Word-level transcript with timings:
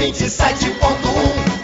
27.1. 0.00 0.80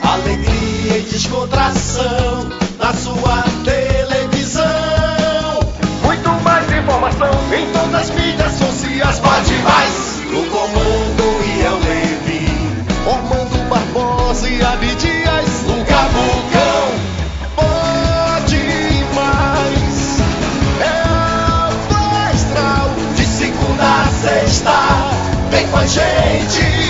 Alegria 0.03 0.99
e 0.99 1.03
descontração 1.11 2.51
na 2.79 2.93
sua 2.93 3.43
televisão. 3.65 4.63
Muito 6.03 6.29
mais 6.45 6.71
informação 6.71 7.31
em 7.51 7.67
todas 7.73 7.95
as 7.95 8.11
mídias 8.11 8.53
sociais. 8.53 9.21
Pode 9.21 9.55
mais 9.63 10.21
no 10.31 10.45
comando 10.51 11.45
e 11.47 11.61
eu 11.63 11.79
Levi. 11.79 12.47
Ormando 13.07 13.69
Barbosa 13.71 14.47
e 14.51 14.63
Abdias 14.63 15.63
no 15.63 15.83
Cabucão. 15.87 16.93
Pode 17.57 18.59
mais. 19.15 20.21
É 20.83 21.09
o 21.91 22.35
astral 22.35 22.91
de 23.17 23.25
segunda 23.25 23.83
a 23.83 24.09
sexta. 24.11 24.75
Vem 25.51 25.67
com 25.69 25.79
a 25.79 25.87
gente. 25.87 26.86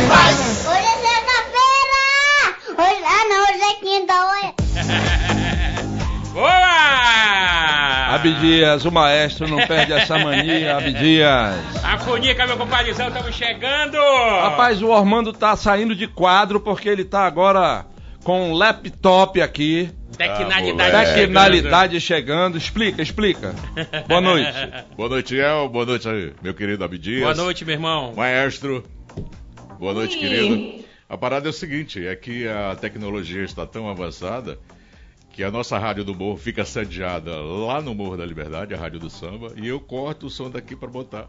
Hoje 0.00 0.86
é 0.86 0.96
sexta-feira! 1.02 1.98
Hoje, 2.78 3.02
ah 3.04 3.24
não, 3.28 3.42
hoje 3.42 3.64
é 3.64 3.74
quinta, 3.82 4.14
hoje. 4.14 4.54
Boa! 6.32 8.14
Abdias, 8.14 8.84
o 8.84 8.92
maestro 8.92 9.48
não 9.48 9.66
perde 9.66 9.92
essa 9.92 10.16
mania, 10.18 10.76
Abdias. 10.78 11.84
A 11.84 11.98
Funica, 11.98 12.46
meu 12.46 12.56
compadrezão, 12.56 13.08
estamos 13.08 13.34
chegando! 13.34 13.96
Rapaz, 14.40 14.80
o 14.80 14.88
Ormando 14.88 15.32
tá 15.32 15.56
saindo 15.56 15.96
de 15.96 16.06
quadro 16.06 16.60
porque 16.60 16.88
ele 16.88 17.04
tá 17.04 17.26
agora 17.26 17.84
com 18.22 18.50
um 18.50 18.54
laptop 18.54 19.42
aqui. 19.42 19.90
Tecnalidade. 20.16 20.94
Ah. 20.94 21.14
Tecnalidade 21.14 22.00
chegando. 22.00 22.56
Explica, 22.56 23.02
explica. 23.02 23.52
Boa 24.06 24.20
noite. 24.20 24.52
Boa 24.96 25.08
noite, 25.08 25.36
El. 25.36 25.68
Boa 25.68 25.84
noite, 25.86 26.08
aí, 26.08 26.32
meu 26.40 26.54
querido 26.54 26.84
Abdias. 26.84 27.22
Boa 27.22 27.34
noite, 27.34 27.64
meu 27.64 27.74
irmão. 27.74 28.12
Maestro. 28.16 28.84
Boa 29.78 29.94
noite, 29.94 30.18
querido. 30.18 30.84
A 31.08 31.16
parada 31.16 31.48
é 31.48 31.50
o 31.50 31.52
seguinte, 31.52 32.04
é 32.06 32.14
que 32.16 32.46
a 32.46 32.76
tecnologia 32.76 33.42
está 33.44 33.64
tão 33.64 33.88
avançada 33.88 34.58
que 35.32 35.44
a 35.44 35.52
nossa 35.52 35.78
Rádio 35.78 36.04
do 36.04 36.14
Morro 36.16 36.36
fica 36.36 36.64
sediada 36.64 37.36
lá 37.36 37.80
no 37.80 37.94
Morro 37.94 38.16
da 38.16 38.26
Liberdade, 38.26 38.74
a 38.74 38.76
Rádio 38.76 38.98
do 38.98 39.08
Samba, 39.08 39.52
e 39.56 39.68
eu 39.68 39.78
corto 39.78 40.26
o 40.26 40.30
som 40.30 40.50
daqui 40.50 40.74
para 40.74 40.88
botar. 40.88 41.28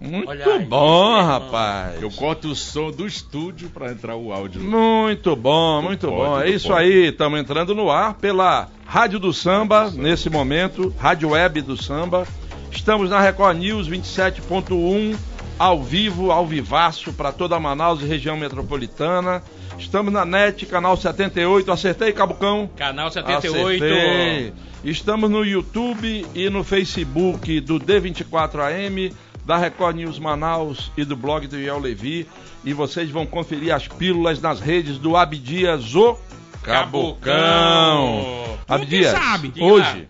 Muito 0.00 0.28
Olha 0.28 0.44
aí, 0.44 0.64
bom, 0.64 1.12
irmão. 1.12 1.24
rapaz. 1.24 2.02
Eu 2.02 2.10
corto 2.10 2.48
o 2.48 2.54
som 2.56 2.90
do 2.90 3.06
estúdio 3.06 3.70
para 3.70 3.92
entrar 3.92 4.16
o 4.16 4.32
áudio. 4.32 4.60
Muito 4.60 5.36
bom, 5.36 5.80
muito 5.80 6.08
pode, 6.08 6.16
bom. 6.16 6.40
É 6.40 6.50
isso 6.50 6.68
pode. 6.68 6.80
aí, 6.80 7.06
estamos 7.10 7.38
entrando 7.38 7.76
no 7.76 7.90
ar 7.92 8.14
pela 8.14 8.68
Rádio 8.84 9.20
do 9.20 9.32
Samba, 9.32 9.88
nesse 9.92 10.28
momento, 10.28 10.92
Rádio 10.98 11.30
Web 11.30 11.62
do 11.62 11.80
Samba. 11.80 12.26
Estamos 12.72 13.08
na 13.08 13.20
Record 13.20 13.56
News 13.58 13.88
27.1, 13.88 15.16
ao 15.58 15.82
vivo, 15.82 16.30
ao 16.30 16.46
vivaço, 16.46 17.12
para 17.12 17.32
toda 17.32 17.58
Manaus 17.58 18.00
e 18.02 18.06
região 18.06 18.36
metropolitana. 18.36 19.42
Estamos 19.78 20.12
na 20.12 20.24
NET, 20.24 20.66
canal 20.66 20.96
78. 20.96 21.70
Acertei, 21.70 22.12
Cabucão? 22.12 22.68
Canal 22.76 23.10
78. 23.10 23.84
Acertei. 23.84 24.52
Estamos 24.84 25.30
no 25.30 25.44
YouTube 25.44 26.26
e 26.34 26.50
no 26.50 26.62
Facebook 26.62 27.60
do 27.60 27.78
D24AM, 27.80 29.12
da 29.44 29.56
Record 29.56 29.96
News 29.96 30.18
Manaus 30.18 30.92
e 30.96 31.04
do 31.04 31.16
blog 31.16 31.46
do 31.46 31.58
Iel 31.58 31.78
Levi. 31.78 32.28
E 32.64 32.72
vocês 32.72 33.10
vão 33.10 33.26
conferir 33.26 33.74
as 33.74 33.88
pílulas 33.88 34.40
nas 34.40 34.60
redes 34.60 34.98
do 34.98 35.16
Abdias 35.16 35.94
o 35.94 36.16
Cabocão. 36.62 37.18
Cabocão. 37.20 38.58
Abdias, 38.68 39.12
sabe? 39.12 39.52
Hoje 39.60 40.08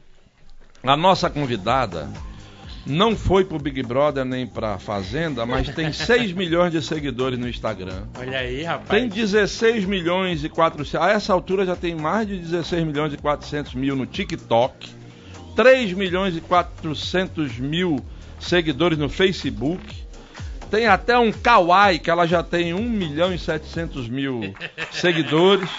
a 0.82 0.97
nossa 0.97 1.31
convidada 1.31 2.09
não 2.87 3.17
foi 3.17 3.45
pro 3.45 3.59
Big 3.59 3.83
Brother 3.83 4.25
nem 4.25 4.47
pra 4.47 4.78
Fazenda, 4.78 5.47
mas 5.47 5.69
tem 5.71 5.91
6 5.95 6.33
milhões 6.33 6.72
de 6.72 6.83
seguidores 6.83 7.39
no 7.39 7.49
Instagram. 7.49 8.03
Olha 8.19 8.39
aí, 8.39 8.62
rapaz. 8.62 8.89
Tem 8.89 9.09
16 9.09 9.84
milhões 9.84 10.45
e 10.45 10.49
400. 10.49 10.94
A 10.97 11.11
essa 11.11 11.33
altura 11.33 11.65
já 11.65 11.77
tem 11.77 11.94
mais 11.94 12.27
de 12.28 12.37
16 12.39 12.84
milhões 12.84 13.12
e 13.12 13.17
400 13.17 13.75
mil 13.75 13.97
no 13.97 14.06
TikTok. 14.06 14.89
3 15.56 15.93
milhões 15.93 16.37
e 16.37 16.41
400 16.41 17.59
mil 17.59 18.05
seguidores 18.41 18.99
no 18.99 19.09
Facebook. 19.09 19.81
Tem 20.71 20.87
até 20.89 21.17
um 21.17 21.31
Kawaii, 21.31 22.00
que 22.00 22.11
ela 22.11 22.27
já 22.27 22.43
tem 22.43 22.75
1 22.75 22.83
milhão 22.83 23.33
e 23.33 23.39
700 23.39 24.09
mil 24.09 24.53
seguidores. 24.91 25.71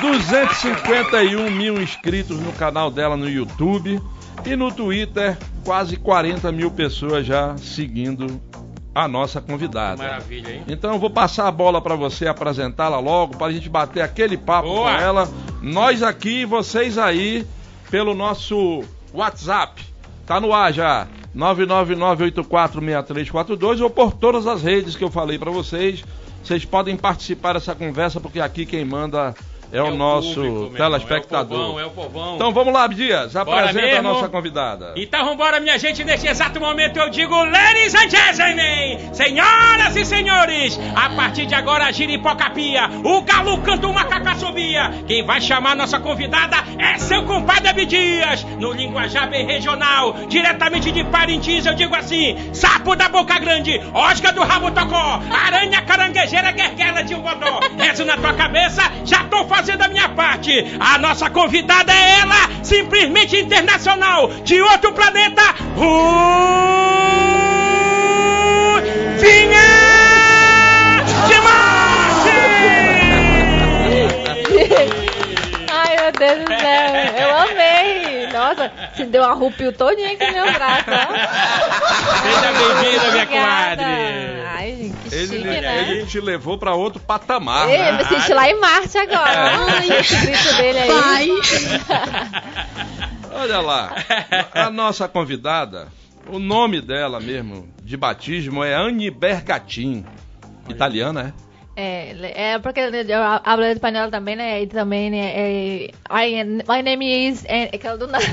251 0.00 1.50
mil 1.50 1.80
inscritos 1.80 2.38
no 2.40 2.52
canal 2.52 2.90
dela 2.90 3.16
no 3.16 3.28
YouTube. 3.28 4.00
E 4.44 4.56
no 4.56 4.72
Twitter, 4.72 5.36
quase 5.70 5.96
40 5.96 6.50
mil 6.50 6.68
pessoas 6.68 7.24
já 7.24 7.56
seguindo 7.56 8.42
a 8.92 9.06
nossa 9.06 9.40
convidada. 9.40 10.02
Maravilha, 10.02 10.50
hein? 10.50 10.64
Então 10.66 10.94
eu 10.94 10.98
vou 10.98 11.10
passar 11.10 11.46
a 11.46 11.52
bola 11.52 11.80
para 11.80 11.94
você 11.94 12.26
apresentá-la 12.26 12.98
logo, 12.98 13.36
para 13.36 13.46
a 13.46 13.52
gente 13.52 13.68
bater 13.68 14.02
aquele 14.02 14.36
papo 14.36 14.66
Boa. 14.66 14.90
com 14.90 15.00
ela. 15.00 15.28
Nós 15.62 16.02
aqui, 16.02 16.44
vocês 16.44 16.98
aí, 16.98 17.46
pelo 17.88 18.14
nosso 18.14 18.82
WhatsApp. 19.14 19.80
Tá 20.26 20.40
no 20.40 20.52
ar 20.52 20.72
já. 20.72 21.06
999846342 21.36 23.80
ou 23.80 23.90
por 23.90 24.14
todas 24.14 24.48
as 24.48 24.64
redes 24.64 24.96
que 24.96 25.04
eu 25.04 25.10
falei 25.12 25.38
para 25.38 25.52
vocês. 25.52 26.02
Vocês 26.42 26.64
podem 26.64 26.96
participar 26.96 27.52
dessa 27.52 27.76
conversa 27.76 28.20
porque 28.20 28.40
aqui 28.40 28.66
quem 28.66 28.84
manda 28.84 29.36
é, 29.72 29.82
o 29.82 29.94
nosso 29.94 30.34
público, 30.34 30.52
meu 30.52 30.64
irmão, 30.64 30.76
telespectador. 30.76 31.58
É 31.58 31.62
o 31.62 31.66
povão, 31.66 31.80
é 31.80 31.86
o 31.86 31.90
povão. 31.90 32.34
Então 32.34 32.52
vamos 32.52 32.74
lá, 32.74 32.84
Abdias, 32.84 33.36
apresenta 33.36 33.98
a 33.98 34.02
nossa 34.02 34.28
convidada. 34.28 34.94
Então 34.96 35.24
vambora, 35.24 35.60
minha 35.60 35.78
gente, 35.78 36.02
neste 36.02 36.26
exato 36.26 36.58
momento 36.58 36.98
eu 36.98 37.08
digo 37.08 37.34
Ladies 37.34 37.94
and 37.94 38.10
gentlemen, 38.10 39.14
senhoras 39.14 39.94
e 39.96 40.04
senhores, 40.04 40.78
a 40.94 41.10
partir 41.10 41.46
de 41.46 41.54
agora 41.54 41.84
a 41.84 41.92
giripocapia, 41.92 42.88
o 43.04 43.22
galo 43.22 43.58
canta 43.58 43.86
uma 43.86 44.04
cacassobia, 44.04 44.90
quem 45.06 45.24
vai 45.24 45.40
chamar 45.40 45.76
nossa 45.76 46.00
convidada 46.00 46.56
é 46.78 46.98
seu 46.98 47.24
compadre 47.24 47.68
Abdias, 47.68 48.44
no 48.58 48.72
linguajar 48.72 49.30
bem 49.30 49.46
regional, 49.46 50.14
diretamente 50.28 50.90
de 50.90 51.04
Parintins 51.04 51.66
eu 51.66 51.74
digo 51.74 51.94
assim, 51.94 52.36
sapo 52.52 52.96
da 52.96 53.08
boca 53.08 53.38
grande, 53.38 53.80
osca 53.94 54.32
do 54.32 54.42
rabo 54.42 54.70
tocó, 54.72 55.20
aranha 55.30 55.80
caranguejeira 55.82 56.50
guerguela 56.50 57.02
de 57.02 57.14
um 57.14 57.22
bodó, 57.22 57.60
rezo 57.78 58.04
na 58.04 58.16
tua 58.16 58.32
cabeça, 58.34 58.82
já 59.04 59.24
tô 59.24 59.44
fazendo 59.44 59.59
a 59.68 59.88
minha 59.88 60.08
parte, 60.08 60.76
a 60.80 60.96
nossa 60.98 61.28
convidada 61.28 61.92
é 61.92 62.20
ela, 62.20 62.48
simplesmente 62.62 63.36
internacional, 63.36 64.28
de 64.42 64.60
outro 64.60 64.92
planeta, 64.92 65.42
Rufinha 65.76 66.60
Ai, 74.62 75.06
meu 76.10 76.36
Deus 76.36 76.44
do 76.44 76.60
céu. 76.60 76.90
Eu 77.18 77.36
amei. 77.36 78.26
Nossa, 78.32 78.72
se 78.96 79.04
deu 79.04 79.22
uma 79.22 79.34
rupio 79.34 79.72
todinha 79.72 80.12
aqui 80.12 80.26
no 80.26 80.32
meu 80.32 80.52
braço, 80.52 80.84
ó. 80.88 81.06
Seja 82.22 82.52
bem-vinda, 82.52 83.10
minha 83.10 83.24
Obrigada. 83.24 83.82
comadre. 83.82 84.42
Ai, 84.46 84.76
gente, 84.76 84.96
que 85.08 85.14
Ele, 85.14 85.26
chique, 85.26 85.48
ele 85.48 85.60
né? 86.00 86.06
te 86.06 86.20
levou 86.20 86.58
para 86.58 86.74
outro 86.74 87.00
patamar. 87.00 87.68
Ei, 87.68 87.78
né? 87.78 87.90
eu 87.90 87.94
me 87.96 88.04
senti 88.04 88.32
lá 88.32 88.48
em 88.48 88.58
Marte 88.60 88.98
agora. 88.98 89.50
Ai, 89.78 89.98
esse 89.98 90.16
grito 90.16 90.56
dele 90.56 90.78
aí. 90.78 91.30
Olha 93.32 93.60
lá, 93.60 93.94
a 94.52 94.70
nossa 94.70 95.08
convidada, 95.08 95.88
o 96.26 96.38
nome 96.38 96.80
dela 96.80 97.20
mesmo, 97.20 97.68
de 97.82 97.96
batismo, 97.96 98.62
é 98.64 98.74
Anne 98.74 99.10
Bergatin. 99.10 100.04
Italiana, 100.68 101.34
é? 101.36 101.49
É, 101.80 102.52
é 102.52 102.58
porque 102.58 102.80
eu 102.80 103.22
hablo 103.22 103.64
espanhol 103.64 104.10
também, 104.10 104.36
né? 104.36 104.62
E 104.62 104.66
também, 104.66 105.10
né? 105.10 105.32
É, 105.34 105.90
I, 106.10 106.44
my 106.44 106.82
name 106.82 107.28
is... 107.28 107.44
É, 107.46 107.74
é 107.74 107.78
que 107.78 107.86
eu 107.86 107.96
do 107.96 108.06
nada. 108.06 108.24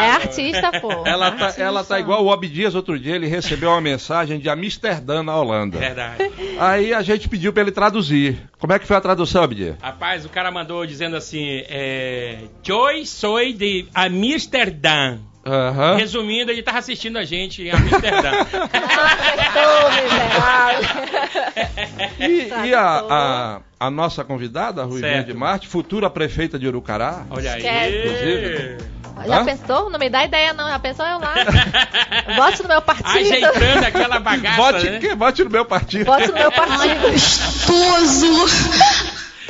É 0.00 0.10
artista, 0.10 0.80
pô. 0.80 1.06
Ela 1.06 1.30
tá, 1.32 1.44
Artista. 1.46 1.62
ela 1.62 1.84
tá 1.84 2.00
igual 2.00 2.24
o 2.24 2.32
Abdias 2.32 2.74
outro 2.74 2.98
dia, 2.98 3.16
ele 3.16 3.26
recebeu 3.26 3.70
uma 3.70 3.80
mensagem 3.80 4.38
de 4.38 4.48
Amsterdã, 4.48 5.22
na 5.22 5.36
Holanda. 5.36 5.78
Verdade. 5.78 6.30
Aí 6.58 6.94
a 6.94 7.02
gente 7.02 7.28
pediu 7.28 7.52
pra 7.52 7.62
ele 7.62 7.72
traduzir. 7.72 8.38
Como 8.58 8.72
é 8.72 8.78
que 8.78 8.86
foi 8.86 8.96
a 8.96 9.00
tradução, 9.00 9.42
Abdias? 9.42 9.76
Rapaz, 9.80 10.24
o 10.24 10.28
cara 10.28 10.50
mandou 10.50 10.86
dizendo 10.86 11.16
assim: 11.16 11.62
é, 11.68 12.38
Joy 12.62 13.04
soy 13.06 13.52
de 13.52 13.86
Amsterdã. 13.94 15.18
Aham. 15.44 15.96
Resumindo, 15.96 16.50
ele 16.50 16.62
tava 16.62 16.78
assistindo 16.78 17.16
a 17.18 17.24
gente 17.24 17.62
em 17.62 17.70
Amsterdã. 17.70 18.30
E, 22.18 22.48
e 22.66 22.74
a, 22.74 23.04
a, 23.08 23.60
a 23.78 23.90
nossa 23.90 24.22
convidada, 24.22 24.82
a 24.82 24.84
Ruivinha 24.84 25.24
de 25.24 25.32
Marte, 25.34 25.66
futura 25.66 26.10
prefeita 26.10 26.58
de 26.58 26.66
Urucará. 26.68 27.24
Olha 27.30 27.52
aí. 27.54 27.62
Inclusive. 27.98 28.78
Já 29.26 29.40
Hã? 29.40 29.44
pensou? 29.44 29.90
Não 29.90 29.98
me 29.98 30.08
dá 30.08 30.24
ideia, 30.24 30.52
não. 30.52 30.68
Já 30.68 30.78
pensou 30.78 31.04
eu 31.06 31.18
lá? 31.18 31.34
Vote 32.36 32.62
no 32.62 32.68
meu 32.68 32.82
partido. 32.82 33.08
Ajeitando 33.08 33.86
aquela 33.86 34.20
bagaça, 34.20 34.56
Vote, 34.56 34.90
né? 34.90 34.98
que, 34.98 35.14
vote 35.14 35.44
no 35.44 35.50
meu 35.50 35.64
partido. 35.64 36.06
Vote 36.06 36.28
no 36.28 36.34
meu 36.34 36.52
partido. 36.52 37.10
Gostoso! 37.10 38.26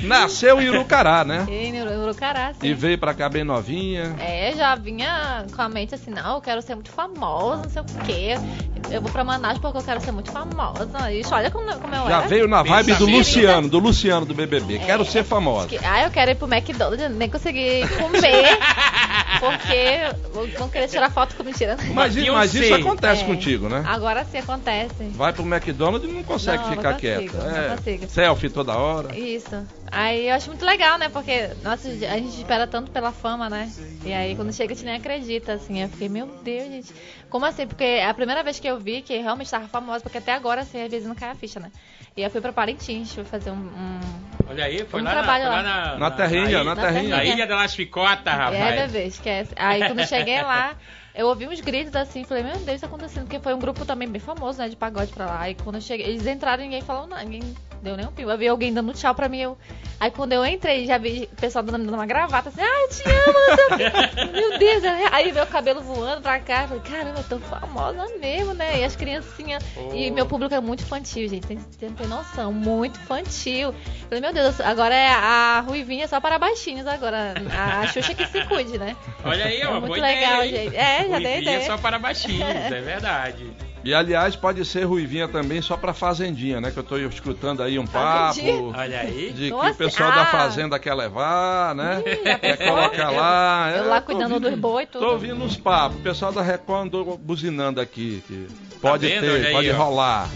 Nasceu 0.02 0.61
em 0.61 0.69
Urucará, 0.70 1.25
né? 1.25 1.47
Em 1.50 1.81
Uru- 1.82 2.02
Urucará, 2.05 2.52
sim. 2.61 2.67
E 2.69 2.75
veio 2.75 2.99
pra 2.99 3.12
cá 3.14 3.29
bem 3.29 3.44
novinha. 3.44 4.14
É, 4.19 4.52
já 4.56 4.75
vinha 4.75 5.44
com 5.55 5.62
a 5.62 5.69
mente 5.69 5.94
assim, 5.94 6.11
não, 6.11 6.35
eu 6.37 6.41
quero 6.41 6.62
ser 6.62 6.75
muito 6.75 6.91
famosa, 6.91 7.62
não 7.62 7.70
sei 7.70 7.82
o 7.82 7.85
quê. 8.06 8.35
Eu 8.91 9.00
vou 9.00 9.11
pra 9.11 9.23
Manaus 9.23 9.58
porque 9.58 9.79
eu 9.79 9.82
quero 9.82 10.00
ser 10.00 10.11
muito 10.11 10.31
famosa. 10.32 11.12
Ixi, 11.12 11.32
olha 11.32 11.50
como, 11.50 11.73
como 11.79 11.94
eu 11.94 12.08
Já 12.08 12.19
era. 12.19 12.29
veio 12.29 12.49
na 12.49 12.62
vibe 12.62 12.94
do. 12.94 13.06
Luciano, 13.06 13.69
do 13.69 13.79
Luciano 13.79 14.25
do 14.26 14.35
BBB. 14.35 14.79
Quero 14.81 15.05
ser 15.05 15.23
famosa. 15.25 15.69
Que- 15.69 15.79
ah, 15.85 16.03
eu 16.05 16.11
quero 16.11 16.31
ir 16.31 16.35
pro 16.35 16.53
McDonald's, 16.53 17.11
nem 17.11 17.29
consegui 17.29 17.87
comer, 17.99 18.58
porque 19.40 20.56
vão- 20.58 20.69
querer 20.69 20.87
tirar 20.88 21.10
foto 21.10 21.34
com 21.34 21.42
mentira. 21.42 21.76
Mas, 21.94 22.14
i- 22.16 22.31
mas 22.31 22.54
isso 22.54 22.75
acontece 22.75 23.22
É. 23.22 23.26
contigo, 23.26 23.69
né? 23.69 23.82
Agora 23.87 24.25
sim 24.25 24.38
acontece. 24.38 25.04
Vai 25.14 25.32
pro 25.32 25.42
McDonald's 25.44 26.08
e 26.08 26.12
não 26.12 26.22
consegue 26.22 26.58
Não, 26.62 26.70
não 26.70 26.76
ficar 26.76 26.92
consigo, 26.94 27.19
quieta. 27.32 27.38
não 27.50 27.56
É, 27.56 27.76
consigo. 27.76 28.08
selfie 28.08 28.50
toda 28.50 28.76
hora. 28.76 29.16
Isso. 29.19 29.66
Aí 29.90 30.28
eu 30.28 30.34
acho 30.37 30.48
muito 30.48 30.64
legal, 30.64 30.98
né? 30.98 31.08
Porque, 31.08 31.48
nossa, 31.64 31.88
a 31.88 31.92
gente 32.19 32.37
espera 32.38 32.66
tanto 32.66 32.90
pela 32.92 33.10
fama, 33.10 33.48
né? 33.50 33.72
E 34.04 34.12
aí 34.12 34.37
quando 34.37 34.52
chega 34.52 34.72
a 34.72 34.76
gente 34.76 34.84
nem 34.84 34.94
acredita, 34.96 35.54
assim. 35.54 35.81
Eu 35.82 35.88
fiquei, 35.88 36.08
meu 36.08 36.26
Deus, 36.44 36.69
gente. 36.69 36.93
Como 37.28 37.44
assim? 37.46 37.66
Porque 37.66 37.84
é 37.84 38.06
a 38.06 38.14
primeira 38.14 38.43
vez 38.43 38.58
que 38.60 38.69
eu 38.69 38.78
vi 38.78 39.02
que 39.02 39.16
realmente 39.19 39.46
estava 39.46 39.66
famosa, 39.69 40.00
porque 40.02 40.19
até 40.19 40.32
agora, 40.34 40.60
assim, 40.62 40.82
às 40.82 40.90
vezes 40.90 41.06
não 41.08 41.14
cai 41.14 41.31
a 41.31 41.34
ficha, 41.34 41.58
né? 41.58 41.70
E 42.16 42.22
eu 42.22 42.30
fui 42.30 42.40
pra 42.40 42.52
Parintins, 42.52 43.14
fui 43.14 43.24
fazer 43.24 43.50
um. 43.50 43.54
um- 43.56 44.00
Olha 44.48 44.64
aí, 44.64 44.84
foi 44.84 45.00
Um 45.00 45.04
lá, 45.04 45.14
na, 45.14 45.18
trabalho 45.22 45.44
foi 45.44 45.52
lá 45.52 45.62
lá. 45.62 45.62
na, 45.92 45.98
Na 45.98 46.10
terrinha, 46.10 46.64
na 46.64 46.74
Na 46.74 46.82
terrinha. 46.82 47.16
Na 47.16 47.24
ilha 47.24 47.46
das 47.46 47.74
Ficotas, 47.74 48.34
rapaz. 48.34 48.54
É, 48.56 48.86
bebê, 48.86 49.04
esquece. 49.06 49.52
Aí 49.56 49.86
quando 49.86 50.00
eu 50.00 50.06
cheguei 50.06 50.42
lá, 50.42 50.74
eu 51.14 51.28
ouvi 51.28 51.46
uns 51.46 51.60
gritos 51.60 51.94
assim, 51.94 52.24
falei, 52.24 52.42
meu 52.42 52.54
Deus, 52.54 52.68
isso 52.68 52.80
tá 52.80 52.86
acontecendo, 52.88 53.24
porque 53.24 53.38
foi 53.38 53.54
um 53.54 53.58
grupo 53.60 53.84
também 53.84 54.08
bem 54.08 54.20
famoso, 54.20 54.58
né, 54.58 54.68
de 54.68 54.74
pagode 54.76 55.12
pra 55.12 55.26
lá. 55.26 55.40
Aí 55.42 55.54
quando 55.54 55.76
eu 55.76 55.80
cheguei, 55.80 56.04
eles 56.06 56.26
entraram 56.26 56.62
e 56.62 56.66
ninguém 56.66 56.82
falou 56.82 57.06
nada, 57.06 57.22
ninguém 57.22 57.54
deu 57.82 57.97
nem 57.97 58.06
um 58.06 58.12
pio. 58.12 58.31
Eu 58.31 58.38
vi 58.38 58.49
alguém 58.49 58.73
dando 58.73 58.93
tchau 58.93 59.15
pra 59.15 59.29
mim, 59.29 59.41
eu. 59.41 59.59
Aí 59.99 60.11
quando 60.11 60.32
eu 60.32 60.44
entrei, 60.47 60.87
já 60.87 60.97
vi 60.97 61.29
o 61.31 61.37
pessoal 61.37 61.62
dando, 61.62 61.85
dando 61.85 61.94
uma 61.94 62.06
gravata 62.06 62.49
assim, 62.49 62.62
ah, 62.62 62.81
eu 62.82 62.88
te 62.88 63.03
amo, 63.06 63.38
não. 64.25 64.32
Meu 64.32 64.59
Deus, 64.59 64.82
aí 65.12 65.31
meu 65.32 65.47
cabelo 65.47 65.82
voando 65.82 66.23
pra 66.23 66.38
cá, 66.41 66.62
eu 66.62 66.69
falei, 66.69 66.82
caramba, 66.85 67.19
eu 67.21 67.25
tô 67.25 67.38
famosa 67.38 68.06
mesmo, 68.19 68.55
né? 68.55 68.81
E 68.81 68.85
as 68.85 68.97
criancinhas. 68.97 69.62
E 69.93 70.11
meu 70.11 70.25
público 70.25 70.55
é 70.55 70.61
muito 70.61 70.82
infantil, 70.82 71.29
gente. 71.29 71.47
Tem, 71.47 71.59
tem, 71.79 71.91
tem 71.91 72.06
noção, 72.06 72.50
muito 72.53 72.99
infantil. 72.99 73.75
Falei, 74.09 74.21
meu 74.23 74.32
Deus, 74.32 74.59
agora 74.61 74.94
é 74.94 75.09
a 75.09 75.61
Ruivinha 75.67 76.09
só 76.09 76.19
para 76.21 76.38
baixinhos 76.38 76.87
agora. 76.87 77.35
A 77.55 77.87
Xuxa 77.88 78.15
que 78.15 78.27
se 78.27 78.43
cuide, 78.47 78.79
né? 78.79 78.97
Olha 79.23 79.44
aí, 79.44 79.61
É 79.61 79.69
ó, 79.69 79.73
muito 79.81 79.87
boa 79.88 79.99
legal, 80.00 80.44
ideia, 80.47 80.65
gente. 80.65 80.77
É, 80.77 80.99
já 81.09 81.19
dei 81.19 81.35
Ruivinha 81.35 81.38
ideia. 81.41 81.67
só 81.67 81.77
para 81.77 81.99
baixinhos, 81.99 82.41
é 82.49 82.71
verdade. 82.81 83.50
E 83.82 83.94
aliás, 83.94 84.37
pode 84.37 84.62
ser 84.65 84.85
ruivinha 84.85 85.27
também 85.27 85.62
só 85.62 85.77
pra 85.77 85.94
fazendinha, 85.94 86.61
né? 86.61 86.71
Que 86.71 86.77
eu 86.79 86.82
tô 86.82 86.99
escutando 86.99 87.62
aí 87.62 87.79
um 87.79 87.87
papo? 87.87 88.38
Olha 88.77 89.00
aí. 89.00 89.32
de 89.32 89.44
que 89.44 89.50
Nossa, 89.50 89.71
o 89.71 89.75
pessoal 89.75 90.11
da 90.12 90.23
ah. 90.23 90.27
fazenda 90.27 90.79
quer 90.79 90.93
levar, 90.94 91.75
né? 91.75 92.03
Quer 92.41 92.56
colocar 92.59 93.11
lá. 93.11 93.73
Eu 93.75 93.85
É, 93.85 93.87
lá 93.87 94.00
tô 94.00 94.06
cuidando 94.06 94.32
ouvindo- 94.35 94.50
dos 94.50 94.59
boi 94.59 94.85
tudo. 94.87 95.05
Tô 95.05 95.12
ouvindo 95.12 95.43
uns 95.43 95.56
papos. 95.56 95.99
O 95.99 96.00
pessoal 96.03 96.31
da 96.31 96.43
Record 96.43 96.87
andou 96.87 97.17
buzinando 97.17 97.81
aqui. 97.81 98.23
Que 98.29 98.47
pode 98.82 99.09
Tá 99.09 99.15
vendo? 99.15 99.25
Olha 99.32 99.41
ter, 99.41 99.47
aí, 99.47 99.53
pode 99.53 99.71
ó. 99.71 99.77
rolar. 99.77 100.29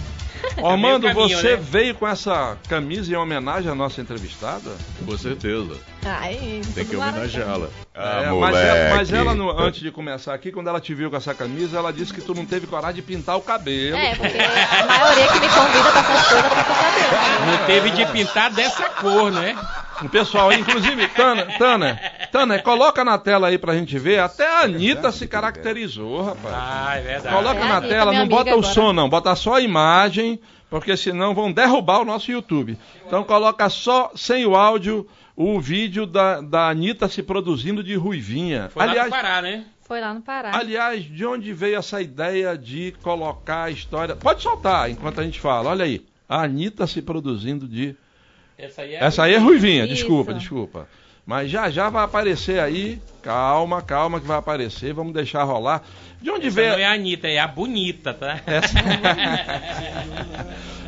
Armando, 0.65 1.07
caminho, 1.09 1.29
você 1.39 1.57
né? 1.57 1.63
veio 1.63 1.95
com 1.95 2.07
essa 2.07 2.57
camisa 2.69 3.13
em 3.13 3.17
homenagem 3.17 3.71
à 3.71 3.75
nossa 3.75 4.01
entrevistada? 4.01 4.71
Com 5.05 5.17
certeza. 5.19 5.77
Ai, 6.05 6.61
Tem 6.75 6.85
que 6.85 6.97
homenageá-la. 6.97 7.69
Ah, 7.95 8.23
É, 8.25 8.31
mas, 8.33 8.57
ela, 8.57 8.97
mas 8.97 9.13
ela, 9.13 9.35
no- 9.35 9.51
antes 9.59 9.81
de 9.81 9.91
começar 9.91 10.35
aqui, 10.35 10.51
quando 10.53 10.69
ela 10.69 10.81
te 10.81 10.95
viu 10.95 11.11
com 11.11 11.17
essa 11.17 11.33
camisa, 11.35 11.79
ela 11.79 11.93
disse 11.93 12.13
que 12.13 12.21
tu 12.21 12.35
não 12.35 12.45
teve 12.45 12.67
coragem 12.67 12.97
de 12.97 13.03
pintar 13.03 13.37
o 13.37 13.41
cabelo. 13.41 13.97
É, 13.97 14.15
porque 14.15 14.37
a 14.39 14.87
maioria 14.87 15.27
que 15.29 15.41
me 15.41 15.49
convida 15.49 15.91
pra 15.93 16.01
essas 16.01 16.29
coisas 16.29 16.49
pinta 16.53 16.73
o 16.73 16.77
cabelo. 16.77 17.47
Não 17.47 17.67
teve 17.67 17.91
de 17.91 18.07
pintar 18.07 18.51
dessa 18.51 18.89
cor, 18.91 19.31
né? 19.33 19.57
O 20.05 20.09
pessoal, 20.09 20.53
inclusive, 20.53 21.09
Tana, 21.09 21.47
Tana, 21.59 22.01
Tana, 22.31 22.59
coloca 22.61 23.05
na 23.05 23.19
tela 23.19 23.49
aí 23.49 23.59
pra 23.59 23.75
gente 23.75 23.99
ver. 23.99 24.21
Até 24.21 24.47
a 24.47 24.61
Anitta 24.65 25.11
se 25.11 25.27
caracterizou, 25.27 26.23
rapaz. 26.23 26.55
Ah, 26.57 26.97
é 26.97 27.01
verdade. 27.01 27.35
Coloca 27.37 27.61
É, 27.61 27.65
na 27.69 27.77
Anitta, 27.79 27.95
tela, 27.95 28.13
não 28.13 28.29
bota 28.29 28.43
amiga 28.51 28.57
o 28.57 28.59
agora. 28.61 28.75
som 28.75 28.93
não, 28.93 29.09
bota 29.09 29.35
só 29.35 29.55
a 29.55 29.61
imagem, 29.61 30.39
porque 30.69 30.97
senão 30.97 31.35
vão 31.35 31.51
derrubar 31.53 32.01
o 32.01 32.05
nosso 32.05 32.31
YouTube. 32.31 32.79
Então 33.07 33.25
coloca 33.25 33.69
só, 33.69 34.11
sem 34.15 34.45
o 34.47 34.55
áudio, 34.55 35.07
o 35.37 35.59
vídeo 35.61 36.07
da, 36.07 36.41
da 36.41 36.69
Anitta 36.69 37.09
se 37.09 37.23
produzindo 37.23 37.83
de 37.83 37.95
ruivinha. 37.95 38.69
Foi 38.73 38.83
aliás, 38.83 39.11
lá 39.11 39.17
no 39.17 39.23
Pará, 39.23 39.43
né? 39.43 39.65
Foi 39.87 40.01
lá 40.01 40.15
no 40.15 40.23
Pará. 40.23 40.57
aliás, 40.57 41.03
de 41.05 41.27
onde 41.27 41.53
veio 41.53 41.77
essa 41.79 42.01
ideia 42.01 42.57
de 42.57 42.95
colocar 43.03 43.65
a 43.65 43.71
história... 43.71 44.17
Pode 44.17 44.43
soltar 44.43 44.91
enquanto 44.91 45.21
a 45.21 45.25
gente 45.25 45.41
fala, 45.41 45.71
olha 45.71 45.85
aí. 45.85 46.05
A 46.29 46.43
Anitta 46.43 46.87
se 46.87 47.03
produzindo 47.03 47.69
de... 47.69 47.95
Essa 48.57 48.83
aí 48.83 48.95
é. 48.95 49.05
Essa 49.05 49.23
aí 49.25 49.35
é 49.35 49.39
ruivinha, 49.39 49.85
Isso. 49.85 49.95
desculpa, 49.95 50.35
desculpa. 50.35 50.89
Mas 51.27 51.51
já 51.51 51.71
já 51.71 51.89
vai 51.89 52.05
aparecer 52.05 52.61
aí. 52.61 53.01
Calma, 53.23 53.81
calma 53.81 54.21
que 54.21 54.27
vai 54.27 54.37
aparecer. 54.37 54.93
Vamos 54.93 55.15
deixar 55.15 55.43
rolar. 55.45 55.83
De 56.21 56.31
onde 56.31 56.49
Essa 56.49 56.57
veio 56.57 56.73
não 56.73 56.79
é 56.79 56.85
a 56.85 56.93
Anitta, 56.93 57.29
é 57.29 57.39
a 57.39 57.49
bonita, 57.49 58.13
tá? 58.13 58.41
essa... 58.47 58.75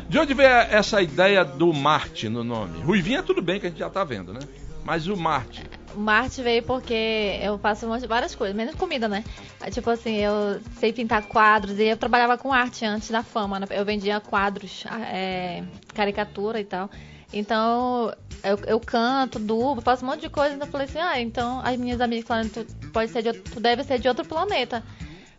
De 0.07 0.17
onde 0.17 0.33
veio 0.33 0.49
essa 0.49 1.01
ideia 1.01 1.43
do 1.43 1.73
Marte 1.73 2.29
no 2.29 2.43
nome? 2.43 2.79
Ruivinha 2.81 3.21
tudo 3.21 3.41
bem 3.41 3.59
que 3.59 3.65
a 3.67 3.69
gente 3.69 3.79
já 3.79 3.89
tá 3.89 4.03
vendo, 4.03 4.33
né? 4.33 4.39
Mas 4.83 5.07
o 5.07 5.17
Marte. 5.17 5.63
Marte 5.97 6.41
veio 6.41 6.63
porque 6.63 7.39
eu 7.41 7.57
faço 7.57 7.85
um 7.85 7.89
monte- 7.89 8.07
várias 8.07 8.35
coisas, 8.35 8.55
menos 8.55 8.75
comida, 8.75 9.07
né? 9.07 9.23
Tipo 9.71 9.89
assim, 9.89 10.15
eu 10.17 10.59
sei 10.79 10.93
pintar 10.93 11.23
quadros 11.23 11.79
e 11.79 11.83
eu 11.85 11.97
trabalhava 11.97 12.37
com 12.37 12.53
arte 12.53 12.85
antes 12.85 13.09
da 13.09 13.23
fama, 13.23 13.59
né? 13.59 13.67
Eu 13.71 13.83
vendia 13.83 14.19
quadros, 14.19 14.83
ah, 14.87 15.01
é, 15.01 15.63
caricatura 15.93 16.59
e 16.59 16.63
tal. 16.65 16.89
Então, 17.33 18.13
eu, 18.43 18.57
eu 18.67 18.79
canto, 18.79 19.37
dublo, 19.39 19.81
faço 19.81 20.05
um 20.05 20.09
monte 20.09 20.21
de 20.21 20.29
coisa. 20.29 20.55
Então, 20.55 20.67
eu 20.67 20.71
falei 20.71 20.85
assim, 20.87 20.99
ah, 20.99 21.19
então 21.19 21.59
as 21.63 21.77
minhas 21.77 21.99
amigas 21.99 22.25
falaram, 22.27 22.47
tu, 22.49 22.65
pode 22.93 23.11
ser 23.11 23.21
de 23.21 23.33
tu 23.33 23.59
deve 23.59 23.83
ser 23.83 23.99
de 23.99 24.07
outro 24.07 24.25
planeta. 24.25 24.83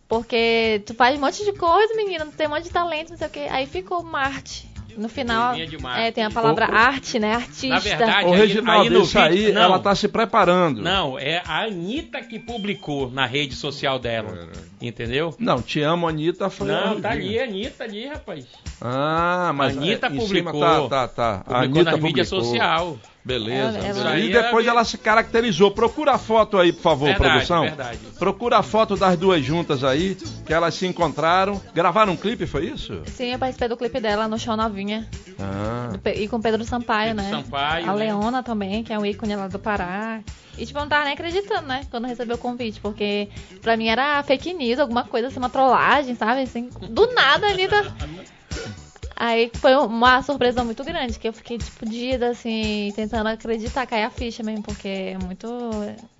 Porque 0.08 0.82
tu 0.86 0.94
faz 0.94 1.16
um 1.16 1.20
monte 1.20 1.44
de 1.44 1.52
coisa, 1.52 1.94
menina, 1.94 2.24
tu 2.26 2.32
tem 2.32 2.46
um 2.46 2.50
monte 2.50 2.64
de 2.64 2.70
talento, 2.70 3.10
não 3.10 3.16
sei 3.18 3.26
o 3.26 3.30
quê. 3.30 3.46
Aí 3.50 3.66
ficou 3.66 4.02
Marte. 4.02 4.68
No 4.98 5.08
final, 5.08 5.54
é, 5.96 6.10
tem 6.10 6.24
a 6.24 6.30
palavra 6.30 6.68
O- 6.68 6.74
arte, 6.74 7.20
né? 7.20 7.34
Artista. 7.36 7.68
Na 7.68 7.78
verdade, 7.78 8.12
aí- 8.32 8.36
Reginaldo, 8.36 8.82
aí 8.82 8.90
no 8.90 9.02
isso 9.02 9.18
aí 9.18 9.52
não. 9.52 9.62
ela 9.62 9.78
tá 9.78 9.94
se 9.94 10.08
preparando. 10.08 10.82
Não, 10.82 11.16
é 11.16 11.40
a 11.46 11.62
Anitta 11.62 12.20
que 12.20 12.38
publicou 12.38 13.08
na 13.08 13.24
rede 13.24 13.54
social 13.54 13.98
dela. 13.98 14.48
Entendeu? 14.82 15.34
Não, 15.38 15.62
te 15.62 15.80
amo, 15.80 16.08
Anitta. 16.08 16.50
Foi 16.50 16.66
Não, 16.66 17.00
tá 17.00 17.10
ali, 17.10 17.38
Anitta 17.38 17.84
ali, 17.84 18.06
rapaz. 18.06 18.44
Ah, 18.80 19.52
mas 19.54 19.76
A 19.76 19.80
Anitta 19.80 20.06
é, 20.06 20.10
em 20.10 20.20
cima 20.26 20.50
publicou. 20.52 20.88
Tá, 20.88 21.06
tá, 21.06 21.08
tá. 21.08 21.30
A 21.34 21.42
Publicou 21.62 21.62
Anitta 21.62 21.90
na 21.92 21.96
mídia 21.96 22.24
publicou. 22.24 22.44
social. 22.44 22.98
Beleza. 23.28 23.78
Ela- 23.78 24.00
ela- 24.00 24.18
E 24.18 24.32
depois 24.32 24.66
ela 24.66 24.82
se 24.84 24.96
caracterizou. 24.96 25.70
Procura 25.70 26.12
a 26.12 26.18
foto 26.18 26.56
aí, 26.56 26.72
por 26.72 26.80
favor, 26.80 27.04
Verdade, 27.10 27.30
produção. 27.30 27.62
verdade. 27.62 27.98
Procura 28.18 28.56
a 28.56 28.62
foto 28.62 28.96
das 28.96 29.18
duas 29.18 29.44
juntas 29.44 29.84
aí, 29.84 30.16
que 30.46 30.52
elas 30.52 30.74
se 30.74 30.86
encontraram. 30.86 31.60
Gravaram 31.74 32.14
um 32.14 32.16
clipe, 32.16 32.46
foi 32.46 32.64
isso? 32.68 33.02
Sim, 33.06 33.32
eu 33.32 33.38
participei 33.38 33.68
do 33.68 33.76
clipe 33.76 34.00
dela 34.00 34.26
no 34.26 34.38
Show 34.38 34.56
Novinha. 34.56 35.06
Ah. 35.38 35.90
Do 35.92 36.08
E 36.08 36.26
com 36.26 36.40
Pedro 36.40 36.64
Sampaio, 36.64 37.14
Pedro 37.14 37.22
né? 37.22 37.42
Sampaio, 37.42 37.84
a 37.84 37.92
né? 37.92 37.98
Leona 38.06 38.42
também, 38.42 38.82
que 38.82 38.92
é 38.94 38.98
um 38.98 39.04
ícone 39.04 39.36
lá 39.36 39.46
do 39.46 39.58
Pará. 39.58 40.20
E 40.56 40.64
tipo, 40.66 40.78
eu 40.78 40.82
não 40.82 40.88
tava 40.88 41.04
nem 41.04 41.12
acreditando, 41.12 41.68
né? 41.68 41.82
Quando 41.90 42.04
eu 42.04 42.08
recebi 42.10 42.32
o 42.32 42.38
convite, 42.38 42.80
porque 42.80 43.28
pra 43.62 43.76
mim 43.76 43.88
era 43.88 44.22
fake 44.22 44.54
news, 44.54 44.80
alguma 44.80 45.04
coisa 45.04 45.28
assim, 45.28 45.38
uma 45.38 45.50
trollagem, 45.50 46.16
sabe? 46.16 46.40
Assim, 46.40 46.70
do 46.90 47.12
nada 47.14 47.46
ali 47.46 47.68
da. 47.68 47.84
Aí 49.20 49.50
foi 49.56 49.74
uma 49.74 50.22
surpresa 50.22 50.62
muito 50.62 50.84
grande, 50.84 51.18
que 51.18 51.26
eu 51.26 51.32
fiquei, 51.32 51.58
tipo, 51.58 51.84
dias 51.84 52.22
assim, 52.22 52.92
tentando 52.94 53.26
acreditar, 53.28 53.84
cair 53.84 54.04
a 54.04 54.10
ficha 54.10 54.44
mesmo, 54.44 54.62
porque 54.62 54.86
é 54.86 55.18
muito. 55.18 55.48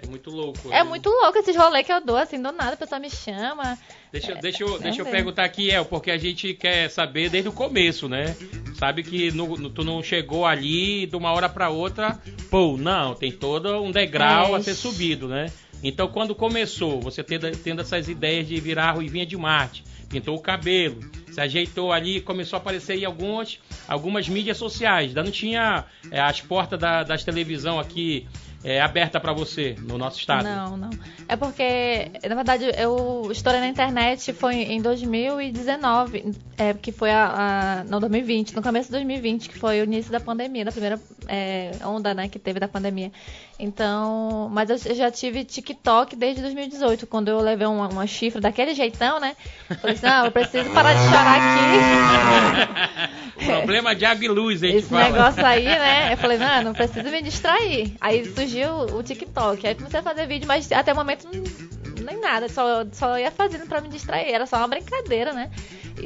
É 0.01 0.07
muito 0.09 0.31
louco. 0.31 0.59
É 0.73 0.83
né? 0.83 0.83
muito 0.83 1.09
louco 1.09 1.39
esses 1.39 1.55
rolês 1.55 1.87
que 1.87 1.93
eu 1.93 2.05
dou, 2.05 2.17
assim, 2.17 2.43
do 2.43 2.51
nada, 2.51 2.73
a 2.73 2.77
pessoa 2.77 2.99
me 2.99 3.09
chama. 3.09 3.79
Deixa, 4.11 4.35
deixa, 4.35 4.65
eu, 4.65 4.81
deixa 4.81 5.03
eu 5.03 5.07
perguntar 5.07 5.45
aqui, 5.45 5.71
El, 5.71 5.85
porque 5.85 6.11
a 6.11 6.19
gente 6.19 6.55
quer 6.55 6.91
saber 6.91 7.31
desde 7.31 7.49
o 7.49 7.53
começo, 7.53 8.09
né? 8.09 8.35
Sabe 8.75 9.05
que 9.05 9.31
no- 9.31 9.57
no- 9.57 9.71
tu 9.71 9.85
não 9.85 10.03
chegou 10.03 10.45
ali 10.45 11.07
de 11.07 11.15
uma 11.15 11.31
hora 11.31 11.49
pra 11.49 11.69
outra, 11.71 12.19
pô, 12.51 12.77
não, 12.77 13.15
tem 13.15 13.31
todo 13.31 13.81
um 13.81 13.93
degrau 13.93 14.57
É. 14.57 14.59
a 14.59 14.63
ser 14.63 14.75
subido, 14.75 15.29
né? 15.29 15.53
Então, 15.83 16.09
quando 16.09 16.35
começou, 16.35 17.01
você 17.01 17.23
tendo, 17.23 17.51
tendo 17.59 17.83
essas 17.83 18.09
ideias 18.09 18.47
de 18.47 18.59
virar 18.61 18.91
a 18.91 18.93
Ruivinha 18.93 19.25
de 19.25 19.37
Marte, 19.37 19.85
pintou 20.09 20.37
o 20.37 20.41
cabelo, 20.41 21.01
se 21.31 21.41
ajeitou 21.41 21.93
ali, 21.93 22.21
começou 22.21 22.57
a 22.57 22.61
aparecer 22.61 22.99
em 22.99 23.05
algumas, 23.05 23.61
algumas 23.87 24.29
mídias 24.29 24.57
sociais. 24.57 25.09
Ainda 25.09 25.23
não 25.23 25.31
tinha 25.31 25.85
é, 26.11 26.21
as 26.21 26.41
portas 26.41 26.79
da, 26.79 27.03
das 27.03 27.23
televisão 27.23 27.79
aqui 27.79 28.27
é, 28.65 28.81
aberta 28.81 29.21
para 29.21 29.33
você 29.33 29.77
no 29.79 29.97
nosso 29.97 30.19
estado? 30.19 30.45
Não, 30.45 30.77
não. 30.77 30.91
É 31.29 31.37
porque, 31.37 32.11
na 32.29 32.35
verdade, 32.35 32.65
eu 32.77 33.29
estourei 33.31 33.61
na 33.61 33.69
internet 33.69 34.33
foi 34.33 34.57
em 34.57 34.81
2019, 34.81 36.35
é, 36.57 36.75
que 36.75 36.91
foi 36.91 37.11
a, 37.11 37.81
a. 37.81 37.85
Não, 37.85 38.01
2020, 38.01 38.57
no 38.57 38.63
começo 38.63 38.89
de 38.89 38.93
2020, 38.93 39.49
que 39.49 39.59
foi 39.59 39.81
o 39.81 39.85
início 39.85 40.11
da 40.11 40.21
pandemia, 40.21 40.65
da 40.65 40.73
primeira 40.73 41.01
é, 41.29 41.73
onda 41.85 42.13
né, 42.15 42.29
que 42.29 42.39
teve 42.39 42.59
da 42.59 42.69
pandemia. 42.69 43.13
Então, 43.61 44.49
mas 44.53 44.71
eu 44.71 44.95
já 44.95 45.11
tive 45.11 45.45
TikTok 45.45 46.15
desde 46.15 46.41
2018, 46.43 47.09
quando 47.09 47.27
eu 47.27 47.41
levei 47.41 47.67
uma, 47.67 47.89
uma 47.89 48.07
chifra 48.07 48.41
daquele 48.41 48.73
jeitão, 48.73 49.19
né? 49.19 49.35
Falei 49.81 49.97
assim, 49.97 50.07
não, 50.07 50.27
eu 50.27 50.31
preciso 50.31 50.71
parar 50.71 50.95
de 50.95 51.01
chorar 51.01 51.41
aqui. 53.35 53.45
Problema 53.45 53.97
de 53.97 54.05
água 54.05 54.25
e 54.25 54.29
luz, 54.29 54.63
hein? 54.63 54.77
Esse 54.77 54.95
negócio 54.95 55.45
aí, 55.45 55.65
né? 55.65 56.13
Eu 56.13 56.17
falei, 56.19 56.39
não, 56.39 56.63
não 56.63 56.73
preciso 56.73 57.11
me 57.11 57.21
distrair. 57.21 57.97
Aí 58.01 58.25
surgiu 58.33 58.71
o 58.95 59.03
TikTok. 59.03 59.67
Aí 59.67 59.75
comecei 59.75 59.99
a 59.99 60.03
fazer 60.05 60.29
vídeo, 60.29 60.47
mas 60.47 60.71
até 60.71 60.93
o 60.93 60.97
momento 60.97 61.29
nem 62.05 62.21
nada, 62.21 62.49
só, 62.49 62.85
só 62.93 63.19
ia 63.19 63.31
fazendo 63.31 63.67
pra 63.67 63.81
me 63.81 63.89
distrair. 63.89 64.33
Era 64.33 64.47
só 64.47 64.57
uma 64.59 64.69
brincadeira, 64.69 65.33
né? 65.33 65.51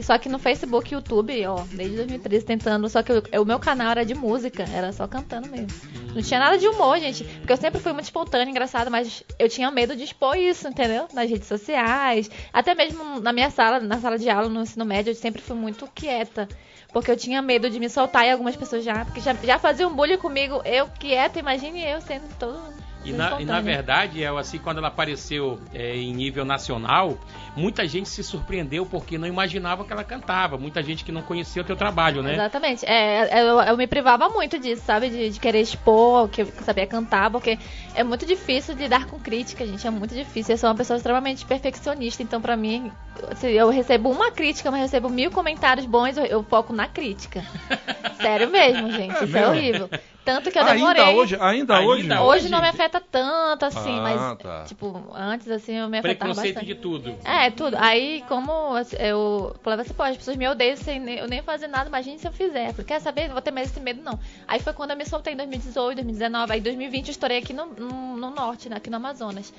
Só 0.01 0.17
que 0.17 0.29
no 0.29 0.39
Facebook 0.39 0.93
e 0.93 0.95
YouTube, 0.95 1.47
ó, 1.47 1.65
desde 1.73 1.97
2013 1.97 2.45
tentando. 2.45 2.89
Só 2.89 3.03
que 3.03 3.13
o, 3.13 3.43
o 3.43 3.45
meu 3.45 3.59
canal 3.59 3.91
era 3.91 4.05
de 4.05 4.15
música, 4.15 4.65
era 4.73 4.93
só 4.93 5.09
cantando 5.09 5.49
mesmo. 5.49 5.69
Não 6.15 6.23
tinha 6.23 6.39
nada 6.39 6.57
de 6.57 6.69
humor, 6.69 6.99
gente. 7.01 7.25
Porque 7.25 7.53
eu 7.53 7.57
sempre 7.57 7.81
fui 7.81 7.93
muito 7.93 8.05
espontânea, 8.05 8.49
engraçada, 8.49 8.89
mas 8.89 9.25
eu 9.39 9.49
tinha 9.49 9.71
medo 9.71 9.97
de 9.97 10.05
expor 10.05 10.37
isso, 10.37 10.69
entendeu? 10.69 11.09
Nas 11.13 11.29
redes 11.29 11.49
sociais. 11.49 12.31
Até 12.53 12.75
mesmo 12.75 13.21
na 13.21 13.33
minha 13.33 13.51
sala, 13.51 13.81
na 13.81 13.99
sala 13.99 14.17
de 14.17 14.31
aula, 14.31 14.49
no 14.49 14.63
ensino 14.63 14.85
médio, 14.85 15.11
eu 15.11 15.15
sempre 15.15 15.43
fui 15.43 15.57
muito 15.57 15.89
quieta. 15.93 16.49
Porque 16.93 17.11
eu 17.11 17.17
tinha 17.17 17.43
medo 17.43 17.69
de 17.69 17.81
me 17.81 17.89
soltar 17.89 18.27
e 18.27 18.31
algumas 18.31 18.55
pessoas 18.55 18.85
já. 18.85 19.05
Porque 19.05 19.21
já, 19.21 19.35
já 19.35 19.59
faziam 19.59 19.95
bullying 19.95 20.19
comigo, 20.19 20.63
eu 20.65 20.87
quieta, 20.89 21.39
imagine 21.39 21.83
eu 21.83 22.01
sendo 22.01 22.29
todo 22.39 22.82
e 23.05 23.13
na, 23.13 23.41
e 23.41 23.45
na, 23.45 23.61
verdade, 23.61 24.23
é 24.23 24.29
assim, 24.29 24.59
quando 24.59 24.79
ela 24.79 24.89
apareceu 24.89 25.59
é, 25.75 25.97
em 25.97 26.13
nível 26.13 26.45
nacional, 26.45 27.19
muita 27.57 27.87
gente 27.87 28.09
se 28.09 28.23
surpreendeu 28.23 28.87
porque 28.87 29.19
não 29.19 29.27
imaginava 29.27 29.85
que 29.85 29.93
ela 29.93 30.05
cantava. 30.05 30.57
Muita 30.57 30.83
gente 30.83 31.05
que 31.05 31.11
não 31.11 31.23
conhecia 31.23 31.63
o 31.63 31.65
teu 31.65 31.75
trabalho, 31.75 32.23
né? 32.23 32.35
Exatamente. 32.35 32.87
É, 32.87 33.43
eu, 33.43 33.61
eu 33.61 33.77
me 33.77 33.87
privava 33.87 34.29
muito 34.29 34.59
disso, 34.59 34.83
sabe? 34.85 35.11
De, 35.11 35.31
de, 35.31 35.41
querer 35.41 35.61
expor, 35.61 36.29
que 36.29 36.43
eu 36.43 36.47
sabia 36.65 36.87
cantar, 36.87 37.31
porque 37.31 37.59
é 37.95 38.05
muito 38.05 38.25
difícil 38.25 38.75
lidar 38.75 39.07
com 39.07 39.19
crítica, 39.19 39.67
gente. 39.67 39.87
É 39.87 39.91
muito 39.91 40.15
difícil. 40.15 40.55
Eu 40.55 40.59
sou 40.59 40.69
uma 40.69 40.77
pessoa 40.77 40.97
extremamente 40.97 41.45
perfeccionista, 41.45 42.23
então 42.23 42.41
pra 42.41 42.57
mim, 42.57 42.93
se 43.37 43.51
eu 43.51 43.69
recebo 43.69 44.11
uma 44.11 44.31
crítica, 44.31 44.71
mas 44.71 44.81
recebo 44.81 45.09
mil 45.09 45.31
comentários 45.31 45.87
bons, 45.87 46.17
eu, 46.17 46.25
eu 46.25 46.43
foco 46.45 46.73
na 46.73 46.87
crítica. 46.87 47.45
Sério 48.21 48.51
mesmo, 48.51 48.91
gente. 48.93 49.17
É 49.17 49.25
Isso 49.25 49.37
é 49.37 49.43
é 49.43 49.49
horrível. 49.49 49.91
Tanto 50.25 50.51
que 50.51 50.59
eu 50.59 50.65
demorei. 50.65 51.03
Ainda 51.03 51.21
hoje? 51.21 51.37
Ainda, 51.41 51.77
ainda 51.77 52.23
hoje? 52.23 52.43
Hoje 52.43 52.49
não 52.49 52.61
me 52.61 52.69
afeta 52.69 53.01
tanto, 53.01 53.65
assim, 53.65 53.99
ah, 53.99 54.03
mas, 54.03 54.39
tá. 54.39 54.65
tipo, 54.65 55.05
antes, 55.15 55.51
assim, 55.51 55.75
eu 55.75 55.89
me 55.89 55.99
afetava 55.99 56.33
Preconceito 56.33 56.55
bastante. 56.55 56.75
de 56.75 56.81
tudo. 56.81 57.17
É, 57.25 57.51
tudo. 57.51 57.77
Aí, 57.79 58.23
como 58.29 58.77
eu 58.99 59.57
falava 59.63 59.83
assim, 59.83 59.95
pô, 59.95 60.03
as 60.05 60.17
pessoas 60.17 60.37
me 60.37 60.47
odeiam 60.49 60.77
sem 60.77 61.03
eu 61.15 61.27
nem 61.27 61.43
fazer 61.43 61.67
nada, 61.67 61.89
imagine 61.89 62.19
se 62.19 62.29
eu 62.29 62.33
fizer. 62.33 62.69
Eu 62.69 62.73
falei, 62.73 62.87
quer 62.87 63.01
saber? 63.01 63.27
Não 63.27 63.33
vou 63.33 63.43
ter 63.43 63.51
mais 63.51 63.71
esse 63.71 63.81
medo, 63.81 64.01
não. 64.03 64.19
Aí 64.47 64.61
foi 64.61 64.73
quando 64.73 64.93
eu 64.93 64.97
me 64.97 65.05
soltei 65.05 65.33
em 65.33 65.37
2018, 65.37 65.97
2019. 65.97 66.53
Aí, 66.53 66.61
em 66.61 66.63
2020, 66.63 67.09
eu 67.09 67.13
estourei 67.13 67.39
aqui 67.39 67.53
no, 67.53 67.67
no, 67.67 68.17
no 68.17 68.31
norte, 68.31 68.69
né, 68.69 68.77
aqui 68.77 68.91
no 68.91 68.97
Amazonas. 68.97 69.53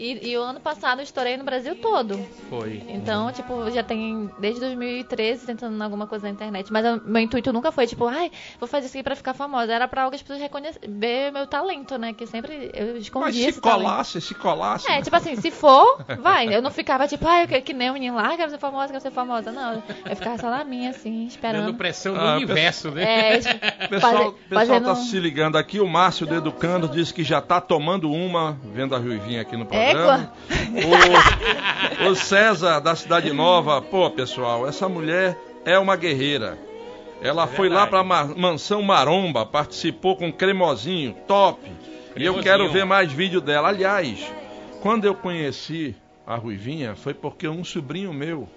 E, 0.00 0.30
e, 0.30 0.38
o 0.38 0.42
ano 0.42 0.58
passado 0.60 1.00
eu 1.00 1.02
estourei 1.02 1.36
no 1.36 1.44
Brasil 1.44 1.76
todo. 1.76 2.18
Foi. 2.48 2.82
Então, 2.88 3.30
tipo, 3.32 3.70
já 3.70 3.82
tem 3.82 4.30
desde 4.38 4.58
2013 4.60 5.44
tentando 5.44 5.82
alguma 5.82 6.06
coisa 6.06 6.26
na 6.26 6.32
internet. 6.32 6.72
Mas 6.72 6.86
o 6.86 7.02
meu 7.04 7.20
intuito 7.20 7.52
nunca 7.52 7.70
foi, 7.70 7.86
tipo, 7.86 8.06
ai, 8.06 8.32
vou 8.58 8.66
fazer 8.66 8.86
isso 8.86 8.96
aqui 8.96 9.04
pra 9.04 9.14
ficar 9.14 9.34
famosa. 9.34 9.70
Era 9.70 9.86
pra 9.86 10.06
as 10.06 10.22
pessoas 10.22 10.40
reconhecerem, 10.40 10.98
ver 10.98 11.30
meu 11.30 11.46
talento, 11.46 11.98
né? 11.98 12.14
Que 12.14 12.26
sempre 12.26 12.70
eu 12.72 12.96
escondia 12.96 13.44
Mas 13.44 13.54
se 13.54 13.60
colasse, 13.60 14.12
talento. 14.12 14.26
se 14.26 14.34
colasse. 14.34 14.90
É, 14.90 15.02
tipo 15.02 15.14
assim, 15.14 15.36
se 15.36 15.50
for, 15.50 16.02
vai. 16.18 16.48
Eu 16.48 16.62
não 16.62 16.70
ficava, 16.70 17.06
tipo, 17.06 17.28
ai, 17.28 17.46
que, 17.46 17.60
que 17.60 17.74
nem 17.74 17.90
o 17.90 17.92
menino 17.92 18.16
lá, 18.16 18.34
quero 18.38 18.50
ser 18.50 18.58
famosa, 18.58 18.88
quero 18.88 19.02
ser 19.02 19.10
famosa. 19.10 19.52
Não, 19.52 19.82
eu 20.08 20.16
ficava 20.16 20.38
só 20.38 20.48
na 20.48 20.64
minha, 20.64 20.88
assim, 20.88 21.26
esperando. 21.26 21.66
Dando 21.66 21.76
pressão 21.76 22.14
no 22.14 22.20
ah, 22.22 22.36
universo, 22.36 22.90
né? 22.90 23.34
É, 23.34 23.36
tipo, 23.44 23.60
pessoal, 23.90 24.00
fazer, 24.00 24.32
pessoal 24.48 24.66
fazendo... 24.66 24.84
tá 24.86 24.94
se 24.94 25.20
ligando 25.20 25.58
aqui. 25.58 25.78
O 25.78 25.86
Márcio 25.86 26.26
do 26.26 26.34
Educando 26.34 26.88
disse 26.88 27.12
que 27.12 27.22
já 27.22 27.42
tá 27.42 27.60
tomando 27.60 28.10
uma, 28.10 28.58
vendo 28.72 28.94
a 28.94 28.98
Ruivinha 28.98 29.42
aqui 29.42 29.58
no 29.58 29.66
programa. 29.66 29.89
Égua. 29.90 30.32
O, 32.06 32.10
o 32.10 32.14
César 32.14 32.80
da 32.80 32.94
Cidade 32.94 33.32
Nova, 33.32 33.82
pô, 33.82 34.10
pessoal, 34.10 34.66
essa 34.68 34.88
mulher 34.88 35.36
é 35.64 35.78
uma 35.78 35.96
guerreira. 35.96 36.58
Ela 37.22 37.44
é 37.44 37.46
foi 37.46 37.68
lá 37.68 37.86
pra 37.86 38.02
Mansão 38.02 38.82
Maromba, 38.82 39.44
participou 39.44 40.16
com 40.16 40.32
Cremosinho, 40.32 41.14
top. 41.26 41.60
Cremosinho. 41.60 42.14
E 42.16 42.24
eu 42.24 42.42
quero 42.42 42.70
ver 42.70 42.84
mais 42.84 43.12
vídeo 43.12 43.40
dela. 43.40 43.68
Aliás, 43.68 44.32
quando 44.80 45.04
eu 45.04 45.14
conheci 45.14 45.94
a 46.26 46.36
Ruivinha, 46.36 46.94
foi 46.94 47.12
porque 47.12 47.46
um 47.46 47.62
sobrinho 47.62 48.12
meu 48.12 48.48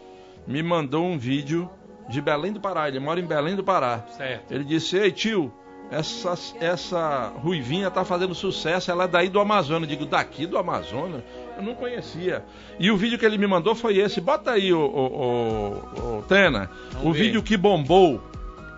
me 0.48 0.64
mandou 0.64 1.06
um 1.06 1.18
vídeo 1.18 1.70
de 2.08 2.22
Belém 2.22 2.54
do 2.54 2.60
Pará. 2.60 2.88
Ele 2.88 3.00
mora 3.00 3.20
em 3.20 3.26
Belém 3.26 3.56
do 3.56 3.64
Pará. 3.64 4.06
Certo. 4.18 4.52
Ele 4.54 4.64
disse: 4.64 4.98
Ei, 4.98 5.12
tio, 5.12 5.54
essa, 5.92 6.34
essa 6.60 7.34
ruivinha 7.38 7.92
tá 7.92 8.04
fazendo 8.04 8.34
sucesso, 8.34 8.90
ela 8.90 9.04
é 9.04 9.08
daí 9.08 9.30
do 9.30 9.40
Amazonas. 9.40 9.90
Eu 9.90 9.96
digo, 9.96 10.06
daqui 10.10 10.46
do 10.46 10.58
Amazonas? 10.58 11.22
Eu 11.56 11.64
não 11.64 11.76
conhecia. 11.76 12.44
E 12.80 12.90
o 12.90 12.98
vídeo 12.98 13.20
que 13.20 13.26
ele 13.26 13.38
me 13.38 13.48
mandou 13.48 13.76
foi 13.76 13.98
esse. 13.98 14.20
Bota 14.20 14.52
aí, 14.52 14.74
o, 14.74 14.80
o, 14.80 15.06
o, 15.06 16.18
o 16.20 16.24
Tena, 16.24 16.70
Vamos 16.94 17.08
o 17.08 17.14
ver. 17.14 17.20
vídeo 17.20 17.44
que 17.44 17.56
bombou. 17.56 18.22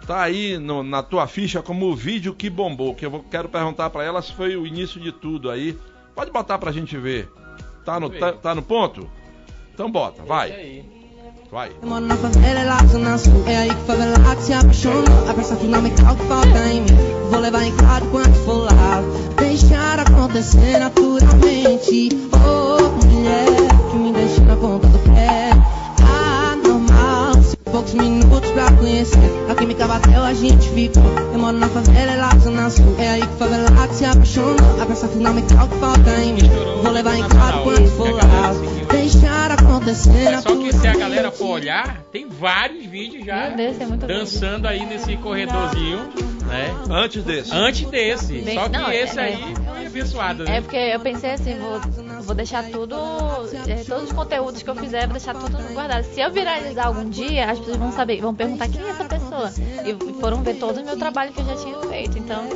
Tá 0.05 0.21
aí 0.21 0.57
no, 0.57 0.83
na 0.83 1.01
tua 1.01 1.25
ficha 1.25 1.61
como 1.63 1.87
o 1.87 1.95
vídeo 1.95 2.33
que 2.33 2.49
bombou. 2.49 2.93
Que 2.93 3.05
eu 3.05 3.11
vou, 3.11 3.23
quero 3.23 3.49
perguntar 3.49 3.89
para 3.89 4.03
ela 4.03 4.21
se 4.21 4.33
foi 4.33 4.55
o 4.55 4.67
início 4.67 4.99
de 4.99 5.11
tudo 5.11 5.49
aí. 5.49 5.77
Pode 6.13 6.31
botar 6.31 6.57
pra 6.57 6.71
gente 6.71 6.97
ver. 6.97 7.29
Tá 7.83 7.99
no, 7.99 8.09
tá, 8.09 8.33
tá 8.33 8.53
no 8.55 8.61
ponto? 8.61 9.09
Então 9.73 9.89
bota, 9.91 10.23
vai. 10.23 10.85
Vai. 11.55 11.71
Moro 11.83 12.05
na 12.05 12.15
zona 12.17 13.17
sul. 13.17 13.45
É 13.47 13.55
aí 13.55 13.69
que 13.69 13.85
favelado 13.87 14.41
se 14.41 14.51
apaixonou. 14.51 15.05
A 15.29 15.33
peça 15.33 15.55
fundamental 15.55 16.13
que 16.17 16.25
falta 16.25 16.67
em 16.67 16.81
mim. 16.81 16.97
Vou 17.31 17.39
levar 17.39 17.63
em 17.63 17.71
claro 17.77 18.05
quando 18.07 18.35
for 18.43 18.65
lá. 18.65 19.01
Deixar 19.37 20.01
acontecer 20.01 20.79
naturalmente. 20.79 22.09
Oh, 22.33 23.05
mulher, 23.05 23.47
que 23.89 23.97
me 23.97 24.11
deixa 24.11 24.41
na 24.41 24.57
ponta 24.57 24.94
Poucos 27.75 27.93
minutos 27.93 28.51
pra 28.51 28.71
conhecer. 28.71 29.19
A 29.49 29.53
química 29.53 29.85
bateu, 29.85 30.23
a 30.23 30.33
gente 30.33 30.69
ficou. 30.69 31.03
Eu 31.33 31.37
moro 31.37 31.57
na 31.57 31.67
favela, 31.67 32.15
lá 32.15 32.29
zona 32.39 32.69
sul. 32.69 32.95
É 32.97 33.09
aí 33.09 33.21
que 33.21 33.35
favelado 33.35 33.93
se 33.93 34.05
apaixonou. 34.05 34.81
A 34.81 34.85
peça 34.85 35.09
fundamental 35.09 35.67
que 35.67 35.75
falta 35.75 36.09
em 36.23 36.35
mim. 36.35 36.49
Vou 36.81 36.89
levar 36.93 37.17
em 37.17 37.27
claro 37.27 37.63
quando 37.63 37.85
for 37.97 38.11
lá. 38.13 38.53
Deixar 38.89 39.51
acontecer 39.51 40.25
é 40.25 40.39
só 40.39 40.55
que 40.55 40.71
se 40.71 40.87
a 40.87 40.95
galera 40.95 41.31
for 41.33 41.47
olhar, 41.47 42.01
tem 42.13 42.29
vários 42.29 42.85
vídeos 42.85 43.25
já 43.25 43.49
Deus, 43.49 43.75
é 43.81 44.07
dançando 44.07 44.69
aí 44.69 44.85
nesse 44.85 45.17
corredorzinho, 45.17 46.09
né? 46.45 46.75
Antes 46.89 47.23
desse. 47.23 47.53
Antes 47.53 47.89
desse. 47.89 48.41
Bem, 48.41 48.55
só 48.55 48.69
que 48.69 48.77
não, 48.77 48.91
esse 48.91 49.19
é, 49.19 49.23
aí 49.23 49.55
foi 49.65 49.85
abençoado, 49.85 50.43
né? 50.43 50.57
É 50.57 50.61
porque 50.61 50.77
eu 50.77 50.99
pensei 50.99 51.31
assim, 51.31 51.57
vou, 51.57 51.79
vou 52.21 52.35
deixar 52.35 52.63
tudo, 52.69 52.95
é, 53.67 53.83
todos 53.83 54.05
os 54.05 54.11
conteúdos 54.11 54.61
que 54.61 54.69
eu 54.69 54.75
fizer, 54.75 55.01
vou 55.07 55.13
deixar 55.13 55.33
tudo 55.33 55.57
guardado. 55.73 56.03
Se 56.03 56.21
eu 56.21 56.31
viralizar 56.31 56.87
algum 56.87 57.09
dia, 57.09 57.49
as 57.49 57.59
pessoas 57.59 57.77
vão 57.77 57.91
saber, 57.91 58.21
vão 58.21 58.33
perguntar 58.33 58.67
quem 58.69 58.81
é 58.81 58.89
essa 58.89 59.05
pessoa. 59.05 59.51
E 59.85 60.13
foram 60.19 60.43
ver 60.43 60.55
todo 60.55 60.79
o 60.79 60.85
meu 60.85 60.97
trabalho 60.97 61.33
que 61.33 61.41
eu 61.41 61.45
já 61.45 61.55
tinha 61.55 61.79
feito. 61.81 62.17
Então, 62.17 62.47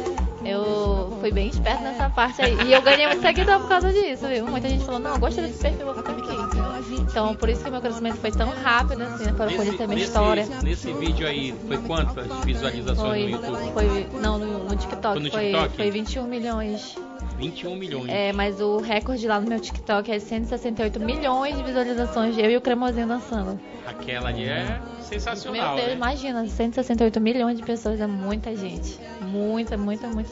eu 0.46 1.18
fui 1.20 1.32
bem 1.32 1.50
esperto 1.50 1.84
nessa 1.84 2.10
parte 2.10 2.42
aí. 2.42 2.56
E 2.66 2.74
eu 2.74 2.82
ganhei 2.82 3.08
muito 3.08 3.22
seguidor 3.22 3.60
por 3.60 3.70
causa 3.70 3.92
disso, 3.92 4.28
viu? 4.28 4.46
Muita 4.46 4.70
gente 4.70 4.84
falou, 4.86 5.00
não, 5.00 5.12
eu 5.12 5.20
gosto 5.20 5.42
desse 5.42 5.60
perfil, 5.60 5.86
vou 5.86 5.96
ficar 5.96 6.12
aqui. 6.12 6.59
Então, 7.00 7.36
por 7.36 7.50
isso 7.50 7.64
que 7.64 7.70
meu 7.70 7.82
crescimento 7.82 8.18
foi 8.18 8.32
tão 8.32 8.50
rápido, 8.50 9.02
assim, 9.04 9.34
para 9.34 9.54
conhecer 9.54 9.84
a 9.84 9.88
minha 9.88 10.00
nesse, 10.00 10.08
história. 10.08 10.48
Nesse 10.64 10.94
vídeo 10.94 11.28
aí, 11.28 11.54
foi 11.68 11.78
quantas 11.80 12.28
visualizações 12.46 13.10
foi, 13.10 13.24
no 13.24 13.30
YouTube? 13.30 13.74
Foi, 13.74 14.08
não, 14.22 14.38
no, 14.38 14.64
no 14.66 14.76
TikTok, 14.76 15.02
foi, 15.02 15.24
no 15.24 15.30
TikTok? 15.30 15.76
Foi, 15.76 15.86
foi 15.86 15.92
21 15.92 16.24
milhões. 16.28 16.96
21 17.40 17.76
milhões. 17.76 18.10
É, 18.10 18.34
mas 18.34 18.60
o 18.60 18.78
recorde 18.78 19.26
lá 19.28 19.40
no 19.40 19.48
meu 19.48 19.60
TikTok 19.60 20.12
é 20.12 20.20
168 20.20 21.00
milhões 21.00 21.56
de 21.56 21.64
visualizações 21.64 22.36
de 22.36 22.42
eu 22.42 22.52
e 22.52 22.58
o 22.58 22.62
Cremosinho 22.62 23.08
dançando. 23.08 23.60
Aquela 23.86 24.30
ali 24.30 24.44
é 24.44 24.80
sensacional. 25.02 25.76
Meu 25.76 25.76
Deus, 25.76 25.88
né? 25.88 25.96
imagina, 25.96 26.48
168 26.48 27.20
milhões 27.22 27.58
de 27.58 27.64
pessoas 27.64 28.00
é 28.02 28.08
muita 28.08 28.56
gente. 28.56 29.00
Muita, 29.22 29.78
muita, 29.78 30.08
muita. 30.08 30.30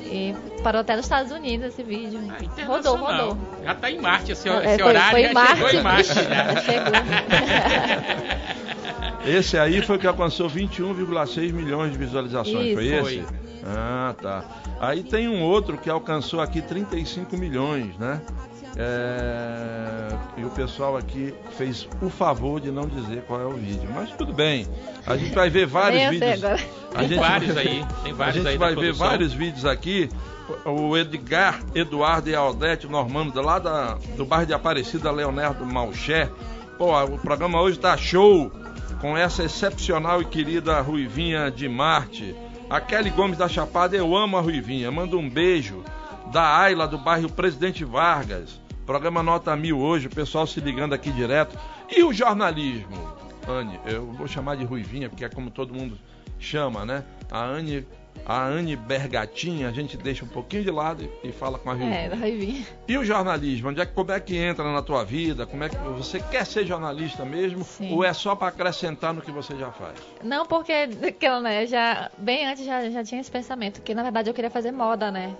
E 0.00 0.34
parou 0.62 0.80
até 0.80 0.96
nos 0.96 1.04
Estados 1.04 1.32
Unidos 1.32 1.68
esse 1.68 1.82
vídeo. 1.82 2.20
Ah, 2.30 2.64
rodou, 2.66 2.96
rodou. 2.96 3.38
Já 3.64 3.74
tá 3.74 3.90
em 3.90 4.00
Marte 4.00 4.32
esse, 4.32 4.48
é, 4.48 4.64
esse 4.64 4.78
foi, 4.78 4.88
horário. 4.88 5.10
Foi 5.10 5.22
já 5.22 5.32
Marte. 5.32 5.54
chegou 5.54 5.70
em 5.70 5.82
Marte. 5.82 6.14
Já, 6.14 6.22
já 6.54 6.60
chegou. 6.62 6.92
Esse 9.26 9.58
aí 9.58 9.82
foi 9.82 9.98
que 9.98 10.06
alcançou 10.06 10.48
21,6 10.48 11.52
milhões 11.52 11.92
de 11.92 11.98
visualizações, 11.98 12.72
foi 12.72 12.86
Isso. 12.86 13.08
esse? 13.08 13.24
Ah, 13.62 14.14
tá. 14.20 14.44
Aí 14.80 15.02
tem 15.02 15.28
um 15.28 15.42
outro 15.42 15.76
que 15.76 15.90
alcançou 15.90 16.40
aqui 16.40 16.62
35 16.62 17.36
milhões, 17.36 17.96
né? 17.98 18.22
É, 18.78 20.08
E 20.40 20.44
o 20.44 20.50
pessoal 20.50 20.96
aqui 20.96 21.34
fez 21.56 21.88
o 22.00 22.08
favor 22.08 22.60
de 22.60 22.70
não 22.70 22.86
dizer 22.86 23.22
qual 23.26 23.40
é 23.40 23.44
o 23.44 23.54
vídeo. 23.54 23.88
Mas 23.92 24.10
tudo 24.12 24.32
bem. 24.32 24.66
A 25.04 25.16
gente 25.16 25.34
vai 25.34 25.50
ver 25.50 25.66
vários 25.66 26.10
vídeos. 26.10 26.44
agora. 26.44 26.60
A 26.94 26.98
Tem 27.00 27.08
gente 27.08 27.18
vários 27.18 27.54
vai- 27.54 27.66
aí, 27.66 27.86
tem 28.04 28.12
A 28.12 28.14
vários 28.14 28.34
gente 28.36 28.48
aí 28.48 28.56
vai 28.58 28.68
ver 28.70 28.74
produção. 28.76 29.06
vários 29.08 29.32
vídeos 29.32 29.64
aqui. 29.64 30.08
O 30.64 30.96
Edgar, 30.96 31.60
Eduardo 31.74 32.30
e 32.30 32.34
Aldete 32.36 32.86
Normando, 32.86 33.42
lá 33.42 33.58
da, 33.58 33.98
do 34.16 34.24
bairro 34.24 34.46
de 34.46 34.54
Aparecida, 34.54 35.10
Leonardo 35.10 35.66
Malché. 35.66 36.30
Pô, 36.78 36.96
o 37.04 37.18
programa 37.18 37.60
hoje 37.60 37.78
tá 37.78 37.96
show 37.96 38.50
com 39.00 39.16
essa 39.16 39.42
excepcional 39.42 40.22
e 40.22 40.24
querida 40.24 40.80
Ruivinha 40.80 41.50
de 41.50 41.68
Marte. 41.68 42.34
A 42.70 42.80
Kelly 42.80 43.10
Gomes 43.10 43.36
da 43.38 43.48
Chapada, 43.48 43.96
eu 43.96 44.16
amo 44.16 44.36
a 44.36 44.40
Ruivinha. 44.40 44.90
Manda 44.92 45.16
um 45.16 45.28
beijo. 45.28 45.82
Da 46.32 46.58
Ayla, 46.60 46.86
do 46.86 46.96
bairro 46.98 47.28
Presidente 47.30 47.84
Vargas. 47.84 48.60
Programa 48.88 49.22
Nota 49.22 49.54
Mil 49.54 49.78
hoje, 49.78 50.06
o 50.06 50.10
pessoal 50.10 50.46
se 50.46 50.60
ligando 50.60 50.94
aqui 50.94 51.12
direto. 51.12 51.58
E 51.94 52.02
o 52.02 52.10
jornalismo? 52.10 52.96
Anne, 53.46 53.78
eu 53.84 54.06
vou 54.12 54.26
chamar 54.26 54.56
de 54.56 54.64
Ruivinha, 54.64 55.10
porque 55.10 55.26
é 55.26 55.28
como 55.28 55.50
todo 55.50 55.74
mundo 55.74 55.98
chama, 56.38 56.86
né? 56.86 57.04
A 57.30 57.44
Anne, 57.44 57.86
a 58.24 58.46
Anne 58.46 58.76
Bergatinha, 58.76 59.68
a 59.68 59.72
gente 59.72 59.94
deixa 59.98 60.24
um 60.24 60.28
pouquinho 60.28 60.64
de 60.64 60.70
lado 60.70 61.06
e, 61.22 61.30
fala 61.30 61.58
com 61.58 61.68
a 61.68 61.74
Ruivinha. 61.74 61.98
É, 61.98 62.08
vai 62.08 62.30
vir. 62.30 62.66
E 62.88 62.96
o 62.96 63.04
jornalismo? 63.04 63.68
Onde 63.68 63.82
é 63.82 63.84
que, 63.84 63.92
como 63.92 64.10
é 64.10 64.18
que 64.18 64.34
entra 64.38 64.64
na 64.72 64.80
tua 64.80 65.04
vida? 65.04 65.46
Como 65.46 65.62
é 65.62 65.68
que 65.68 65.76
você 65.76 66.18
quer 66.18 66.46
ser 66.46 66.66
jornalista 66.66 67.26
mesmo? 67.26 67.64
Sim. 67.64 67.92
Ou 67.92 68.02
é 68.02 68.14
só 68.14 68.34
para 68.34 68.48
acrescentar 68.48 69.12
no 69.12 69.20
que 69.20 69.30
você 69.30 69.54
já 69.58 69.70
faz? 69.70 69.98
Não, 70.24 70.46
porque 70.46 70.72
aquela, 71.06 71.42
né, 71.42 71.66
já 71.66 72.10
bem 72.16 72.46
antes 72.46 72.64
já, 72.64 72.88
já 72.88 73.04
tinha 73.04 73.20
esse 73.20 73.30
pensamento, 73.30 73.82
que 73.82 73.94
na 73.94 74.02
verdade 74.02 74.30
eu 74.30 74.34
queria 74.34 74.50
fazer 74.50 74.72
moda, 74.72 75.10
né? 75.10 75.36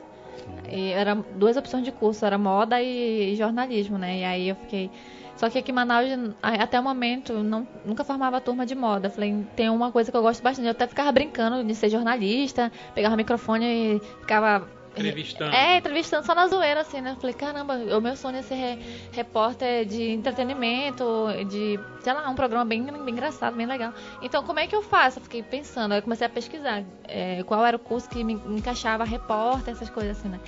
E 0.71 0.91
era 0.91 1.15
duas 1.15 1.57
opções 1.57 1.85
de 1.85 1.93
curso, 1.93 2.25
era 2.25 2.37
moda 2.37 2.83
e 2.83 3.35
jornalismo, 3.37 3.99
né? 3.99 4.19
E 4.19 4.25
aí 4.25 4.49
eu 4.49 4.57
fiquei 4.57 4.91
só 5.39 5.49
que 5.49 5.57
aqui 5.57 5.71
em 5.71 5.75
Manaus, 5.75 6.09
até 6.43 6.81
o 6.81 6.83
momento, 6.83 7.33
não, 7.45 7.65
nunca 7.87 8.03
formava 8.03 8.41
turma 8.41 8.67
de 8.67 8.75
moda. 8.75 9.09
Falei, 9.09 9.47
tem 9.55 9.71
uma 9.71 9.93
coisa 9.93 10.11
que 10.11 10.17
eu 10.17 10.21
gosto 10.21 10.43
bastante. 10.43 10.67
Eu 10.67 10.73
até 10.73 10.85
ficava 10.85 11.13
brincando 11.13 11.63
de 11.63 11.75
ser 11.77 11.89
jornalista, 11.89 12.73
pegava 12.93 13.15
o 13.15 13.17
microfone 13.17 13.65
e 13.65 14.01
ficava. 14.21 14.69
Entrevistando. 15.01 15.55
É, 15.55 15.77
entrevistando 15.79 16.27
só 16.27 16.35
na 16.35 16.47
zoeira, 16.49 16.81
assim, 16.81 17.01
né? 17.01 17.17
Falei, 17.21 17.35
caramba, 17.35 17.75
o 17.75 18.01
meu 18.01 18.17
sonho 18.17 18.37
é 18.37 18.43
ser 18.43 18.55
re- 18.55 18.79
repórter 19.13 19.85
de 19.87 20.11
entretenimento, 20.13 21.05
de, 21.49 21.79
sei 22.01 22.13
lá, 22.13 22.29
um 22.29 22.35
programa 22.35 22.65
bem, 22.65 22.83
bem 22.83 23.09
engraçado, 23.09 23.55
bem 23.57 23.67
legal. 23.67 23.93
Então, 24.23 24.43
como 24.43 24.59
é 24.61 24.67
que 24.67 24.75
eu 24.75 24.83
faço? 24.83 25.19
Eu 25.19 25.23
fiquei 25.23 25.43
pensando, 25.43 25.93
aí 25.93 25.99
eu 25.99 26.03
comecei 26.03 26.27
a 26.27 26.31
pesquisar 26.31 26.83
é, 27.07 27.43
qual 27.45 27.65
era 27.65 27.77
o 27.77 27.81
curso 27.81 28.09
que 28.09 28.23
me 28.25 28.35
encaixava 28.35 29.05
repórter, 29.05 29.75
essas 29.75 29.91
coisas 29.91 30.19
assim, 30.19 30.29
né? 30.29 30.41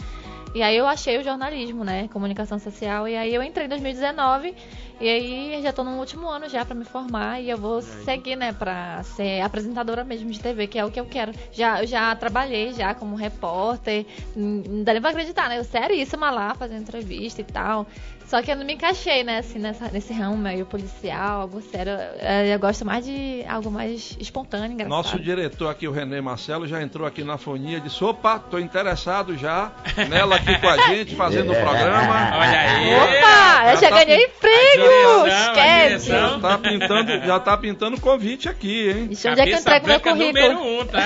E 0.54 0.62
aí 0.62 0.76
eu 0.76 0.86
achei 0.86 1.16
o 1.18 1.22
jornalismo, 1.22 1.84
né? 1.84 2.08
Comunicação 2.08 2.58
social. 2.58 3.06
E 3.06 3.16
aí 3.16 3.34
eu 3.34 3.42
entrei 3.42 3.66
em 3.66 3.68
2019. 3.68 4.54
E 5.00 5.08
aí 5.08 5.62
já 5.62 5.72
tô 5.72 5.82
no 5.82 5.92
último 5.98 6.28
ano 6.28 6.48
já 6.48 6.64
pra 6.64 6.74
me 6.74 6.84
formar. 6.84 7.40
E 7.40 7.48
eu 7.48 7.56
vou 7.56 7.80
seguir, 7.80 8.36
né? 8.36 8.52
Pra 8.52 9.02
ser 9.02 9.40
apresentadora 9.40 10.02
mesmo 10.02 10.30
de 10.30 10.40
TV, 10.40 10.66
que 10.66 10.78
é 10.78 10.84
o 10.84 10.90
que 10.90 10.98
eu 10.98 11.06
quero. 11.06 11.32
Já, 11.52 11.82
eu 11.82 11.86
já 11.86 12.14
trabalhei 12.16 12.72
já 12.72 12.94
como 12.94 13.14
repórter. 13.14 14.04
Não 14.34 14.82
dá 14.82 14.92
nem 14.92 15.00
pra 15.00 15.10
acreditar, 15.10 15.48
né? 15.48 15.58
Eu 15.58 15.64
seríssima 15.64 16.30
lá, 16.30 16.54
fazendo 16.54 16.82
entrevista 16.82 17.40
e 17.40 17.44
tal. 17.44 17.86
Só 18.30 18.40
que 18.42 18.52
eu 18.52 18.54
não 18.56 18.64
me 18.64 18.74
encaixei, 18.74 19.24
né? 19.24 19.38
Assim, 19.38 19.58
nessa, 19.58 19.88
nesse 19.90 20.12
ramo 20.12 20.36
meio 20.36 20.64
policial, 20.64 21.40
algo 21.40 21.60
sério. 21.60 21.92
Eu, 21.92 22.46
eu 22.52 22.58
gosto 22.60 22.84
mais 22.84 23.04
de 23.04 23.44
algo 23.48 23.72
mais 23.72 24.16
espontâneo, 24.20 24.72
engraçado. 24.72 24.88
Nosso 24.96 25.18
diretor 25.18 25.68
aqui, 25.68 25.88
o 25.88 25.90
Renê 25.90 26.20
Marcelo, 26.20 26.64
já 26.64 26.80
entrou 26.80 27.04
aqui 27.04 27.24
na 27.24 27.36
fonia 27.36 27.78
e 27.78 27.80
disse: 27.80 28.04
opa, 28.04 28.38
tô 28.38 28.60
interessado 28.60 29.36
já 29.36 29.72
nela 30.08 30.36
aqui 30.36 30.56
com 30.60 30.68
a 30.68 30.76
gente, 30.86 31.16
fazendo 31.16 31.50
o 31.50 31.56
programa. 31.56 32.30
Olha 32.38 32.60
aí. 32.60 32.94
Opa! 32.94 33.64
Já 33.64 33.72
Eu 33.72 33.80
já 33.80 33.88
tá 33.90 34.04
ganhei 34.04 34.24
emprego! 34.26 35.26
Esquece! 35.26 36.08
Já 36.10 36.38
tá 36.38 36.58
pintando, 36.58 37.26
já 37.26 37.40
tá 37.40 37.56
pintando 37.56 38.00
convite 38.00 38.48
aqui, 38.48 38.90
hein? 38.90 39.08
Ixi, 39.10 39.28
onde 39.28 39.40
é 39.40 39.44
que 39.44 39.52
eu 39.54 39.58
entrego 39.58 39.86
meu 39.88 39.98
currículo? 40.00 40.54
número 40.54 40.80
um, 40.82 40.86
tá? 40.86 41.00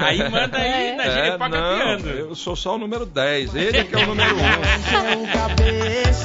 Aí 0.04 0.18
manda 0.28 0.58
aí 0.58 0.88
É. 0.88 0.96
na 0.96 1.04
É, 1.04 1.38
não, 1.38 2.10
eu 2.10 2.34
sou 2.34 2.56
só 2.56 2.74
o 2.74 2.78
número 2.78 3.06
10, 3.06 3.54
ele 3.54 3.78
é 3.78 3.84
que 3.84 3.94
é 3.94 3.98
o 3.98 4.06
número 4.06 4.34
1. 4.34 4.40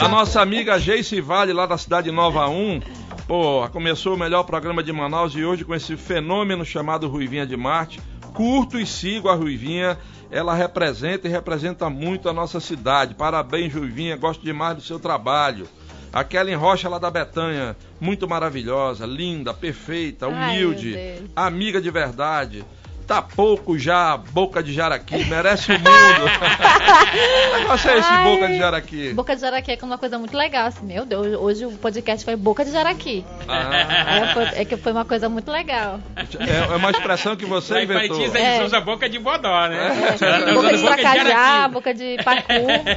A 0.04 0.08
nossa 0.08 0.31
amiga 0.40 0.80
Geice 0.80 1.20
Vale, 1.22 1.54
lá 1.54 1.66
da 1.66 1.78
cidade 1.78 2.12
Nova 2.12 2.48
1, 2.48 2.82
pô, 3.28 3.68
começou 3.70 4.16
o 4.16 4.18
melhor 4.18 4.44
programa 4.44 4.82
de 4.82 4.92
Manaus 4.92 5.34
e 5.36 5.44
hoje 5.44 5.66
com 5.66 5.76
esse 5.76 5.98
fenômeno 5.98 6.66
chamado 6.66 7.08
Ruivinha 7.08 7.46
de 7.46 7.58
Marte. 7.58 8.00
Curto 8.34 8.80
e 8.80 8.86
sigo 8.86 9.28
a 9.28 9.36
Ruivinha, 9.36 9.98
ela 10.30 10.54
representa 10.56 11.28
e 11.28 11.32
representa 11.32 11.90
muito 11.90 12.30
a 12.30 12.34
nossa 12.34 12.60
cidade. 12.60 13.14
Parabéns, 13.14 13.74
Ruivinha, 13.74 14.16
gosto 14.16 14.42
demais 14.44 14.76
do 14.76 14.82
seu 14.82 15.00
trabalho. 15.00 15.68
A 16.14 16.24
Kellen 16.24 16.56
Rocha 16.56 16.90
lá 16.90 16.98
da 16.98 17.10
Betanha, 17.12 17.75
muito 18.00 18.27
maravilhosa, 18.27 19.05
linda, 19.05 19.53
perfeita, 19.53 20.27
Ai, 20.27 20.32
humilde, 20.34 20.94
Deus. 20.94 21.29
amiga 21.36 21.82
de 21.82 21.90
verdade. 21.92 22.66
Tá 23.07 23.22
pouco 23.22 23.77
já, 23.77 24.16
boca 24.18 24.64
de 24.64 24.72
jaraqui, 24.74 25.25
merece 25.25 25.72
o 25.72 25.75
mundo. 25.75 25.85
negócio 27.59 27.90
é 27.90 27.98
esse 28.00 28.07
Ai. 28.09 28.24
boca 28.24 28.48
de 28.48 28.57
jaraqui? 28.57 29.14
Boca 29.14 29.35
de 29.35 29.42
Jaraqui 29.42 29.72
é 29.72 29.77
uma 29.85 29.98
coisa 29.98 30.18
muito 30.18 30.35
legal, 30.37 30.68
assim. 30.68 30.85
Meu 30.85 31.05
Deus, 31.05 31.27
hoje 31.40 31.66
o 31.66 31.72
podcast 31.72 32.24
foi 32.24 32.35
Boca 32.35 32.64
de 32.64 32.72
Jaraqui. 32.72 33.25
Ah, 33.48 34.18
É, 34.22 34.33
foi- 34.33 34.61
é 34.61 34.66
que 34.66 34.77
foi 34.77 34.92
uma 34.92 35.03
coisa 35.03 35.27
muito 35.27 35.51
legal. 35.51 36.00
é, 36.16 36.74
é 36.74 36.75
uma 36.75 36.92
expressão 36.92 37.35
que 37.35 37.46
você 37.46 37.74
Lá 37.74 37.79
em 37.81 37.83
inventou. 37.83 38.18
Paitins 38.18 38.35
eles 38.35 38.48
É. 38.48 38.64
usam 38.64 38.81
boca 38.81 39.09
de 39.09 39.20
bodó, 39.20 39.68
né? 39.68 40.16
É. 40.16 40.18
Tá 40.46 40.53
boca 40.53 40.77
de 40.77 40.83
tracajá, 40.83 41.24
jaraqui. 41.24 41.74
boca 41.74 41.94
de 41.94 42.18
pacu. 42.24 42.53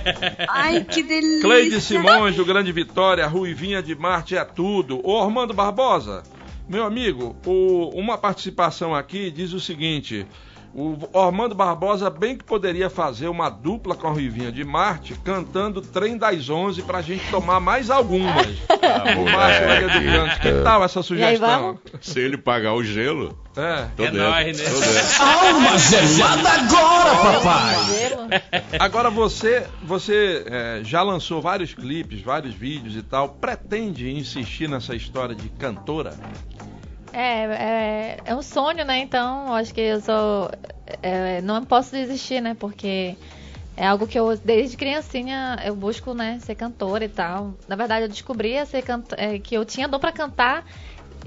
Ai, 0.48 0.84
que 0.84 1.02
delícia. 1.02 1.42
Cleide 1.42 1.80
Simões, 1.80 2.36
do 2.36 2.44
Grande 2.44 2.70
Vitória, 2.72 3.26
Ruivinha 3.26 3.82
de 3.82 3.94
Marte 3.94 4.36
é 4.36 4.44
tudo. 4.44 5.00
Ô 5.02 5.20
Armando 5.20 5.52
Barbosa, 5.54 6.22
meu 6.68 6.85
amigo, 6.85 7.37
o- 7.46 7.90
uma 7.94 8.16
participação 8.16 8.94
aqui 8.94 9.31
diz 9.31 9.53
o 9.53 9.61
seguinte. 9.61 10.27
O 10.76 10.98
Armando 11.20 11.54
Barbosa 11.54 12.10
bem 12.10 12.37
que 12.37 12.42
poderia 12.42 12.90
fazer 12.90 13.28
uma 13.28 13.48
dupla 13.48 13.94
com 13.94 14.08
a 14.08 14.10
Ruivinha 14.10 14.50
de 14.50 14.64
Marte 14.64 15.14
cantando 15.22 15.80
Trem 15.80 16.16
das 16.18 16.50
Onze 16.50 16.82
pra 16.82 17.00
gente 17.00 17.24
tomar 17.30 17.60
mais 17.60 17.90
algumas. 17.90 18.34
Ah, 18.84 19.18
o 19.18 19.24
Márcio. 19.24 19.66
Vega 19.66 19.88
de 19.88 20.04
Cantos. 20.04 20.38
Que 20.38 20.52
tal 20.62 20.84
essa 20.84 21.02
sugestão? 21.02 21.78
Se 22.02 22.20
ele 22.20 22.37
pagar 22.37 22.74
o 22.74 22.84
gelo, 22.84 23.37
É. 23.56 23.87
tô 23.96 24.04
É 24.04 24.10
dentro. 24.10 24.28
nóis, 24.28 24.58
né? 24.58 24.64
Alma 25.20 25.78
gelada 25.78 26.50
agora, 26.50 27.16
papai. 27.16 27.74
Gelo. 27.87 28.28
Agora 28.78 29.08
você, 29.10 29.66
você 29.82 30.44
é, 30.46 30.80
já 30.84 31.00
lançou 31.02 31.40
vários 31.40 31.72
clipes, 31.72 32.20
vários 32.20 32.52
vídeos 32.54 32.94
e 32.94 33.02
tal. 33.02 33.30
Pretende 33.30 34.10
insistir 34.12 34.68
nessa 34.68 34.94
história 34.94 35.34
de 35.34 35.48
cantora? 35.48 36.12
É, 37.16 37.44
é, 37.44 38.16
é 38.24 38.35
um 38.35 38.42
sonho, 38.42 38.85
né? 38.85 38.98
Então, 38.98 39.55
acho 39.55 39.72
que 39.72 39.81
eu 39.81 40.00
sou. 40.00 40.50
é, 41.00 41.40
não 41.42 41.64
posso 41.64 41.92
desistir, 41.92 42.40
né? 42.40 42.55
Porque 42.59 43.16
é 43.77 43.87
algo 43.87 44.07
que 44.07 44.18
eu, 44.18 44.37
desde 44.38 44.77
criancinha, 44.77 45.57
eu 45.64 45.77
busco, 45.77 46.12
né? 46.12 46.40
Ser 46.40 46.57
cantora 46.57 47.05
e 47.05 47.09
tal. 47.09 47.55
Na 47.68 47.77
verdade, 47.77 48.05
eu 48.05 48.09
descobri 48.09 48.64
ser 48.66 48.83
canta- 48.83 49.14
é, 49.16 49.38
que 49.38 49.55
eu 49.55 49.64
tinha 49.64 49.87
dom 49.87 50.00
pra 50.00 50.11
cantar 50.11 50.64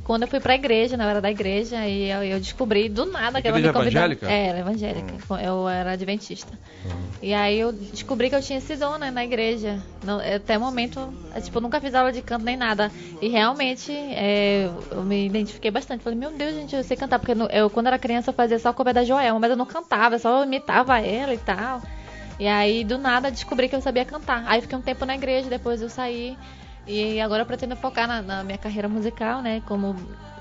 quando 0.03 0.23
eu 0.23 0.27
fui 0.27 0.39
pra 0.39 0.55
igreja, 0.55 0.95
na 0.97 1.09
era 1.09 1.21
da 1.21 1.29
igreja, 1.31 1.85
e 1.87 2.09
eu, 2.09 2.23
eu 2.23 2.39
descobri 2.39 2.87
do 2.89 3.05
nada 3.11 3.41
que 3.41 3.47
ela 3.47 3.57
me 3.57 3.61
Igreja 3.61 3.73
convidou. 3.73 4.01
evangélica? 4.01 4.31
É, 4.31 4.47
era 4.47 4.59
evangélica. 4.59 5.13
Eu 5.43 5.67
era 5.67 5.91
adventista. 5.91 6.57
E 7.21 7.33
aí 7.33 7.59
eu 7.59 7.71
descobri 7.73 8.29
que 8.29 8.35
eu 8.35 8.41
tinha 8.41 8.59
esse 8.59 8.75
dom, 8.75 8.97
né, 8.97 9.09
na 9.09 9.23
igreja. 9.23 9.83
Não- 10.03 10.19
até 10.19 10.55
o 10.57 10.61
momento, 10.61 11.11
é, 11.33 11.41
tipo, 11.41 11.57
eu 11.57 11.61
nunca 11.61 11.81
fiz 11.81 11.95
aula 11.95 12.11
de 12.11 12.21
canto 12.21 12.45
nem 12.45 12.55
nada. 12.55 12.91
E 13.21 13.27
realmente, 13.27 13.91
é, 13.91 14.69
eu 14.91 15.03
me 15.03 15.25
identifiquei 15.25 15.71
bastante. 15.71 16.03
Falei, 16.03 16.17
meu 16.19 16.31
Deus, 16.31 16.53
gente, 16.53 16.75
eu 16.75 16.83
sei 16.83 16.95
cantar. 16.95 17.17
Porque 17.19 17.33
eu, 17.51 17.69
quando 17.71 17.87
era 17.87 17.97
criança, 17.97 18.29
eu 18.29 18.33
fazia 18.35 18.59
só 18.59 18.71
cover 18.71 18.93
da 18.93 19.03
Joelma, 19.03 19.39
mas 19.39 19.49
eu 19.49 19.57
não 19.57 19.65
cantava, 19.65 20.15
eu 20.15 20.19
só 20.19 20.43
imitava 20.43 20.99
ela 20.99 21.33
e 21.33 21.37
tal. 21.39 21.81
E 22.39 22.47
aí, 22.47 22.83
do 22.83 22.99
nada, 22.99 23.31
descobri 23.31 23.67
que 23.67 23.75
eu 23.75 23.81
sabia 23.81 24.05
cantar. 24.05 24.43
Aí 24.45 24.61
fiquei 24.61 24.77
um 24.77 24.81
tempo 24.81 25.03
na 25.03 25.15
igreja, 25.15 25.49
depois 25.49 25.81
eu 25.81 25.89
saí. 25.89 26.37
E 26.87 27.19
agora 27.19 27.41
eu 27.41 27.45
pretendo 27.45 27.75
focar 27.75 28.07
na, 28.07 28.21
na 28.21 28.43
minha 28.43 28.57
carreira 28.57 28.87
musical, 28.87 29.41
né? 29.41 29.61
Como 29.65 29.95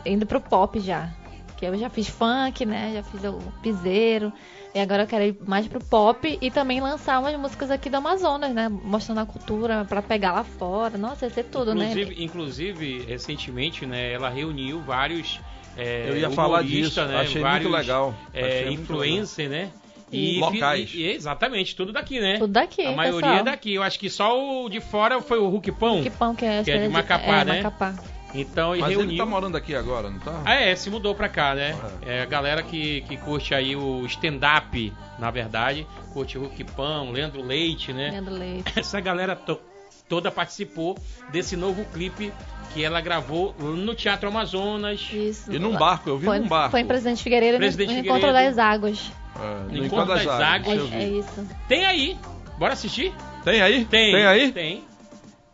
indo 0.04 0.24
pro 0.26 0.40
pop 0.40 0.78
já. 0.78 1.10
Que 1.56 1.66
eu 1.66 1.76
já 1.76 1.88
fiz 1.88 2.08
funk, 2.08 2.64
né? 2.66 2.92
Já 2.94 3.02
fiz 3.02 3.24
o 3.24 3.38
piseiro. 3.62 4.32
E 4.74 4.78
agora 4.78 5.04
eu 5.04 5.06
quero 5.06 5.24
ir 5.24 5.36
mais 5.46 5.66
pro 5.66 5.82
pop 5.82 6.38
e 6.40 6.50
também 6.50 6.80
lançar 6.80 7.18
umas 7.18 7.34
músicas 7.38 7.70
aqui 7.70 7.88
do 7.88 7.96
Amazonas, 7.96 8.52
né? 8.52 8.68
Mostrando 8.68 9.20
a 9.20 9.26
cultura 9.26 9.84
pra 9.86 10.02
pegar 10.02 10.32
lá 10.32 10.44
fora. 10.44 10.98
Nossa, 10.98 11.24
ia 11.24 11.30
ser 11.30 11.44
tudo, 11.44 11.74
né? 11.74 11.90
Inclusive, 11.90 12.24
inclusive, 12.24 13.04
recentemente, 13.06 13.86
né, 13.86 14.12
ela 14.12 14.28
reuniu 14.28 14.80
vários. 14.80 15.40
É, 15.78 16.08
Eu 16.08 16.16
ia 16.16 16.30
falar 16.30 16.62
disso, 16.62 17.02
né, 17.06 17.20
achei 17.20 17.40
vários, 17.40 17.70
muito 17.70 17.78
legal. 17.78 18.14
É, 18.32 18.46
Achei 18.46 18.66
muito 18.66 18.82
influencer, 18.82 19.48
né? 19.48 19.70
E 20.12 20.38
locais. 20.38 20.90
e- 20.94 21.02
exatamente, 21.04 21.74
tudo 21.74 21.92
daqui, 21.92 22.20
né? 22.20 22.38
Tudo 22.38 22.52
daqui, 22.52 22.82
A 22.86 22.92
maioria 22.92 23.20
pessoal. 23.22 23.40
é 23.40 23.42
daqui. 23.42 23.74
Eu 23.74 23.82
acho 23.82 23.98
que 23.98 24.08
só 24.08 24.38
o 24.64 24.68
de 24.68 24.80
fora 24.80 25.20
foi 25.20 25.38
o 25.38 25.48
Hulk 25.48 25.72
Pão. 25.72 26.02
Que 26.02 26.10
pão 26.10 26.34
que 26.34 26.44
é? 26.44 26.62
Que 26.62 26.70
é 26.70 26.78
de 26.82 26.88
Macapá, 26.88 27.40
é, 27.40 27.44
né? 27.44 27.56
Macapá. 27.62 27.94
Então 28.34 28.70
Mas 28.76 28.90
reuniu. 28.90 29.08
ele 29.10 29.16
tá 29.18 29.24
morando 29.24 29.56
aqui 29.56 29.74
agora, 29.74 30.10
não 30.10 30.18
tá? 30.18 30.42
Ah, 30.44 30.54
é, 30.54 30.76
se 30.76 30.90
mudou 30.90 31.14
pra 31.14 31.28
cá, 31.28 31.54
né? 31.54 31.74
É 32.04 32.20
a 32.22 32.26
galera 32.26 32.62
que, 32.62 33.00
que 33.02 33.16
curte 33.16 33.54
aí 33.54 33.74
o 33.74 34.04
stand-up, 34.06 34.92
na 35.18 35.30
verdade. 35.30 35.86
Curte 36.12 36.36
Hulk 36.36 36.64
Pão, 36.76 37.10
Leandro 37.12 37.42
Leite, 37.42 37.92
né? 37.92 38.10
Leandro 38.10 38.34
Leite. 38.34 38.72
Essa 38.78 39.00
galera 39.00 39.34
to- 39.34 39.60
toda 40.08 40.30
participou 40.30 40.96
desse 41.30 41.56
novo 41.56 41.84
clipe 41.92 42.32
que 42.74 42.84
ela 42.84 43.00
gravou 43.00 43.54
no 43.58 43.94
Teatro 43.94 44.28
Amazonas. 44.28 45.00
Isso. 45.12 45.52
E 45.52 45.58
num 45.58 45.76
barco, 45.76 46.10
eu 46.10 46.18
vi 46.18 46.26
foi, 46.26 46.38
num 46.38 46.48
barco. 46.48 46.70
Foi 46.72 46.80
em 46.80 46.86
Presidente 46.86 47.22
Figueiredo, 47.22 47.58
Presidente 47.58 47.92
no 47.94 47.98
Encontro 48.00 48.26
Figueiredo. 48.28 48.56
das 48.56 48.58
Águas. 48.64 49.12
É, 49.34 49.38
no 49.72 49.84
Encontro 49.84 49.84
Encontro 49.86 50.14
das 50.14 50.24
das 50.24 50.40
É, 50.40 50.44
Águas, 50.44 50.82
vi. 50.90 50.96
é 50.96 51.08
isso. 51.08 51.48
Tem 51.68 51.84
aí. 51.86 52.16
Bora 52.58 52.72
assistir? 52.72 53.12
Tem 53.44 53.60
aí? 53.62 53.84
Tem. 53.84 54.12
Tem 54.12 54.26
aí? 54.26 54.52
Tem. 54.52 54.84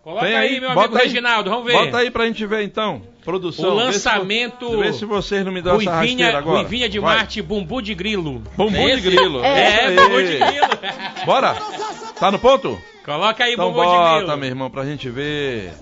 Coloca 0.03 0.27
Tem 0.27 0.35
aí, 0.37 0.59
meu 0.61 0.71
Bota 0.71 0.87
amigo 0.87 0.99
aí. 0.99 1.07
Reginaldo, 1.07 1.51
vamos 1.51 1.65
ver. 1.65 1.73
Bota 1.75 1.99
aí 1.99 2.11
pra 2.11 2.27
gente 2.27 2.45
ver 2.45 2.63
então. 2.65 3.03
Produção. 3.25 3.71
O 3.71 3.77
vê 3.77 3.81
se- 3.83 3.87
lançamento. 3.87 4.79
Vê 4.81 4.93
se 4.93 5.05
vocês 5.05 5.45
não 5.45 5.53
me 5.53 5.63
dão 5.63 5.81
essa 5.81 5.91
rasteira 5.93 6.01
Ruivinha, 6.01 6.39
agora. 6.39 6.59
Ruivinha 6.59 6.89
de 6.89 6.99
Vai. 6.99 7.17
Marte, 7.19 7.41
Bumbu 7.41 7.81
de 7.81 7.95
Grilo. 7.95 8.43
Bumbum 8.57 8.89
É 8.89 8.97
de 8.97 9.01
grilo. 9.01 9.45
É, 9.45 9.87
aí. 9.87 9.95
Bumbu 9.97 10.23
de 10.23 10.39
Grilo. 10.39 11.25
Bora? 11.25 11.55
Tá 12.19 12.31
no 12.31 12.39
ponto? 12.39 12.81
Coloca 13.05 13.45
aí, 13.45 13.55
Então 13.55 13.73
bota, 13.73 14.37
meu 14.37 14.49
irmão, 14.49 14.71
pra 14.71 14.85
gente 14.85 15.11
ver. 15.11 15.73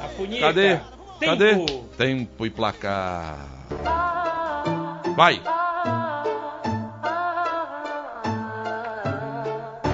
A 0.00 0.08
punheta. 0.08 0.46
Cadê? 0.46 0.76
Tempo. 0.76 0.86
Cadê? 1.20 1.66
Tempo 1.96 2.46
e 2.46 2.50
placar. 2.50 3.46
Vai. 5.16 5.40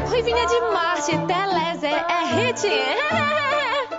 Ruivinha 0.08 0.46
de 0.46 0.60
Marte, 0.72 1.18
Telés 1.26 1.82
é, 1.84 2.04
hit. 2.34 2.66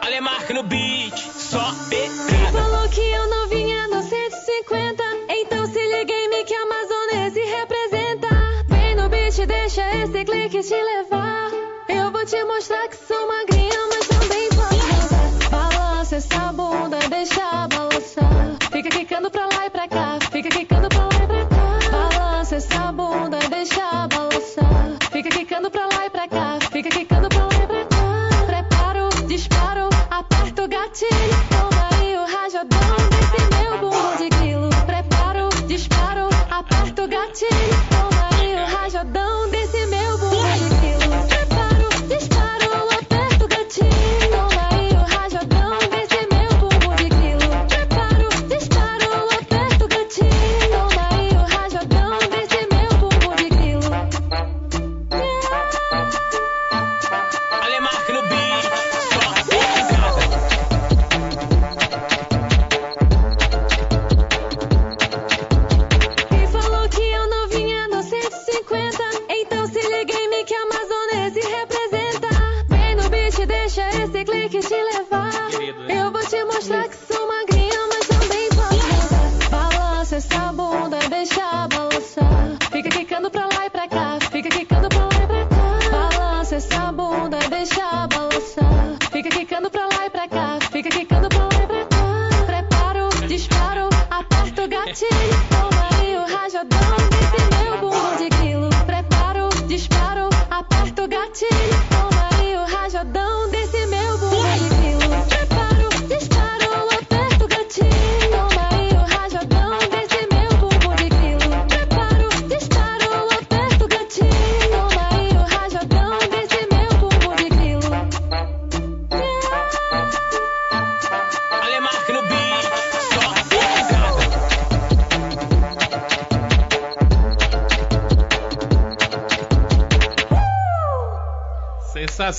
Alemarque 0.03 0.53
no 0.53 0.63
beat, 0.63 1.17
só 1.19 1.73
Quem 1.89 2.51
falou 2.51 2.89
que 2.89 3.01
eu 3.01 3.27
não 3.29 3.47
vinha 3.47 3.87
no 3.89 4.01
150? 4.01 5.03
Então 5.29 5.67
se 5.67 5.79
liguei, 5.79 6.27
me 6.29 6.43
que 6.43 6.55
amazonense 6.55 7.39
representa. 7.39 8.27
Vem 8.67 8.95
no 8.95 9.07
beat, 9.07 9.45
deixa 9.45 9.87
esse 9.97 10.25
clique 10.25 10.61
te 10.63 10.75
levar. 10.75 11.60
Vou 12.31 12.39
te 12.39 12.45
mostrar 12.45 12.87
que 12.87 12.95
sou 12.95 13.27
magrinha, 13.27 13.77
mas 13.89 14.07
também 14.07 14.47
posso. 14.51 15.49
Balança 15.49 16.15
essa 16.15 16.53
bunda, 16.53 16.97
deixa 17.09 17.67
balançar. 17.67 18.57
Fica 18.71 18.89
quicando 18.89 19.29
pra 19.29 19.47
lá 19.47 19.50
Fica 89.21 89.37
quicando 89.37 89.69
pra 89.69 89.80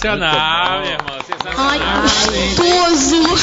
Sensacional, 0.03 0.81
meu 0.81 0.91
irmão. 0.91 1.23
Sensacional. 1.25 2.03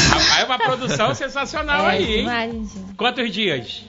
Rapaz, 0.10 0.40
é 0.40 0.44
uma 0.46 0.58
produção 0.60 1.16
sensacional 1.16 1.88
É 1.88 1.92
aí, 1.92 2.04
hein? 2.16 2.18
demais. 2.20 2.78
Quantos 2.98 3.32
dias? 3.32 3.86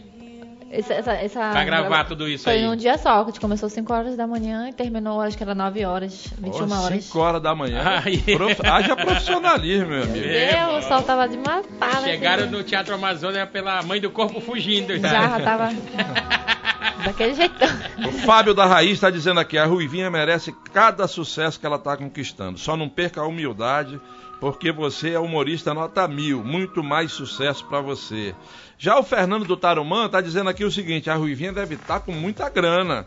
Essa, 0.72 0.94
essa, 0.94 1.12
essa 1.14 1.50
Pra 1.50 1.64
gravar 1.64 2.04
tudo 2.04 2.28
isso 2.28 2.44
foi 2.44 2.52
aí. 2.52 2.62
num 2.64 2.76
dia 2.76 2.96
só, 2.96 3.16
que 3.24 3.30
a 3.30 3.32
gente 3.32 3.40
começou 3.40 3.68
5 3.68 3.92
horas 3.92 4.16
da 4.16 4.24
manhã 4.24 4.68
e 4.68 4.72
terminou, 4.72 5.20
acho 5.20 5.36
que 5.36 5.42
era 5.42 5.52
9 5.52 5.84
horas, 5.84 6.28
21 6.38 6.80
horas. 6.80 7.04
5 7.06 7.18
horas 7.18 7.42
da 7.42 7.54
manhã. 7.56 7.82
Ai. 8.04 8.18
Prof... 8.36 8.60
Haja 8.64 8.94
profissionalismo, 8.94 9.88
meu 9.88 10.02
amigo. 10.04 10.26
Meu, 10.28 10.76
o 10.78 10.82
sol 10.82 11.02
tava 11.02 11.26
de 11.28 11.36
matar, 11.38 12.02
né? 12.02 12.08
Chegaram 12.12 12.44
filho? 12.44 12.58
no 12.58 12.62
Teatro 12.62 12.94
Amazônia 12.94 13.48
pela 13.48 13.82
mãe 13.82 14.00
do 14.00 14.12
corpo 14.12 14.40
fugindo. 14.40 14.96
Já, 14.96 15.08
já 15.08 15.40
tava 15.40 15.70
daquele 17.00 17.34
jeitão. 17.34 17.68
O 18.06 18.12
Fábio 18.24 18.54
da 18.54 18.66
Raiz 18.66 18.92
está 18.92 19.10
dizendo 19.10 19.40
aqui: 19.40 19.58
a 19.58 19.64
Ruivinha 19.64 20.10
merece 20.10 20.54
cada 20.72 21.06
sucesso 21.06 21.58
que 21.58 21.66
ela 21.66 21.76
está 21.76 21.96
conquistando. 21.96 22.58
Só 22.58 22.76
não 22.76 22.88
perca 22.88 23.20
a 23.20 23.26
humildade, 23.26 24.00
porque 24.40 24.72
você 24.72 25.10
é 25.10 25.18
humorista 25.18 25.74
nota 25.74 26.06
mil. 26.08 26.42
Muito 26.42 26.82
mais 26.82 27.12
sucesso 27.12 27.64
para 27.66 27.80
você. 27.80 28.34
Já 28.78 28.98
o 28.98 29.02
Fernando 29.02 29.44
do 29.44 29.56
Tarumã 29.56 30.06
está 30.06 30.20
dizendo 30.20 30.50
aqui 30.50 30.64
o 30.64 30.70
seguinte: 30.70 31.10
a 31.10 31.14
Ruivinha 31.14 31.52
deve 31.52 31.74
estar 31.74 32.00
com 32.00 32.12
muita 32.12 32.48
grana. 32.48 33.06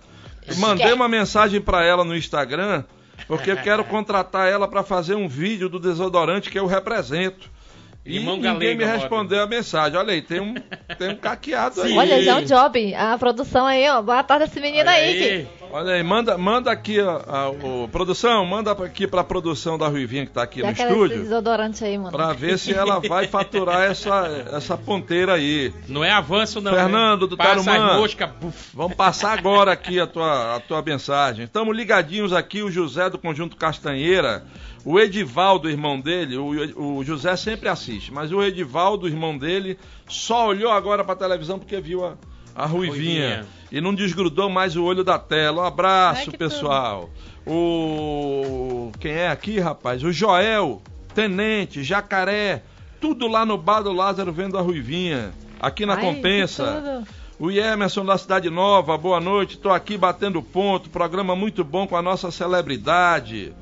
Mandei 0.57 0.91
uma 0.91 1.07
mensagem 1.07 1.61
para 1.61 1.83
ela 1.83 2.03
no 2.03 2.15
Instagram, 2.15 2.83
porque 3.27 3.51
eu 3.51 3.57
quero 3.57 3.83
contratar 3.85 4.47
ela 4.47 4.67
para 4.67 4.83
fazer 4.83 5.15
um 5.15 5.27
vídeo 5.27 5.69
do 5.69 5.79
desodorante 5.79 6.49
que 6.49 6.59
eu 6.59 6.65
represento. 6.65 7.49
E 8.05 8.19
ninguém 8.19 8.41
galega, 8.41 8.85
me 8.85 8.91
respondeu 8.91 9.41
a 9.43 9.47
mensagem. 9.47 9.97
Olha 9.97 10.11
aí, 10.13 10.21
tem 10.21 10.39
um, 10.41 10.53
tem 10.99 11.09
um 11.11 11.15
caqueado 11.15 11.81
aí. 11.81 11.97
Olha, 11.97 12.21
já 12.21 12.31
é 12.33 12.35
um 12.35 12.43
job. 12.43 12.93
A 12.95 13.17
produção 13.17 13.65
aí, 13.65 13.87
ó. 13.89 14.01
Boa 14.01 14.21
tarde 14.23 14.45
esse 14.45 14.59
menino 14.59 14.81
Olha 14.89 14.91
aí. 14.91 15.03
aí. 15.23 15.45
que- 15.45 15.62
Olha 15.75 15.93
aí, 15.93 16.03
manda, 16.03 16.37
manda 16.37 16.71
aqui, 16.71 16.99
a, 16.99 17.09
a- 17.27 17.49
o- 17.49 17.87
produção, 17.91 18.45
manda 18.45 18.71
aqui 18.71 19.07
pra 19.07 19.23
produção 19.23 19.75
da 19.75 19.87
Ruivinha 19.87 20.23
que 20.23 20.31
tá 20.31 20.43
aqui 20.43 20.59
Já 20.61 20.67
no 20.67 20.71
estúdio, 20.73 21.23
desodorante 21.23 21.83
aí, 21.83 21.97
mano. 21.97 22.11
pra 22.11 22.31
ver 22.31 22.59
se 22.59 22.71
ela 22.71 22.99
vai 22.99 23.25
faturar 23.27 23.81
essa, 23.89 24.27
essa 24.53 24.77
ponteira 24.77 25.33
aí. 25.33 25.73
Não 25.87 26.03
é 26.03 26.11
avanço, 26.11 26.61
não. 26.61 26.71
Fernando 26.71 27.21
né? 27.23 27.27
do 27.27 27.35
Passa 27.35 27.63
Tarumã. 27.63 27.99
buf. 28.39 28.69
Vamos 28.71 28.95
passar 28.95 29.35
agora 29.35 29.71
aqui 29.71 29.99
a 29.99 30.05
tua, 30.05 30.57
a 30.57 30.59
tua 30.59 30.79
mensagem. 30.83 31.45
Estamos 31.45 31.75
ligadinhos 31.75 32.33
aqui, 32.33 32.61
o 32.61 32.69
José 32.69 33.09
do 33.09 33.17
Conjunto 33.17 33.57
Castanheira, 33.57 34.45
o 34.85 34.99
Edivaldo, 34.99 35.67
irmão 35.71 35.99
dele, 35.99 36.37
o, 36.37 36.97
o 36.99 37.03
José 37.03 37.35
sempre 37.35 37.67
assiste, 37.67 38.13
mas 38.13 38.31
o 38.31 38.43
Edivaldo, 38.43 39.07
irmão 39.07 39.35
dele, 39.35 39.79
só 40.07 40.45
olhou 40.49 40.71
agora 40.71 41.03
pra 41.03 41.15
televisão 41.15 41.57
porque 41.57 41.81
viu 41.81 42.05
a, 42.05 42.13
a 42.55 42.65
Ruivinha, 42.65 43.27
Ruivinha. 43.27 43.45
e 43.71 43.81
não 43.81 43.93
desgrudou 43.93 44.49
mais 44.49 44.75
o 44.75 44.83
olho 44.83 45.03
da 45.03 45.17
tela. 45.17 45.63
Um 45.63 45.65
abraço, 45.65 46.31
que 46.31 46.37
pessoal. 46.37 47.09
O 47.45 48.91
quem 48.99 49.11
é 49.11 49.27
aqui, 49.29 49.59
rapaz? 49.59 50.03
O 50.03 50.11
Joel, 50.11 50.81
Tenente, 51.13 51.83
Jacaré, 51.83 52.63
tudo 53.01 53.27
lá 53.27 53.45
no 53.45 53.57
bar 53.57 53.81
do 53.81 53.91
Lázaro 53.91 54.31
vendo 54.31 54.57
a 54.57 54.61
Ruivinha. 54.61 55.33
Aqui 55.59 55.85
na 55.85 55.95
Ai, 55.95 56.01
Compensa. 56.01 57.03
O 57.39 57.49
Emerson 57.51 58.05
da 58.05 58.17
Cidade 58.17 58.49
Nova, 58.49 58.97
boa 58.97 59.19
noite. 59.19 59.55
Estou 59.55 59.71
aqui 59.71 59.97
batendo 59.97 60.41
ponto. 60.41 60.89
Programa 60.89 61.35
muito 61.35 61.63
bom 61.63 61.87
com 61.87 61.97
a 61.97 62.01
nossa 62.01 62.31
celebridade. 62.31 63.53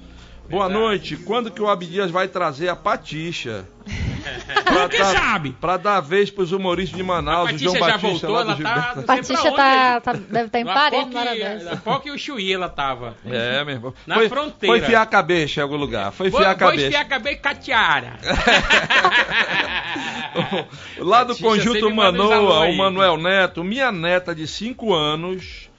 Boa 0.51 0.69
noite. 0.69 1.15
Quando 1.17 1.49
que 1.49 1.61
o 1.61 1.69
Abdias 1.69 2.11
vai 2.11 2.27
trazer 2.27 2.69
a 2.69 2.75
Patixa? 2.75 3.65
Pra 4.63 4.87
Quem 4.87 4.99
dar, 4.99 5.15
sabe? 5.17 5.55
pra 5.59 5.77
dar 5.77 5.99
vez 5.99 6.29
pros 6.29 6.51
humoristas 6.51 6.95
de 6.95 7.03
Manaus, 7.03 7.49
A 7.49 7.53
o 7.53 7.57
João 7.57 7.73
já 7.75 7.79
Batista 7.97 8.27
voltou, 8.27 8.31
lá 8.31 8.43
do 8.43 8.61
ela 8.61 8.81
tá- 8.81 9.01
Patrícia 9.01 9.51
pra 9.51 9.51
tá, 9.51 10.01
tá- 10.01 10.13
deve 10.13 10.45
estar 10.45 10.59
em 10.59 10.63
Na 10.69 10.73
Paris 10.73 10.99
POC, 11.01 11.13
na 11.13 11.19
hora 11.21 11.35
dessa. 11.35 11.81
e 12.05 12.11
o 12.11 12.17
Chuí 12.17 12.53
ela 12.53 12.69
tava. 12.69 13.15
É, 13.25 13.63
meu 13.65 13.73
irmão. 13.75 13.93
Na 14.05 14.15
foi, 14.15 14.29
fronteira. 14.29 14.77
Foi 14.77 14.87
fiar 14.87 15.01
a 15.01 15.05
cabeça 15.07 15.59
em 15.59 15.63
algum 15.63 15.75
lugar. 15.75 16.11
Foi 16.11 16.29
fiar 16.29 16.51
a 16.51 16.55
cabeça. 16.55 16.83
esfiar 16.83 17.01
a 17.01 17.05
cabeça 17.05 17.35
e 17.35 17.39
catiara. 17.39 18.13
Lá 20.99 21.23
do 21.23 21.35
Conjunto 21.37 21.89
Manoa, 21.93 22.67
o. 22.67 22.77
Manuel 22.77 23.17
Neto, 23.17 23.63
minha 23.63 23.91
neta 23.91 24.33
de 24.35 24.47
5 24.47 24.93
anos, 24.93 25.69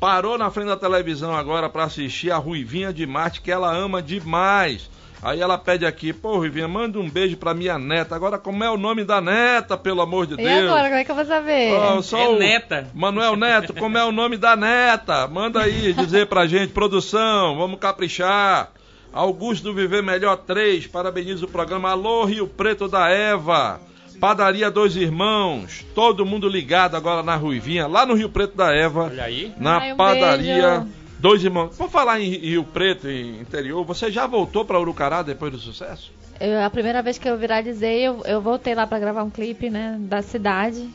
parou 0.00 0.36
na 0.38 0.50
frente 0.50 0.68
da 0.68 0.76
televisão 0.76 1.34
agora 1.34 1.68
pra 1.68 1.84
assistir 1.84 2.30
a 2.30 2.36
Ruivinha 2.36 2.92
de 2.92 3.06
Marte, 3.06 3.40
que 3.40 3.50
ela 3.50 3.74
ama 3.74 4.02
demais. 4.02 4.90
Aí 5.22 5.40
ela 5.40 5.56
pede 5.56 5.86
aqui, 5.86 6.12
pô, 6.12 6.36
Ruivinha, 6.36 6.68
manda 6.68 6.98
um 7.00 7.08
beijo 7.08 7.36
pra 7.38 7.54
minha 7.54 7.78
neta. 7.78 8.14
Agora, 8.14 8.38
como 8.38 8.62
é 8.62 8.70
o 8.70 8.76
nome 8.76 9.02
da 9.02 9.20
neta, 9.20 9.76
pelo 9.76 10.02
amor 10.02 10.26
de 10.26 10.34
E 10.34 10.36
Deus? 10.36 10.64
agora, 10.70 10.84
como 10.88 10.94
é 11.00 11.04
que 11.04 11.10
eu 11.10 11.14
vou 11.14 11.24
saber? 11.24 11.72
Ó, 11.72 12.02
só 12.02 12.18
É 12.18 12.28
o 12.28 12.38
neta. 12.38 12.88
Manuel 12.94 13.34
Neto, 13.34 13.72
como 13.74 13.96
é 13.96 14.04
o 14.04 14.12
nome 14.12 14.36
da 14.36 14.54
neta? 14.54 15.26
Manda 15.26 15.62
aí 15.62 15.92
dizer 15.94 16.26
pra 16.26 16.46
gente, 16.46 16.72
produção, 16.72 17.56
vamos 17.56 17.80
caprichar. 17.80 18.70
Augusto 19.12 19.64
do 19.64 19.74
Viver 19.74 20.02
Melhor 20.02 20.36
3, 20.36 20.86
parabeniza 20.86 21.46
o 21.46 21.48
programa. 21.48 21.90
Alô, 21.90 22.24
Rio 22.26 22.46
Preto 22.46 22.86
da 22.86 23.08
Eva. 23.08 23.80
Padaria 24.20 24.70
Dois 24.70 24.96
Irmãos, 24.96 25.84
todo 25.94 26.24
mundo 26.24 26.48
ligado 26.48 26.96
agora 26.96 27.22
na 27.22 27.36
Ruivinha, 27.36 27.86
lá 27.86 28.06
no 28.06 28.14
Rio 28.14 28.28
Preto 28.30 28.56
da 28.56 28.74
Eva, 28.74 29.04
Olha 29.04 29.24
aí. 29.24 29.52
na 29.58 29.78
Ai, 29.78 29.92
um 29.92 29.96
padaria 29.96 30.80
beijo. 30.80 30.92
Dois 31.18 31.44
Irmãos. 31.44 31.76
Vamos 31.76 31.92
falar 31.92 32.20
em 32.20 32.30
Rio 32.30 32.64
Preto, 32.64 33.08
em 33.08 33.40
interior, 33.40 33.84
você 33.84 34.10
já 34.10 34.26
voltou 34.26 34.64
pra 34.64 34.80
Urucará 34.80 35.22
depois 35.22 35.52
do 35.52 35.58
sucesso? 35.58 36.12
Eu- 36.40 36.62
a 36.62 36.70
primeira 36.70 37.02
vez 37.02 37.18
que 37.18 37.28
eu 37.28 37.36
viralizei, 37.38 38.00
eu, 38.06 38.22
eu 38.26 38.40
voltei 38.40 38.74
lá 38.74 38.86
pra 38.86 38.98
gravar 38.98 39.22
um 39.22 39.30
clipe, 39.30 39.70
né, 39.70 39.96
da 40.00 40.22
cidade. 40.22 40.88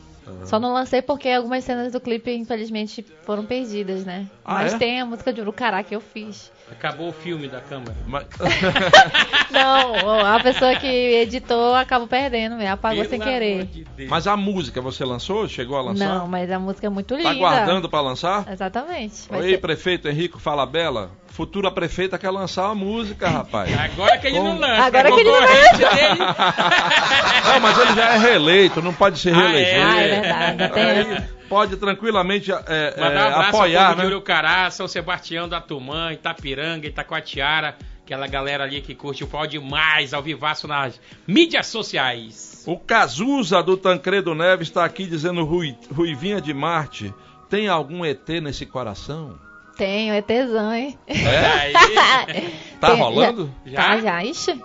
Só 0.44 0.58
não 0.60 0.72
lancei 0.72 1.02
porque 1.02 1.28
algumas 1.28 1.64
cenas 1.64 1.92
do 1.92 2.00
clipe, 2.00 2.32
infelizmente, 2.32 3.04
foram 3.24 3.44
perdidas, 3.44 4.04
né? 4.04 4.26
Ah, 4.44 4.54
Mas 4.54 4.72
é? 4.74 4.78
tem 4.78 5.00
a 5.00 5.04
música 5.04 5.32
de 5.32 5.40
Urucará 5.40 5.82
que 5.82 5.94
eu 5.94 6.00
fiz. 6.00 6.50
Acabou 6.72 7.08
o 7.10 7.12
filme 7.12 7.46
da 7.48 7.60
câmera. 7.60 7.94
Mas- 8.06 8.26
Não, 9.50 10.24
a 10.26 10.40
pessoa 10.40 10.74
que 10.76 10.86
editou 10.86 11.74
acabou 11.74 12.08
perdendo, 12.08 12.56
me 12.56 12.66
apagou 12.66 13.04
sem 13.04 13.18
Pelo 13.18 13.30
querer. 13.30 13.52
amor 13.52 13.64
de. 13.66 13.86
Mas 14.08 14.26
a 14.26 14.36
música 14.36 14.80
você 14.80 15.04
lançou? 15.04 15.46
Chegou 15.48 15.76
a 15.76 15.82
lançar? 15.82 16.06
Não, 16.08 16.26
mas 16.26 16.50
a 16.50 16.58
música 16.58 16.86
é 16.86 16.90
muito 16.90 17.14
linda. 17.14 17.28
Tá 17.28 17.34
guardando 17.34 17.88
pra 17.88 18.00
lançar? 18.00 18.46
Exatamente. 18.50 19.22
Oi, 19.30 19.50
ser- 19.50 19.58
prefeito 19.60 20.08
Henrico 20.08 20.38
Falabella. 20.40 21.10
Futura 21.28 21.70
prefeita 21.70 22.18
quer 22.18 22.30
lançar 22.30 22.66
uma 22.66 22.74
música, 22.74 23.28
rapaz. 23.28 23.70
Agora 23.78 24.18
que 24.18 24.26
ele 24.26 24.38
não 24.38 24.54
Com- 24.56 24.60
lança. 24.60 24.82
Agora 24.82 25.08
é 25.08 25.12
que 25.12 25.20
ele 25.20 25.30
não 25.30 25.40
dele. 25.40 26.18
Não, 27.52 27.60
mas 27.60 27.78
ele 27.78 27.94
já 27.94 28.14
é 28.14 28.18
reeleito, 28.18 28.80
não 28.82 28.94
pode 28.94 29.18
se 29.18 29.28
Ah, 29.30 29.52
é? 29.58 29.82
Ah, 29.82 30.00
é 30.00 30.08
verdade, 30.20 30.62
até 30.62 30.90
Aí 30.90 31.22
pode 31.52 31.76
tranquilamente 31.76 32.50
é, 32.50 32.54
Mandar 32.98 33.12
é, 33.14 33.24
um 33.24 33.34
abraço 33.34 33.48
apoiar, 33.56 33.80
ao 33.80 33.86
povo 33.88 34.00
de 34.00 34.08
né? 34.08 34.14
Urucará, 34.14 34.70
São 34.70 34.88
Sebastião 34.88 35.46
da 35.46 35.60
Tumã, 35.60 36.10
Itapiranga, 36.10 36.86
Itacoatiara, 36.86 37.76
aquela 38.02 38.26
galera 38.26 38.64
ali 38.64 38.80
que 38.80 38.94
curte 38.94 39.22
o 39.22 39.26
pau 39.26 39.46
demais, 39.46 40.14
ao 40.14 40.22
vivaço 40.22 40.66
nas 40.66 40.98
mídias 41.26 41.66
sociais. 41.66 42.64
O 42.66 42.78
Cazuza 42.78 43.62
do 43.62 43.76
Tancredo 43.76 44.34
Neves 44.34 44.68
está 44.68 44.82
aqui 44.82 45.04
dizendo 45.04 45.44
Rui, 45.44 45.76
Ruivinha 45.94 46.40
de 46.40 46.54
Marte. 46.54 47.12
Tem 47.50 47.68
algum 47.68 48.02
ET 48.02 48.26
nesse 48.42 48.64
coração? 48.64 49.38
Tenho, 49.76 50.14
é 50.14 50.22
tesão, 50.22 50.72
hein? 50.72 50.98
É? 51.06 51.38
Aí, 51.38 52.52
Tá 52.80 52.94
rolando? 52.94 53.52
já? 53.66 53.76
Tá, 53.76 54.00
já. 54.00 54.24
Ixi, 54.24 54.58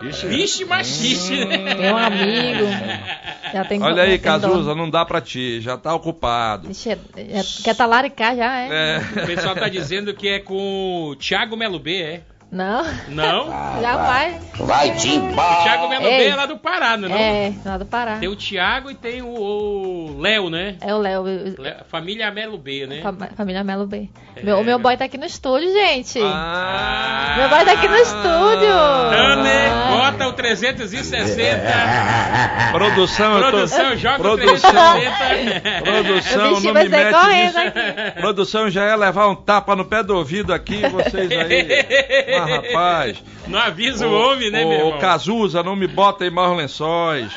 Vixe, 0.00 0.64
machiste, 0.64 1.44
né? 1.44 1.74
tem 1.74 1.92
um 1.92 1.96
amigo. 1.96 2.66
Já 3.52 3.64
tem 3.64 3.82
Olha 3.82 4.04
aí, 4.04 4.16
Cazuza, 4.18 4.76
não 4.76 4.88
dá 4.88 5.04
pra 5.04 5.20
ti, 5.20 5.60
já 5.60 5.76
tá 5.76 5.92
ocupado. 5.92 6.70
Ixi, 6.70 6.90
é- 6.90 6.98
é- 7.16 7.42
quer 7.64 7.74
talaricar 7.74 8.36
já, 8.36 8.60
é? 8.60 8.68
É. 8.70 9.22
O 9.22 9.26
pessoal 9.26 9.56
tá 9.56 9.66
dizendo 9.68 10.14
que 10.14 10.28
é 10.28 10.38
com 10.38 11.08
o 11.10 11.16
Thiago 11.16 11.56
Melo 11.56 11.80
B, 11.80 12.00
é? 12.00 12.20
Não, 12.52 12.84
Não? 13.08 13.48
jamais. 13.80 14.50
O 14.60 14.66
Thiago 14.66 15.88
Melo 15.88 16.02
B 16.04 16.10
Ei. 16.10 16.28
é 16.28 16.34
lá 16.34 16.46
do 16.46 16.58
Pará, 16.58 16.96
não 16.96 17.08
é? 17.08 17.10
não? 17.10 17.16
É, 17.18 17.52
lá 17.64 17.78
do 17.78 17.86
Pará. 17.86 18.16
Tem 18.16 18.28
o 18.28 18.34
Thiago 18.36 18.90
e 18.90 18.94
tem 18.94 19.22
o- 19.22 20.16
Léo, 20.18 20.50
né? 20.50 20.76
É 20.80 20.92
o 20.94 20.98
Léo, 20.98 21.24
Família 21.88 22.30
Melo 22.30 22.58
B, 22.58 22.86
né? 22.86 23.00
fam- 23.02 23.16
família 23.36 23.62
Melo 23.64 23.86
B. 23.86 24.08
É. 24.36 24.42
Meu, 24.42 24.58
o 24.60 24.64
meu 24.64 24.78
boy 24.78 24.96
tá 24.96 25.04
aqui 25.06 25.16
no 25.16 25.24
estúdio, 25.26 25.70
gente. 25.72 26.20
Ah, 26.22 27.34
Meu 27.38 27.48
boy 27.48 27.64
tá 27.64 27.72
aqui 27.72 27.88
no 27.88 27.96
estúdio. 27.96 28.68
Dane, 29.10 29.48
Ah. 29.70 30.10
bota 30.12 30.28
o 30.28 30.32
360. 30.32 31.60
produção, 32.72 33.36
eu 33.38 33.44
tô... 33.44 33.50
Produção, 33.50 33.96
joga 33.96 34.18
produção, 34.18 34.70
o 34.70 35.00
360. 35.00 35.82
produção, 35.82 36.52
O 36.54 36.60
não 36.60 36.72
vai 36.72 36.82
me 36.84 36.88
mete 36.88 37.12
correndo 37.12 37.46
nisso. 37.46 37.58
aqui. 37.58 38.20
Produção 38.20 38.70
já 38.70 38.86
ia 38.86 38.96
levar 38.96 39.28
um 39.28 39.34
tapa 39.34 39.74
no 39.76 39.84
pé 39.84 40.02
do 40.02 40.16
ouvido 40.16 40.52
aqui, 40.52 40.82
vocês 40.88 41.30
aí. 41.30 42.39
Ah, 42.42 42.56
rapaz. 42.56 43.22
Não 43.46 43.58
avisa 43.58 44.06
o 44.08 44.12
homem, 44.12 44.50
né, 44.50 44.64
ô, 44.64 44.68
meu 44.68 44.78
irmão? 44.78 44.96
Ô, 44.96 44.98
Cazuza, 44.98 45.62
não 45.62 45.74
me 45.76 45.86
bota 45.86 46.24
em 46.26 46.30
maus 46.30 46.56
lençóis. 46.56 47.32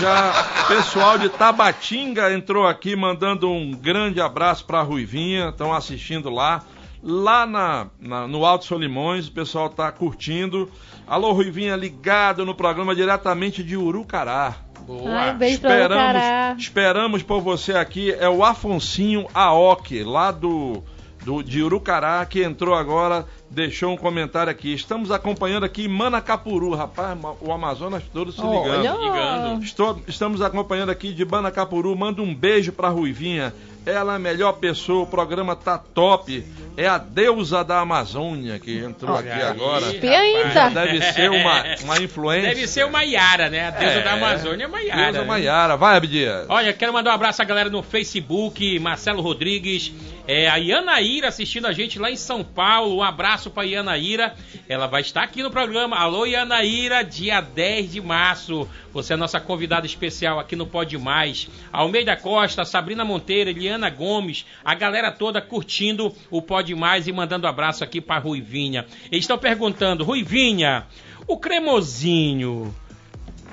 Já 0.00 0.64
pessoal 0.68 1.18
de 1.18 1.28
Tabatinga 1.28 2.32
entrou 2.32 2.66
aqui 2.66 2.94
mandando 2.96 3.50
um 3.50 3.72
grande 3.72 4.20
abraço 4.20 4.64
pra 4.64 4.82
Ruivinha, 4.82 5.48
estão 5.48 5.72
assistindo 5.72 6.30
lá. 6.30 6.62
Lá 7.02 7.46
na, 7.46 7.86
na- 8.00 8.26
no 8.26 8.44
Alto 8.44 8.64
Solimões, 8.64 9.28
o 9.28 9.32
pessoal 9.32 9.68
tá 9.68 9.92
curtindo. 9.92 10.68
Alô, 11.06 11.32
Ruivinha, 11.32 11.76
ligado 11.76 12.44
no 12.44 12.54
programa 12.54 12.94
diretamente 12.96 13.62
de 13.62 13.76
Urucará. 13.76 14.54
Boa. 14.80 15.10
Ai, 15.12 15.34
beijo. 15.34 15.54
Esperamos, 15.56 16.58
esperamos 16.58 17.22
por 17.22 17.40
você 17.40 17.74
aqui. 17.74 18.12
É 18.12 18.28
o 18.28 18.42
Afonsinho 18.44 19.26
Aoki, 19.34 20.02
lá 20.02 20.30
do, 20.32 20.82
do 21.24 21.42
de 21.42 21.62
Urucará, 21.62 22.24
que 22.26 22.42
entrou 22.42 22.74
agora, 22.74 23.24
deixou 23.50 23.92
um 23.92 23.96
comentário 23.96 24.50
aqui. 24.50 24.72
Estamos 24.74 25.10
acompanhando 25.10 25.64
aqui 25.64 25.84
em 25.84 25.88
Manacapuru, 25.88 26.74
rapaz, 26.74 27.16
o 27.40 27.52
Amazonas 27.52 28.02
todo 28.12 28.32
se 28.32 28.40
ligando. 28.40 28.86
Olha. 28.86 28.92
Ligando. 28.92 29.62
Estou- 29.64 30.02
estamos 30.08 30.42
acompanhando 30.42 30.90
aqui 30.90 31.12
de 31.12 31.24
Manacapuru. 31.24 31.94
Manda 31.96 32.22
um 32.22 32.34
beijo 32.34 32.72
pra 32.72 32.88
Ruivinha. 32.88 33.54
Ela 33.84 34.14
é 34.14 34.16
a 34.16 34.18
melhor 34.18 34.54
pessoa, 34.54 35.04
o 35.04 35.06
programa 35.06 35.54
tá 35.54 35.78
top. 35.78 36.44
É 36.76 36.88
a 36.88 36.98
deusa 36.98 37.62
da 37.62 37.78
Amazônia 37.78 38.58
que 38.58 38.78
entrou 38.78 39.14
Olha 39.16 39.32
aqui 39.32 39.42
aí, 39.42 39.48
agora. 39.48 39.86
Ainda. 39.86 40.68
Deve 40.70 41.00
ser 41.12 41.30
uma, 41.30 41.62
uma 41.84 41.96
influência. 42.02 42.48
Deve 42.48 42.66
ser 42.66 42.84
uma 42.84 43.02
Yara, 43.04 43.48
né? 43.48 43.68
A 43.68 43.70
deusa 43.70 43.94
É. 44.00 44.02
da 44.02 44.12
Amazônia 44.14 44.64
é 44.64 44.66
uma 44.66 44.80
Yara. 44.82 45.02
Deusa 45.04 45.20
né? 45.20 45.24
Maiara. 45.26 45.76
Vai, 45.76 45.96
Abdias. 45.96 46.46
Olha, 46.48 46.72
quero 46.72 46.92
mandar 46.92 47.12
um 47.12 47.14
abraço 47.14 47.40
à 47.40 47.44
galera 47.44 47.70
no 47.70 47.80
Facebook, 47.80 48.76
Marcelo 48.80 49.22
Rodrigues, 49.22 49.92
é, 50.26 50.48
a 50.48 50.56
Ianaíra 50.56 51.28
assistindo 51.28 51.66
a 51.66 51.72
gente 51.72 51.96
lá 51.96 52.10
em 52.10 52.16
São 52.16 52.42
Paulo. 52.42 52.96
Um 52.96 53.02
abraço 53.04 53.35
pra 53.50 53.64
Ianaíra. 53.64 54.34
Ela 54.68 54.86
vai 54.86 55.02
estar 55.02 55.22
aqui 55.22 55.42
no 55.42 55.50
programa. 55.50 55.96
Alô, 55.96 56.24
Ianaíra, 56.24 57.02
dia 57.02 57.40
10 57.40 57.92
de 57.92 58.00
março. 58.00 58.68
Você 58.92 59.12
é 59.12 59.16
nossa 59.16 59.38
convidada 59.38 59.84
especial 59.86 60.38
aqui 60.40 60.56
no 60.56 60.66
Pode 60.66 60.96
Mais. 60.96 61.48
Almeida 61.72 62.16
Costa, 62.16 62.64
Sabrina 62.64 63.04
Monteiro, 63.04 63.50
Eliana 63.50 63.90
Gomes, 63.90 64.46
a 64.64 64.74
galera 64.74 65.12
toda 65.12 65.40
curtindo 65.42 66.14
o 66.30 66.40
Pode 66.40 66.74
Mais 66.74 67.06
e 67.06 67.12
mandando 67.12 67.46
abraço 67.46 67.84
aqui 67.84 68.00
pra 68.00 68.18
Ruivinha. 68.18 68.86
Eles 69.12 69.24
estão 69.24 69.36
perguntando, 69.38 70.02
Ruivinha, 70.04 70.86
o 71.26 71.36
cremosinho. 71.38 72.74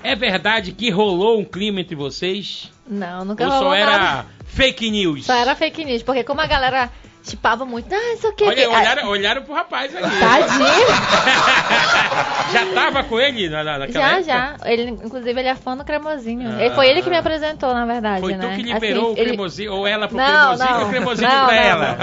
É 0.01 0.15
verdade 0.15 0.73
que 0.73 0.89
rolou 0.89 1.39
um 1.39 1.45
clima 1.45 1.79
entre 1.79 1.95
vocês? 1.95 2.69
Não, 2.85 3.23
nunca 3.23 3.45
Ou 3.45 3.49
rolou 3.49 3.69
só 3.69 3.73
era 3.75 3.97
nada. 3.97 4.27
fake 4.45 4.91
news? 4.91 5.25
Só 5.25 5.33
era 5.33 5.55
fake 5.55 5.85
news, 5.85 6.03
porque 6.03 6.23
como 6.25 6.41
a 6.41 6.45
galera 6.47 6.91
chipava 7.23 7.65
muito, 7.65 7.93
ah, 7.93 8.13
isso 8.13 8.27
aqui. 8.27 8.43
Olha, 8.43 8.69
olharam, 8.69 9.07
olharam 9.09 9.41
pro 9.43 9.53
rapaz 9.53 9.95
aqui. 9.95 10.19
Tadinho. 10.19 10.87
já 12.51 12.65
tava 12.73 13.03
com 13.03 13.19
ele 13.19 13.49
na, 13.49 13.63
na- 13.63 13.79
naquela 13.79 14.03
Já, 14.05 14.11
época? 14.11 14.23
já. 14.63 14.69
Ele, 14.71 14.89
inclusive, 14.91 15.39
ele 15.39 15.47
é 15.49 15.55
fã 15.55 15.75
do 15.77 15.83
cremosinho. 15.83 16.49
Ah. 16.57 16.63
Ele, 16.63 16.75
foi 16.75 16.87
ele 16.87 17.01
que 17.01 17.09
me 17.09 17.17
apresentou, 17.17 17.73
na 17.73 17.85
verdade, 17.85 18.21
Foi 18.21 18.35
né? 18.35 18.47
tu 18.49 18.55
que 18.55 18.63
liberou 18.63 19.11
Assim, 19.11 19.13
o 19.13 19.17
ele- 19.21 19.29
cremosinho, 19.29 19.73
ou 19.73 19.87
ela 19.87 20.07
pro 20.07 20.17
Não, 20.17 20.25
cremosinho 20.55 20.69
não. 20.69 20.81
e 20.81 20.83
o 20.83 20.89
cremosinho 20.89 21.29
Não, 21.29 21.45
pra 21.45 21.55
não, 21.55 21.61
ela? 21.63 21.97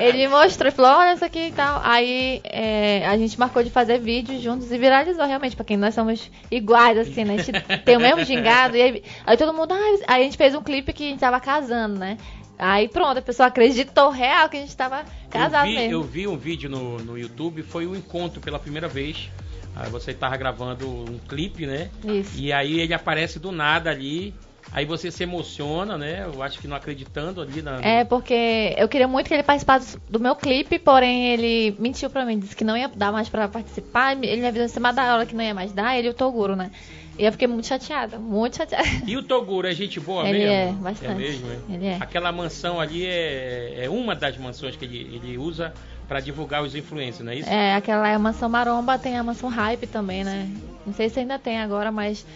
Ele 0.00 0.18
me 0.18 0.28
mostrou 0.28 0.68
e 0.68 0.72
falou, 0.74 0.90
olha 0.98 1.14
isso 1.14 1.24
aqui 1.24 1.46
e 1.48 1.52
tal. 1.52 1.80
Aí 1.84 2.40
é, 2.44 3.06
a 3.06 3.16
gente 3.16 3.38
marcou 3.38 3.62
de 3.62 3.70
fazer 3.70 3.98
vídeo 3.98 4.40
juntos 4.40 4.70
e 4.70 4.78
viralizou 4.78 5.24
realmente, 5.26 5.56
porque 5.56 5.76
nós 5.76 5.94
somos 5.94 6.30
iguais, 6.50 6.98
assim, 6.98 7.24
né? 7.24 7.34
A 7.34 7.42
gente 7.42 7.52
tem 7.84 7.96
o 7.96 8.00
mesmo 8.00 8.24
gingado. 8.26 8.76
E 8.76 8.82
aí, 8.82 9.02
aí 9.24 9.36
todo 9.36 9.52
mundo, 9.54 9.72
ah, 9.72 10.12
aí 10.12 10.22
a 10.22 10.24
gente 10.24 10.36
fez 10.36 10.54
um 10.54 10.62
clipe 10.62 10.92
que 10.92 11.06
a 11.06 11.10
gente 11.10 11.20
tava 11.20 11.40
casando, 11.40 11.98
né? 11.98 12.16
Aí 12.58 12.88
pronto, 12.88 13.18
a 13.18 13.22
pessoa 13.22 13.48
acreditou 13.48 14.10
real 14.10 14.48
que 14.48 14.56
a 14.56 14.60
gente 14.60 14.76
tava 14.76 15.04
casado 15.30 15.66
eu, 15.66 15.70
vi, 15.70 15.76
mesmo. 15.76 15.92
eu 15.92 16.02
vi 16.02 16.26
um 16.28 16.36
vídeo 16.36 16.70
no, 16.70 16.98
no 16.98 17.18
YouTube, 17.18 17.62
foi 17.62 17.86
o 17.86 17.96
encontro 17.96 18.40
pela 18.40 18.58
primeira 18.58 18.88
vez. 18.88 19.30
Aí 19.76 19.90
você 19.90 20.14
tava 20.14 20.36
gravando 20.36 20.88
um 20.88 21.18
clipe, 21.18 21.66
né? 21.66 21.90
Isso. 22.04 22.38
E 22.38 22.52
aí 22.52 22.80
ele 22.80 22.94
aparece 22.94 23.40
do 23.40 23.50
nada 23.50 23.90
ali 23.90 24.32
Aí 24.72 24.84
você 24.84 25.10
se 25.10 25.22
emociona, 25.22 25.96
né? 25.98 26.24
Eu 26.24 26.42
acho 26.42 26.58
que 26.58 26.66
não 26.66 26.76
acreditando 26.76 27.40
ali 27.40 27.62
na. 27.62 27.80
É, 27.80 28.04
porque 28.04 28.74
eu 28.76 28.88
queria 28.88 29.06
muito 29.06 29.28
que 29.28 29.34
ele 29.34 29.42
participasse 29.42 29.98
do 30.08 30.18
meu 30.18 30.34
clipe, 30.34 30.78
porém 30.78 31.28
ele 31.28 31.76
mentiu 31.78 32.10
pra 32.10 32.24
mim, 32.24 32.38
disse 32.38 32.56
que 32.56 32.64
não 32.64 32.76
ia 32.76 32.88
dar 32.88 33.12
mais 33.12 33.28
pra 33.28 33.46
participar. 33.46 34.12
Ele 34.12 34.40
me 34.40 34.46
avisou 34.46 34.66
em 34.66 34.68
cima 34.68 34.92
da 34.92 35.14
hora 35.14 35.26
que 35.26 35.34
não 35.34 35.44
ia 35.44 35.54
mais 35.54 35.72
dar, 35.72 35.96
ele 35.96 36.08
e 36.08 36.10
o 36.10 36.14
Toguro, 36.14 36.56
né? 36.56 36.70
E 37.18 37.24
eu 37.24 37.32
fiquei 37.32 37.46
muito 37.46 37.66
chateada, 37.66 38.18
muito 38.18 38.56
chateada. 38.56 38.88
E 39.06 39.16
o 39.16 39.22
Toguro 39.22 39.68
é 39.68 39.72
gente 39.72 40.00
boa 40.00 40.28
Ele 40.28 40.38
mesmo? 40.38 40.52
é, 40.52 40.72
bastante. 40.72 41.12
É 41.12 41.14
mesmo, 41.14 41.46
é? 41.50 41.74
Ele 41.74 41.86
é. 41.86 41.96
Aquela 42.00 42.32
mansão 42.32 42.80
ali 42.80 43.06
é, 43.06 43.84
é 43.84 43.90
uma 43.90 44.14
das 44.14 44.36
mansões 44.36 44.74
que 44.76 44.84
ele, 44.84 44.98
ele 45.14 45.38
usa 45.38 45.72
pra 46.08 46.20
divulgar 46.20 46.62
os 46.62 46.74
influencers, 46.74 47.24
não 47.24 47.32
é 47.32 47.36
isso? 47.36 47.48
É, 47.48 47.74
aquela 47.74 48.08
é 48.08 48.14
a 48.14 48.18
mansão 48.18 48.48
maromba, 48.48 48.98
tem 48.98 49.16
a 49.16 49.22
mansão 49.22 49.48
hype 49.48 49.86
também, 49.86 50.24
né? 50.24 50.48
Não 50.84 50.92
sei 50.92 51.08
se 51.08 51.20
ainda 51.20 51.38
tem 51.38 51.58
agora, 51.60 51.90
mas. 51.90 52.26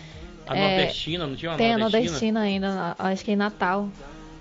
A 0.46 0.56
é, 0.56 0.76
nordestina, 0.76 1.26
não 1.26 1.36
tinha 1.36 1.50
uma 1.50 1.58
Tem 1.58 1.74
a 1.74 1.78
nordestina? 1.78 2.10
nordestina 2.12 2.40
ainda, 2.40 2.96
acho 2.98 3.24
que 3.24 3.32
em 3.32 3.36
Natal. 3.36 3.88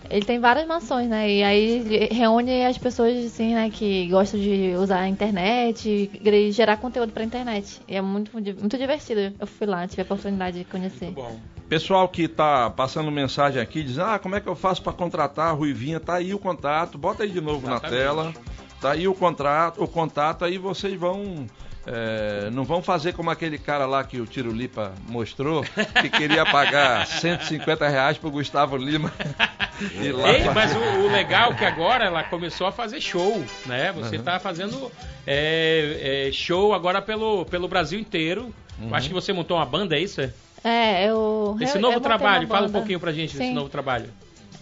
Ele 0.09 0.25
tem 0.25 0.39
várias 0.39 0.67
mansões, 0.67 1.07
né? 1.07 1.29
E 1.29 1.43
aí 1.43 1.69
ele 1.79 2.13
reúne 2.13 2.65
as 2.65 2.77
pessoas, 2.77 3.25
assim, 3.25 3.53
né, 3.53 3.69
que 3.69 4.07
gostam 4.07 4.39
de 4.39 4.73
usar 4.77 4.99
a 4.99 5.07
internet 5.07 6.09
e 6.23 6.51
gerar 6.51 6.77
conteúdo 6.77 7.11
pra 7.11 7.23
internet. 7.23 7.81
E 7.87 7.95
é 7.95 8.01
muito, 8.01 8.31
muito 8.33 8.77
divertido. 8.77 9.35
Eu 9.39 9.47
fui 9.47 9.67
lá, 9.67 9.87
tive 9.87 10.01
a 10.01 10.05
oportunidade 10.05 10.59
de 10.59 10.65
conhecer. 10.65 11.11
Bom, 11.11 11.39
Pessoal 11.69 12.07
que 12.07 12.29
tá 12.29 12.69
passando 12.69 13.11
mensagem 13.11 13.61
aqui, 13.61 13.83
diz: 13.83 13.99
Ah, 13.99 14.17
como 14.17 14.35
é 14.35 14.39
que 14.39 14.47
eu 14.47 14.55
faço 14.55 14.81
para 14.81 14.93
contratar 14.93 15.49
a 15.49 15.51
Ruivinha? 15.51 15.99
Tá 15.99 16.15
aí 16.15 16.33
o 16.33 16.39
contato, 16.39 16.97
bota 16.97 17.23
aí 17.23 17.29
de 17.29 17.41
novo 17.41 17.67
Exatamente. 17.67 17.83
na 17.83 17.89
tela. 17.89 18.33
Tá 18.79 18.91
aí 18.91 19.05
o 19.05 19.13
contrato, 19.13 19.83
o 19.83 19.87
contato, 19.87 20.45
aí 20.45 20.57
vocês 20.57 20.97
vão. 20.97 21.45
É, 21.87 22.49
não 22.51 22.63
vão 22.65 22.81
fazer 22.83 23.13
como 23.13 23.29
aquele 23.29 23.57
cara 23.57 23.85
lá 23.85 24.03
que 24.03 24.19
o 24.19 24.25
Tiro 24.25 24.51
Lipa 24.51 24.91
mostrou, 25.07 25.63
que 26.01 26.09
queria 26.09 26.45
pagar 26.45 27.07
150 27.07 27.87
reais 27.87 28.17
pro 28.17 28.29
Gustavo 28.29 28.75
Lima. 28.75 29.11
Ei, 30.01 30.11
pra- 30.43 30.53
mas 30.53 30.75
o, 30.75 30.79
o 30.79 31.07
legal 31.11 31.51
é 31.51 31.55
que 31.55 31.63
agora 31.65 32.03
ela 32.05 32.23
começou 32.23 32.67
a 32.67 32.71
fazer 32.71 32.99
show, 32.99 33.43
né? 33.65 33.91
Você 33.93 34.17
Uhum. 34.17 34.23
tá 34.23 34.37
fazendo 34.39 34.91
é, 35.25 36.27
é, 36.27 36.31
show 36.31 36.73
agora 36.73 37.01
pelo, 37.01 37.45
pelo 37.45 37.67
Brasil 37.67 37.99
inteiro. 37.99 38.53
Uhum. 38.79 38.89
Eu 38.89 38.95
Acho 38.95 39.07
que 39.07 39.13
você 39.13 39.31
montou 39.31 39.55
uma 39.57 39.65
banda, 39.65 39.95
é 39.95 39.99
isso? 40.01 40.19
é? 40.21 40.31
É, 40.63 41.09
eu. 41.09 41.55
Esse 41.61 41.77
novo 41.79 41.97
eu 41.97 42.01
trabalho, 42.01 42.47
fala 42.47 42.67
um 42.67 42.71
pouquinho 42.71 42.99
pra 42.99 43.11
gente 43.13 43.33
desse 43.37 43.49
Sim. 43.49 43.53
novo 43.53 43.69
trabalho. 43.69 44.09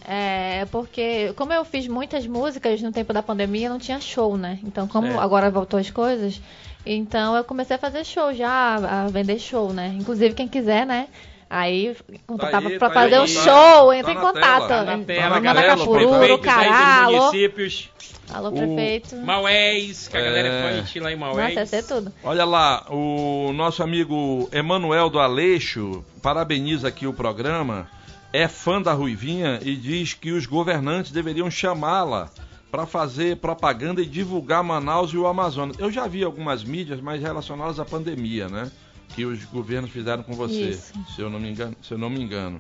É, 0.08 0.66
porque 0.72 1.34
como 1.36 1.52
eu 1.52 1.66
fiz 1.66 1.88
muitas 1.88 2.28
músicas 2.28 2.80
no 2.82 2.92
tempo 2.92 3.12
da 3.12 3.24
pandemia, 3.24 3.70
não 3.70 3.80
tinha 3.80 4.00
show, 4.00 4.38
né? 4.38 4.60
Então, 4.64 4.88
como 4.88 5.08
Certo. 5.08 5.20
agora 5.20 5.50
voltou 5.50 5.80
as 5.80 5.90
coisas, 5.90 6.40
então 6.86 7.36
eu 7.36 7.44
comecei 7.44 7.76
a 7.76 7.80
fazer 7.80 8.04
show 8.06 8.34
já, 8.34 8.76
a 8.76 9.08
vender 9.08 9.40
show, 9.40 9.74
né? 9.74 9.96
Inclusive, 10.00 10.34
quem 10.36 10.48
quiser, 10.48 10.86
né? 10.86 11.08
Aí, 11.50 11.96
contratava 12.26 12.70
aí, 12.70 12.80
pra 12.80 12.88
tá 12.90 12.94
fazer 12.96 13.16
aí, 13.16 13.22
um 13.22 13.26
tá- 13.34 13.42
show, 13.42 13.90
tá 13.90 13.98
entra 13.98 14.12
em 14.12 14.16
contato. 14.16 14.68
tela. 14.68 14.68
Tá 14.68 14.84
na 14.84 14.96
Em- 14.98 15.04
tela, 15.04 15.30
na 15.30 15.40
galera, 15.40 15.78
prefeitos 15.78 15.86
municípios, 17.20 17.90
alô, 18.34 18.50
O- 18.50 18.52
prefeito. 18.54 19.16
Maués, 19.18 20.08
que 20.08 20.18
a 20.18 20.22
galera 20.22 20.48
É. 20.48 20.52
é 20.80 20.84
fã 20.84 21.00
lá 21.02 21.12
em 21.12 21.16
Maués. 21.16 21.56
Nossa, 21.56 21.66
ser 21.68 21.84
tudo. 21.84 22.12
Olha 22.24 22.46
lá, 22.46 22.86
o 22.90 23.54
nosso 23.54 23.84
amigo 23.84 24.50
Emanuel 24.52 25.10
do 25.10 25.20
Aleixo 25.20 26.04
parabeniza 26.22 26.88
aqui 26.88 27.06
o 27.06 27.14
programa, 27.14 27.88
é 28.34 28.48
fã 28.48 28.82
da 28.82 28.92
Ruivinha 28.94 29.60
e 29.62 29.76
diz 29.76 30.14
que 30.14 30.32
os 30.32 30.46
governantes 30.48 31.12
deveriam 31.12 31.50
chamá-la 31.50 32.30
para 32.72 32.86
fazer 32.86 33.38
propaganda 33.38 34.02
e 34.02 34.06
divulgar 34.06 34.64
Manaus 34.64 35.12
e 35.12 35.18
o 35.18 35.28
Amazonas. 35.28 35.78
Eu 35.80 35.92
já 35.92 36.08
vi 36.08 36.24
algumas 36.24 36.64
mídias, 36.64 37.00
mas 37.00 37.22
relacionadas 37.22 37.80
à 37.80 37.86
pandemia, 37.86 38.48
né? 38.48 38.72
Que 39.10 39.26
os 39.26 39.44
governos 39.46 39.92
fizeram 39.92 40.24
com 40.24 40.34
você, 40.34 40.72
Isso. 40.72 40.94
se 41.16 41.22
eu 41.22 41.30
não 41.30 41.40
me 41.40 41.50
engano. 41.50 41.76
Se 41.82 41.94
eu 41.94 41.98
não 41.98 42.10
me 42.10 42.22
engano. 42.22 42.60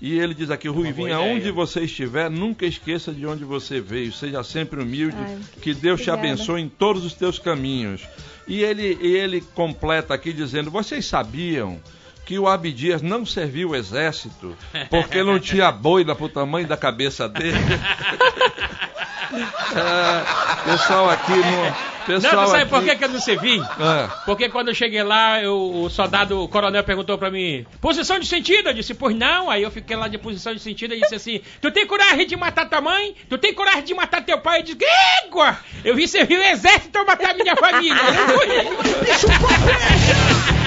E 0.00 0.18
ele 0.18 0.32
diz 0.32 0.50
aqui, 0.50 0.68
Ruivinha, 0.68 1.18
onde 1.18 1.50
você 1.50 1.80
estiver, 1.80 2.30
nunca 2.30 2.64
esqueça 2.64 3.12
de 3.12 3.26
onde 3.26 3.44
você 3.44 3.80
veio. 3.80 4.12
Seja 4.12 4.44
sempre 4.44 4.80
humilde. 4.80 5.16
Ai, 5.18 5.38
que 5.60 5.74
Deus 5.74 6.00
te 6.00 6.08
obrigada. 6.10 6.34
abençoe 6.34 6.60
em 6.60 6.68
todos 6.68 7.04
os 7.04 7.14
teus 7.14 7.38
caminhos. 7.38 8.06
E 8.46 8.62
ele, 8.62 8.96
e 9.02 9.16
ele 9.16 9.40
completa 9.40 10.14
aqui 10.14 10.32
dizendo: 10.32 10.70
Vocês 10.70 11.04
sabiam 11.04 11.80
que 12.28 12.38
o 12.38 12.46
Abdias 12.46 13.00
não 13.00 13.24
serviu 13.24 13.70
o 13.70 13.74
exército 13.74 14.54
porque 14.90 15.22
não 15.22 15.40
tinha 15.40 15.72
boina 15.72 16.14
pro 16.14 16.28
tamanho 16.28 16.66
da 16.68 16.76
cabeça 16.76 17.26
dele? 17.26 17.56
É, 19.30 20.64
pessoal 20.70 21.10
aqui 21.10 21.32
no. 21.32 21.42
Não, 21.42 21.74
Pessoal 22.06 22.44
tu 22.46 22.50
sabe 22.50 22.62
aqui, 22.62 22.70
por 22.70 22.82
que, 22.82 22.96
que 22.96 23.04
eu 23.04 23.08
não 23.10 23.20
servi? 23.20 23.60
É. 23.60 24.08
Porque 24.24 24.48
quando 24.48 24.68
eu 24.68 24.74
cheguei 24.74 25.02
lá, 25.02 25.42
eu- 25.42 25.82
o 25.82 25.90
soldado, 25.90 26.42
o 26.42 26.48
coronel 26.48 26.82
perguntou 26.82 27.18
pra 27.18 27.30
mim, 27.30 27.66
posição 27.78 28.18
de 28.18 28.26
sentido? 28.26 28.70
Eu 28.70 28.72
disse, 28.72 28.94
pois 28.94 29.14
não. 29.14 29.50
Aí 29.50 29.62
eu 29.62 29.70
fiquei 29.70 29.94
lá 29.94 30.08
de 30.08 30.16
posição 30.16 30.54
de 30.54 30.60
sentido 30.60 30.94
e 30.94 31.00
disse 31.02 31.14
assim, 31.14 31.42
tu 31.60 31.70
tem 31.70 31.86
coragem 31.86 32.26
de 32.26 32.36
matar 32.36 32.70
tua 32.70 32.80
mãe? 32.80 33.14
Tu 33.28 33.36
tem 33.36 33.52
coragem 33.52 33.82
de 33.84 33.92
matar 33.92 34.24
teu 34.24 34.38
pai? 34.38 34.60
Eu 34.60 34.62
disse, 34.62 34.78
égua! 35.26 35.58
Eu 35.84 35.94
vim 35.94 36.06
servir 36.06 36.38
o 36.38 36.42
exército 36.42 36.88
pra 36.90 37.04
matar 37.04 37.34
minha 37.34 37.54
família. 37.54 38.00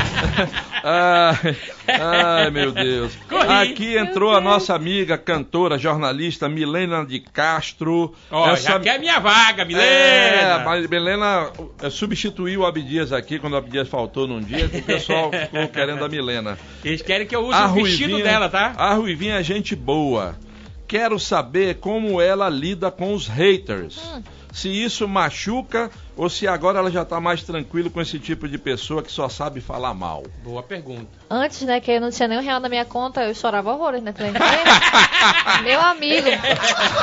Ai, 0.84 1.56
ai, 1.88 2.50
meu 2.52 2.72
Deus. 2.72 3.18
Aqui 3.62 3.98
entrou 3.98 4.34
a 4.36 4.42
nossa 4.42 4.74
amiga, 4.74 5.18
cantora, 5.18 5.78
jornalista 5.78 6.50
Milena 6.50 7.06
de 7.06 7.20
Castro. 7.20 8.14
Ó, 8.32 8.56
já 8.56 8.80
quer 8.80 9.00
minha 9.00 9.20
vaga, 9.20 9.64
É, 9.64 9.66
Milena. 9.66 10.60
mas 10.66 10.88
Milena 10.88 11.52
é, 11.82 11.90
substituiu 11.90 12.62
o 12.62 12.66
Abdias 12.66 13.12
aqui 13.14 13.40
quando 13.40 13.54
o 13.54 13.58
Abdias 13.58 13.88
faltou 13.88 14.28
num 14.28 14.40
dia, 14.42 14.68
que 14.68 14.78
o 14.78 14.84
pessoal 14.84 15.32
ficou 15.32 15.68
querendo 15.68 16.04
a 16.04 16.10
Milena. 16.10 16.58
Eles 16.84 17.02
querem 17.02 17.28
que 17.28 17.36
eu 17.36 17.46
use 17.46 17.58
o 17.58 17.74
vestido 17.74 18.22
dela, 18.22 18.50
tá? 18.50 18.74
A 18.78 18.94
Ruivinha 18.96 19.36
é 19.36 19.44
gente 19.44 19.76
boa. 19.76 20.36
Quero 20.92 21.18
saber 21.18 21.76
como 21.76 22.20
ela 22.20 22.50
lida 22.50 22.92
com 22.92 23.14
os 23.14 23.26
haters. 23.26 23.98
Hum. 23.98 24.22
Se 24.52 24.68
isso 24.68 25.08
machuca 25.08 25.90
ou 26.18 26.30
se 26.30 26.46
agora 26.46 26.80
ela 26.80 26.92
já 26.92 27.06
tá 27.06 27.18
mais 27.18 27.44
tranquila 27.44 27.90
com 27.90 28.02
esse 28.02 28.20
tipo 28.20 28.46
de 28.46 28.58
pessoa 28.58 29.02
que 29.02 29.10
só 29.10 29.30
sabe 29.30 29.62
falar 29.62 29.94
mal. 29.94 30.24
Boa 30.44 30.62
pergunta. 30.62 31.08
Antes, 31.30 31.62
né, 31.62 31.80
que 31.80 31.92
eu 31.92 32.02
não 32.02 32.10
tinha 32.10 32.28
nenhum 32.28 32.42
real 32.42 32.60
na 32.60 32.68
minha 32.68 32.84
conta, 32.84 33.24
eu 33.24 33.34
chorava 33.34 33.72
horrores, 33.72 34.04
né? 34.04 34.14
Meu 35.64 35.80
amigo, 35.80 36.28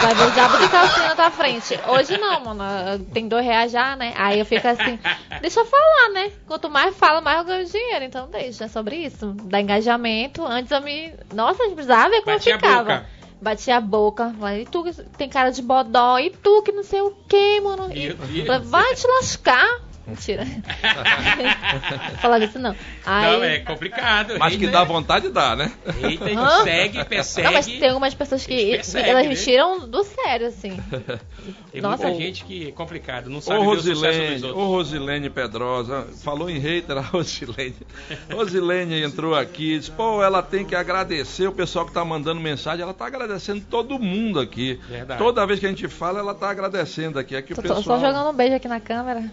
vai 0.02 0.14
ver 0.14 0.26
o 0.26 0.30
diabo 0.32 0.58
de 0.58 0.68
calcinha 0.68 1.08
na 1.08 1.14
tua 1.14 1.30
frente. 1.30 1.80
Hoje 1.88 2.18
não, 2.18 2.44
mano. 2.44 3.02
Tem 3.14 3.26
dois 3.26 3.42
reais 3.42 3.72
já, 3.72 3.96
né? 3.96 4.12
Aí 4.18 4.38
eu 4.38 4.44
fico 4.44 4.68
assim, 4.68 4.98
deixa 5.40 5.60
eu 5.60 5.64
falar, 5.64 6.10
né? 6.12 6.30
Quanto 6.46 6.68
mais 6.68 6.94
fala, 6.94 7.22
mais 7.22 7.38
eu 7.38 7.44
ganho 7.46 7.64
dinheiro. 7.64 8.04
Então 8.04 8.28
deixa, 8.28 8.66
é 8.66 8.68
sobre 8.68 8.96
isso. 8.96 9.34
Dá 9.44 9.62
engajamento. 9.62 10.44
Antes 10.44 10.70
eu 10.70 10.82
me. 10.82 11.14
Nossa, 11.32 11.64
precisava 11.70 12.10
ver 12.10 12.20
como 12.20 12.36
Batia 12.36 12.52
a 12.52 12.56
eu 12.56 12.60
ficava. 12.60 13.17
Batia 13.40 13.76
a 13.76 13.80
boca. 13.80 14.34
E 14.58 14.66
tu 14.66 14.82
que 14.82 14.92
tem 15.16 15.28
cara 15.28 15.50
de 15.50 15.62
bodó, 15.62 16.18
e 16.18 16.30
tu 16.30 16.62
que 16.62 16.72
não 16.72 16.82
sei 16.82 17.00
o 17.00 17.12
que, 17.28 17.60
mano. 17.60 17.88
E, 17.92 18.12
vai 18.60 18.94
te 18.94 19.06
lascar. 19.06 19.87
Mentira. 20.08 20.46
Falava 22.20 22.44
isso 22.44 22.58
não. 22.58 22.74
Aí, 23.04 23.32
Não, 23.36 23.44
é 23.44 23.58
complicado. 23.58 24.34
Mas 24.38 24.54
que 24.56 24.60
Hater- 24.66 24.70
dá 24.72 24.84
vontade, 24.84 25.28
dá, 25.28 25.54
né? 25.54 25.70
Hater 26.02 26.38
Hã? 26.38 26.62
segue, 26.64 27.04
persegue. 27.04 27.46
Não, 27.46 27.52
mas 27.52 27.66
tem 27.66 27.88
algumas 27.88 28.14
pessoas 28.14 28.46
que 28.46 28.52
Eles 28.54 28.76
perseguem, 28.76 29.10
elas 29.10 29.22
né? 29.24 29.28
me 29.28 29.36
tiram 29.36 29.86
do 29.88 30.02
sério, 30.04 30.46
assim. 30.46 30.78
Tem 31.72 31.80
Nossa. 31.82 32.06
muita 32.08 32.20
gente 32.22 32.44
que 32.44 32.68
é 32.68 32.72
complicado, 32.72 33.28
não 33.30 33.40
sabe 33.40 33.60
o 33.60 33.74
sucesso 33.76 33.94
Rosilene, 34.04 34.34
dos 34.40 34.44
ô 34.44 34.46
outros. 34.48 34.66
Rosilene 34.68 35.30
Pedrosa, 35.30 36.06
falou 36.24 36.48
em 36.50 36.58
hater 36.58 36.96
a 36.98 37.00
Rosilene. 37.02 37.76
Rosilene 38.32 39.02
entrou 39.02 39.34
aqui 39.34 39.74
e 39.74 39.78
disse, 39.78 39.90
pô, 39.90 40.22
ela 40.22 40.42
tem 40.42 40.64
que 40.64 40.74
agradecer 40.74 41.46
o 41.46 41.52
pessoal 41.52 41.86
que 41.86 41.92
tá 41.92 42.04
mandando 42.04 42.40
mensagem, 42.40 42.82
ela 42.82 42.94
tá 42.94 43.06
agradecendo 43.06 43.60
todo 43.70 43.98
mundo 43.98 44.40
aqui. 44.40 44.80
Verdade. 44.88 45.18
Toda 45.22 45.46
vez 45.46 45.60
que 45.60 45.66
a 45.66 45.68
gente 45.68 45.86
fala, 45.88 46.18
ela 46.18 46.34
tá 46.34 46.50
agradecendo 46.50 47.18
aqui. 47.18 47.36
aqui 47.36 47.52
o 47.52 47.56
Tô, 47.56 47.62
tô 47.62 47.74
pessoal... 47.74 47.98
só 48.00 48.06
jogando 48.06 48.30
um 48.30 48.34
beijo 48.34 48.54
aqui 48.54 48.68
na 48.68 48.80
câmera. 48.80 49.30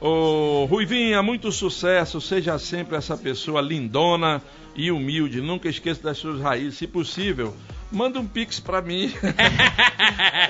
Ô, 0.00 0.64
Ruivinha, 0.64 1.22
muito 1.22 1.52
sucesso. 1.52 2.20
Seja 2.20 2.58
sempre 2.58 2.96
essa 2.96 3.16
pessoa 3.16 3.60
lindona 3.60 4.42
e 4.74 4.90
humilde. 4.90 5.40
Nunca 5.40 5.68
esqueça 5.68 6.02
das 6.02 6.18
suas 6.18 6.40
raízes. 6.40 6.78
Se 6.78 6.86
possível, 6.86 7.54
manda 7.92 8.18
um 8.18 8.26
pix 8.26 8.58
pra 8.58 8.80
mim. 8.82 9.12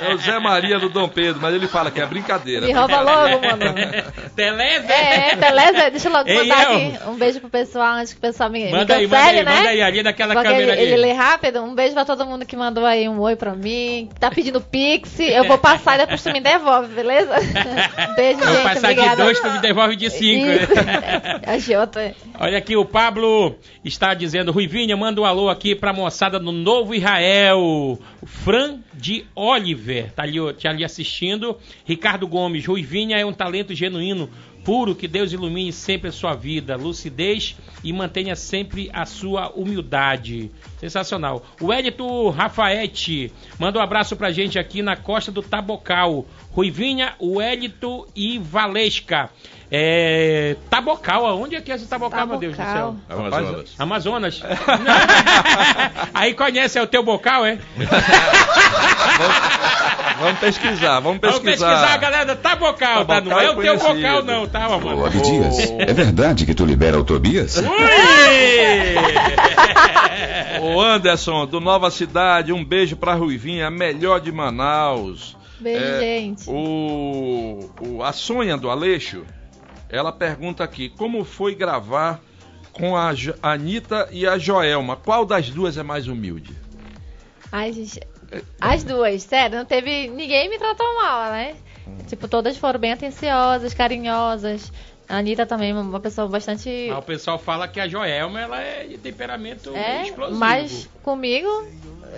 é 0.00 0.14
o 0.14 0.18
Zé 0.18 0.38
Maria 0.38 0.78
do 0.78 0.88
Dom 0.88 1.08
Pedro, 1.08 1.40
mas 1.40 1.54
ele 1.54 1.66
fala 1.66 1.90
que 1.90 2.00
é 2.00 2.06
brincadeira. 2.06 2.66
Me 2.66 2.72
rouba 2.72 3.00
logo, 3.00 3.40
mano. 3.46 3.64
Beleza? 4.34 4.92
É, 4.92 5.36
beleza? 5.36 5.90
Deixa 5.90 6.08
eu 6.08 6.12
logo 6.12 6.28
Ei, 6.28 6.36
mandar 6.36 6.62
El. 6.64 6.76
aqui 6.76 6.98
um 7.08 7.14
beijo 7.16 7.40
pro 7.40 7.50
pessoal 7.50 7.96
antes 7.96 8.12
que 8.12 8.18
o 8.18 8.22
pessoal 8.22 8.48
me, 8.48 8.64
me 8.64 8.70
Manda 8.70 8.94
aí, 8.96 9.06
cancele, 9.08 9.08
manda 9.08 9.28
aí, 9.40 9.44
né? 9.44 9.56
manda 9.56 9.68
aí, 9.70 9.82
ali 9.82 10.02
daquela 10.02 10.34
Porque 10.34 10.48
câmera 10.48 10.72
ele, 10.72 10.80
ali. 10.80 10.92
ele 10.92 10.96
lê 10.96 11.12
rápido. 11.12 11.60
Um 11.62 11.74
beijo 11.74 11.94
pra 11.94 12.04
todo 12.04 12.24
mundo 12.24 12.46
que 12.46 12.56
mandou 12.56 12.84
aí 12.86 13.08
um 13.08 13.20
oi 13.20 13.36
pra 13.36 13.54
mim. 13.54 14.08
que 14.12 14.20
Tá 14.20 14.30
pedindo 14.30 14.60
pix. 14.60 15.18
Eu 15.20 15.44
vou 15.44 15.58
passar 15.58 15.96
e 15.96 15.98
depois 15.98 16.22
tu 16.22 16.32
me 16.32 16.40
devolve, 16.40 16.94
beleza? 16.94 17.34
Beijo, 18.16 18.38
Vou 18.38 18.54
gente. 18.54 18.62
passar 18.62 18.90
obrigada. 18.92 19.16
de 19.16 19.22
dois, 19.22 19.40
tu 19.40 19.50
me 19.50 19.58
devolve 19.60 19.96
de 19.96 20.10
cinco. 20.10 20.46
Isso. 20.46 20.72
A 21.46 21.58
Jota. 21.58 22.14
Olha 22.38 22.58
aqui, 22.58 22.76
o 22.76 22.84
Pablo 22.84 23.54
está 23.84 24.14
dizendo, 24.14 24.52
Ruivinha, 24.52 24.96
manda 24.96 25.20
um 25.20 25.24
alô 25.24 25.48
aqui 25.48 25.74
pra 25.74 25.92
moçada 25.92 26.38
do 26.38 26.52
Novo 26.52 26.94
Israel. 26.94 27.31
O 27.54 27.98
Fran 28.26 28.80
de 28.92 29.24
Oliver, 29.34 30.12
tá 30.12 30.22
ali, 30.22 30.38
tá 30.54 30.70
ali 30.70 30.84
assistindo. 30.84 31.56
Ricardo 31.84 32.26
Gomes, 32.26 32.66
Ruivinha 32.66 33.16
é 33.16 33.24
um 33.24 33.32
talento 33.32 33.74
genuíno. 33.74 34.28
puro, 34.64 34.94
que 34.94 35.08
Deus 35.08 35.32
ilumine 35.32 35.72
sempre 35.72 36.08
a 36.08 36.12
sua 36.12 36.34
vida, 36.34 36.76
lucidez 36.76 37.56
e 37.82 37.92
mantenha 37.92 38.36
sempre 38.36 38.88
a 38.92 39.04
sua 39.04 39.50
humildade. 39.50 40.50
Sensacional. 40.78 41.44
O 41.60 41.72
Edito 41.72 42.28
Rafaete 42.30 43.32
manda 43.58 43.78
um 43.78 43.82
abraço 43.82 44.16
pra 44.16 44.30
gente 44.30 44.58
aqui 44.58 44.82
na 44.82 44.96
costa 44.96 45.32
do 45.32 45.42
Tabocal. 45.42 46.26
Ruivinha, 46.54 47.14
o 47.18 47.40
Elito 47.40 48.06
e 48.14 48.38
Valesca. 48.38 49.30
É, 49.74 50.54
Tabocal, 50.68 51.24
aonde 51.26 51.56
é 51.56 51.60
que 51.62 51.72
é 51.72 51.76
esse 51.76 51.86
Tabocal, 51.88 52.26
meu 52.26 52.36
Deus 52.36 52.54
do 52.54 52.62
céu? 52.62 52.94
Amazonas. 53.08 53.74
Amazonas. 53.78 54.42
Aí 56.12 56.34
conhece 56.34 56.78
é 56.78 56.82
o 56.82 56.86
teu 56.86 57.02
bocal, 57.02 57.46
é? 57.46 57.58
Vamos 60.20 60.38
pesquisar, 60.40 61.00
vamos 61.00 61.20
Vamos 61.22 61.38
pesquisar. 61.38 61.70
pesquisar, 61.70 61.96
galera. 61.96 62.36
Tabocal, 62.36 63.06
tá? 63.06 63.20
Não 63.22 63.30
Tabocal 63.30 63.40
é 63.40 63.44
é 63.46 63.50
o 63.50 63.54
teu 63.54 63.78
conhecido. 63.78 63.94
bocal, 63.94 64.22
não, 64.22 64.46
tá, 64.46 64.68
mano? 64.68 65.00
Ô, 65.00 65.06
Abdias, 65.06 65.58
é 65.78 65.92
verdade 65.94 66.44
que 66.44 66.54
tu 66.54 66.66
libera 66.66 66.98
o 67.00 67.04
Tobias? 67.04 67.56
Ô 70.60 70.80
Anderson, 70.80 71.46
do 71.46 71.60
Nova 71.60 71.90
Cidade, 71.90 72.52
um 72.52 72.62
beijo 72.64 72.94
pra 72.96 73.14
Ruivinha, 73.14 73.68
a 73.68 73.70
melhor 73.70 74.20
de 74.20 74.30
Manaus. 74.30 75.34
Beijo, 75.62 75.80
É, 75.84 76.00
gente. 76.00 76.44
O, 76.50 77.70
o- 77.80 78.02
a 78.02 78.12
Sonha 78.12 78.56
do 78.56 78.68
Aleixo, 78.70 79.24
ela 79.88 80.12
pergunta 80.12 80.62
aqui, 80.64 80.88
como 80.88 81.24
foi 81.24 81.54
gravar 81.54 82.20
com 82.72 82.96
a 82.96 83.14
Jo- 83.14 83.34
a 83.42 83.52
Anitta 83.52 84.08
e 84.10 84.26
a 84.26 84.38
Joelma? 84.38 84.96
Qual 84.96 85.24
das 85.24 85.48
duas 85.50 85.76
é 85.76 85.82
mais 85.82 86.06
humilde? 86.08 86.54
Ai, 87.50 87.72
gente. 87.72 88.00
As 88.60 88.82
duas, 88.82 89.22
sério, 89.24 89.58
não 89.58 89.64
teve. 89.66 90.08
Ninguém 90.08 90.48
me 90.48 90.58
tratou 90.58 90.86
mal, 90.94 91.30
né? 91.32 91.54
Tipo, 92.06 92.26
todas 92.26 92.56
foram 92.56 92.80
bem 92.80 92.92
atenciosas, 92.92 93.74
carinhosas. 93.74 94.72
A 95.08 95.18
Anitta 95.18 95.44
também, 95.44 95.72
uma 95.72 96.00
pessoa 96.00 96.28
bastante. 96.28 96.88
O 96.96 97.02
pessoal 97.02 97.38
fala 97.38 97.68
que 97.68 97.80
a 97.80 97.88
Joelma 97.88 98.40
ela 98.40 98.60
é 98.60 98.84
de 98.84 98.98
temperamento 98.98 99.74
É, 99.76 100.04
explosivo. 100.04 100.38
mas 100.38 100.88
comigo 101.02 101.48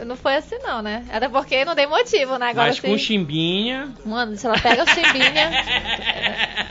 não 0.07 0.17
foi 0.17 0.37
assim, 0.37 0.57
não, 0.63 0.83
né? 0.83 1.05
Até 1.13 1.29
porque 1.29 1.65
não 1.65 1.75
dei 1.75 1.87
motivo, 1.87 2.37
né? 2.39 2.51
Agora 2.51 2.69
mas 2.69 2.81
com 2.81 2.89
sim. 2.89 2.99
chimbinha. 2.99 3.93
Mano, 4.05 4.37
se 4.37 4.47
ela 4.47 4.59
pega 4.61 4.83
o 4.83 4.87
chimbinha. 4.89 5.51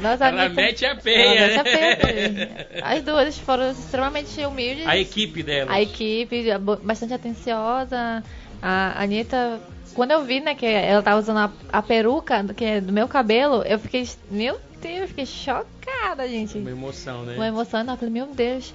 Nossa, 0.00 0.26
Ela 0.26 0.44
Anitta- 0.44 0.60
mete 0.60 0.84
a 0.84 0.88
ela 0.90 1.00
peia. 1.00 1.46
mete 1.46 1.58
a 1.58 1.64
peia. 1.64 2.68
As 2.82 3.02
duas 3.02 3.38
foram 3.38 3.70
extremamente 3.70 4.44
humildes. 4.44 4.86
A 4.86 4.96
equipe 4.98 5.42
dela. 5.42 5.72
A 5.72 5.80
equipe 5.80 6.44
bastante 6.82 7.14
atenciosa. 7.14 8.22
A 8.60 9.02
Anitta, 9.02 9.60
quando 9.94 10.10
eu 10.12 10.22
vi, 10.24 10.40
né, 10.40 10.54
que 10.54 10.66
ela 10.66 11.02
tava 11.02 11.18
usando 11.20 11.38
a, 11.38 11.52
a 11.72 11.82
peruca 11.82 12.44
que 12.54 12.64
é 12.64 12.80
do 12.80 12.92
meu 12.92 13.06
cabelo, 13.08 13.62
eu 13.64 13.78
fiquei, 13.78 14.08
meu 14.30 14.58
Deus, 14.84 15.00
eu 15.00 15.08
fiquei 15.08 15.24
chocada, 15.24 16.28
gente. 16.28 16.58
Uma 16.58 16.70
emoção, 16.70 17.22
né? 17.24 17.36
Uma 17.36 17.48
emoção, 17.48 17.80
eu 17.80 17.96
falei, 17.96 18.10
meu 18.10 18.26
Deus. 18.26 18.74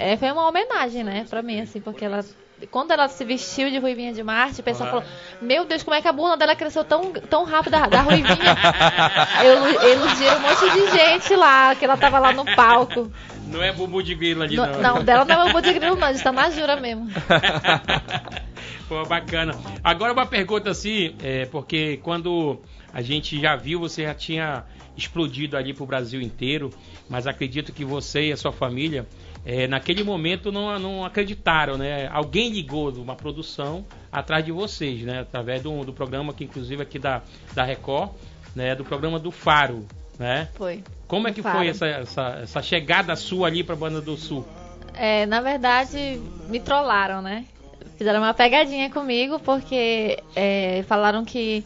É, 0.00 0.16
foi 0.16 0.30
uma 0.30 0.48
homenagem, 0.48 1.02
né, 1.02 1.26
pra 1.28 1.42
mim, 1.42 1.60
assim, 1.60 1.80
porque 1.80 2.04
ela. 2.04 2.24
Quando 2.72 2.90
ela 2.90 3.06
se 3.06 3.24
vestiu 3.24 3.70
de 3.70 3.78
Ruivinha 3.78 4.12
de 4.12 4.20
Marte, 4.22 4.60
o 4.60 4.64
pessoal 4.64 4.88
Aham. 4.88 5.00
falou: 5.00 5.14
Meu 5.40 5.64
Deus, 5.64 5.84
como 5.84 5.94
é 5.94 6.02
que 6.02 6.08
a 6.08 6.12
bunda 6.12 6.36
dela 6.36 6.56
cresceu 6.56 6.84
tão, 6.84 7.12
tão 7.12 7.44
rápido 7.44 7.70
da, 7.70 7.86
da 7.86 8.02
Ruivinha? 8.02 8.34
eu 9.44 9.92
iludiram 9.92 10.38
um 10.38 10.40
monte 10.40 10.70
de 10.72 10.90
gente 10.90 11.36
lá, 11.36 11.76
que 11.76 11.84
ela 11.84 11.96
tava 11.96 12.18
lá 12.18 12.32
no 12.32 12.44
palco. 12.56 13.08
Não 13.46 13.62
é 13.62 13.72
bumbum 13.72 14.02
de 14.02 14.14
grilo 14.14 14.42
ali, 14.42 14.56
Não, 14.56 14.66
não. 14.66 14.82
não, 14.82 15.04
dela 15.04 15.24
não 15.24 15.48
é 15.48 15.54
o 15.54 15.60
de 15.60 15.72
grilo, 15.72 15.96
não, 15.96 16.10
está 16.10 16.32
na 16.32 16.50
jura 16.50 16.76
mesmo. 16.76 17.08
Pô, 18.88 19.04
bacana. 19.04 19.54
Agora 19.84 20.12
uma 20.12 20.26
pergunta 20.26 20.70
assim, 20.70 21.14
é, 21.22 21.46
porque 21.46 21.98
quando 21.98 22.60
a 22.92 23.02
gente 23.02 23.40
já 23.40 23.54
viu, 23.54 23.78
você 23.78 24.02
já 24.02 24.14
tinha 24.14 24.64
explodido 24.98 25.56
ali 25.56 25.72
pro 25.72 25.86
Brasil 25.86 26.20
inteiro, 26.20 26.70
mas 27.08 27.26
acredito 27.26 27.72
que 27.72 27.84
você 27.84 28.28
e 28.28 28.32
a 28.32 28.36
sua 28.36 28.52
família, 28.52 29.06
é, 29.46 29.66
naquele 29.66 30.02
momento 30.02 30.50
não, 30.50 30.78
não 30.78 31.04
acreditaram, 31.04 31.78
né? 31.78 32.08
Alguém 32.12 32.50
ligou 32.50 32.90
de 32.90 32.98
uma 32.98 33.14
produção 33.14 33.86
atrás 34.10 34.44
de 34.44 34.50
vocês, 34.50 35.02
né? 35.02 35.20
Através 35.20 35.62
do, 35.62 35.84
do 35.84 35.92
programa 35.92 36.34
que 36.34 36.44
inclusive 36.44 36.82
aqui 36.82 36.98
da, 36.98 37.22
da 37.54 37.64
Record, 37.64 38.10
né? 38.54 38.74
Do 38.74 38.84
programa 38.84 39.18
do 39.18 39.30
Faro, 39.30 39.86
né? 40.18 40.48
Foi. 40.54 40.82
Como 41.06 41.28
é 41.28 41.32
que 41.32 41.40
Faro. 41.40 41.58
foi 41.58 41.68
essa, 41.68 41.86
essa, 41.86 42.40
essa 42.42 42.62
chegada 42.62 43.14
sua 43.14 43.46
ali 43.46 43.62
pra 43.62 43.76
Banda 43.76 44.00
do 44.00 44.16
Sul? 44.16 44.46
É, 44.94 45.24
na 45.26 45.40
verdade, 45.40 46.20
me 46.48 46.58
trollaram, 46.58 47.22
né? 47.22 47.44
Fizeram 47.96 48.20
uma 48.20 48.34
pegadinha 48.34 48.90
comigo 48.90 49.38
porque 49.38 50.22
é, 50.34 50.84
falaram 50.88 51.24
que 51.24 51.64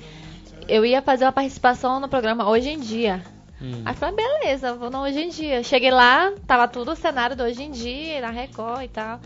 eu 0.69 0.85
ia 0.85 1.03
fazer 1.03 1.25
uma 1.25 1.33
participação 1.33 2.01
no 2.01 2.09
programa 2.09 2.49
Hoje 2.49 2.71
em 2.71 2.79
Dia. 2.79 3.23
Hum. 3.61 3.83
Aí 3.85 3.93
eu 3.93 3.97
falei, 3.97 4.15
ah, 4.15 4.29
beleza, 4.41 4.75
vou 4.75 4.91
no 4.91 5.03
Hoje 5.03 5.21
em 5.21 5.29
Dia. 5.29 5.63
Cheguei 5.63 5.91
lá, 5.91 6.33
tava 6.47 6.67
tudo 6.67 6.93
o 6.93 6.97
cenário 6.97 7.37
do 7.37 7.45
Hoje 7.45 7.63
em 7.63 7.71
Dia, 7.71 8.21
na 8.21 8.31
Record 8.31 8.85
e 8.85 8.89
tal. 8.89 9.21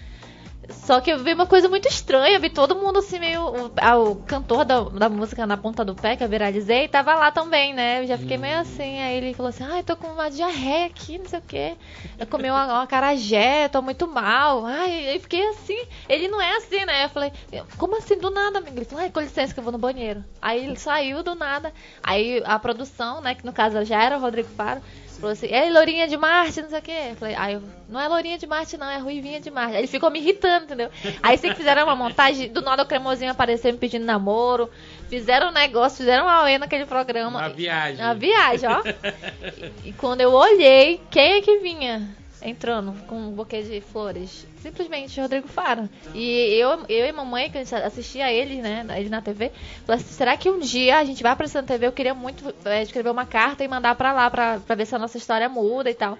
Só 0.68 1.00
que 1.00 1.10
eu 1.10 1.18
vi 1.18 1.32
uma 1.32 1.46
coisa 1.46 1.68
muito 1.68 1.86
estranha, 1.88 2.38
vi 2.38 2.50
todo 2.50 2.74
mundo 2.74 2.98
assim, 2.98 3.18
meio. 3.18 3.42
O, 3.42 3.72
ah, 3.76 3.98
o 3.98 4.16
cantor 4.16 4.64
da, 4.64 4.80
da 4.80 5.08
música 5.08 5.46
na 5.46 5.56
ponta 5.56 5.84
do 5.84 5.94
pé, 5.94 6.16
que 6.16 6.24
eu 6.24 6.28
viralizei, 6.28 6.88
tava 6.88 7.14
lá 7.14 7.30
também, 7.30 7.72
né? 7.72 8.02
Eu 8.02 8.06
já 8.06 8.18
fiquei 8.18 8.36
meio 8.36 8.58
assim. 8.58 9.00
Aí 9.00 9.16
ele 9.16 9.34
falou 9.34 9.50
assim: 9.50 9.64
ai, 9.64 9.82
tô 9.82 9.96
com 9.96 10.08
uma 10.08 10.28
diarreia 10.28 10.86
aqui, 10.86 11.18
não 11.18 11.26
sei 11.26 11.38
o 11.38 11.42
quê. 11.42 11.76
Eu 12.18 12.26
comi 12.26 12.50
uma, 12.50 12.64
uma 12.66 12.86
carajé, 12.86 13.68
tô 13.68 13.80
muito 13.80 14.08
mal. 14.08 14.66
Ai, 14.66 15.14
eu 15.14 15.20
fiquei 15.20 15.46
assim. 15.50 15.78
Ele 16.08 16.28
não 16.28 16.40
é 16.40 16.56
assim, 16.56 16.84
né? 16.84 17.04
Eu 17.04 17.08
falei: 17.10 17.32
como 17.78 17.96
assim, 17.96 18.18
do 18.18 18.30
nada, 18.30 18.58
amigo? 18.58 18.76
Ele 18.76 18.84
falou: 18.84 19.04
ai, 19.04 19.10
com 19.10 19.20
licença 19.20 19.54
que 19.54 19.60
eu 19.60 19.64
vou 19.64 19.72
no 19.72 19.78
banheiro. 19.78 20.24
Aí 20.42 20.64
ele 20.64 20.76
saiu 20.76 21.22
do 21.22 21.34
nada. 21.34 21.72
Aí 22.02 22.42
a 22.44 22.58
produção, 22.58 23.20
né, 23.20 23.34
que 23.34 23.44
no 23.44 23.52
caso 23.52 23.84
já 23.84 24.02
era 24.02 24.16
o 24.16 24.20
Rodrigo 24.20 24.48
Faro. 24.56 24.80
Falou 25.20 25.32
assim, 25.32 25.48
é 25.50 25.70
Lourinha 25.70 26.06
de 26.06 26.16
Marte, 26.16 26.62
não 26.62 26.68
sei 26.68 26.78
o 26.78 26.82
quê. 26.82 26.96
Eu 27.10 27.16
falei, 27.16 27.34
aí 27.36 27.54
eu, 27.54 27.62
não 27.88 28.00
é 28.00 28.08
Lourinha 28.08 28.38
de 28.38 28.46
Marte, 28.46 28.76
não, 28.76 28.88
é 28.88 28.98
Ruivinha 28.98 29.40
de 29.40 29.50
Marte. 29.50 29.72
Aí 29.72 29.80
ele 29.80 29.86
ficou 29.86 30.10
me 30.10 30.18
irritando, 30.18 30.64
entendeu? 30.64 30.90
Aí 31.22 31.38
sei 31.38 31.50
que 31.50 31.56
fizeram 31.56 31.84
uma 31.84 31.96
montagem, 31.96 32.48
do 32.48 32.60
nada 32.60 32.82
o 32.82 32.86
cremosinho 32.86 33.30
apareceu 33.30 33.72
me 33.72 33.78
pedindo 33.78 34.04
namoro. 34.04 34.70
Fizeram 35.08 35.48
um 35.48 35.52
negócio, 35.52 35.98
fizeram 35.98 36.24
uma 36.24 36.40
auê 36.40 36.58
naquele 36.58 36.86
programa. 36.86 37.38
Uma 37.38 37.48
viagem. 37.48 38.04
Uma 38.04 38.14
viagem, 38.14 38.68
ó. 38.68 38.82
E 39.84 39.92
quando 39.92 40.20
eu 40.20 40.32
olhei, 40.32 41.00
quem 41.10 41.34
é 41.34 41.40
que 41.40 41.58
vinha 41.58 42.08
entrando 42.42 42.92
com 43.06 43.16
um 43.16 43.30
buquê 43.30 43.62
de 43.62 43.80
flores? 43.80 44.46
Simplesmente 44.60 45.20
Rodrigo 45.20 45.48
Faro. 45.48 45.88
E 46.14 46.54
eu, 46.54 46.84
eu 46.88 47.06
e 47.06 47.12
mamãe, 47.12 47.50
que 47.50 47.58
a 47.58 47.64
gente 47.64 47.74
assistia 47.74 48.26
a 48.26 48.32
ele, 48.32 48.60
né, 48.62 48.86
ele 48.96 49.08
na 49.08 49.22
TV, 49.22 49.52
falei 49.84 50.00
assim, 50.00 50.12
será 50.12 50.36
que 50.36 50.50
um 50.50 50.58
dia 50.58 50.98
a 50.98 51.04
gente 51.04 51.22
vai 51.22 51.32
aparecer 51.32 51.60
na 51.60 51.68
TV? 51.68 51.86
Eu 51.86 51.92
queria 51.92 52.14
muito 52.14 52.54
é, 52.64 52.82
escrever 52.82 53.10
uma 53.10 53.26
carta 53.26 53.64
e 53.64 53.68
mandar 53.68 53.94
pra 53.94 54.12
lá, 54.12 54.30
pra, 54.30 54.58
pra 54.60 54.74
ver 54.74 54.86
se 54.86 54.94
a 54.94 54.98
nossa 54.98 55.16
história 55.18 55.48
muda 55.48 55.90
e 55.90 55.94
tal. 55.94 56.18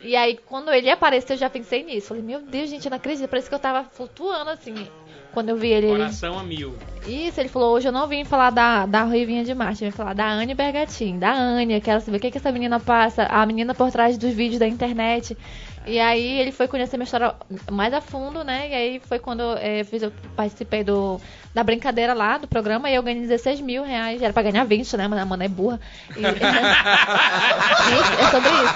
E 0.00 0.14
aí, 0.14 0.38
quando 0.46 0.72
ele 0.72 0.90
apareceu, 0.90 1.34
eu 1.34 1.40
já 1.40 1.50
pensei 1.50 1.82
nisso. 1.82 2.08
Falei, 2.08 2.22
meu 2.22 2.40
Deus, 2.40 2.68
gente, 2.68 2.84
eu 2.84 2.90
não 2.90 2.96
acredito. 2.96 3.28
Parece 3.28 3.48
que 3.48 3.54
eu 3.54 3.58
tava 3.58 3.88
flutuando, 3.92 4.50
assim, 4.50 4.74
quando 5.36 5.50
eu 5.50 5.56
vi 5.58 5.68
ele. 5.68 5.88
ele... 5.88 5.98
Coração 5.98 6.38
a 6.38 6.42
mil. 6.42 6.74
Isso, 7.06 7.38
ele 7.38 7.50
falou, 7.50 7.74
hoje 7.74 7.86
eu 7.86 7.92
não 7.92 8.08
vim 8.08 8.24
falar 8.24 8.48
da, 8.48 8.86
da 8.86 9.02
Ruivinha 9.02 9.44
de 9.44 9.54
Marte, 9.54 9.84
eu 9.84 9.90
vim 9.90 9.96
falar 9.96 10.14
da 10.14 10.26
Anne 10.26 10.54
Bergatin, 10.54 11.18
da 11.18 11.30
Anne, 11.30 11.78
quero 11.82 12.00
saber 12.00 12.16
o 12.16 12.20
que, 12.20 12.30
que 12.30 12.38
essa 12.38 12.50
menina 12.50 12.80
passa, 12.80 13.24
a 13.24 13.44
menina 13.44 13.74
por 13.74 13.92
trás 13.92 14.16
dos 14.16 14.32
vídeos 14.32 14.58
da 14.58 14.66
internet. 14.66 15.36
E 15.86 16.00
aí 16.00 16.40
ele 16.40 16.50
foi 16.50 16.66
conhecer 16.66 16.96
minha 16.96 17.04
história 17.04 17.32
mais 17.70 17.94
a 17.94 18.00
fundo, 18.00 18.42
né? 18.42 18.68
E 18.68 18.74
aí 18.74 19.00
foi 19.00 19.20
quando 19.20 19.40
eu, 19.40 19.84
fiz, 19.84 20.02
eu 20.02 20.12
participei 20.34 20.82
do, 20.82 21.20
da 21.54 21.62
brincadeira 21.62 22.12
lá 22.12 22.38
do 22.38 22.48
programa 22.48 22.90
e 22.90 22.96
eu 22.96 23.02
ganhei 23.04 23.22
16 23.22 23.60
mil 23.60 23.84
reais. 23.84 24.20
Era 24.20 24.32
pra 24.32 24.42
ganhar 24.42 24.64
20, 24.64 24.96
né? 24.96 25.06
Mas 25.06 25.20
a 25.20 25.24
mana 25.24 25.44
é 25.44 25.48
burra. 25.48 25.78
E, 26.16 26.26
é 26.26 26.32
sobre 28.30 28.50
isso. 28.50 28.74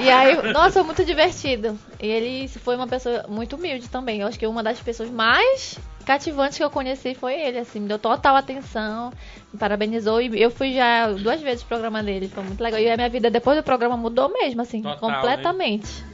E 0.00 0.10
aí, 0.10 0.52
nossa, 0.52 0.72
foi 0.72 0.82
muito 0.82 1.02
divertido. 1.04 1.78
E 1.98 2.06
ele 2.06 2.48
foi 2.48 2.76
uma 2.76 2.86
pessoa 2.86 3.24
muito 3.26 3.56
humilde 3.56 3.88
também. 3.88 4.20
Eu 4.20 4.26
acho 4.26 4.38
que 4.38 4.46
uma 4.46 4.62
das 4.62 4.78
pessoas 4.78 5.08
mais 5.08 5.78
cativantes 6.04 6.58
que 6.58 6.64
eu 6.64 6.70
conheci 6.70 7.14
foi 7.14 7.40
ele, 7.40 7.58
assim, 7.58 7.80
me 7.80 7.88
deu 7.88 7.98
total 7.98 8.36
atenção, 8.36 9.10
me 9.50 9.58
parabenizou 9.58 10.20
e 10.20 10.40
eu 10.40 10.50
fui 10.50 10.74
já 10.74 11.10
duas 11.10 11.40
vezes 11.40 11.62
pro 11.62 11.68
programa 11.68 12.02
dele, 12.02 12.28
foi 12.28 12.44
muito 12.44 12.62
legal. 12.62 12.78
E 12.78 12.90
a 12.90 12.96
minha 12.96 13.08
vida 13.08 13.30
depois 13.30 13.56
do 13.56 13.62
programa 13.62 13.96
mudou 13.96 14.28
mesmo, 14.28 14.60
assim, 14.60 14.82
Total, 14.82 14.98
completamente. 14.98 16.04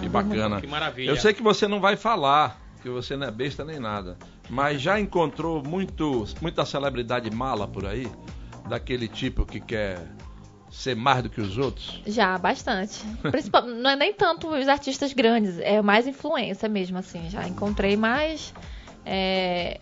Que 0.00 0.08
bacana. 0.08 0.60
Que 0.60 0.66
maravilha. 0.66 1.10
Eu 1.10 1.16
sei 1.16 1.32
que 1.32 1.42
você 1.42 1.66
não 1.66 1.80
vai 1.80 1.96
falar, 1.96 2.60
que 2.82 2.88
você 2.88 3.16
não 3.16 3.26
é 3.26 3.30
besta 3.30 3.64
nem 3.64 3.78
nada, 3.80 4.16
mas 4.48 4.80
já 4.80 5.00
encontrou 5.00 5.62
muito, 5.62 6.24
muita 6.40 6.64
celebridade 6.64 7.30
mala 7.30 7.66
por 7.66 7.86
aí? 7.86 8.10
Daquele 8.68 9.06
tipo 9.08 9.46
que 9.46 9.60
quer 9.60 10.06
ser 10.70 10.96
mais 10.96 11.22
do 11.22 11.30
que 11.30 11.40
os 11.40 11.56
outros? 11.56 12.02
Já, 12.06 12.36
bastante. 12.36 13.04
Principal, 13.30 13.66
não 13.66 13.90
é 13.90 13.96
nem 13.96 14.12
tanto 14.12 14.48
os 14.48 14.68
artistas 14.68 15.12
grandes, 15.12 15.58
é 15.58 15.80
mais 15.80 16.06
influência 16.06 16.68
mesmo, 16.68 16.98
assim. 16.98 17.30
Já 17.30 17.46
encontrei 17.46 17.96
mais. 17.96 18.52
é, 19.04 19.78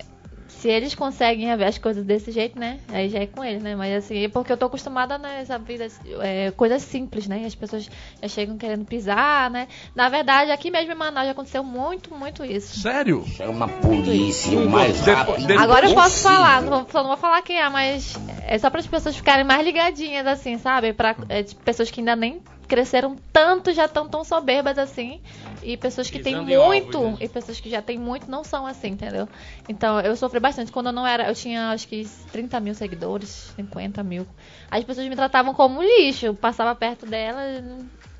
Se 0.58 0.68
eles 0.68 0.94
conseguem 0.94 1.54
ver 1.56 1.64
as 1.64 1.76
coisas 1.78 2.04
desse 2.04 2.30
jeito, 2.32 2.58
né? 2.58 2.78
Aí 2.88 3.08
já 3.10 3.18
é 3.18 3.26
com 3.26 3.44
eles, 3.44 3.62
né? 3.62 3.76
Mas 3.76 3.94
assim, 4.04 4.24
é 4.24 4.28
porque 4.28 4.50
eu 4.52 4.56
tô 4.56 4.66
acostumada 4.66 5.18
nessa 5.18 5.58
vida, 5.58 5.86
é, 6.20 6.50
coisas 6.52 6.82
simples, 6.82 7.26
né? 7.26 7.44
As 7.44 7.54
pessoas 7.54 7.88
já 8.22 8.28
chegam 8.28 8.56
querendo 8.56 8.84
pisar, 8.84 9.50
né? 9.50 9.68
Na 9.94 10.08
verdade, 10.08 10.50
aqui 10.50 10.70
mesmo 10.70 10.92
em 10.92 10.94
Manaus 10.94 11.26
já 11.26 11.32
aconteceu 11.32 11.62
muito, 11.62 12.14
muito 12.14 12.44
isso. 12.44 12.80
Sério? 12.80 13.24
Chama 13.26 13.66
a 13.66 13.68
polícia 13.68 14.56
o 14.58 14.68
mais 14.70 15.00
rápido 15.00 15.46
depo- 15.46 15.60
Agora 15.60 15.86
eu 15.86 15.94
posso 15.94 16.22
falar, 16.22 16.62
não 16.62 16.70
vou, 16.70 16.86
só 16.90 17.00
não 17.02 17.08
vou 17.08 17.16
falar 17.18 17.42
quem 17.42 17.60
é, 17.60 17.68
mas 17.68 18.14
é 18.46 18.56
só 18.58 18.70
para 18.70 18.80
as 18.80 18.86
pessoas 18.86 19.14
ficarem 19.16 19.44
mais 19.44 19.62
ligadinhas, 19.64 20.26
assim, 20.26 20.56
sabe? 20.58 20.92
Pra 20.92 21.14
é, 21.28 21.42
pessoas 21.64 21.90
que 21.90 22.00
ainda 22.00 22.16
nem 22.16 22.40
cresceram 22.66 23.16
tanto, 23.32 23.72
já 23.72 23.84
estão 23.84 24.08
tão 24.08 24.24
soberbas 24.24 24.78
assim. 24.78 25.20
E 25.62 25.76
pessoas 25.76 26.10
que 26.10 26.18
têm 26.18 26.44
Pisando 26.44 26.64
muito, 26.64 27.00
né? 27.00 27.16
e 27.20 27.28
pessoas 27.28 27.60
que 27.60 27.70
já 27.70 27.80
têm 27.80 27.98
muito 27.98 28.30
não 28.30 28.44
são 28.44 28.66
assim, 28.66 28.88
entendeu? 28.88 29.28
Então 29.68 30.00
eu 30.00 30.16
sofri 30.16 30.40
bastante. 30.40 30.72
Quando 30.72 30.86
eu 30.86 30.92
não 30.92 31.06
era, 31.06 31.28
eu 31.28 31.34
tinha 31.34 31.70
acho 31.70 31.88
que 31.88 32.06
30 32.32 32.60
mil 32.60 32.74
seguidores, 32.74 33.52
50 33.56 34.02
mil. 34.02 34.26
As 34.70 34.84
pessoas 34.84 35.08
me 35.08 35.16
tratavam 35.16 35.54
como 35.54 35.82
lixo, 35.82 36.26
eu 36.26 36.34
passava 36.34 36.74
perto 36.74 37.06
delas. 37.06 37.64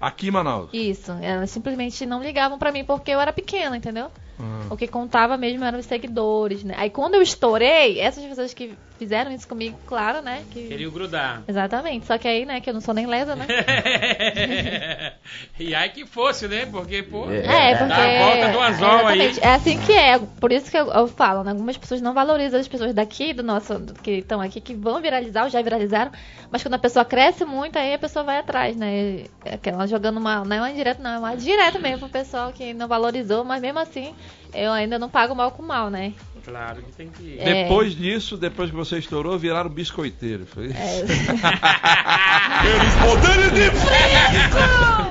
Aqui 0.01 0.29
em 0.29 0.31
Manaus. 0.31 0.69
Isso, 0.73 1.13
elas 1.23 1.51
simplesmente 1.51 2.05
não 2.05 2.23
ligavam 2.23 2.59
pra 2.59 2.71
mim 2.71 2.85
porque 2.85 3.11
eu 3.11 3.21
era 3.21 3.33
pequena, 3.33 3.77
entendeu? 3.77 4.11
Ah. 4.39 4.67
O 4.69 4.77
que 4.77 4.87
contava 4.87 5.37
mesmo 5.37 5.65
eram 5.65 5.79
os 5.79 5.87
seguidores, 5.87 6.65
né? 6.65 6.75
Aí 6.77 6.91
quando 6.91 7.15
eu 7.15 7.23
estourei, 7.23 8.01
essas 8.01 8.25
pessoas 8.25 8.53
que 8.53 8.75
fizeram 8.99 9.33
isso 9.33 9.47
comigo, 9.49 9.79
claro, 9.87 10.23
né? 10.23 10.43
Que... 10.51 10.69
Queriam 10.69 10.91
grudar. 10.91 11.43
Exatamente. 11.49 12.07
Só 12.07 12.17
que 12.19 12.29
aí, 12.29 12.45
né, 12.47 12.61
que 12.61 12.71
eu 12.71 12.75
não 12.75 12.81
sou 12.81 12.95
nem 12.95 13.07
lesa, 13.07 13.35
né? 13.35 13.47
e 15.59 15.75
aí 15.75 15.89
que 15.91 16.07
fosse, 16.07 16.47
né? 16.49 16.67
Porque, 16.67 17.03
pô. 17.03 17.31
É, 17.31 17.75
porque. 17.77 17.89
Dá 17.89 18.05
a 18.05 18.19
volta 18.19 18.49
do 18.53 18.61
anzol 18.61 19.07
aí. 19.07 19.39
É 19.41 19.49
assim 19.55 19.79
que 19.81 19.93
é. 19.93 20.19
Por 20.19 20.53
isso 20.53 20.71
que 20.71 20.77
eu, 20.77 20.91
eu 20.93 21.09
falo, 21.09 21.43
né? 21.45 21.51
Algumas 21.51 21.77
pessoas 21.77 22.01
não 22.01 22.15
valorizam 22.15 22.61
as 22.61 22.69
pessoas 22.69 22.95
daqui, 22.95 23.33
do 23.33 23.43
nosso. 23.43 23.79
do- 23.79 23.95
que 23.95 24.13
estão 24.13 24.41
aqui, 24.41 24.61
que 24.61 24.75
vão 24.75 25.01
viralizar, 25.01 25.45
ou 25.45 25.51
já 25.51 25.61
viralizaram. 25.63 26.13
Mas 26.51 26.63
quando 26.63 26.75
a 26.75 26.79
pessoa 26.79 27.05
cresce 27.05 27.45
muito, 27.45 27.79
aí 27.79 27.95
a 27.95 27.99
pessoa 27.99 28.25
vai 28.25 28.39
atrás, 28.39 28.77
né? 28.77 29.25
É 29.45 29.55
aquela 29.55 29.87
jogando 29.87 30.19
uma. 30.19 30.45
Não 30.45 30.57
é 30.57 30.61
uma 30.61 30.71
indireta, 30.71 31.03
não, 31.03 31.11
é 31.11 31.19
uma 31.19 31.37
direta 31.37 31.79
mesmo 31.79 32.01
pro 32.01 32.09
pessoal 32.09 32.53
que 32.53 32.73
não 32.75 32.87
valorizou, 32.89 33.45
mas 33.45 33.61
mesmo 33.63 33.79
assim, 33.79 34.15
eu 34.53 34.73
ainda 34.73 34.99
não 34.99 35.09
pago 35.09 35.35
mal 35.35 35.51
com 35.51 35.63
mal, 35.63 35.91
né? 35.91 36.13
Claro 36.45 36.83
que 36.83 36.93
tem 36.93 37.09
que. 37.09 37.39
É. 37.39 37.65
Depois 37.65 37.95
disso, 37.95 38.37
depois 38.37 38.71
que 38.71 38.77
você 38.77 38.99
estourou, 38.99 39.39
viraram 39.39 39.71
biscoiteiro. 39.71 40.45
Foi 40.47 40.67
isso? 40.67 40.77
É. 40.77 41.05
Pelos 42.63 42.95
poderes 43.03 43.53
de 43.53 43.71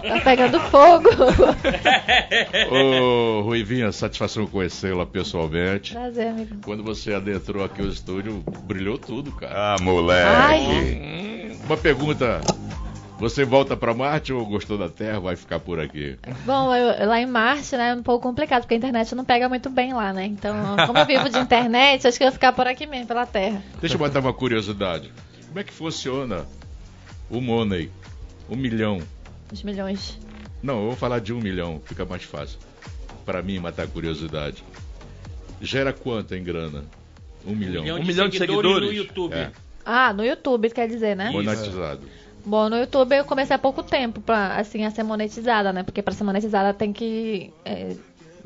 Tá 0.10 0.20
pegando 0.24 0.60
fogo. 0.62 1.10
Ô, 2.72 3.42
Ruivinha, 3.42 3.92
satisfação 3.92 4.46
conhecê-la 4.46 5.06
pessoalmente. 5.06 5.94
Prazer, 5.94 6.28
amigo. 6.28 6.58
Quando 6.64 6.84
você 6.84 7.14
adentrou 7.14 7.64
aqui 7.64 7.82
o 7.82 7.90
estúdio, 7.90 8.44
brilhou 8.66 8.98
tudo, 8.98 9.32
cara. 9.32 9.76
Ah, 9.76 9.82
moleque. 9.82 10.30
Ai. 10.30 11.58
Uma 11.66 11.78
pergunta. 11.78 12.42
Você 13.24 13.46
volta 13.46 13.78
pra 13.78 13.94
Marte 13.94 14.34
ou 14.34 14.46
gostou 14.46 14.78
da 14.78 14.90
Terra? 14.90 15.18
Vai 15.22 15.38
ficar 15.38 15.58
por 15.58 15.80
aqui? 15.80 16.18
Bom, 16.46 16.76
eu- 16.76 17.08
lá 17.08 17.22
em 17.22 17.26
Marte, 17.26 17.74
né, 17.78 17.92
é 17.92 17.96
um 17.96 18.04
pouco 18.04 18.22
complicado, 18.28 18.64
porque 18.64 18.74
a 18.74 18.78
internet 18.78 19.16
não 19.16 19.24
pega 19.24 19.48
muito 19.48 19.70
bem 19.70 19.94
lá, 19.94 20.12
né? 20.12 20.26
Então, 20.26 20.54
como 20.86 21.00
eu 21.00 21.06
vivo 21.06 21.30
de 21.30 21.40
internet, 21.40 22.06
acho 22.06 22.18
que 22.18 22.24
eu 22.26 22.28
vou 22.28 22.34
ficar 22.34 22.52
por 22.52 22.68
aqui 22.68 22.86
mesmo, 22.86 23.08
pela 23.08 23.26
Terra. 23.26 23.64
Deixa 23.80 23.96
eu 23.96 24.00
botar 24.00 24.20
uma 24.20 24.34
curiosidade. 24.34 25.10
Como 25.48 25.58
é 25.58 25.64
que 25.64 25.72
funciona 25.72 26.46
o 27.30 27.40
Money? 27.40 27.90
Um 28.50 28.58
milhão. 28.58 29.00
Os 29.54 29.64
milhões. 29.64 30.20
Não, 30.62 30.80
eu 30.82 30.88
vou 30.88 30.96
falar 30.98 31.20
de 31.20 31.32
um 31.34 31.40
milhão, 31.40 31.82
fica 31.86 32.04
mais 32.04 32.24
fácil. 32.24 32.60
Pra 33.26 33.42
mim 33.42 33.58
matar 33.58 33.84
a 33.84 33.88
curiosidade. 33.88 34.62
Gera 35.62 35.94
quanto 35.94 36.36
em 36.36 36.44
grana? 36.44 36.84
Um 37.48 37.56
milhão. 37.56 37.84
milhão 37.84 37.98
Um 37.98 38.02
de 38.02 38.06
milhão 38.08 38.28
de 38.28 38.38
seguidores 38.38 38.88
no? 38.90 38.94
YouTube. 38.94 39.34
É, 39.34 39.50
Ah, 39.86 40.12
no 40.12 40.26
YouTube, 40.26 40.70
quer 40.72 40.90
dizer, 40.90 41.16
né? 41.16 41.30
monetizado. 41.30 42.02
Bom, 42.46 42.70
no 42.70 42.78
YouTube 42.78 43.16
eu 43.16 43.26
comecei 43.26 43.56
há 43.56 43.60
pouco 43.60 43.82
tempo 43.82 44.20
pra, 44.20 44.58
assim, 44.58 44.84
a 44.86 44.92
ser 44.92 45.04
monetizada, 45.04 45.72
né? 45.72 45.84
Porque 45.84 46.02
pra 46.02 46.14
ser 46.14 46.24
monetizada 46.24 46.74
tem 46.74 46.92
que 46.92 47.54
é, 47.64 47.96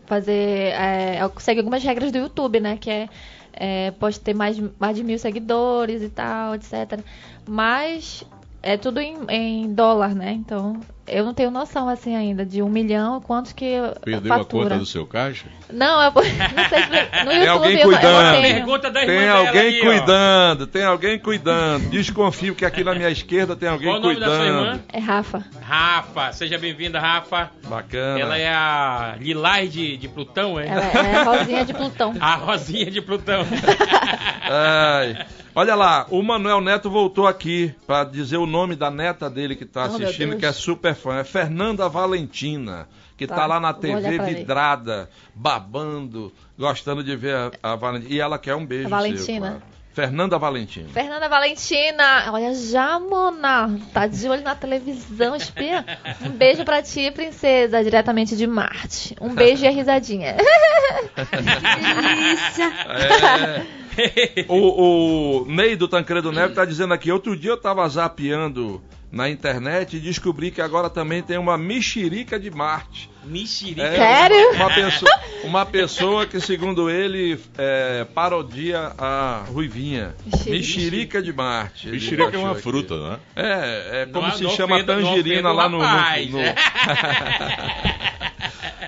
fazer... 0.05 0.73
É, 0.73 1.19
segue 1.39 1.59
algumas 1.59 1.83
regras 1.83 2.11
do 2.11 2.17
YouTube, 2.19 2.59
né? 2.59 2.77
Que 2.77 2.91
é, 2.91 3.09
é, 3.53 3.91
pode 3.91 4.19
ter 4.19 4.35
mais, 4.35 4.61
mais 4.79 4.95
de 4.95 5.03
mil 5.03 5.17
seguidores 5.17 6.03
e 6.03 6.09
tal, 6.09 6.53
etc. 6.55 6.99
Mas 7.47 8.23
é 8.61 8.77
tudo 8.77 8.99
em, 8.99 9.17
em 9.29 9.73
dólar, 9.73 10.13
né? 10.13 10.31
Então, 10.33 10.79
eu 11.07 11.23
não 11.25 11.33
tenho 11.33 11.49
noção, 11.49 11.87
assim, 11.89 12.15
ainda 12.15 12.45
de 12.45 12.61
um 12.61 12.69
milhão, 12.69 13.21
quanto 13.21 13.55
que 13.55 13.73
Perdeu 14.03 14.33
a 14.33 14.37
fatura. 14.39 14.63
conta 14.69 14.77
do 14.79 14.85
seu 14.85 15.05
caixa? 15.05 15.45
Não, 15.71 16.01
eu 16.01 16.11
não 16.13 16.69
sei 16.69 16.83
se... 16.83 17.25
No 17.25 17.31
YouTube 17.31 17.47
alguém 17.49 17.79
eu, 17.79 17.87
não- 17.87 17.93
eu 17.93 17.99
cuidando. 17.99 18.41
Pergunta 18.41 18.91
da 18.91 19.01
irmã 19.03 19.13
Tem 19.19 19.29
alguém 19.29 19.61
aí, 19.61 19.79
ó. 19.81 19.83
cuidando, 19.85 20.67
tem 20.67 20.83
alguém 20.83 21.19
cuidando. 21.19 21.89
Desconfio 21.89 22.55
que 22.55 22.65
aqui 22.65 22.83
na 22.83 22.93
minha 22.95 23.09
esquerda 23.09 23.55
tem 23.55 23.69
alguém 23.69 23.87
Qual 23.89 23.99
o 23.99 24.01
nome 24.03 24.19
da 24.19 24.25
sua 24.25 24.37
cuidando. 24.37 24.65
irmã? 24.65 24.79
É 24.93 24.99
Rafa. 24.99 25.45
Rafa, 25.61 26.31
seja 26.33 26.57
bem-vinda, 26.57 26.99
Rafa. 26.99 27.51
Bacana. 27.67 28.19
Ela 28.19 28.37
é 28.37 28.47
a 28.49 29.15
Lilás 29.19 29.71
de, 29.71 29.97
de 29.97 30.07
Plutão, 30.07 30.59
é? 30.59 30.67
Ela 30.67 30.83
é 30.85 31.15
a 31.15 31.23
Rosinha 31.23 31.65
de 31.65 31.73
Plutão. 31.73 32.13
A 32.19 32.35
Rosinha 32.35 32.91
de 32.91 33.01
Plutão. 33.01 33.45
Ai. 34.49 35.25
Olha 35.55 35.73
lá, 35.73 36.05
o 36.11 36.21
Manuel 36.21 36.61
Neto 36.61 36.87
voltou 36.87 37.25
aqui 37.25 37.73
pra 37.87 38.03
dizer 38.03 38.37
o 38.37 38.45
nome 38.45 38.75
da 38.75 38.91
neta 38.91 39.27
dele 39.27 39.55
que 39.55 39.65
tá 39.65 39.87
Oh, 39.89 39.95
assistindo, 39.95 40.29
Deus. 40.29 40.39
que 40.39 40.45
é 40.45 40.51
super 40.51 40.93
É 41.19 41.23
Fernanda 41.23 41.87
Valentina, 41.89 42.87
que 43.17 43.25
tá, 43.27 43.35
Tá, 43.35 43.45
lá 43.45 43.59
na 43.59 43.73
TV 43.73 44.15
ele. 44.15 44.19
vidrada, 44.35 45.09
babando, 45.33 46.31
gostando 46.57 47.03
de 47.03 47.15
ver 47.15 47.35
a, 47.35 47.51
a 47.71 47.75
Valentina. 47.75 48.13
E 48.13 48.19
ela 48.19 48.37
quer 48.39 48.55
um 48.55 48.65
beijo 48.65 48.87
A 48.87 48.89
Valentina. 48.89 49.51
seu. 49.51 49.77
Fernanda 49.93 50.37
Valentina. 50.37 50.89
Fernanda 50.89 51.27
Valentina, 51.27 52.31
olha, 52.31 52.53
já, 52.53 52.99
Mona, 52.99 53.79
tá 53.91 54.05
de 54.05 54.29
olho 54.29 54.43
na 54.43 54.53
televisão, 54.53 55.35
espia. 55.35 55.83
Um 56.21 56.29
beijo 56.29 56.63
pra 56.63 56.83
ti, 56.83 57.09
princesa, 57.09 57.83
diretamente 57.83 58.35
de 58.35 58.45
Marte. 58.45 59.15
Um 59.19 59.33
beijo 59.33 59.65
e 59.65 59.67
a 59.67 59.71
risadinha. 59.71 60.35
Delícia. 61.31 62.71
É. 62.89 63.86
o, 64.47 65.41
o 65.41 65.45
Ney 65.45 65.75
do 65.75 65.87
Tancredo 65.87 66.31
Neves 66.31 66.55
tá 66.55 66.65
dizendo 66.65 66.93
aqui, 66.93 67.11
outro 67.11 67.35
dia 67.35 67.51
eu 67.51 67.57
tava 67.57 67.87
zapeando 67.89 68.81
na 69.11 69.29
internet 69.29 69.95
e 69.95 69.99
descobri 69.99 70.51
que 70.51 70.61
agora 70.61 70.89
também 70.89 71.23
tem 71.23 71.37
uma 71.37 71.57
mexerica 71.57 72.37
de 72.39 72.51
Marte. 72.51 73.09
Mexerica. 73.23 73.81
É, 73.83 73.95
Sério? 73.95 74.51
Uma 74.53 74.69
pessoa, 74.73 75.11
uma 75.43 75.65
pessoa 75.65 76.25
que, 76.25 76.39
segundo 76.41 76.89
ele, 76.89 77.39
é, 77.57 78.05
parodia 78.13 78.91
a 78.97 79.43
Ruivinha. 79.47 80.13
Mexerica. 80.25 80.51
Mexerica 80.51 81.21
de 81.21 81.33
Marte. 81.33 81.87
Mexerica 81.87 82.35
é 82.35 82.37
uma 82.37 82.51
achou 82.51 82.61
fruta, 82.61 82.93
aqui. 82.95 83.03
não 83.03 83.13
é? 83.13 83.19
É, 83.35 84.01
é 84.01 84.05
como 84.07 84.27
Não- 84.27 84.35
se 84.35 84.43
não 84.43 84.49
chama 84.51 84.75
ofenda- 84.75 84.95
tangerina 84.95 85.51
lá 85.53 85.67
no. 85.69 85.77
no- 85.77 85.83
no- 85.83 86.39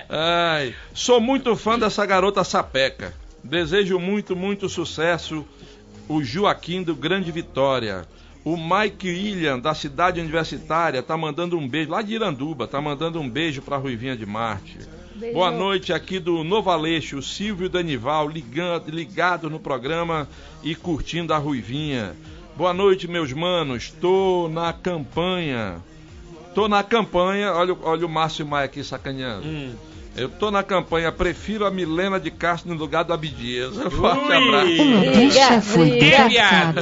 Ai, 0.08 0.74
sou 0.92 1.20
muito 1.20 1.54
fã 1.56 1.78
dessa 1.78 2.04
garota 2.04 2.42
sapeca. 2.44 3.14
Desejo 3.42 3.98
muito, 3.98 4.34
muito 4.36 4.68
sucesso. 4.68 5.44
O 6.08 6.22
Joaquim 6.22 6.82
do 6.82 6.94
Grande 6.94 7.30
Vitória. 7.30 8.06
O 8.44 8.56
Mike 8.56 9.06
William, 9.08 9.58
da 9.58 9.74
cidade 9.74 10.18
universitária, 10.20 11.02
tá 11.02 11.16
mandando 11.16 11.58
um 11.58 11.68
beijo. 11.68 11.90
Lá 11.90 12.00
de 12.02 12.14
Iranduba, 12.14 12.66
tá 12.66 12.80
mandando 12.80 13.20
um 13.20 13.28
beijo 13.28 13.60
pra 13.62 13.76
Ruivinha 13.76 14.16
de 14.16 14.24
Marte. 14.24 14.78
Beijo. 15.14 15.34
Boa 15.34 15.50
noite 15.50 15.92
aqui 15.92 16.18
do 16.18 16.42
Novo 16.42 16.70
Aleixo, 16.70 17.18
o 17.18 17.22
Silvio 17.22 17.68
Danival, 17.68 18.26
ligando, 18.28 18.88
ligado 18.90 19.50
no 19.50 19.60
programa 19.60 20.26
e 20.62 20.74
curtindo 20.74 21.34
a 21.34 21.38
Ruivinha. 21.38 22.14
Boa 22.56 22.72
noite, 22.72 23.06
meus 23.06 23.30
manos. 23.32 23.90
Tô 24.00 24.48
na 24.50 24.72
campanha. 24.72 25.76
Tô 26.54 26.66
na 26.66 26.82
campanha. 26.82 27.52
Olha, 27.52 27.74
o- 27.74 27.78
olha 27.82 28.06
o 28.06 28.08
Márcio 28.08 28.46
Maia 28.46 28.64
aqui 28.64 28.82
sacaneando. 28.82 29.46
Hum. 29.46 29.74
Eu 30.20 30.28
tô 30.28 30.50
na 30.50 30.62
campanha, 30.62 31.10
prefiro 31.10 31.64
a 31.64 31.70
Milena 31.70 32.20
de 32.20 32.30
Castro 32.30 32.70
no 32.70 32.78
lugar 32.78 33.04
do 33.04 33.14
Abdias. 33.14 33.74
Forte 33.74 34.26
Ui. 34.26 34.36
abraço. 34.36 35.78
Briga. 35.78 36.28
viado. 36.28 36.80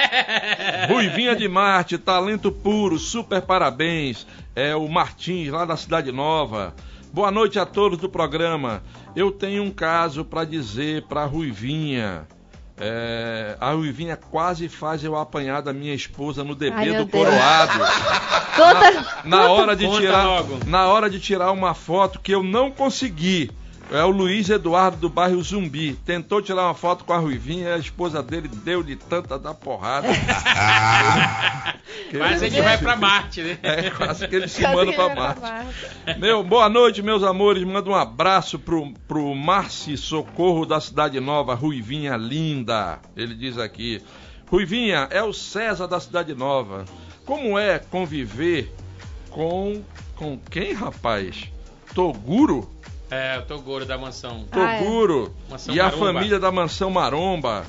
Ruivinha 0.88 1.36
de 1.36 1.46
Marte, 1.48 1.98
talento 1.98 2.50
puro, 2.50 2.98
super 2.98 3.42
parabéns. 3.42 4.26
É 4.54 4.74
o 4.74 4.88
Martins, 4.88 5.50
lá 5.50 5.66
da 5.66 5.76
Cidade 5.76 6.10
Nova. 6.10 6.74
Boa 7.12 7.30
noite 7.30 7.58
a 7.58 7.66
todos 7.66 7.98
do 7.98 8.08
programa. 8.08 8.82
Eu 9.14 9.30
tenho 9.30 9.62
um 9.62 9.70
caso 9.70 10.24
para 10.24 10.46
dizer 10.46 11.02
para 11.02 11.26
Ruivinha. 11.26 12.26
É, 12.78 13.56
a 13.58 13.72
Ruivinha 13.72 14.16
quase 14.16 14.68
faz 14.68 15.02
eu 15.02 15.16
apanhar 15.16 15.62
da 15.62 15.72
minha 15.72 15.94
esposa 15.94 16.44
no 16.44 16.54
DB 16.54 16.76
Ai, 16.76 16.92
do. 16.92 17.06
Coroado. 17.08 17.78
Conta. 18.54 19.22
Na 19.24 19.50
hora 19.50 19.74
de 19.74 19.90
tirar, 19.90 20.24
logo. 20.24 20.58
na 20.66 20.86
hora 20.86 21.08
de 21.08 21.18
tirar 21.18 21.52
uma 21.52 21.72
foto 21.72 22.20
que 22.20 22.34
eu 22.34 22.42
não 22.42 22.70
consegui. 22.70 23.50
É 23.90 24.02
o 24.02 24.10
Luiz 24.10 24.50
Eduardo 24.50 24.96
do 24.96 25.08
bairro 25.08 25.40
Zumbi. 25.42 25.94
Tentou 26.04 26.42
tirar 26.42 26.64
uma 26.64 26.74
foto 26.74 27.04
com 27.04 27.12
a 27.12 27.18
Ruivinha 27.18 27.68
e 27.68 27.72
a 27.72 27.78
esposa 27.78 28.20
dele 28.22 28.48
deu-lhe 28.48 28.96
tanta 28.96 29.38
da 29.38 29.54
porrada. 29.54 30.08
Que 32.10 32.18
Mas 32.18 32.42
ele- 32.42 32.60
vai 32.62 32.78
pra 32.78 32.94
Marte, 32.94 33.42
né? 33.42 33.58
É, 33.62 33.90
quase 33.90 34.28
que 34.28 34.36
ele 34.36 34.46
se 34.48 34.62
manda 34.62 34.92
pra 34.92 35.14
Marte. 35.14 35.40
pra 35.40 35.50
Marte. 35.50 36.20
Meu, 36.20 36.42
boa 36.44 36.68
noite, 36.68 37.02
meus 37.02 37.22
amores. 37.22 37.64
Manda 37.64 37.88
um 37.90 37.94
abraço 37.94 38.58
pro, 38.58 38.92
pro 39.08 39.34
Marci 39.34 39.96
Socorro 39.96 40.64
da 40.66 40.80
Cidade 40.80 41.18
Nova, 41.20 41.54
Ruivinha 41.54 42.16
linda. 42.16 42.98
Ele 43.16 43.34
diz 43.34 43.58
aqui. 43.58 44.00
Ruivinha, 44.48 45.08
é 45.10 45.22
o 45.22 45.32
César 45.32 45.86
da 45.88 45.98
Cidade 45.98 46.34
Nova. 46.34 46.84
Como 47.24 47.58
é 47.58 47.78
conviver 47.78 48.72
com. 49.30 49.82
com 50.14 50.38
quem, 50.50 50.72
rapaz? 50.74 51.48
Toguro? 51.94 52.70
É, 53.10 53.38
o 53.38 53.42
Toguro 53.42 53.84
da 53.84 53.96
mansão. 53.96 54.46
Ah, 54.50 54.74
é. 54.74 54.78
Toguro. 54.78 55.34
Mansão 55.48 55.74
e 55.74 55.80
a 55.80 55.90
família 55.90 56.38
da 56.38 56.50
Mansão 56.50 56.90
Maromba. 56.90 57.66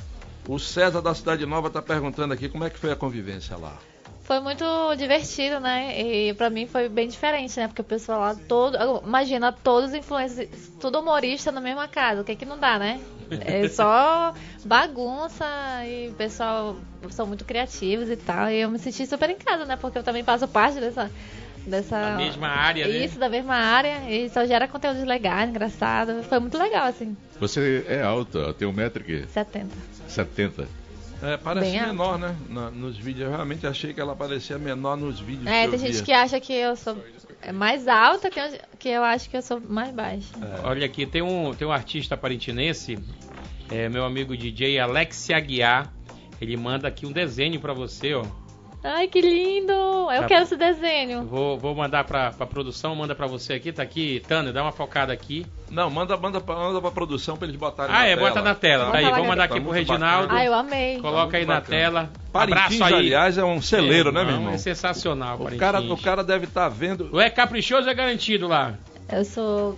O 0.48 0.58
César 0.58 1.02
da 1.02 1.14
Cidade 1.14 1.44
Nova 1.44 1.68
tá 1.68 1.82
perguntando 1.82 2.32
aqui 2.32 2.48
como 2.48 2.64
é 2.64 2.70
que 2.70 2.78
foi 2.78 2.90
a 2.90 2.96
convivência 2.96 3.56
lá. 3.56 3.76
Foi 4.22 4.40
muito 4.40 4.64
divertido, 4.96 5.58
né? 5.58 5.98
E 6.00 6.34
pra 6.34 6.50
mim 6.50 6.66
foi 6.66 6.88
bem 6.88 7.08
diferente, 7.08 7.58
né? 7.58 7.66
Porque 7.66 7.80
o 7.80 7.84
pessoal 7.84 8.20
lá 8.20 8.34
todo. 8.34 8.76
Imagina 9.06 9.52
todos 9.52 9.94
influencers, 9.94 10.70
tudo 10.78 11.00
humorista 11.00 11.50
na 11.50 11.62
mesma 11.62 11.88
casa. 11.88 12.20
O 12.20 12.24
que 12.24 12.36
que 12.36 12.44
não 12.44 12.58
dá, 12.58 12.78
né? 12.78 13.00
É 13.30 13.68
só 13.68 14.34
bagunça 14.64 15.46
e 15.86 16.08
o 16.08 16.14
pessoal 16.14 16.76
são 17.10 17.26
muito 17.26 17.44
criativos 17.44 18.10
e 18.10 18.16
tal. 18.16 18.50
E 18.50 18.60
eu 18.60 18.70
me 18.70 18.78
senti 18.78 19.06
super 19.06 19.30
em 19.30 19.36
casa, 19.36 19.64
né? 19.64 19.76
Porque 19.76 19.98
eu 19.98 20.02
também 20.02 20.22
faço 20.22 20.46
parte 20.48 20.78
dessa. 20.78 21.10
Dessa 21.68 21.98
Da 22.00 22.16
mesma 22.16 22.48
área, 22.48 22.86
né? 22.88 23.04
Isso, 23.04 23.18
da 23.18 23.28
mesma 23.28 23.54
área. 23.54 24.10
E 24.10 24.28
só 24.30 24.44
gera 24.46 24.66
conteúdo 24.66 25.04
legal, 25.04 25.46
engraçado. 25.46 26.22
Foi 26.24 26.38
muito 26.40 26.58
legal, 26.58 26.86
assim. 26.86 27.16
Você 27.38 27.84
é 27.88 28.02
alta, 28.02 28.52
tem 28.54 28.66
um 28.66 28.72
metro 28.72 29.04
que 29.04 29.24
70. 29.28 29.68
70. 30.08 30.68
É, 31.22 31.36
parece 31.36 31.70
Bem 31.70 31.78
alto. 31.80 31.90
menor, 31.90 32.18
né? 32.18 32.36
Na- 32.48 32.70
nos 32.70 32.96
vídeos. 32.96 33.26
Eu 33.26 33.30
realmente 33.30 33.66
achei 33.66 33.92
que 33.92 34.00
ela 34.00 34.14
parecia 34.14 34.56
menor 34.58 34.96
nos 34.96 35.18
vídeos. 35.20 35.46
É, 35.46 35.64
que 35.64 35.70
tem 35.70 35.74
eu 35.74 35.78
gente 35.86 35.94
via. 35.96 36.04
que 36.04 36.12
acha 36.12 36.40
que 36.40 36.52
eu 36.52 36.76
sou 36.76 36.96
é 37.42 37.52
mais 37.52 37.86
alta 37.86 38.30
que 38.30 38.38
eu, 38.40 38.44
que 38.78 38.88
eu 38.88 39.02
acho 39.04 39.28
que 39.30 39.36
eu 39.36 39.42
sou 39.42 39.60
mais 39.60 39.92
baixa. 39.92 40.26
Olha 40.64 40.84
aqui, 40.86 41.06
tem 41.06 41.22
um, 41.22 41.52
tem 41.54 41.66
um 41.66 41.72
artista 41.72 42.16
parintinense, 42.16 42.98
é, 43.70 43.88
meu 43.88 44.04
amigo 44.04 44.36
DJ 44.36 44.78
Alex 44.78 45.30
Aguiar. 45.30 45.92
Ele 46.40 46.56
manda 46.56 46.86
aqui 46.86 47.04
um 47.04 47.10
desenho 47.12 47.58
pra 47.60 47.72
você, 47.72 48.14
ó. 48.14 48.24
Ai, 48.82 49.08
que 49.08 49.20
lindo! 49.20 49.72
Eu 49.72 50.20
Tá. 50.22 50.26
quero 50.28 50.44
esse 50.44 50.56
desenho. 50.56 51.24
Vou, 51.24 51.58
vou 51.58 51.74
mandar 51.74 52.04
pra, 52.04 52.30
pra 52.30 52.46
produção, 52.46 52.94
manda 52.94 53.12
pra 53.14 53.26
você 53.26 53.54
aqui, 53.54 53.72
tá 53.72 53.82
aqui. 53.82 54.22
Tânia, 54.28 54.52
dá 54.52 54.62
uma 54.62 54.70
focada 54.70 55.12
aqui. 55.12 55.44
Não, 55.68 55.90
manda, 55.90 56.16
manda, 56.16 56.40
pra, 56.40 56.54
manda 56.54 56.80
pra 56.80 56.90
produção 56.92 57.36
pra 57.36 57.48
eles 57.48 57.58
botarem 57.58 57.92
Ah, 57.94 57.98
na 57.98 58.06
é, 58.06 58.14
tela. 58.14 58.28
bota 58.28 58.40
na 58.42 58.54
tela. 58.54 58.84
Bota 58.86 58.98
Aí, 58.98 59.04
mandar 59.26 59.44
aqui 59.44 59.54
pro 59.60 59.64
Tá 59.70 59.74
muito 59.74 59.74
Reginaldo. 59.88 60.28
Ai, 60.32 60.46
eu 60.46 60.54
amei. 60.54 61.00
Coloca 61.00 61.36
aí 61.36 61.44
na 61.44 61.54
bacana. 61.56 61.76
tela. 61.76 62.10
Parintins, 62.32 62.62
Abraço 62.80 62.84
aí. 62.84 62.94
aliás, 62.94 63.36
é 63.36 63.44
um 63.44 63.60
celeiro, 63.60 64.12
né, 64.12 64.22
meu 64.22 64.32
Não, 64.32 64.38
irmão? 64.40 64.54
É 64.54 64.58
sensacional, 64.58 65.34
O 65.34 65.38
Parintins. 65.44 65.60
cara, 65.60 65.80
o 65.80 65.96
cara 66.00 66.22
deve 66.22 66.44
estar 66.44 66.68
vendo. 66.68 67.06
Tu 67.06 67.20
é 67.20 67.28
caprichoso 67.28 67.88
é 67.88 67.94
garantido 67.94 68.46
lá. 68.46 68.74
Eu 69.10 69.24
sou 69.24 69.76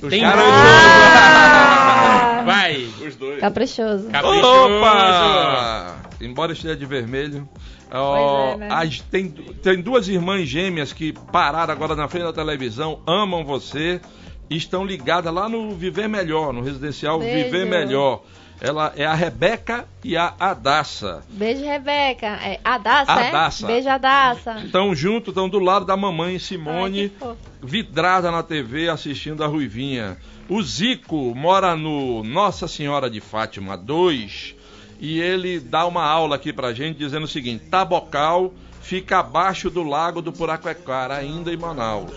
Os 0.00 0.08
Tem 0.10 0.20
caras- 0.20 0.44
Ah! 0.44 2.42
Vai. 2.46 2.76
Os 3.06 3.16
dois. 3.16 3.40
caprichoso. 3.40 4.08
Caprichoso. 4.10 4.78
Opa! 4.78 6.01
Embora 6.22 6.52
esteja 6.52 6.76
de 6.76 6.86
vermelho. 6.86 7.48
ó, 7.90 8.52
é, 8.52 8.56
né? 8.56 8.68
as- 8.70 9.00
tem, 9.00 9.28
tem 9.28 9.80
duas 9.80 10.08
irmãs 10.08 10.48
gêmeas 10.48 10.92
que 10.92 11.12
pararam 11.12 11.72
agora 11.72 11.94
na 11.96 12.08
frente 12.08 12.24
da 12.24 12.32
televisão, 12.32 13.00
amam 13.06 13.44
você, 13.44 14.00
e 14.48 14.56
estão 14.56 14.84
ligadas 14.84 15.32
lá 15.32 15.48
no 15.48 15.74
Viver 15.74 16.08
Melhor, 16.08 16.52
no 16.52 16.62
residencial 16.62 17.18
Beijo. 17.18 17.44
Viver 17.44 17.66
Melhor. 17.66 18.22
Ela 18.64 18.92
é 18.96 19.04
a 19.04 19.12
Rebeca 19.14 19.88
e 20.04 20.16
a 20.16 20.34
Adassa. 20.38 21.24
Beijo, 21.30 21.64
Rebeca. 21.64 22.26
É, 22.28 22.60
Adassa, 22.64 23.12
Adassa. 23.12 23.64
é? 23.64 23.66
Beijo, 23.66 23.88
Adassa. 23.88 24.60
Estão 24.64 24.94
juntos, 24.94 25.28
estão 25.30 25.48
do 25.48 25.58
lado 25.58 25.84
da 25.84 25.96
mamãe 25.96 26.34
Ai, 26.34 26.38
Simone, 26.38 27.08
fofo. 27.18 27.36
vidrada 27.60 28.30
na 28.30 28.40
TV 28.42 28.88
assistindo 28.88 29.42
a 29.42 29.48
Ruivinha. 29.48 30.16
O 30.48 30.62
Zico 30.62 31.34
mora 31.34 31.74
no 31.74 32.22
Nossa 32.22 32.68
Senhora 32.68 33.10
de 33.10 33.20
Fátima 33.20 33.76
2 33.76 34.54
e 35.02 35.20
ele 35.20 35.58
dá 35.60 35.84
uma 35.86 36.04
aula 36.04 36.36
aqui 36.36 36.52
pra 36.52 36.72
gente 36.72 36.96
dizendo 36.98 37.24
o 37.24 37.28
seguinte: 37.28 37.64
Tabocal 37.68 38.54
fica 38.80 39.18
abaixo 39.18 39.68
do 39.68 39.82
lago 39.82 40.22
do 40.22 40.32
Puraquecara, 40.32 41.16
ainda 41.16 41.52
em 41.52 41.56
Manaus. 41.56 42.10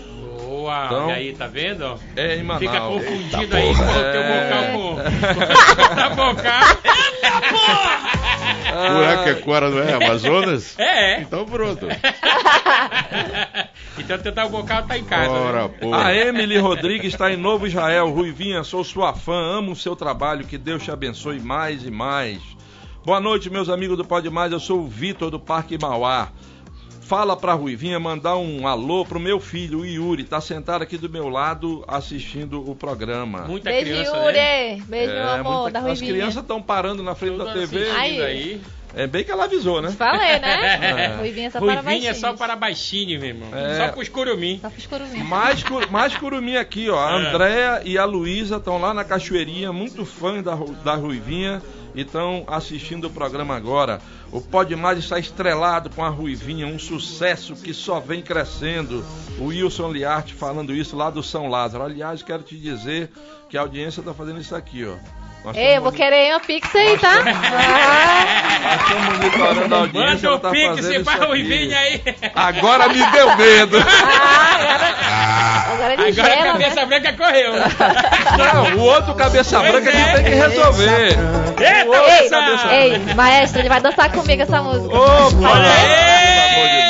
Boa. 0.46 0.86
Então- 0.86 1.06
Olha 1.08 1.16
aí, 1.16 1.34
tá 1.34 1.48
vendo? 1.48 2.00
É 2.16 2.38
em 2.38 2.44
Manaus. 2.44 2.60
Fica 2.72 2.80
confundido 2.82 3.42
Eita, 3.42 3.58
aí, 3.58 3.68
porra. 3.68 3.86
coloquei 3.86 4.20
o 4.20 4.24
É. 4.24 4.72
bocal 4.72 4.72
com. 5.90 5.96
Tá 5.96 6.10
bocal. 6.10 6.62
Buraquequara 8.94 9.70
não 9.70 9.80
é 9.80 9.94
Amazonas? 9.94 10.76
É. 10.86 11.22
Então 11.22 11.46
pronto. 11.46 11.88
então 13.98 14.18
tentar 14.20 14.46
o 14.46 14.50
bocal 14.50 14.84
tá 14.84 14.98
em 14.98 15.04
casa. 15.04 15.32
Ora, 15.32 15.64
né? 15.68 15.74
pô. 15.80 15.94
A 15.94 16.14
Emily 16.14 16.58
Rodrigues 16.58 17.14
está 17.14 17.32
em 17.32 17.38
Novo 17.38 17.66
Israel. 17.68 18.10
Ruivinha, 18.12 18.64
sou 18.64 18.84
sua 18.84 19.14
fã, 19.14 19.34
amo 19.58 19.72
o 19.72 19.76
seu 19.76 19.96
trabalho, 19.96 20.46
que 20.46 20.58
Deus 20.58 20.84
te 20.84 20.92
abençoe 20.92 21.40
mais 21.40 21.86
e 21.86 21.92
mais. 21.92 22.40
Boa 23.06 23.20
noite, 23.20 23.50
meus 23.50 23.70
amigos 23.70 23.98
do 23.98 24.04
Pode 24.06 24.30
Mais, 24.30 24.52
eu 24.52 24.60
sou 24.60 24.80
o 24.80 24.88
Vitor 24.88 25.30
do 25.30 25.40
Parque 25.40 25.78
Mauá. 25.80 26.30
Fala 27.02 27.38
pra 27.38 27.54
Ruivinha 27.54 28.00
mandar 28.00 28.36
um 28.36 28.68
alô 28.68 29.06
pro 29.06 29.20
meu 29.20 29.40
filho, 29.40 29.82
o 29.82 29.86
Yuri, 29.86 30.24
tá 30.24 30.42
sentado 30.42 30.82
aqui 30.82 30.98
do 30.98 31.08
meu 31.08 31.30
lado 31.30 31.84
assistindo 31.88 32.68
o 32.68 32.76
programa. 32.76 33.42
Muita 33.42 33.70
Beijo, 33.70 33.92
criança, 33.92 34.18
Yuri. 34.18 34.34
né? 34.34 34.84
Beijo, 34.88 35.14
meu 35.14 35.22
É, 35.22 35.34
amor, 35.40 35.54
muita- 35.62 35.72
da 35.72 35.80
As 35.82 35.86
Ruivinha. 35.86 36.12
crianças 36.14 36.42
estão 36.42 36.60
parando 36.60 37.04
na 37.04 37.14
frente 37.14 37.34
Tudo 37.34 37.46
da 37.46 37.54
TV. 37.54 37.78
assistindo 37.78 37.96
Ai. 38.00 38.22
aí. 38.22 38.62
É 38.98 39.06
bem 39.06 39.24
que 39.24 39.30
ela 39.30 39.44
avisou, 39.44 39.82
né? 39.84 39.92
Falei, 39.92 40.40
né? 40.40 40.80
É. 41.14 41.16
Ruivinha 41.18 41.52
só 41.52 41.60
para 41.60 41.82
Ruivinha 41.82 42.10
é 42.10 42.14
só 42.16 42.34
para 42.34 42.56
baixinho, 42.56 43.20
meu 43.20 43.30
irmão. 43.30 43.50
É. 43.54 43.78
Só 43.78 43.92
pros 43.92 44.10
curumim. 44.10 44.58
Só 44.62 44.70
pros 44.72 44.88
curumim. 44.88 45.20
Mais, 45.22 45.62
cur- 45.64 45.92
mais 45.92 46.16
curumim 46.18 46.56
aqui, 46.56 46.90
ó. 46.90 46.98
A 46.98 47.12
É. 47.12 47.16
Andréia 47.28 47.82
e 47.86 48.00
a 48.00 48.06
Luísa 48.06 48.56
estão 48.56 48.80
lá 48.82 48.96
na 48.96 49.04
Cachoeirinha, 49.04 49.72
muito 49.72 50.06
fãs 50.06 50.42
da, 50.44 50.56
Ru- 50.56 50.74
da 50.84 50.96
Ruivinha 50.96 51.62
e 51.96 52.02
estão 52.02 52.44
assistindo 52.48 53.06
o 53.06 53.10
programa 53.10 53.56
agora. 53.56 54.02
O 54.36 54.42
Pode 54.42 54.76
Mais 54.76 55.00
está 55.00 55.18
estrelado 55.18 55.90
com 55.90 56.04
a 56.04 56.10
Ruivinha, 56.10 56.68
um 56.68 56.78
sucesso 56.78 57.56
que 57.56 57.74
só 57.74 58.02
vem 58.02 58.22
crescendo. 58.22 59.02
O 59.40 59.46
Wilson 59.46 59.94
Liarte 59.94 60.34
falando 60.34 60.76
isso 60.76 60.98
lá 60.98 61.10
do 61.10 61.24
São 61.24 61.48
Lázaro. 61.48 61.86
Aliás, 61.86 62.22
quero 62.22 62.44
te 62.44 62.58
dizer 62.58 63.10
que 63.50 63.58
a 63.58 63.62
audiência 63.62 64.02
está 64.02 64.14
fazendo 64.14 64.42
isso 64.42 64.54
aqui, 64.54 64.86
ó. 64.86 64.98
Nós 65.46 65.56
Ei, 65.56 65.78
eu 65.78 65.82
vou 65.82 65.92
querer 65.92 66.34
uma 66.34 66.40
pix 66.40 66.76
aí, 66.76 66.98
tá? 66.98 67.24
Nós 68.66 68.82
estamos 68.82 69.20
monitorando 69.20 69.76
a 69.76 69.78
audiência, 69.78 70.30
Manda 70.32 70.50
o 70.50 70.52
tá 70.52 70.58
isso 70.58 71.04
para. 71.04 71.26
Ruivinha 71.28 71.78
aí. 71.78 72.02
Agora 72.34 72.90
me 72.90 73.12
deu 73.12 73.38
medo. 73.38 73.78
ah, 73.78 75.66
agora, 75.72 75.94
agora 75.94 75.94
ele 75.94 76.20
Agora 76.20 76.34
a 76.34 76.54
cabeça 76.54 76.76
né? 76.76 76.86
branca 76.88 77.14
correu. 77.14 77.54
Não, 78.38 78.78
o 78.78 78.82
outro 78.86 79.14
cabeça 79.14 79.60
Pois 79.60 79.72
branca 79.72 79.90
é. 79.92 79.92
que 79.92 80.16
tem 80.16 80.24
que 80.24 80.30
resolver. 80.32 81.10
Eita, 81.60 81.64
Ei, 81.64 81.84
moça! 81.86 82.74
ei, 82.74 83.14
maestro, 83.14 83.62
ele 83.62 83.70
vai 83.70 83.80
dançar 83.80 84.12
comigo 84.12 84.25
essa 84.34 84.62
música. 84.62 84.96
Opa! 84.96 85.50
Olha 85.50 85.70
Pelo 86.26 86.62
amor 86.62 86.68
de. 86.70 86.86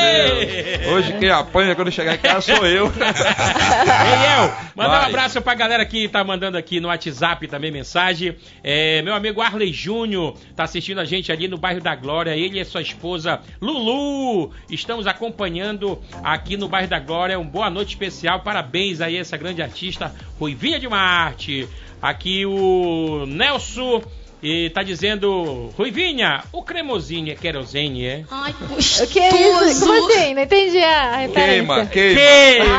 Hoje 0.87 1.13
quem 1.19 1.29
apanha 1.29 1.75
quando 1.75 1.91
chegar 1.91 2.15
em 2.15 2.19
casa 2.19 2.55
sou 2.55 2.65
eu. 2.65 2.85
Ei, 2.95 4.43
El, 4.43 4.53
manda 4.75 4.91
um 4.91 5.05
abraço 5.05 5.41
pra 5.41 5.55
galera 5.55 5.85
que 5.85 6.07
tá 6.07 6.23
mandando 6.23 6.57
aqui 6.57 6.79
no 6.79 6.87
WhatsApp 6.89 7.47
também 7.47 7.71
mensagem. 7.71 8.35
É, 8.63 9.01
meu 9.01 9.13
amigo 9.13 9.41
Arley 9.41 9.73
Júnior 9.73 10.35
tá 10.55 10.63
assistindo 10.63 10.99
a 10.99 11.05
gente 11.05 11.31
ali 11.31 11.47
no 11.47 11.57
bairro 11.57 11.81
da 11.81 11.95
Glória. 11.95 12.35
Ele 12.37 12.59
e 12.59 12.65
sua 12.65 12.81
esposa 12.81 13.41
Lulu. 13.59 14.51
Estamos 14.69 15.07
acompanhando 15.07 15.99
aqui 16.23 16.55
no 16.55 16.67
bairro 16.67 16.87
da 16.87 16.99
Glória. 16.99 17.39
Um 17.39 17.47
boa 17.47 17.69
noite 17.69 17.89
especial. 17.89 18.41
Parabéns 18.41 19.01
aí 19.01 19.17
a 19.17 19.21
essa 19.21 19.35
grande 19.37 19.61
artista 19.61 20.13
Ruivinha 20.39 20.79
de 20.79 20.87
Marte. 20.87 21.67
Aqui 22.01 22.45
o 22.45 23.25
Nelson. 23.27 24.03
E 24.43 24.69
tá 24.69 24.83
dizendo, 24.83 25.71
Ruivinha, 25.77 26.43
o 26.51 26.61
cremosinho 26.61 27.31
é 27.31 27.35
querosene, 27.35 28.05
é? 28.05 28.23
Ai, 28.29 28.53
O 28.69 29.07
que 29.07 29.19
é 29.19 29.69
isso? 29.69 29.85
Como 29.87 30.11
assim? 30.11 30.33
Não 30.35 30.43
entendi 30.43 30.77
a 30.83 31.27
Queima, 31.33 31.83
referência. 31.83 31.85
queima. 31.87 32.75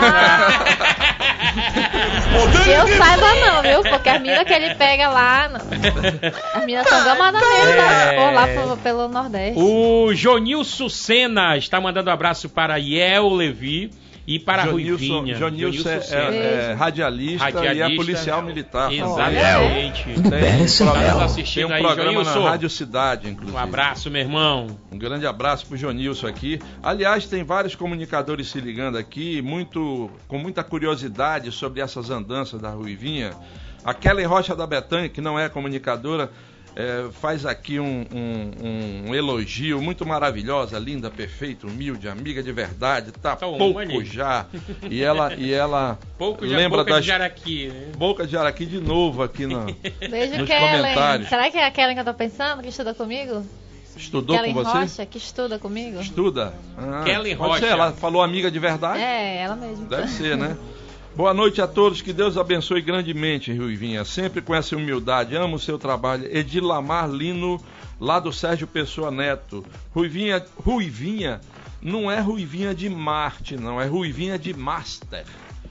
Que 2.64 2.70
eu 2.70 2.86
saiba 2.98 3.34
não, 3.34 3.62
viu? 3.62 3.82
Porque 3.82 4.08
as 4.08 4.20
minas 4.20 4.44
que 4.44 4.52
ele 4.52 4.74
pega 4.74 5.08
lá... 5.08 5.48
Não. 5.48 5.60
As 6.54 6.64
minas 6.66 6.86
são 6.88 7.04
gamadas 7.04 7.40
mesmo, 7.40 7.76
tá? 7.76 8.12
É. 8.12 8.16
Por 8.16 8.32
lá 8.34 8.46
pelo, 8.46 8.76
pelo 8.76 9.08
Nordeste. 9.08 9.58
O 9.58 10.12
Jonilson 10.14 10.88
Sena 10.88 11.56
está 11.56 11.80
mandando 11.80 12.10
um 12.10 12.12
abraço 12.12 12.48
para 12.48 12.76
Yel 12.76 13.28
Levi. 13.30 13.90
E 14.26 14.38
para 14.40 14.62
a 14.62 14.64
Ruivinha. 14.66 15.36
Jonilson 15.36 15.88
é, 15.88 16.00
Senna. 16.00 16.34
é- 16.34 16.70
é 16.70 16.72
radialista, 16.72 17.48
e 17.48 17.52
é 17.52 17.68
Radialista. 17.68 17.96
policial 18.04 18.42
militar. 18.42 18.92
Exatamente. 18.92 20.04
Tem 20.04 20.14
um 20.14 20.66
programa, 20.90 21.18
Tá 21.20 21.24
assistindo 21.24 21.62
tem 21.68 21.72
um 21.72 21.74
aí, 21.76 21.82
programa 21.82 22.24
na. 22.24 22.50
Rádio 22.50 22.68
Cidade, 22.70 23.28
inclusive. 23.28 23.56
Um 23.56 23.60
abraço, 23.60 24.10
meu 24.10 24.20
irmão. 24.20 24.66
Um 24.90 24.98
grande 24.98 25.26
abraço 25.26 25.66
pro 25.66 25.76
Jonilson 25.76 26.26
aqui. 26.26 26.58
Aliás, 26.82 27.26
tem 27.26 27.44
vários 27.44 27.74
comunicadores 27.76 28.48
se 28.48 28.60
ligando 28.60 28.98
aqui, 28.98 29.40
muito, 29.42 30.10
com 30.26 30.38
muita 30.38 30.64
curiosidade 30.64 31.52
sobre 31.52 31.80
essas 31.80 32.10
andanças 32.10 32.60
da 32.60 32.70
Ruivinha. 32.70 33.30
A 33.84 33.94
Kellen 33.94 34.26
Rocha 34.26 34.56
da 34.56 34.66
Betânia, 34.66 35.08
que 35.08 35.20
não 35.20 35.38
é 35.38 35.48
comunicadora, 35.48 36.30
eh, 36.76 37.06
faz 37.20 37.46
aqui 37.46 37.80
um, 37.80 38.04
um- 38.12 39.08
um 39.10 39.14
elogio 39.14 39.80
muito 39.80 40.04
maravilhosa, 40.06 40.78
linda, 40.78 41.10
perfeita, 41.10 41.66
humilde, 41.66 42.08
amiga 42.08 42.42
de 42.42 42.52
verdade, 42.52 43.10
tá 43.12 43.34
Toma 43.34 43.56
pouco 43.58 43.78
ali. 43.78 44.04
já. 44.04 44.44
E 44.90 45.02
ela, 45.02 45.32
e 45.34 45.52
ela 45.52 45.98
Pouco 46.18 46.46
já 46.46 46.56
lembra 46.56 46.78
boca 46.78 46.90
das 46.92 47.02
de 47.02 47.08
jaraqui, 47.08 47.68
né? 47.68 47.92
boca 47.96 48.26
de 48.26 48.36
Araqui 48.36 48.66
de 48.66 48.80
novo 48.80 49.22
aqui 49.22 49.46
na, 49.46 49.64
Beijo, 50.10 50.38
nos 50.38 50.46
Kellen. 50.48 50.76
comentários. 50.76 51.28
Será 51.28 51.50
que 51.50 51.56
é 51.56 51.66
a 51.66 51.70
Kellen 51.70 51.94
que 51.94 52.00
eu 52.00 52.04
tô 52.04 52.14
pensando, 52.14 52.62
que 52.62 52.68
estuda 52.68 52.92
comigo? 52.94 53.44
Estudou 53.96 54.36
Kellen 54.36 54.52
com 54.52 54.62
você? 54.62 54.78
Rocha, 54.78 55.06
que 55.06 55.16
estuda 55.16 55.58
comigo? 55.58 55.98
Estuda? 56.00 56.52
Ah, 56.76 57.02
Kellen 57.04 57.32
Rocha. 57.32 57.60
ser, 57.60 57.66
ela 57.68 57.92
falou 57.92 58.22
amiga 58.22 58.50
de 58.50 58.58
verdade? 58.58 59.00
É, 59.00 59.38
ela 59.38 59.56
mesma. 59.56 59.86
Deve 59.86 60.08
ser, 60.08 60.36
né? 60.36 60.54
Boa 61.16 61.32
noite 61.32 61.62
a 61.62 61.66
todos, 61.66 62.02
que 62.02 62.12
Deus 62.12 62.36
abençoe 62.36 62.82
grandemente, 62.82 63.50
Ruivinha. 63.50 64.04
Sempre 64.04 64.42
com 64.42 64.54
essa 64.54 64.76
humildade, 64.76 65.34
amo 65.34 65.56
o 65.56 65.58
seu 65.58 65.78
trabalho. 65.78 66.28
Edilamar 66.30 67.08
Lino, 67.08 67.58
lá 67.98 68.20
do 68.20 68.30
Sérgio 68.30 68.66
Pessoa 68.66 69.10
Neto. 69.10 69.64
Ruivinha, 69.94 70.44
Ruivinha 70.62 71.40
não 71.80 72.10
é 72.10 72.20
Ruivinha 72.20 72.74
de 72.74 72.90
Marte, 72.90 73.56
não, 73.56 73.80
é 73.80 73.86
Ruivinha 73.86 74.38
de 74.38 74.52
Master. 74.52 75.24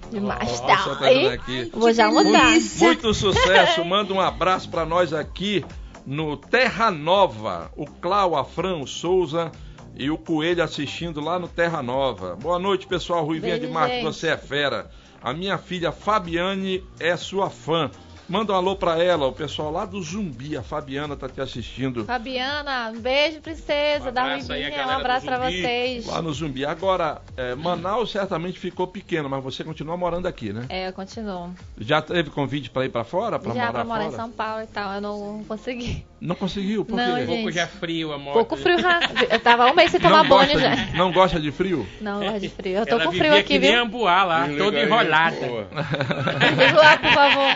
Demais, 0.09 0.61
Nossa, 0.61 0.95
tá 0.95 1.33
aqui. 1.33 1.69
Vou 1.71 1.93
já 1.93 2.09
mudar. 2.09 2.51
Muito 2.79 3.13
sucesso, 3.13 3.85
manda 3.85 4.11
um 4.11 4.19
abraço 4.19 4.67
pra 4.67 4.83
nós 4.83 5.13
aqui 5.13 5.63
no 6.07 6.37
Terra 6.37 6.89
Nova. 6.89 7.71
O 7.77 7.85
Clau, 7.85 8.35
a 8.35 8.43
Fran, 8.43 8.77
o 8.77 8.87
Souza 8.87 9.51
e 9.95 10.09
o 10.09 10.17
Coelho 10.17 10.63
assistindo 10.63 11.21
lá 11.21 11.37
no 11.37 11.47
Terra 11.47 11.83
Nova. 11.83 12.35
Boa 12.35 12.57
noite, 12.57 12.87
pessoal. 12.87 13.23
Ruivinha 13.23 13.53
Beijo, 13.53 13.67
de 13.67 13.71
Marte, 13.73 13.95
gente. 13.97 14.03
você 14.05 14.29
é 14.29 14.37
fera. 14.37 14.89
A 15.26 15.34
minha 15.34 15.57
filha 15.57 15.91
Fabiane 15.91 16.84
é 16.99 17.17
sua 17.17 17.49
fã. 17.49 17.89
Manda 18.28 18.53
um 18.53 18.55
alô 18.55 18.76
pra 18.76 19.01
ela, 19.03 19.28
o 19.28 19.32
pessoal 19.32 19.71
lá 19.71 19.86
do 19.86 20.01
Zumbi. 20.01 20.57
A 20.57 20.63
Fabiana 20.63 21.15
tá 21.15 21.30
te 21.30 21.39
assistindo 21.41 22.03
Fabiana, 22.05 22.91
um 22.91 22.99
beijo, 22.99 23.39
princesa 23.39 24.09
Um 24.09 24.13
da 24.13 24.23
Ruivinha. 24.23 24.82
Um 24.84 24.86
do 24.88 24.91
abraço 24.91 25.26
pra 25.26 25.38
Zumbi. 25.38 25.61
vocês. 25.61 26.07
lá 26.07 26.21
no 26.23 26.34
Zumbi. 26.34 26.65
Agora, 26.65 27.21
é, 27.38 27.53
Manaus 27.53 28.09
certamente 28.11 28.57
ficou 28.59 28.88
pequeno, 28.88 29.30
mas 29.30 29.43
você 29.43 29.63
continua 29.63 29.95
morando 29.95 30.28
aqui, 30.28 30.51
né? 30.51 30.65
É, 30.69 30.88
eu 30.88 30.93
continuo. 30.93 31.51
Já 31.78 32.01
teve 32.01 32.32
convite 32.32 32.69
pra 32.71 32.84
ir 32.86 32.89
pra 32.89 33.03
fora, 33.03 33.38
pra 33.38 33.53
Já 33.53 33.59
morar 33.59 33.71
pra 33.73 33.84
morar 33.84 34.03
fora? 34.05 34.13
em 34.13 34.15
São 34.17 34.32
Paulo 34.32 34.63
e 34.63 34.67
tal, 34.67 34.93
eu 34.93 35.01
não 35.01 35.43
consegui. 35.47 36.03
Não 36.19 36.36
conseguiu? 36.36 36.84
Por 36.84 36.95
Não, 36.95 37.05
quê? 37.13 37.19
gente. 37.26 37.28
Pouco 37.36 37.51
já 37.51 37.67
frio 37.67 38.11
a 38.11 38.17
moto. 38.17 38.34
Pouco 38.34 38.57
frio, 38.57 38.80
já. 38.80 38.99
Eu 39.30 39.39
tava 39.39 39.67
um 39.71 39.76
mês 39.76 39.91
sem 39.91 39.99
tomar 39.99 40.23
banho 40.23 40.30
gosta 40.53 40.59
já. 40.59 40.73
de, 40.76 40.97
não 40.97 41.11
gosta 41.11 41.39
de 41.39 41.51
frio? 41.51 41.88
Não, 42.01 42.23
eu 42.23 42.32
gosto 42.32 42.41
de 42.41 42.49
frio. 42.49 42.78
Eu 42.80 42.86
tô 42.88 42.95
Ela 42.95 43.03
com 43.05 43.11
vivia 43.11 43.28
frio 43.30 43.39
aqui, 43.39 43.53
que 43.53 43.59
nem 43.59 43.71
viu? 43.73 43.82
ambuá 43.84 44.23
lá, 44.23 44.47
enrolada. 44.49 45.36
Desliga 45.36 46.80
lá, 46.82 46.97
por 46.97 47.11
favor. 47.11 47.55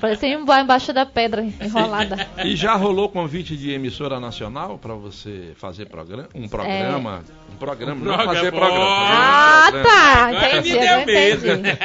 Parecia 0.00 0.38
um 0.38 0.44
boy 0.44 0.60
embaixo 0.60 0.92
da 0.92 1.04
pedra, 1.06 1.42
enrolada. 1.42 2.26
E 2.44 2.54
já 2.56 2.74
rolou 2.74 3.08
convite 3.08 3.56
de 3.56 3.70
emissora 3.72 4.18
nacional 4.20 4.78
para 4.78 4.94
você 4.94 5.52
fazer 5.56 5.86
programa, 5.86 6.28
um 6.34 6.48
programa, 6.48 7.24
um 7.52 7.56
programa, 7.56 7.92
Um 8.00 8.04
não 8.04 8.14
programa. 8.14 8.34
fazer 8.34 8.50
programa. 8.52 8.84
Ah, 8.86 9.60
fazer 9.70 9.82
programa. 9.82 9.88
tá. 9.88 10.24
Agora 10.26 10.58
Entendi, 10.58 10.78
agora 10.78 11.02
entendi. 11.02 11.78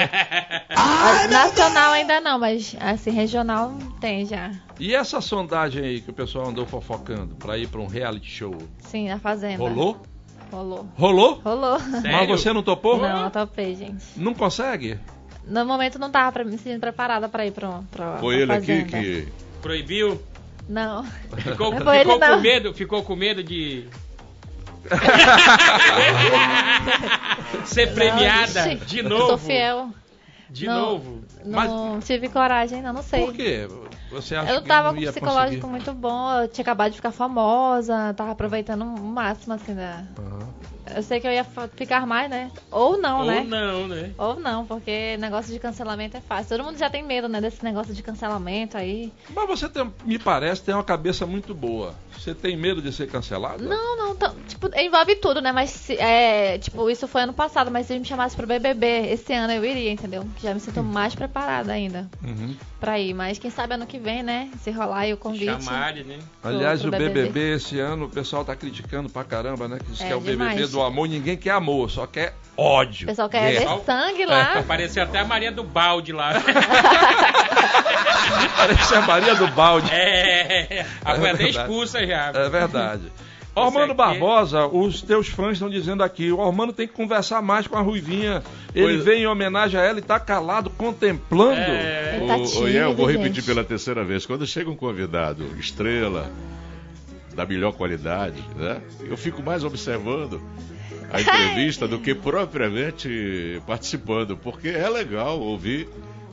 Ah, 0.70 1.28
Nacional 1.30 1.92
ainda 1.94 2.20
não, 2.22 2.40
mas 2.40 2.76
assim, 2.80 3.12
regional 3.12 3.74
tem 4.00 4.26
já. 4.26 4.52
E 4.80 4.96
essa 4.96 5.20
sondagem 5.22 5.84
aí 5.84 6.02
que 6.02 6.10
o 6.10 6.14
pessoal 6.14 6.48
andou 6.50 6.66
fofocando 6.66 7.36
para 7.36 7.58
ir 7.58 7.68
para 7.68 7.82
um 7.82 7.88
reality 7.88 8.30
show, 8.30 8.56
Sim, 8.80 9.10
na 9.10 9.20
fazenda. 9.20 9.58
rolou? 9.58 10.02
Rolou. 10.52 10.88
Rolou? 10.98 11.42
Rolou. 11.46 11.78
Mas 11.80 12.02
Sério? 12.02 12.28
você 12.38 12.52
não 12.52 12.64
topou? 12.64 12.98
Não, 12.98 13.26
eu 13.26 13.30
topei, 13.30 13.76
gente. 13.76 14.04
Não 14.18 14.34
consegue? 14.34 14.98
No 15.50 15.66
momento 15.66 15.98
não 15.98 16.12
tava 16.12 16.32
pra, 16.32 16.44
me 16.44 16.58
sentindo 16.58 16.80
preparada 16.80 17.28
pra 17.28 17.46
ir 17.46 17.52
pra, 17.52 17.82
pra, 17.92 18.18
Foi 18.20 18.36
pra 18.36 18.44
ele 18.44 18.52
aqui 18.54 18.66
fazenda. 18.86 19.02
que. 19.02 19.28
Proibiu? 19.62 20.22
Não. 20.70 21.04
Ficou, 21.04 21.72
Não 21.74 21.80
ficou 21.80 22.20
com 22.20 22.20
não. 22.20 22.42
medo? 22.42 22.74
Ficou 22.74 23.04
com 23.04 23.16
medo 23.16 23.44
de. 23.44 23.86
Ser 27.66 27.94
premiada 27.94 28.66
Não, 28.66 28.76
de 28.76 29.00
eu 29.00 29.10
novo? 29.10 29.28
Sou 29.28 29.38
fiel. 29.38 29.90
De 30.50 30.66
Não. 30.66 30.80
novo? 30.82 31.22
Não 31.46 32.00
tive 32.00 32.28
coragem, 32.30 32.82
não, 32.82 32.94
não 32.94 33.04
sei. 33.04 33.26
Por 33.26 33.34
quê? 33.34 33.68
Você 34.12 34.36
acha 34.36 34.54
Eu 34.54 34.62
que 34.62 34.68
tava 34.68 34.90
não 34.92 34.96
com 34.96 35.02
um 35.02 35.12
psicológico 35.12 35.62
conseguir? 35.62 35.68
muito 35.72 35.94
bom, 35.94 36.32
eu 36.42 36.48
tinha 36.48 36.64
acabado 36.64 36.90
de 36.92 36.96
ficar 36.98 37.12
famosa, 37.12 38.14
tava 38.16 38.32
aproveitando 38.32 38.82
o 38.84 39.00
máximo, 39.00 39.54
assim, 39.54 39.76
da... 39.76 40.04
Aham. 40.18 40.50
Eu 40.96 41.04
sei 41.04 41.20
que 41.20 41.28
eu 41.28 41.32
ia 41.32 41.46
ficar 41.76 42.08
mais, 42.08 42.28
né? 42.32 42.50
Ou 42.72 42.98
não, 43.00 43.20
Ou 43.20 43.26
né? 43.26 43.44
não, 43.48 43.88
né? 43.88 44.12
Ou 44.18 44.40
não, 44.40 44.66
porque 44.66 45.18
negócio 45.18 45.54
de 45.54 45.60
cancelamento 45.60 46.18
é 46.18 46.22
fácil. 46.22 46.58
Todo 46.58 46.66
mundo 46.66 46.80
já 46.80 46.90
tem 46.90 47.04
medo, 47.04 47.30
né, 47.30 47.40
desse 47.40 47.64
negócio 47.64 47.94
de 47.94 48.02
cancelamento 48.02 48.76
aí. 48.76 49.14
Mas 49.30 49.48
você 49.48 49.70
tem, 49.70 49.94
me 50.04 50.18
parece 50.18 50.64
tem 50.64 50.74
uma 50.74 50.84
cabeça 50.84 51.28
muito 51.28 51.54
boa. 51.54 51.94
Você 52.18 52.34
tem 52.34 52.58
medo 52.58 52.82
de 52.82 52.92
ser 52.92 53.08
cancelado? 53.08 53.64
Não, 53.64 53.98
não, 53.98 54.16
tão- 54.16 54.34
tipo, 54.48 54.68
envolve 54.76 55.16
tudo, 55.18 55.42
né? 55.42 55.52
Mas, 55.52 55.70
se- 55.70 55.96
é, 55.98 56.58
tipo, 56.58 56.90
isso 56.90 57.08
foi 57.08 57.22
ano 57.22 57.34
passado, 57.34 57.70
mas 57.70 57.86
se 57.86 57.98
me 58.00 58.04
chamasse 58.04 58.36
pro 58.36 58.48
BBB 58.48 59.12
esse 59.12 59.32
ano 59.32 59.54
eu 59.54 59.64
iria, 59.64 59.92
entendeu? 59.92 60.28
Já 60.42 60.56
me 60.56 60.60
sinto 60.60 60.82
mais 60.84 61.14
preparada 61.14 61.72
ainda 61.72 62.10
Uhum. 62.24 62.56
pra 62.80 63.00
ir. 63.00 63.14
Mas 63.14 63.38
quem 63.38 63.52
sabe 63.52 63.76
ano 63.76 63.86
que 63.86 63.99
vem, 64.00 64.24
né? 64.24 64.50
Se 64.64 64.72
rolar 64.72 65.00
aí 65.00 65.14
o 65.14 65.18
convite. 65.18 65.46
Chamarem, 65.64 66.04
né? 66.04 66.18
Aliás, 66.44 66.80
pro 66.82 66.88
o 66.90 66.92
BBB. 66.92 67.24
BBB 67.24 67.56
esse 67.56 67.80
ano 67.80 68.06
o 68.06 68.10
pessoal 68.10 68.44
tá 68.46 68.56
criticando 68.56 69.10
pra 69.10 69.24
caramba, 69.24 69.68
né? 69.68 69.78
Que 69.80 69.92
diz 69.92 70.02
É, 70.02 70.08
que 70.08 70.14
é 70.14 70.16
o 70.16 70.20
BBB 70.20 70.50
demais. 70.50 70.72
do 70.72 70.82
amor. 70.82 71.08
Ninguém 71.08 71.38
quer 71.38 71.52
amor, 71.52 71.90
só 71.92 72.08
quer 72.08 72.34
ódio. 72.58 73.06
O 73.06 73.08
pessoal 73.10 73.30
quer 73.30 73.52
ver 73.60 73.68
sangue 73.86 74.26
lá. 74.26 74.54
Apareceu 74.60 75.04
até 75.04 75.20
a 75.20 75.26
Maria 75.26 75.52
do 75.52 75.64
Balde 75.64 76.12
lá. 76.12 76.34
Parece 78.58 78.96
a 78.96 79.02
Maria 79.02 79.36
do 79.36 79.48
Balde. 79.48 79.90
É, 79.92 80.86
a 81.04 81.16
foi 81.16 81.30
até 81.30 81.44
verdade. 81.44 81.58
expulsa 81.58 82.06
já. 82.06 82.32
É 82.34 82.50
verdade. 82.50 83.04
Ormando 83.66 83.94
Barbosa, 83.94 84.66
os 84.68 85.02
teus 85.02 85.28
fãs 85.28 85.54
estão 85.54 85.70
dizendo 85.70 86.04
aqui, 86.04 86.32
o 86.32 86.40
Ormando 86.40 86.74
tem 86.74 86.88
que 86.88 86.94
conversar 86.94 87.42
mais 87.42 87.68
com 87.68 87.78
a 87.78 87.82
Ruivinha. 87.82 88.44
Ele 88.74 88.94
Pois- 88.96 89.04
vem 89.06 89.24
em 89.24 89.28
homenagem 89.28 89.80
a 89.80 89.84
ela 89.84 90.00
e 90.00 90.02
tá 90.02 90.20
calado, 90.20 90.70
contemplando. 90.72 91.60
É, 91.60 92.18
Ele 92.18 92.28
tá 92.28 92.36
tímido, 92.36 92.70
Ian, 92.70 92.84
eu 92.90 92.96
vou 92.96 93.10
gente. 93.12 93.22
repetir 93.22 93.44
pela 93.44 93.64
terceira 93.64 94.04
vez. 94.04 94.26
Quando 94.26 94.46
chega 94.46 94.70
um 94.70 94.76
convidado 94.76 95.46
estrela, 95.60 96.32
da 97.36 97.46
melhor 97.46 97.72
qualidade, 97.74 98.44
né? 98.56 98.82
Eu 99.04 99.16
fico 99.16 99.42
mais 99.42 99.64
observando 99.64 100.42
a 101.12 101.22
entrevista 101.22 101.88
do 101.88 101.98
que 102.00 102.14
propriamente 102.14 103.62
participando, 103.66 104.36
porque 104.38 104.70
é 104.70 104.90
legal 104.90 105.40
ouvir 105.40 105.88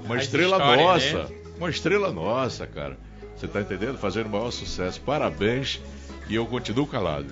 uma 0.04 0.16
As 0.16 0.22
estrela 0.22 0.58
nossa. 0.58 1.24
né? 1.24 1.26
Uma 1.58 1.70
estrela 1.70 2.12
nossa, 2.12 2.66
cara. 2.66 2.96
Você 3.36 3.46
tá 3.46 3.60
entendendo? 3.60 3.98
Fazendo 3.98 4.26
o 4.26 4.30
maior 4.30 4.50
sucesso. 4.50 5.00
Parabéns. 5.02 5.80
E 6.28 6.34
eu 6.34 6.44
continuo 6.46 6.86
calado. 6.86 7.26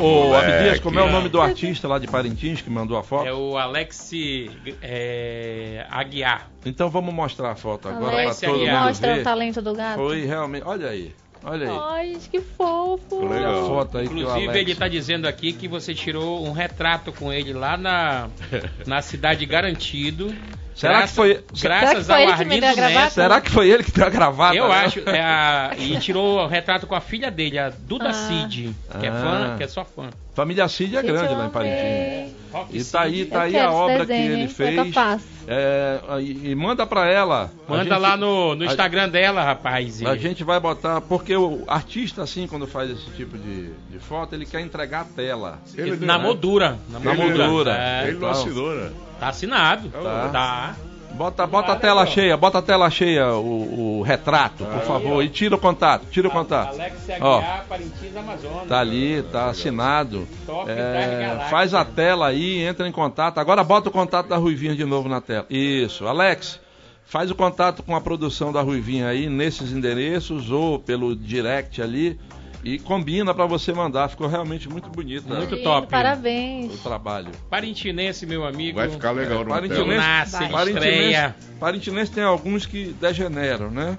Ô, 0.00 0.04
ô, 0.04 0.24
moleque. 0.28 0.52
Abdias, 0.52 0.80
como 0.80 0.98
é 0.98 1.02
o 1.02 1.10
nome 1.10 1.28
do 1.28 1.40
artista 1.40 1.86
lá 1.86 1.98
de 1.98 2.08
Parintins 2.08 2.60
que 2.60 2.68
mandou 2.68 2.96
a 2.96 3.02
foto? 3.02 3.26
É 3.26 3.32
o 3.32 3.56
Alex 3.56 4.10
é, 4.82 5.86
Aguiar. 5.88 6.50
Então 6.66 6.90
vamos 6.90 7.14
mostrar 7.14 7.52
a 7.52 7.54
foto 7.54 7.88
agora 7.88 8.12
Alex, 8.12 8.40
pra 8.40 8.48
todo 8.48 8.58
Aguiar. 8.58 8.76
mundo 8.76 8.88
Mostra 8.88 9.12
o 9.12 9.14
ver. 9.16 9.22
talento 9.22 9.62
do 9.62 9.74
gato. 9.74 9.96
Foi 9.96 10.24
realmente, 10.24 10.64
olha 10.66 10.88
aí, 10.88 11.14
olha 11.44 11.70
aí. 11.70 11.78
Ai, 11.80 12.18
que 12.30 12.40
fofo. 12.40 13.24
Olha 13.24 13.28
Legal. 13.28 13.64
a 13.64 13.68
foto 13.68 13.98
aí 13.98 14.08
que 14.08 14.14
o 14.14 14.18
Inclusive, 14.18 14.48
Alex... 14.48 14.60
ele 14.60 14.74
tá 14.74 14.88
dizendo 14.88 15.28
aqui 15.28 15.52
que 15.52 15.68
você 15.68 15.94
tirou 15.94 16.44
um 16.44 16.50
retrato 16.50 17.12
com 17.12 17.32
ele 17.32 17.52
lá 17.52 17.76
na, 17.76 18.28
na 18.86 19.00
cidade 19.02 19.46
Garantido. 19.46 20.34
Será 20.74 20.92
Graças- 20.94 21.10
que 21.10 21.16
foi- 21.16 21.34
Graças 21.34 21.58
Será 21.60 21.94
que 21.94 22.04
foi 22.04 22.24
ao 22.24 22.30
Arlindo? 22.32 22.60
Neto. 22.66 23.12
Será 23.12 23.40
que 23.40 23.50
foi 23.50 23.68
ele 23.70 23.84
que 23.84 23.92
deu 23.92 24.06
a 24.06 24.10
gravata? 24.10 24.54
Eu 24.56 24.68
né? 24.68 24.74
acho. 24.74 25.00
é 25.08 25.20
a- 25.20 25.70
e 25.78 25.98
tirou 25.98 26.38
o 26.40 26.46
retrato 26.46 26.86
com 26.86 26.94
a 26.94 27.00
filha 27.00 27.30
dele, 27.30 27.58
a 27.58 27.68
Duda 27.70 28.08
Ah. 28.08 28.12
Cid, 28.12 28.74
que 29.00 29.06
é 29.06 29.10
Ah. 29.10 29.12
fã, 29.12 29.56
que 29.58 29.64
é 29.64 29.68
só 29.68 29.84
fã. 29.84 30.08
Família 30.34 30.66
Cid 30.68 30.96
é 30.96 31.02
grande 31.02 31.34
lá 31.34 31.46
em 31.46 31.50
Parintins. 31.50 32.41
E 32.70 32.84
tá 32.84 33.00
aí, 33.02 33.24
tá 33.24 33.42
aí 33.42 33.58
a 33.58 33.70
obra 33.70 34.04
desenho, 34.04 34.26
que 34.26 34.32
ele 34.32 34.40
hein? 34.42 34.48
Fez. 34.92 35.22
É, 35.46 36.00
e, 36.20 36.50
e 36.50 36.54
manda 36.54 36.86
pra 36.86 37.06
ela. 37.10 37.50
A 37.66 37.70
Manda 37.70 37.84
gente- 37.84 37.98
lá 37.98 38.16
no, 38.16 38.54
no 38.54 38.62
a- 38.62 38.66
Instagram 38.66 39.08
dela, 39.08 39.42
rapaz. 39.42 40.00
e- 40.00 40.06
A 40.06 40.16
gente 40.16 40.44
vai 40.44 40.60
botar, 40.60 41.00
porque 41.00 41.34
o 41.36 41.64
artista, 41.66 42.22
assim, 42.22 42.46
quando 42.46 42.66
faz 42.66 42.90
esse 42.90 43.10
tipo 43.16 43.36
de, 43.36 43.70
de 43.90 43.98
foto, 43.98 44.34
ele 44.34 44.46
quer 44.46 44.60
entregar 44.60 45.00
a 45.00 45.04
tela. 45.04 45.58
Ele 45.76 45.96
na 46.04 46.16
não- 46.18 46.24
moldura. 46.24 46.78
Na 46.88 46.98
Na 47.00 47.14
moldura. 47.14 47.46
moldura. 47.48 47.76
É, 47.76 48.02
Ele 48.04 48.12
não 48.12 48.28
Então. 48.28 48.30
assinou, 48.30 48.74
né? 48.74 48.90
tá 49.18 49.28
assinado. 49.28 49.88
Tá. 49.88 50.28
Tá. 50.32 50.76
Bota, 51.14 51.46
bota 51.46 51.72
a 51.72 51.76
tela 51.76 52.06
cheia, 52.06 52.36
bota 52.36 52.58
a 52.58 52.62
tela 52.62 52.90
cheia, 52.90 53.34
o, 53.34 53.98
o 53.98 54.02
retrato, 54.02 54.64
por 54.64 54.82
favor. 54.82 55.22
E 55.22 55.28
tira 55.28 55.54
o 55.54 55.58
contato, 55.58 56.06
tira 56.10 56.28
o 56.28 56.30
contato. 56.30 56.74
Alex 56.74 57.10
Aguiar, 57.10 57.64
Parintins, 57.68 58.16
Amazonas. 58.16 58.68
tá 58.68 58.80
ali, 58.80 59.22
tá 59.30 59.46
assinado. 59.46 60.26
Top 60.46 60.70
É, 60.70 61.46
faz 61.50 61.74
a 61.74 61.84
tela 61.84 62.28
aí, 62.28 62.62
entra 62.62 62.88
em 62.88 62.92
contato. 62.92 63.38
Agora 63.38 63.62
bota 63.62 63.88
o 63.88 63.92
contato 63.92 64.28
da 64.28 64.36
Ruivinha 64.36 64.74
de 64.74 64.84
novo 64.84 65.08
na 65.08 65.20
tela. 65.20 65.46
Isso, 65.50 66.06
Alex. 66.06 66.60
Faz 67.04 67.30
o 67.30 67.34
contato 67.34 67.82
com 67.82 67.94
a 67.94 68.00
produção 68.00 68.52
da 68.52 68.62
Ruivinha 68.62 69.08
aí 69.08 69.28
nesses 69.28 69.70
endereços 69.70 70.50
ou 70.50 70.78
pelo 70.78 71.14
direct 71.14 71.82
ali 71.82 72.18
e 72.64 72.78
combina 72.78 73.34
pra 73.34 73.46
você 73.46 73.72
mandar. 73.72 74.08
Ficou 74.08 74.26
realmente 74.28 74.68
muito 74.68 74.88
bonito. 74.88 75.26
Muito 75.28 75.54
Lindo, 75.54 75.62
top. 75.64 75.86
o 75.86 75.90
Parabéns. 75.90 76.80
trabalho. 76.80 77.30
Parintinense, 77.50 78.24
meu 78.26 78.44
amigo. 78.44 78.78
Vai 78.78 78.88
ficar 78.88 79.10
legal, 79.12 79.40
não 79.40 79.48
Parintinense, 79.48 79.96
Nasce, 79.96 80.32
Vai. 80.38 80.48
Parintinense, 80.48 80.88
estreia. 80.88 81.36
Parintinense 81.58 82.12
tem 82.12 82.24
alguns 82.24 82.66
que 82.66 82.94
degeneram, 83.00 83.70
né? 83.70 83.98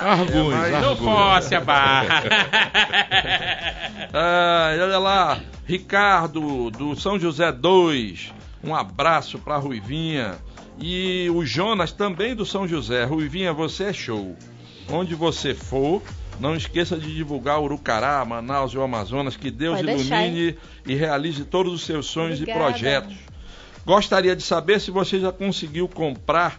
Arguns, 0.00 0.54
É, 0.54 0.70
mas- 0.70 0.82
Não 0.82 0.96
fosse 0.96 1.54
a 1.54 1.60
barra. 1.60 2.22
Ah, 4.16 4.70
olha 4.80 4.98
lá, 4.98 5.40
Ricardo 5.66 6.70
do 6.70 6.94
São 6.94 7.18
José 7.18 7.50
2. 7.50 8.32
Um 8.62 8.72
abraço 8.74 9.38
pra 9.40 9.56
Ruivinha. 9.56 10.36
E 10.78 11.28
o 11.34 11.44
Jonas 11.44 11.90
também 11.92 12.34
do 12.34 12.46
São 12.46 12.66
José. 12.68 13.04
Ruivinha, 13.04 13.52
você 13.52 13.84
é 13.84 13.92
show. 13.92 14.36
Onde 14.88 15.14
você 15.16 15.52
for, 15.54 16.00
não 16.40 16.54
esqueça 16.54 16.96
de 16.96 17.14
divulgar 17.14 17.60
Urucará, 17.60 18.24
Manaus 18.24 18.72
e 18.72 18.78
o 18.78 18.82
Amazonas. 18.82 19.36
Que 19.36 19.50
Deus 19.50 19.76
Pode 19.76 19.86
deixar, 19.86 20.26
ilumine 20.26 20.56
e 20.86 20.94
realize 20.94 21.44
todos 21.44 21.72
os 21.72 21.84
seus 21.84 22.06
sonhos 22.06 22.40
Obrigada. 22.40 22.60
e 22.60 22.62
projetos. 22.62 23.16
Gostaria 23.84 24.34
de 24.34 24.42
saber 24.42 24.80
se 24.80 24.90
você 24.90 25.20
já 25.20 25.30
conseguiu 25.30 25.86
comprar 25.88 26.58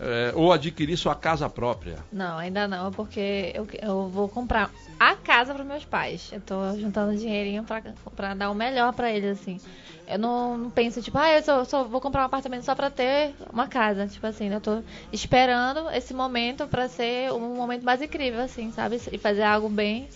eh, 0.00 0.32
ou 0.34 0.52
adquirir 0.52 0.96
sua 0.96 1.14
casa 1.14 1.48
própria. 1.48 1.96
Não, 2.12 2.38
ainda 2.38 2.66
não, 2.66 2.90
porque 2.92 3.52
eu, 3.54 3.66
eu 3.80 4.08
vou 4.08 4.28
comprar 4.28 4.70
a 4.98 5.14
casa 5.16 5.54
para 5.54 5.64
meus 5.64 5.84
pais. 5.84 6.30
Eu 6.32 6.40
tô 6.40 6.76
juntando 6.78 7.16
dinheirinho 7.16 7.64
pra, 7.64 7.82
pra 8.14 8.34
dar 8.34 8.50
o 8.50 8.54
melhor 8.54 8.92
pra 8.92 9.10
eles, 9.12 9.40
assim. 9.40 9.60
Eu 10.06 10.18
não, 10.18 10.58
não 10.58 10.70
penso, 10.70 11.00
tipo, 11.00 11.16
ah, 11.16 11.30
eu 11.32 11.42
só, 11.42 11.64
só 11.64 11.84
vou 11.84 12.00
comprar 12.00 12.22
um 12.22 12.26
apartamento 12.26 12.62
só 12.64 12.74
pra 12.74 12.90
ter 12.90 13.34
uma 13.52 13.66
casa. 13.66 14.06
Tipo 14.06 14.26
assim, 14.26 14.48
eu 14.52 14.60
tô 14.60 14.82
esperando 15.12 15.88
esse 15.90 16.12
momento 16.12 16.66
pra 16.66 16.88
ser 16.88 17.32
um 17.32 17.54
momento 17.54 17.82
mais 17.84 18.02
incrível, 18.02 18.40
assim, 18.40 18.70
sabe? 18.72 19.00
E 19.10 19.18
fazer 19.18 19.42
algo 19.42 19.68
bem. 19.68 20.08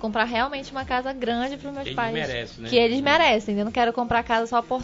Comprar 0.00 0.24
realmente 0.24 0.70
uma 0.72 0.84
casa 0.84 1.12
grande 1.12 1.56
pros 1.56 1.72
meus 1.72 1.86
Eles 1.86 1.96
pais. 1.96 2.12
merecem, 2.14 2.62
né? 2.62 2.68
Que 2.68 2.76
eles 2.76 3.00
merecem. 3.00 3.58
Eu 3.58 3.64
não 3.64 3.72
quero 3.72 3.92
comprar 3.92 4.22
casa 4.22 4.46
só 4.46 4.62
por 4.62 4.82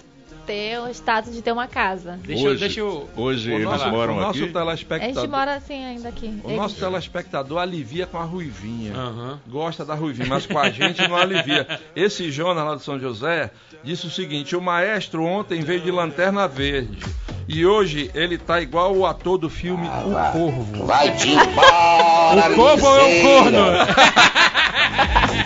ter 0.50 0.80
o 0.80 0.88
status 0.90 1.32
de 1.32 1.42
ter 1.42 1.52
uma 1.52 1.68
casa. 1.68 2.18
Deixa 2.24 2.42
eu. 2.44 2.50
hoje, 2.50 2.60
Deixa 2.60 2.80
eu... 2.80 3.08
hoje 3.16 3.52
eles 3.52 3.64
nosso, 3.64 3.88
moram 3.88 4.16
o 4.16 4.20
nosso 4.20 4.42
aqui. 4.42 4.50
A 4.56 4.60
telespectador. 4.60 5.14
gente 5.22 5.30
mora 5.30 5.54
assim 5.54 5.84
ainda 5.84 6.08
aqui. 6.08 6.26
O 6.42 6.48
Eles- 6.48 6.56
nosso 6.60 6.74
telespectador 6.74 7.58
alivia 7.58 8.04
com 8.06 8.18
a 8.18 8.24
Ruivinha. 8.24 8.92
Aham. 8.94 9.40
Gosta 9.46 9.84
da 9.84 9.94
Ruivinha, 9.94 10.28
mas 10.28 10.46
com 10.46 10.58
a 10.58 10.68
gente 10.70 11.06
não 11.08 11.16
alivia. 11.16 11.78
Esse 11.94 12.30
Jonas 12.32 12.64
lá 12.64 12.74
de 12.74 12.82
São 12.82 12.98
José 12.98 13.50
disse 13.84 14.06
o 14.06 14.10
seguinte: 14.10 14.56
o 14.56 14.60
maestro 14.60 15.22
ontem 15.24 15.60
veio 15.60 15.80
de 15.80 15.90
lanterna 15.92 16.48
verde. 16.48 16.98
E 17.46 17.64
hoje 17.66 18.10
ele 18.14 18.36
tá 18.38 18.60
igual 18.60 18.94
o 18.94 19.04
ator 19.06 19.36
do 19.38 19.48
filme 19.50 19.86
O 19.88 20.32
Corvo. 20.32 20.84
Vai-te 20.86 21.30
embora, 21.30 22.50
O 22.52 22.54
Corvo 22.56 22.86
é 22.96 23.02
o 23.02 23.22
corno. 23.22 23.60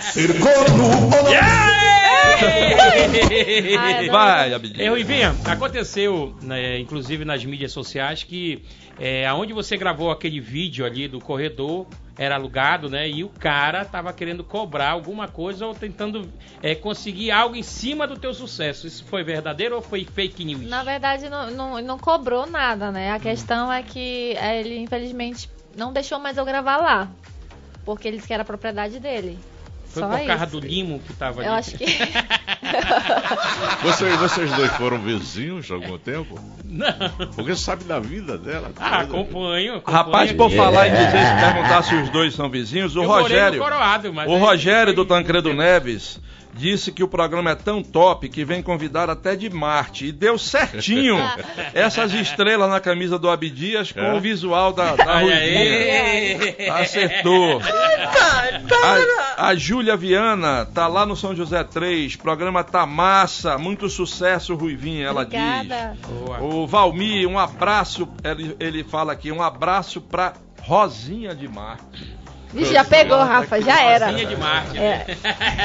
Ser 0.01 0.33
corno 0.39 0.83
ou 0.85 1.23
não 1.23 1.84
Ai, 3.79 4.09
Vai, 4.09 4.53
Abidinho. 4.53 4.85
É, 4.85 4.89
Ruivinha, 4.89 5.35
aconteceu, 5.45 6.35
né, 6.41 6.79
inclusive 6.79 7.25
nas 7.25 7.43
mídias 7.43 7.71
sociais, 7.71 8.23
que 8.23 8.63
é, 8.99 9.25
aonde 9.27 9.53
você 9.53 9.77
gravou 9.77 10.11
aquele 10.11 10.39
vídeo 10.39 10.85
ali 10.85 11.07
do 11.07 11.19
corredor 11.19 11.87
era 12.17 12.35
alugado, 12.35 12.89
né? 12.89 13.09
E 13.09 13.23
o 13.23 13.29
cara 13.29 13.83
tava 13.83 14.13
querendo 14.13 14.43
cobrar 14.43 14.91
alguma 14.91 15.27
coisa 15.27 15.65
ou 15.65 15.75
tentando 15.75 16.31
é, 16.61 16.73
conseguir 16.73 17.31
algo 17.31 17.55
em 17.55 17.63
cima 17.63 18.07
do 18.07 18.17
teu 18.17 18.33
sucesso. 18.33 18.87
Isso 18.87 19.03
foi 19.05 19.23
verdadeiro 19.23 19.75
ou 19.75 19.81
foi 19.81 20.05
fake 20.05 20.45
news? 20.45 20.65
Na 20.67 20.83
verdade, 20.83 21.29
não, 21.29 21.51
não, 21.51 21.81
não 21.81 21.97
cobrou 21.99 22.45
nada, 22.45 22.91
né? 22.91 23.11
A 23.11 23.19
questão 23.19 23.71
é 23.71 23.83
que 23.83 24.33
é, 24.37 24.61
ele, 24.61 24.77
infelizmente, 24.77 25.49
não 25.75 25.91
deixou 25.91 26.17
mais 26.17 26.37
eu 26.37 26.45
gravar 26.45 26.77
lá. 26.77 27.11
Porque 27.83 28.07
ele 28.07 28.17
disse 28.17 28.27
que 28.27 28.33
era 28.33 28.45
propriedade 28.45 28.99
dele. 28.99 29.37
Foi 29.95 30.03
Só 30.03 30.09
por 30.09 30.25
causa 30.27 30.43
isso. 30.43 30.59
do 30.59 30.67
limo 30.67 30.99
que 30.99 31.13
tava 31.13 31.39
ali. 31.39 31.47
Eu 31.47 31.53
acho 31.53 31.77
que. 31.77 31.85
Vocês, 33.81 34.15
vocês 34.17 34.51
dois 34.53 34.71
foram 34.73 34.99
vizinhos 34.99 35.69
há 35.71 35.75
algum 35.75 35.97
tempo? 35.97 36.37
Não. 36.65 36.87
Porque 37.35 37.55
sabe 37.55 37.83
da 37.85 37.99
vida 37.99 38.37
dela. 38.37 38.71
Ah, 38.77 39.01
acompanho. 39.01 39.75
acompanho 39.75 39.81
Rapaz, 39.85 40.31
por 40.33 40.51
falar 40.51 40.87
em 40.87 40.91
dizer, 40.91 41.11
se 41.11 41.45
perguntar 41.45 41.83
se 41.83 41.95
os 41.95 42.09
dois 42.09 42.33
são 42.33 42.49
vizinhos, 42.49 42.95
o 42.95 43.03
Eu 43.03 43.07
morei 43.07 43.23
no 43.23 43.23
Rogério. 43.23 43.61
Coroado, 43.61 44.13
mas 44.13 44.29
O 44.29 44.37
Rogério 44.37 44.93
do 44.93 45.05
Tancredo 45.05 45.53
Neves 45.55 46.19
disse 46.57 46.91
que 46.91 47.03
o 47.03 47.07
programa 47.07 47.51
é 47.51 47.55
tão 47.55 47.83
top 47.83 48.29
que 48.29 48.45
vem 48.45 48.61
convidar 48.63 49.09
até 49.09 49.35
de 49.35 49.49
Marte. 49.49 50.05
E 50.07 50.11
deu 50.11 50.37
certinho 50.37 51.17
essas 51.73 52.13
estrelas 52.13 52.69
na 52.69 52.79
camisa 52.79 53.19
do 53.19 53.29
Abdias 53.29 53.91
com 53.91 53.99
É? 53.99 54.13
o 54.13 54.19
visual 54.21 54.71
da, 54.71 54.95
da 54.95 55.19
Ruivinha. 55.19 56.73
Acertou. 56.75 57.61
A, 59.37 59.47
a 59.49 59.55
Júlia 59.55 59.95
Viana 59.97 60.65
tá 60.65 60.87
lá 60.87 61.05
no 61.05 61.15
São 61.15 61.35
José 61.35 61.63
3. 61.63 62.15
Programa 62.15 62.63
tá 62.63 62.85
massa. 62.85 63.57
Muito 63.57 63.89
sucesso, 63.89 64.55
Ruivinha, 64.55 65.07
ela 65.07 65.21
Obrigada. 65.23 65.97
Boa. 66.07 66.37
diz. 66.39 66.45
O 66.53 66.67
Valmir, 66.67 67.27
um 67.27 67.37
abraço. 67.37 68.07
Ele, 68.23 68.55
ele 68.59 68.83
fala 68.83 69.11
aqui, 69.13 69.31
um 69.31 69.41
abraço 69.41 69.99
pra 70.01 70.33
Rosinha 70.61 71.35
de 71.35 71.47
Marte. 71.47 72.15
Vixe, 72.55 72.73
já 72.73 72.83
pegou, 72.83 73.17
Rafa, 73.17 73.61
já 73.61 73.81
era. 73.81 74.11
De 74.13 74.35
Marte. 74.37 74.77
É. 74.77 75.05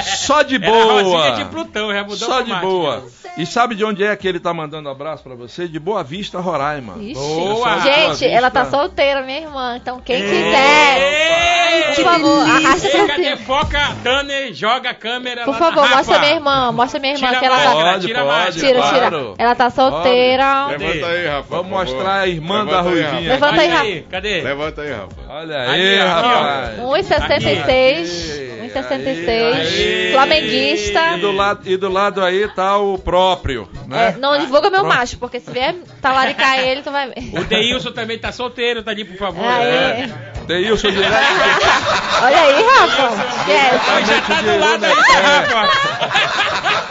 Só 0.03 0.43
de 0.43 0.57
Era 0.57 0.67
boa. 0.71 1.03
Rosinha 1.03 1.35
de 1.37 1.45
Plutão, 1.51 1.93
já 1.93 2.03
mudou 2.03 2.17
Só 2.19 2.41
de 2.43 2.51
Marte, 2.51 2.67
boa. 2.67 2.97
né? 2.97 3.03
E 3.39 3.47
sabe 3.47 3.75
de 3.77 3.85
onde 3.85 4.03
é 4.05 4.15
que 4.17 4.27
ele 4.27 4.41
tá 4.41 4.53
mandando 4.53 4.89
abraço 4.89 5.23
pra 5.23 5.35
você? 5.37 5.69
De 5.69 5.79
Boa 5.79 6.03
Vista, 6.03 6.41
Roraima. 6.41 6.97
Ixi. 7.01 7.15
Boa. 7.15 7.79
Gente, 7.81 8.25
Boa 8.25 8.31
ela 8.37 8.51
tá 8.51 8.65
solteira, 8.65 9.23
minha 9.23 9.39
irmã. 9.41 9.77
Então, 9.77 10.01
quem 10.01 10.21
quiser, 10.21 10.99
Ei, 11.01 11.95
por 11.95 12.05
favor, 12.05 12.41
arrasta 12.41 12.89
pra 12.89 13.01
Chega 13.01 13.17
de 13.17 13.23
cima. 13.25 13.37
foca, 13.39 13.79
Tanner, 14.03 14.53
joga 14.53 14.91
a 14.91 14.95
câmera 14.95 15.45
Por 15.45 15.53
lá 15.53 15.59
favor, 15.59 15.89
na 15.89 15.97
mostra 15.97 16.15
Rafa. 16.17 16.19
minha 16.27 16.35
irmã. 16.35 16.73
Mostra 16.73 17.01
minha 17.01 17.15
irmã 17.15 17.29
Tira 17.29 17.39
que 17.41 17.47
ela 17.47 17.59
tá. 17.61 17.73
Pode, 17.73 18.07
tira 18.07 18.21
a 18.21 18.25
pode. 18.45 18.61
Tira, 18.61 18.79
claro. 18.81 18.95
tira. 18.97 19.35
Ela 19.39 19.55
tá 19.55 19.71
solteira. 19.71 20.67
Levanta 20.67 21.07
aí, 21.07 21.27
Rafa. 21.29 21.47
Vamos 21.49 21.71
mostrar 21.71 22.15
a 22.21 22.27
irmã 22.27 22.65
da 22.67 22.81
Levanta 22.83 22.89
aí, 22.91 23.03
Ruivinha. 23.03 23.33
Levanta 23.33 23.61
aí, 23.61 23.69
Rafa. 23.69 23.83
aí, 23.85 24.03
cadê? 24.11 24.41
Levanta 24.41 24.83
aí, 24.83 24.91
Rafa. 24.93 25.09
Olha 25.29 25.61
aí, 25.71 26.01
ó, 26.01 26.07
rapaz. 26.09 26.79
1,66. 26.81 27.67
Aí. 27.67 28.71
1,66. 28.73 29.55
Aí. 29.55 30.11
Flamenguista. 30.13 31.17
E 31.17 31.21
do, 31.21 31.33
lado, 31.33 31.61
e 31.69 31.77
do 31.77 31.89
lado 31.91 32.23
aí 32.23 32.49
tá 32.49 32.77
o 32.79 32.99
próprio, 32.99 33.69
né? 33.87 34.15
É, 34.17 34.19
não 34.21 34.39
divulga 34.39 34.71
meu 34.71 34.85
macho, 34.85 35.19
porque 35.19 35.41
se 35.41 35.51
vier 35.51 35.75
talaricar 36.01 36.59
ele, 36.65 36.83
tu 36.83 36.91
vai 36.91 37.09
ver. 37.09 37.39
O 37.39 37.45
Deilson 37.45 37.93
também 37.93 38.19
tá 38.19 38.31
solteiro, 38.33 38.83
tá 38.83 38.91
ali, 38.91 39.05
por 39.05 39.17
favor. 39.17 39.45
Aí. 39.45 40.13
Deilson 40.47 40.91
direto. 40.91 41.13
Olha 42.23 42.41
aí, 42.41 42.63
Rafa. 42.63 43.51
Yes. 43.51 44.09
Já 44.09 44.21
tá 44.23 44.43
do 44.43 44.59
lado 44.59 44.85
aí, 44.85 44.95
Rafa. 44.95 46.91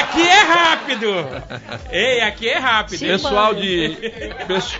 Aqui 0.00 0.22
é 0.28 0.40
rápido. 0.42 1.26
Ei, 1.90 2.20
aqui 2.20 2.48
é 2.48 2.58
rápido. 2.58 3.00
Pessoal 3.00 3.54
de 3.54 3.96
pes- 4.46 4.78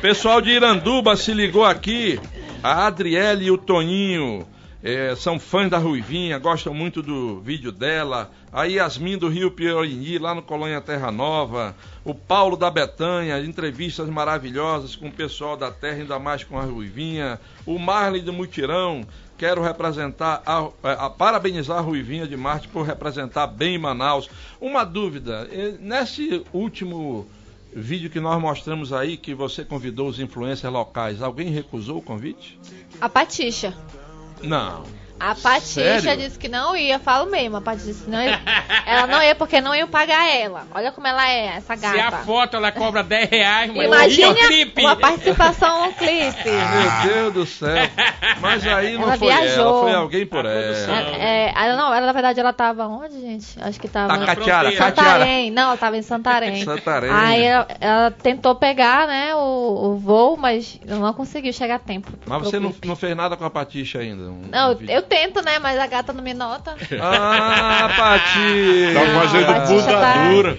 pessoal 0.00 0.40
de 0.40 0.50
Iranduba 0.50 1.16
se 1.16 1.32
ligou 1.32 1.64
aqui. 1.64 2.20
A 2.64 2.86
Adriele 2.86 3.44
e 3.44 3.50
o 3.50 3.58
Toninho 3.58 4.46
eh, 4.82 5.14
são 5.18 5.38
fãs 5.38 5.68
da 5.70 5.76
Ruivinha, 5.76 6.38
gostam 6.38 6.72
muito 6.72 7.02
do 7.02 7.38
vídeo 7.42 7.70
dela. 7.70 8.30
A 8.50 8.64
Yasmin 8.64 9.18
do 9.18 9.28
Rio 9.28 9.50
Piorini, 9.50 10.16
lá 10.16 10.34
no 10.34 10.40
Colônia 10.40 10.80
Terra 10.80 11.12
Nova. 11.12 11.76
O 12.06 12.14
Paulo 12.14 12.56
da 12.56 12.70
Betanha, 12.70 13.38
entrevistas 13.38 14.08
maravilhosas 14.08 14.96
com 14.96 15.08
o 15.08 15.12
pessoal 15.12 15.58
da 15.58 15.70
terra, 15.70 15.98
ainda 15.98 16.18
mais 16.18 16.42
com 16.42 16.58
a 16.58 16.62
Ruivinha. 16.62 17.38
O 17.66 17.78
Marley 17.78 18.22
do 18.22 18.32
Mutirão, 18.32 19.06
quero 19.36 19.60
representar, 19.60 20.42
a, 20.46 20.66
a- 20.82 21.10
parabenizar 21.10 21.76
a 21.76 21.82
Ruivinha 21.82 22.26
de 22.26 22.34
Marte 22.34 22.66
por 22.68 22.86
representar 22.86 23.46
bem 23.46 23.76
Manaus. 23.76 24.30
Uma 24.58 24.84
dúvida, 24.84 25.46
eh, 25.52 25.74
nesse 25.78 26.42
último 26.50 27.26
vídeo 27.74 28.08
que 28.08 28.20
nós 28.20 28.40
mostramos 28.40 28.92
aí, 28.92 29.16
que 29.16 29.34
você 29.34 29.64
convidou 29.64 30.08
os 30.08 30.20
influencers 30.20 30.72
locais, 30.72 31.20
alguém 31.20 31.48
recusou 31.48 31.98
o 31.98 32.02
convite? 32.02 32.58
A 33.00 33.08
Patixa. 33.08 33.74
Não. 34.42 34.84
A 35.18 35.34
Patícia 35.34 36.00
Sério? 36.00 36.22
disse 36.22 36.38
que 36.38 36.48
não 36.48 36.76
ia, 36.76 36.98
falo 36.98 37.30
mesmo. 37.30 37.56
A 37.56 37.60
Patícia 37.60 37.92
disse 37.92 38.04
que 38.04 38.10
não 38.10 38.20
ia. 38.22 38.40
Ela 38.84 39.06
não 39.06 39.22
ia 39.22 39.34
porque 39.34 39.60
não 39.60 39.74
iam 39.74 39.86
pagar 39.88 40.28
ela. 40.28 40.66
Olha 40.74 40.90
como 40.92 41.06
ela 41.06 41.30
é, 41.30 41.46
essa 41.56 41.76
Se 41.76 41.86
a 41.86 41.92
gata. 41.92 42.16
foto 42.18 42.56
ela 42.56 42.72
cobra 42.72 43.02
10 43.02 43.30
reais, 43.30 43.72
mas 43.74 43.86
Imagina 43.86 44.30
o 44.30 44.34
clipe. 44.34 44.80
uma 44.82 44.96
participação 44.96 45.86
no 45.86 45.92
clipe. 45.94 46.50
Meu 47.06 47.12
Deus 47.12 47.32
do 47.34 47.46
céu. 47.46 47.74
Mas 48.40 48.66
aí 48.66 48.94
não 48.94 49.04
Ela 49.04 49.16
foi 49.16 49.28
ela, 49.28 49.40
viajou. 49.40 49.82
foi 49.82 49.94
alguém 49.94 50.26
por 50.26 50.44
A 50.44 50.50
ela. 50.50 50.98
É, 51.16 51.46
é, 51.46 51.52
ela 51.56 51.76
não, 51.76 51.94
ela, 51.94 52.06
na 52.06 52.12
verdade 52.12 52.40
ela 52.40 52.52
tava 52.52 52.86
onde, 52.86 53.18
gente? 53.20 53.46
Acho 53.62 53.80
que 53.80 53.88
tava. 53.88 54.18
Tá 54.18 54.26
Catiara, 54.26 54.68
fronteira. 54.70 54.76
Catiara. 54.92 55.10
Santarém. 55.20 55.50
Não, 55.50 55.62
ela 55.68 55.76
tava 55.76 55.96
em 55.96 56.02
Santarém. 56.02 56.64
Santarém. 56.64 57.10
Aí 57.10 57.42
ela, 57.44 57.68
ela 57.80 58.10
tentou 58.10 58.54
pegar, 58.56 59.06
né, 59.06 59.34
o, 59.36 59.92
o 59.92 59.96
voo, 59.96 60.36
mas 60.36 60.78
não 60.84 61.12
conseguiu 61.14 61.52
chegar 61.52 61.76
a 61.76 61.78
tempo. 61.78 62.12
Mas 62.26 62.42
você 62.42 62.58
não, 62.58 62.74
não 62.84 62.96
fez 62.96 63.16
nada 63.16 63.36
com 63.36 63.44
a 63.44 63.50
Patixa 63.50 64.00
ainda? 64.00 64.24
um- 64.24 64.42
Não, 64.50 64.72
um 64.72 64.78
eu 64.88 65.02
tento, 65.04 65.42
né, 65.42 65.58
mas 65.58 65.78
a 65.78 65.86
gata 65.86 66.12
não 66.12 66.22
me 66.22 66.34
nota. 66.34 66.76
Ah, 67.00 67.88
Pati! 67.96 68.92
Tá 68.94 69.20
fazendo 69.20 69.44
a 69.50 69.54
Patícia 69.54 69.92
tá- 69.92 70.00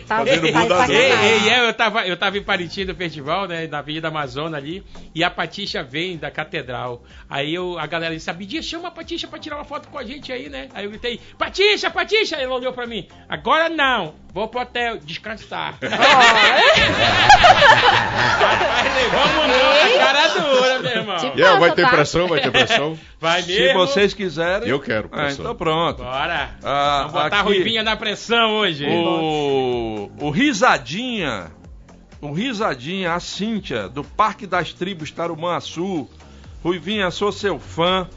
tá- 0.08 0.18
Fazendo 0.18 0.42
tá 0.42 0.48
de 0.48 0.52
budadura. 0.54 0.94
Ei, 0.98 1.12
ei, 1.44 1.50
é, 1.50 1.68
eu 1.70 1.74
tava, 1.74 2.08
eu 2.08 2.18
tava 2.18 2.38
em 2.38 2.44
Pariti 2.44 2.86
no 2.86 2.96
festival, 2.96 3.48
né, 3.48 3.68
na 3.68 3.80
Avenida 3.80 4.08
Amazônia 4.08 4.58
ali, 4.58 4.84
e 5.14 5.24
a 5.24 5.30
Patixa 5.30 5.84
vem 5.84 6.18
da 6.18 6.32
catedral. 6.32 7.04
Aí 7.30 7.54
eu, 7.54 7.78
a 7.80 7.86
galera 7.88 8.14
disse, 8.16 8.30
Abidia, 8.30 8.62
chama 8.62 8.88
a 8.88 8.92
Patixa 8.92 9.28
pra 9.28 9.40
tirar 9.40 9.56
uma 9.58 9.66
foto 9.66 9.90
com 9.90 9.98
a 9.98 10.04
gente 10.04 10.32
aí, 10.32 10.50
né? 10.50 10.70
Aí 10.74 10.86
eu 10.86 10.90
gritei, 10.92 11.20
Patixa, 11.38 11.90
Patixa! 11.90 12.38
Ele 12.38 12.48
olhou 12.48 12.74
pra 12.74 12.86
mim, 12.86 13.08
agora 13.28 13.70
não, 13.70 14.14
vou 14.36 14.48
pro 14.50 14.60
hotel 14.62 14.98
descansar. 15.00 15.76
Rapaz, 17.46 18.96
levamos 18.96 19.48
não, 19.48 19.48
na 19.48 19.98
cara 19.98 20.28
dura, 20.28 20.80
meu 20.80 20.92
irmão. 20.92 21.18
Tipo- 21.18 21.40
E 21.40 21.44
aí, 21.44 21.60
vai 21.60 21.72
ter 21.74 21.90
pressão, 21.90 22.28
vai 22.28 22.42
ter 22.42 22.52
pressão. 22.52 23.00
Vai 23.20 23.42
Se 23.42 23.48
mesmo? 23.60 23.80
vocês 23.80 24.14
quiserem. 24.14 24.70
Eu 24.70 24.80
quero, 24.80 25.08
Ah, 25.12 25.16
professor. 25.18 25.42
então 25.42 25.56
pronto. 25.56 26.04
Bora. 26.04 26.50
Ah, 26.64 26.98
Vamos 27.08 27.24
botar 27.24 27.40
a 27.40 27.42
Ruivinha 27.42 27.82
na 27.82 27.96
pressão 27.96 28.52
hoje. 28.58 28.86
O, 28.88 30.12
o 30.20 30.30
Risadinha, 30.30 31.48
o 32.22 32.32
Risadinha, 32.32 33.14
a 33.14 33.20
Cíntia, 33.20 33.90
do 33.90 34.04
Parque 34.04 34.46
das 34.46 34.74
Tribos 34.74 35.10
Tarumã 35.10 35.60
Sul. 35.60 36.08
Ruivinha, 36.64 37.10
sou 37.10 37.32
seu 37.32 37.58
fã. 37.60 38.08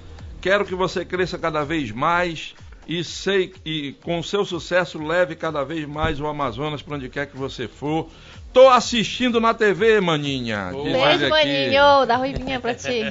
Quero 0.43 0.65
que 0.67 0.75
você 0.75 1.05
cresça 1.07 1.39
cada 1.39 1.65
vez 1.65 1.91
mais 1.91 2.55
e 2.89 3.05
sei 3.05 3.53
e 3.65 3.95
com 4.03 4.23
seu 4.23 4.45
sucesso 4.45 4.99
leve 4.99 5.37
cada 5.37 5.63
vez 5.63 5.87
mais 5.87 6.19
o 6.21 6.27
Amazonas 6.27 6.81
para 6.81 6.97
onde 6.97 7.09
quer 7.11 7.27
que 7.27 7.37
você 7.37 7.69
for. 7.69 8.09
Tô 8.51 8.71
assistindo 8.71 9.39
na 9.41 9.53
TV, 9.53 10.01
maninha. 10.01 10.71
ele 10.73 10.93
Beijo, 10.93 11.07
aqui. 11.07 11.29
maninho. 11.29 12.07
Dá 12.07 12.17
ruivinha 12.17 12.59
pra 12.59 12.75
ti. 12.75 13.03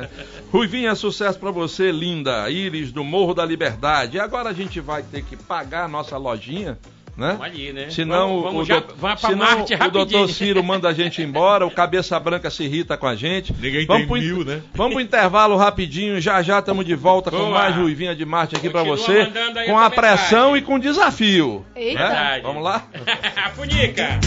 Ruivinha, 0.50 0.94
sucesso 0.94 1.38
pra 1.38 1.50
você, 1.50 1.92
linda. 1.92 2.48
Iris 2.48 2.90
do 2.90 3.04
Morro 3.04 3.34
da 3.34 3.44
Liberdade. 3.44 4.16
E 4.16 4.20
agora 4.20 4.48
a 4.48 4.52
gente 4.54 4.80
vai 4.80 5.02
ter 5.02 5.22
que 5.22 5.36
pagar 5.36 5.84
a 5.84 5.88
nossa 5.88 6.16
lojinha, 6.16 6.78
né? 7.16 7.28
Vamos 7.30 7.46
ali, 7.46 7.72
né? 7.72 7.88
Senão, 7.90 8.42
vamos, 8.42 8.44
vamos 8.44 8.62
o, 8.62 8.64
já, 8.66 8.82
vamos 8.96 9.20
senão 9.20 9.90
doutor 9.90 10.28
Ciro 10.28 10.62
manda 10.62 10.88
a 10.88 10.92
gente 10.92 11.22
embora, 11.22 11.66
o 11.66 11.70
Cabeça 11.70 12.18
Branca 12.20 12.50
se 12.50 12.64
irrita 12.64 12.96
com 12.96 13.06
a 13.06 13.16
gente. 13.16 13.54
Ninguém 13.54 13.86
vamos 13.86 14.06
tem 14.06 14.20
mil, 14.20 14.44
né? 14.44 14.62
Vamos 14.74 14.92
pro 14.94 15.02
intervalo 15.02 15.56
rapidinho, 15.56 16.20
já 16.20 16.42
já 16.42 16.58
estamos 16.58 16.84
de 16.84 16.94
volta 16.94 17.30
com 17.30 17.50
mais 17.50 17.74
Ruivinha 17.74 18.14
de 18.14 18.24
Marte 18.24 18.56
aqui 18.56 18.68
pra 18.68 18.84
Continua 18.84 18.96
você, 18.96 19.32
com 19.66 19.78
a 19.78 19.88
pressão 19.90 20.52
mensagem. 20.52 20.56
e 20.56 20.62
com 20.62 20.78
desafio. 20.78 21.64
Eita. 21.74 22.08
né? 22.08 22.40
Vamos 22.42 22.62
lá? 22.62 22.84
Funica. 23.56 24.20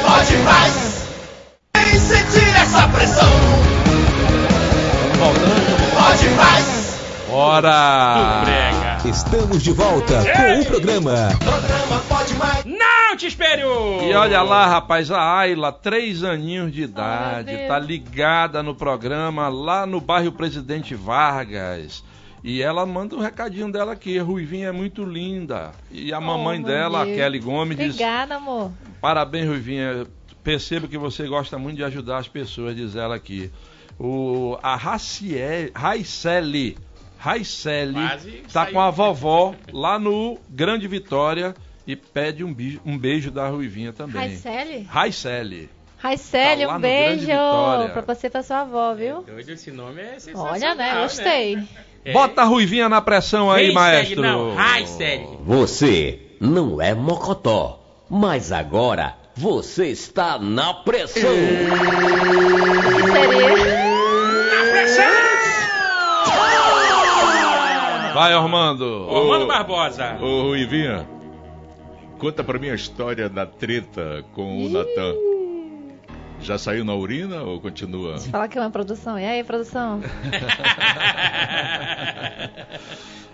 Pode 0.00 0.36
mais. 0.38 1.06
Vem 1.76 1.98
sentir 2.00 2.48
essa 2.56 2.88
pressão. 2.88 3.28
Pode 5.94 6.28
mais. 6.30 6.83
Bora! 7.34 8.42
Brega. 8.44 9.08
Estamos 9.08 9.60
de 9.60 9.72
volta 9.72 10.22
com 10.22 10.60
o 10.60 10.66
programa 10.66 11.30
Programa 11.40 12.00
Pode 12.08 12.32
mais. 12.34 12.64
Não 12.64 13.16
te 13.16 13.26
espero! 13.26 14.04
E 14.04 14.14
olha 14.14 14.40
lá, 14.40 14.68
rapaz, 14.68 15.10
a 15.10 15.38
Ayla, 15.38 15.72
três 15.72 16.22
aninhos 16.22 16.72
de 16.72 16.82
idade, 16.82 17.66
tá 17.66 17.76
ligada 17.76 18.62
no 18.62 18.72
programa 18.72 19.48
lá 19.48 19.84
no 19.84 20.00
bairro 20.00 20.30
Presidente 20.30 20.94
Vargas. 20.94 22.04
E 22.44 22.62
ela 22.62 22.86
manda 22.86 23.16
um 23.16 23.20
recadinho 23.20 23.72
dela 23.72 23.94
aqui, 23.94 24.16
Ruivinha 24.18 24.68
é 24.68 24.72
muito 24.72 25.02
linda. 25.02 25.72
E 25.90 26.12
a 26.12 26.20
mamãe 26.20 26.58
Oh, 26.58 26.62
meu 26.62 26.68
dela, 26.68 27.02
a 27.02 27.04
Deus. 27.04 27.16
Kelly 27.16 27.40
Gomes, 27.40 27.76
diz: 27.76 27.94
Obrigada, 27.94 28.36
amor. 28.36 28.70
Parabéns, 29.00 29.48
Ruivinha. 29.48 30.06
Percebo 30.44 30.86
que 30.86 30.96
você 30.96 31.26
gosta 31.26 31.58
muito 31.58 31.78
de 31.78 31.84
ajudar 31.84 32.18
as 32.18 32.28
pessoas, 32.28 32.76
diz 32.76 32.94
ela 32.94 33.16
aqui. 33.16 33.50
O, 33.98 34.56
a 34.62 34.76
Raciel, 34.76 35.70
Raicele, 35.74 36.78
Raicele 37.24 37.94
tá 38.52 38.64
saiu. 38.64 38.74
com 38.74 38.80
a 38.80 38.90
vovó 38.90 39.54
lá 39.72 39.98
no 39.98 40.38
Grande 40.50 40.86
Vitória 40.86 41.54
e 41.86 41.96
pede 41.96 42.44
um 42.44 42.52
beijo, 42.52 42.82
um 42.84 42.98
beijo 42.98 43.30
da 43.30 43.48
Ruivinha 43.48 43.94
também. 43.94 44.20
Raicele? 44.20 44.86
Raicele. 44.90 45.70
Raicele, 45.96 46.66
Tá 46.66 46.76
um 46.76 46.80
beijo 46.80 47.26
pra 47.94 48.02
você 48.14 48.26
e 48.26 48.30
pra 48.30 48.42
sua 48.42 48.60
avó, 48.60 48.92
viu? 48.92 49.22
Doido, 49.22 49.48
esse 49.48 49.70
nome 49.70 50.02
é 50.02 50.18
sensacional. 50.18 50.52
Olha, 50.52 50.74
né? 50.74 51.00
Gostei. 51.00 51.58
É. 52.04 52.12
Bota 52.12 52.42
a 52.42 52.44
Ruivinha 52.44 52.90
na 52.90 53.00
pressão 53.00 53.50
aí, 53.50 53.66
Vem, 53.68 53.74
maestro. 53.74 54.20
não. 54.20 54.54
Segue. 54.86 55.26
Você 55.46 56.20
não 56.38 56.78
é 56.82 56.92
mocotó, 56.94 58.04
mas 58.10 58.52
agora 58.52 59.16
você 59.34 59.86
está 59.86 60.38
na 60.38 60.74
pressão. 60.74 61.22
Que 61.22 63.12
seria? 63.12 63.73
Vai, 68.14 68.32
Armando. 68.32 69.06
Ô, 69.10 69.28
Mano 69.28 69.46
Barbosa. 69.46 70.16
Ô, 70.20 70.42
Ruivinha, 70.42 71.06
conta 72.18 72.42
pra 72.44 72.58
mim 72.58 72.70
a 72.70 72.74
história 72.74 73.28
da 73.28 73.44
treta 73.44 74.24
com 74.32 74.64
o 74.64 74.68
Natan. 74.68 75.14
Já 76.40 76.56
saiu 76.58 76.84
na 76.84 76.94
urina 76.94 77.42
ou 77.42 77.60
continua? 77.60 78.18
Fala 78.18 78.46
que 78.48 78.56
é 78.58 78.60
uma 78.60 78.70
produção. 78.70 79.18
E 79.18 79.24
aí, 79.24 79.42
produção? 79.42 80.00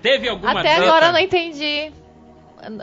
Teve 0.02 0.28
alguma 0.28 0.52
Até 0.60 0.74
treta? 0.76 0.82
agora 0.90 1.06
eu 1.06 1.12
não 1.12 1.18
entendi. 1.20 1.92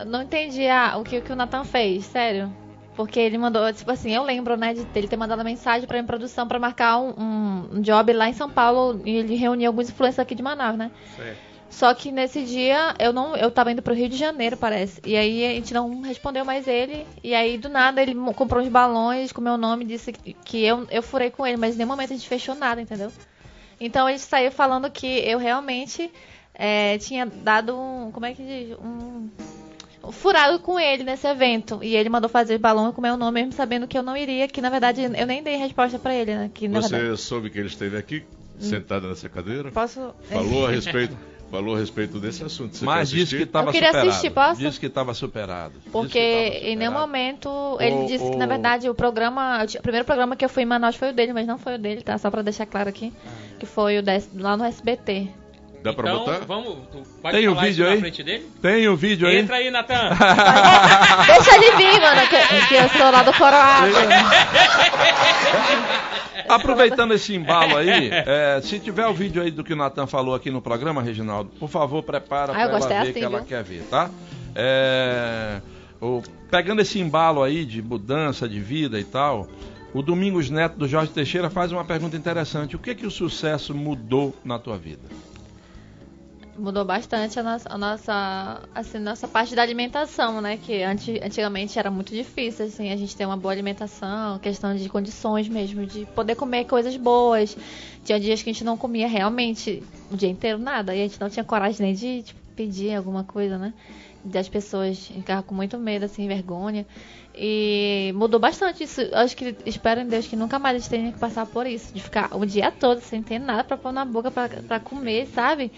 Não 0.06 0.22
entendi 0.22 0.66
a- 0.68 0.96
o 0.98 1.04
que, 1.04 1.18
o 1.18 1.22
que 1.22 1.32
o 1.32 1.36
Nathan 1.36 1.64
fez, 1.64 2.04
sério. 2.06 2.52
Porque 2.96 3.18
ele 3.20 3.38
mandou, 3.38 3.72
tipo 3.72 3.90
assim, 3.92 4.10
eu 4.12 4.24
lembro, 4.24 4.56
né, 4.56 4.74
de 4.74 4.84
ele 4.94 5.06
ter 5.06 5.16
mandado 5.16 5.44
mensagem 5.44 5.86
pra 5.86 5.96
minha 5.98 6.06
produção 6.06 6.48
pra 6.48 6.58
marcar 6.58 6.98
um, 6.98 7.10
um- 7.16 7.68
um 7.74 7.80
job 7.80 8.12
lá 8.12 8.28
em 8.28 8.32
São 8.32 8.50
Paulo 8.50 9.00
e 9.04 9.16
ele 9.18 9.36
reuniu 9.36 9.68
alguns 9.70 9.88
influencers 9.88 10.18
aqui 10.18 10.34
de 10.34 10.42
Manaus, 10.42 10.76
né? 10.76 10.90
Certo. 11.16 11.47
Só 11.70 11.92
que 11.94 12.10
nesse 12.10 12.42
dia 12.44 12.94
eu 12.98 13.12
não, 13.12 13.36
eu 13.36 13.50
tava 13.50 13.70
indo 13.70 13.82
pro 13.82 13.94
Rio 13.94 14.08
de 14.08 14.16
Janeiro, 14.16 14.56
parece. 14.56 15.00
E 15.04 15.16
aí 15.16 15.44
a 15.44 15.50
gente 15.50 15.74
não 15.74 16.00
respondeu 16.00 16.44
mais 16.44 16.66
ele. 16.66 17.06
E 17.22 17.34
aí 17.34 17.58
do 17.58 17.68
nada 17.68 18.00
ele 18.02 18.14
comprou 18.34 18.62
uns 18.62 18.68
balões 18.68 19.32
com 19.32 19.40
meu 19.40 19.56
nome, 19.56 19.84
disse 19.84 20.12
que, 20.12 20.64
eu, 20.64 20.86
eu 20.90 21.02
furei 21.02 21.30
com 21.30 21.46
ele, 21.46 21.56
mas 21.56 21.74
em 21.74 21.78
nenhum 21.78 21.90
momento 21.90 22.12
a 22.12 22.16
gente 22.16 22.28
fechou 22.28 22.54
nada, 22.54 22.80
entendeu? 22.80 23.12
Então 23.80 24.08
ele 24.08 24.18
saiu 24.18 24.50
falando 24.50 24.90
que 24.90 25.06
eu 25.06 25.38
realmente 25.38 26.10
é, 26.54 26.98
tinha 26.98 27.24
dado 27.26 27.78
um. 27.78 28.10
Como 28.10 28.26
é 28.26 28.34
que 28.34 28.42
diz? 28.42 28.76
Um. 28.78 29.28
um 30.02 30.10
furado 30.10 30.58
com 30.58 30.80
ele 30.80 31.04
nesse 31.04 31.28
evento. 31.28 31.78
E 31.82 31.94
ele 31.94 32.08
mandou 32.08 32.28
fazer 32.28 32.58
balão 32.58 32.92
com 32.92 33.00
meu 33.00 33.16
nome, 33.16 33.40
mesmo 33.40 33.52
sabendo 33.52 33.86
que 33.86 33.96
eu 33.96 34.02
não 34.02 34.16
iria, 34.16 34.48
que 34.48 34.60
na 34.60 34.70
verdade 34.70 35.02
eu 35.02 35.26
nem 35.26 35.42
dei 35.42 35.56
resposta 35.56 35.98
pra 35.98 36.14
ele, 36.14 36.34
né? 36.34 36.50
Que, 36.52 36.66
Você 36.66 36.96
verdade, 36.96 37.20
soube 37.20 37.50
que 37.50 37.58
ele 37.58 37.68
esteve 37.68 37.96
aqui, 37.96 38.24
sentado 38.58 39.06
nessa 39.08 39.28
cadeira? 39.28 39.70
posso. 39.70 40.12
Falou 40.24 40.66
a 40.66 40.70
respeito, 40.72 41.16
falou 41.50 41.76
a 41.76 41.78
respeito 41.78 42.18
desse 42.20 42.44
assunto. 42.44 42.76
Você 42.76 42.84
Mas 42.84 43.10
disse 43.10 43.36
que 43.36 43.42
estava 43.42 43.68
Eu 43.68 43.72
queria 43.72 43.88
superado. 43.88 44.10
assistir, 44.10 44.30
posso? 44.30 44.60
Disse 44.60 44.80
que 44.80 44.86
estava 44.86 45.14
superado. 45.14 45.74
Que 45.84 45.90
Porque 45.90 46.18
tava 46.18 46.66
em 46.66 46.76
nenhum 46.76 46.90
superado. 46.92 47.00
momento 47.00 47.76
ele 47.80 47.96
O- 47.96 48.06
disse 48.06 48.24
que, 48.30 48.36
o- 48.36 48.38
na 48.38 48.46
verdade, 48.46 48.88
o 48.88 48.94
programa. 48.94 49.64
O 49.64 49.82
primeiro 49.82 50.04
programa 50.04 50.36
que 50.36 50.44
eu 50.44 50.48
fui 50.48 50.62
em 50.62 50.66
Manaus 50.66 50.96
foi 50.96 51.10
o 51.10 51.12
dele, 51.12 51.32
mas 51.32 51.46
não 51.46 51.58
foi 51.58 51.74
o 51.74 51.78
dele, 51.78 52.02
tá? 52.02 52.16
Só 52.18 52.30
pra 52.30 52.42
deixar 52.42 52.66
claro 52.66 52.88
aqui. 52.88 53.12
Que 53.58 53.66
foi 53.66 53.98
o 53.98 54.02
da- 54.02 54.20
lá 54.34 54.56
no 54.56 54.64
SBT. 54.64 55.28
Dá 55.82 55.92
pra 55.92 56.10
então, 56.10 56.24
botar? 56.24 56.44
vamos. 56.46 56.76
tu 56.90 57.02
Pode 57.22 57.36
Tem 57.36 57.48
o 57.48 57.54
vídeo 57.54 57.86
aí? 57.86 57.94
na 57.94 58.00
frente 58.00 58.22
dele? 58.22 58.50
Tem 58.60 58.88
o 58.88 58.96
vídeo 58.96 59.28
aí? 59.28 59.38
Entra 59.38 59.56
aí, 59.56 59.70
Natan. 59.70 60.10
Deixa 61.26 61.54
ele 61.56 61.76
vir, 61.76 62.00
mano, 62.00 62.20
que, 62.28 62.66
que 62.68 62.74
eu 62.74 62.88
sou 62.88 63.10
lá 63.10 63.22
do 63.22 63.32
Coroado. 63.32 63.92
Aproveitando 66.48 67.12
esse 67.12 67.34
embalo 67.34 67.76
aí, 67.76 68.10
é, 68.12 68.60
se 68.62 68.78
tiver 68.78 69.06
o 69.06 69.12
vídeo 69.12 69.42
aí 69.42 69.50
do 69.50 69.62
que 69.62 69.72
o 69.72 69.76
Natan 69.76 70.06
falou 70.06 70.34
aqui 70.34 70.50
no 70.50 70.62
programa, 70.62 71.02
Reginaldo, 71.02 71.50
por 71.58 71.68
favor, 71.68 72.02
prepara 72.02 72.52
Ah, 72.52 72.54
pra 72.54 72.62
ela 72.62 72.78
ver 72.88 72.94
assim, 72.96 73.12
que 73.12 73.24
ela 73.24 73.42
quer 73.42 73.62
ver, 73.62 73.82
tá? 73.90 74.10
É, 74.54 75.60
o- 76.00 76.22
pegando 76.50 76.80
esse 76.80 76.98
embalo 76.98 77.42
aí 77.42 77.64
de 77.66 77.82
mudança 77.82 78.48
de 78.48 78.58
vida 78.60 78.98
e 78.98 79.04
tal, 79.04 79.46
o 79.92 80.00
Domingos 80.02 80.48
Neto 80.48 80.76
do 80.78 80.88
Jorge 80.88 81.10
Teixeira 81.12 81.50
faz 81.50 81.70
uma 81.70 81.84
pergunta 81.84 82.16
interessante. 82.16 82.76
O 82.76 82.78
que 82.78 82.94
que 82.94 83.06
o 83.06 83.10
sucesso 83.10 83.74
mudou 83.74 84.34
na 84.44 84.58
tua 84.58 84.78
vida? 84.78 85.02
Mudou 86.58 86.84
bastante 86.84 87.38
a 87.38 87.42
nossa, 87.42 87.68
a 87.72 87.78
nossa, 87.78 88.68
assim, 88.74 88.98
nossa 88.98 89.28
parte 89.28 89.54
da 89.54 89.62
alimentação, 89.62 90.40
né? 90.40 90.56
Que 90.56 90.82
antes, 90.82 91.22
antigamente 91.22 91.78
era 91.78 91.88
muito 91.88 92.12
difícil, 92.12 92.66
assim, 92.66 92.90
a 92.90 92.96
gente 92.96 93.16
ter 93.16 93.24
uma 93.24 93.36
boa 93.36 93.52
alimentação, 93.52 94.40
questão 94.40 94.74
de 94.74 94.88
condições 94.88 95.48
mesmo, 95.48 95.86
de 95.86 96.04
poder 96.06 96.34
comer 96.34 96.64
coisas 96.64 96.96
boas. 96.96 97.56
Tinha 98.04 98.18
dias 98.18 98.42
que 98.42 98.50
a 98.50 98.52
gente 98.52 98.64
não 98.64 98.76
comia 98.76 99.06
realmente 99.06 99.84
o 100.10 100.16
dia 100.16 100.28
inteiro 100.28 100.58
nada, 100.58 100.96
e 100.96 101.00
a 101.00 101.04
gente 101.04 101.20
não 101.20 101.30
tinha 101.30 101.44
coragem 101.44 101.86
nem 101.86 101.94
de 101.94 102.22
tipo, 102.24 102.40
pedir 102.56 102.92
alguma 102.96 103.22
coisa, 103.22 103.56
né? 103.56 103.72
Das 104.24 104.48
pessoas 104.48 104.98
ficavam 105.06 105.44
com 105.44 105.54
muito 105.54 105.78
medo, 105.78 106.06
assim, 106.06 106.26
vergonha. 106.26 106.84
E 107.32 108.12
mudou 108.16 108.40
bastante 108.40 108.82
isso. 108.82 109.00
Acho 109.12 109.36
que 109.36 109.54
espero 109.64 110.00
em 110.00 110.08
Deus 110.08 110.26
que 110.26 110.34
nunca 110.34 110.58
mais 110.58 110.74
a 110.74 110.78
gente 110.80 110.90
tenha 110.90 111.12
que 111.12 111.18
passar 111.20 111.46
por 111.46 111.68
isso, 111.68 111.94
de 111.94 112.02
ficar 112.02 112.36
o 112.36 112.44
dia 112.44 112.72
todo 112.72 113.00
sem 113.00 113.22
ter 113.22 113.38
nada 113.38 113.62
pra 113.62 113.76
pôr 113.76 113.92
na 113.92 114.04
boca 114.04 114.28
pra 114.30 114.80
comer, 114.80 115.28
sabe? 115.28 115.70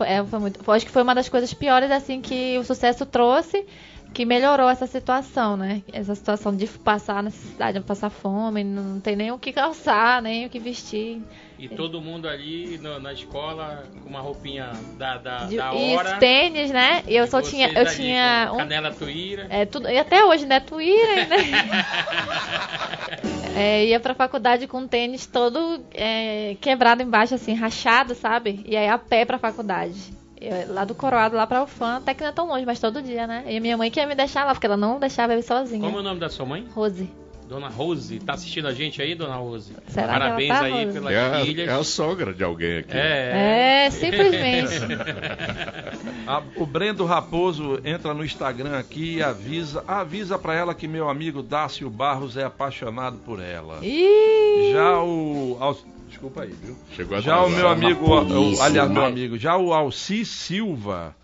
É, 0.00 0.24
foi 0.24 0.38
muito, 0.38 0.70
acho 0.70 0.86
que 0.86 0.92
foi 0.92 1.02
uma 1.02 1.14
das 1.14 1.28
coisas 1.28 1.52
piores 1.52 1.90
assim 1.90 2.20
que 2.20 2.58
o 2.58 2.64
sucesso 2.64 3.04
trouxe, 3.06 3.64
que 4.12 4.24
melhorou 4.24 4.68
essa 4.68 4.86
situação, 4.86 5.56
né? 5.56 5.82
Essa 5.92 6.14
situação 6.14 6.54
de 6.54 6.66
passar 6.66 7.22
necessidade, 7.22 7.80
passar 7.80 8.10
fome, 8.10 8.62
não 8.64 9.00
tem 9.00 9.16
nem 9.16 9.32
o 9.32 9.38
que 9.38 9.52
calçar, 9.52 10.22
nem 10.22 10.46
o 10.46 10.50
que 10.50 10.58
vestir. 10.58 11.22
E 11.58 11.68
todo 11.68 12.00
mundo 12.00 12.28
ali 12.28 12.78
no- 12.78 12.98
na 12.98 13.12
escola 13.12 13.84
com 14.02 14.08
uma 14.08 14.20
roupinha 14.20 14.72
da, 14.98 15.18
da, 15.18 15.36
De- 15.44 15.56
da 15.56 15.72
e 15.74 15.94
hora. 15.94 16.12
os 16.14 16.18
tênis, 16.18 16.70
né? 16.70 17.02
E 17.06 17.14
eu 17.16 17.26
só 17.26 17.38
Vocês 17.40 17.50
tinha, 17.50 17.68
eu 17.72 17.80
ali 17.86 17.96
tinha 17.96 18.50
um 18.52 18.56
Canela 18.56 18.92
tuíra. 18.92 19.46
É, 19.48 19.64
tudo, 19.64 19.88
e 19.88 19.98
até 19.98 20.24
hoje, 20.24 20.46
né? 20.46 20.60
Twitter, 20.60 21.28
né? 21.28 21.36
É, 23.56 23.84
ia 23.86 24.00
pra 24.00 24.14
faculdade 24.14 24.66
com 24.66 24.78
o 24.82 24.88
tênis 24.88 25.26
todo 25.26 25.80
é, 25.94 26.56
quebrado 26.60 27.02
embaixo, 27.04 27.36
assim, 27.36 27.54
rachado, 27.54 28.12
sabe? 28.14 28.64
E 28.66 28.76
aí 28.76 28.88
a 28.88 28.98
pé 28.98 29.24
pra 29.24 29.38
faculdade. 29.38 30.12
Eu- 30.40 30.74
lá 30.74 30.84
do 30.84 30.92
Coroado, 30.94 31.36
lá 31.36 31.46
pra 31.46 31.62
Ufã, 31.62 31.98
até 31.98 32.12
que 32.14 32.22
não 32.22 32.30
é 32.30 32.32
tão 32.32 32.48
longe, 32.48 32.66
mas 32.66 32.80
todo 32.80 33.00
dia, 33.00 33.28
né? 33.28 33.44
E 33.46 33.60
minha 33.60 33.76
mãe 33.76 33.92
queria 33.92 34.08
me 34.08 34.14
deixar 34.16 34.44
lá, 34.44 34.52
porque 34.54 34.66
ela 34.66 34.76
não 34.76 34.98
deixava 34.98 35.34
eu 35.34 35.38
ir 35.38 35.44
sozinha. 35.44 35.80
Como 35.80 35.98
é 35.98 36.00
o 36.00 36.02
nome 36.02 36.18
da 36.18 36.28
sua 36.28 36.44
mãe? 36.44 36.66
Rose. 36.74 37.08
Dona 37.48 37.68
Rose. 37.68 38.18
Tá 38.20 38.34
assistindo 38.34 38.66
a 38.68 38.72
gente 38.74 39.00
aí, 39.02 39.14
Dona 39.14 39.36
Rose? 39.36 39.72
Será 39.88 40.06
que 40.08 40.12
ela 40.14 40.18
Parabéns 40.20 40.48
tá, 40.48 40.60
aí 40.62 40.72
Rose? 40.84 40.92
pelas 40.98 41.12
É 41.14 41.20
a, 41.20 41.40
filhas. 41.44 41.68
é 41.68 41.72
a 41.72 41.84
sogra 41.84 42.32
de 42.34 42.42
alguém 42.44 42.78
aqui. 42.78 42.96
É. 42.96 43.84
É, 43.86 43.90
simplesmente. 43.90 44.72
A- 46.26 46.42
o 46.56 46.64
Brendo 46.66 47.04
Raposo 47.04 47.80
entra 47.84 48.14
no 48.14 48.24
Instagram 48.24 48.78
aqui 48.78 49.16
e 49.16 49.22
avisa, 49.22 49.84
avisa 49.86 50.38
pra 50.38 50.54
ela 50.54 50.74
que 50.74 50.88
meu 50.88 51.08
amigo 51.08 51.42
Dácio 51.42 51.88
Barros 51.90 52.36
é 52.36 52.44
apaixonado 52.44 53.18
por 53.18 53.40
ela. 53.42 53.78
Ih! 53.82 54.72
Já 54.72 55.00
o 55.02 55.56
Al- 55.60 55.76
desculpa 56.08 56.42
aí, 56.42 56.50
viu? 56.62 56.76
Chegou 56.96 57.20
Já 57.20 57.42
o 57.42 57.50
meu 57.50 57.68
amigo, 57.68 58.06
o- 58.08 58.62
aliás, 58.62 58.90
meu 58.90 59.02
mas- 59.02 59.12
amigo, 59.12 59.36
já 59.38 59.56
o 59.56 59.72
Alci 59.74 60.24
Silva, 60.24 61.14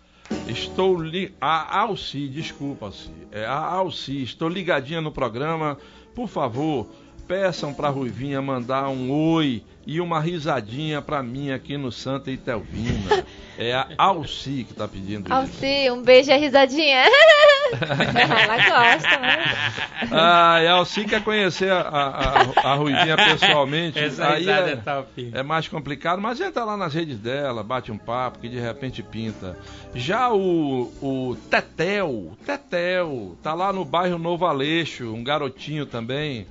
estou 0.47 1.01
li... 1.01 1.33
a 1.41 1.79
Alci, 1.79 2.27
desculpa, 2.27 2.85
Alci, 2.87 3.09
é 3.31 3.45
a 3.45 3.55
Alci, 3.57 4.21
estou 4.23 4.47
ligadinha 4.49 5.01
no 5.01 5.11
programa, 5.11 5.77
por 6.13 6.27
favor, 6.27 6.87
peçam 7.35 7.73
pra 7.73 7.87
Ruivinha 7.87 8.41
mandar 8.41 8.89
um 8.89 9.09
oi 9.09 9.63
e 9.87 10.01
uma 10.01 10.19
risadinha 10.19 11.01
pra 11.01 11.23
mim 11.23 11.49
aqui 11.51 11.77
no 11.77 11.89
Santa 11.89 12.29
Itelvina. 12.29 13.23
É 13.57 13.73
a 13.73 13.87
Alci 13.97 14.65
que 14.67 14.73
tá 14.73 14.85
pedindo 14.85 15.27
isso. 15.27 15.33
Alci, 15.33 15.89
um 15.91 16.01
beijo 16.03 16.29
e 16.29 16.33
a 16.33 16.37
risadinha. 16.37 17.03
ela 17.71 18.57
gosta, 18.57 19.17
né? 19.19 19.37
Ah, 20.11 20.59
e 20.61 20.67
a 20.67 20.73
Alci 20.73 21.05
quer 21.05 21.23
conhecer 21.23 21.71
a, 21.71 21.79
a, 21.79 22.41
a- 22.67 22.71
a 22.71 22.75
Ruivinha 22.75 23.15
pessoalmente. 23.15 23.97
Essa 24.03 24.27
aí 24.33 24.39
risada 24.39 24.69
é, 24.69 24.73
é 24.73 24.75
top. 24.75 25.31
é 25.33 25.43
mais 25.43 25.67
complicado, 25.69 26.21
mas 26.21 26.41
entra 26.41 26.65
lá 26.65 26.75
nas 26.75 26.93
redes 26.93 27.17
dela, 27.17 27.63
bate 27.63 27.93
um 27.93 27.97
papo 27.97 28.39
que 28.39 28.49
de 28.49 28.59
repente 28.59 29.01
pinta. 29.01 29.57
Já 29.95 30.29
o, 30.33 30.91
o 31.01 31.37
Tetel, 31.49 32.33
Tetel, 32.45 33.37
tá 33.41 33.53
lá 33.53 33.71
no 33.71 33.85
bairro 33.85 34.17
Novo 34.17 34.45
Aleixo, 34.45 35.13
um 35.13 35.23
garotinho 35.23 35.85
também, 35.85 36.45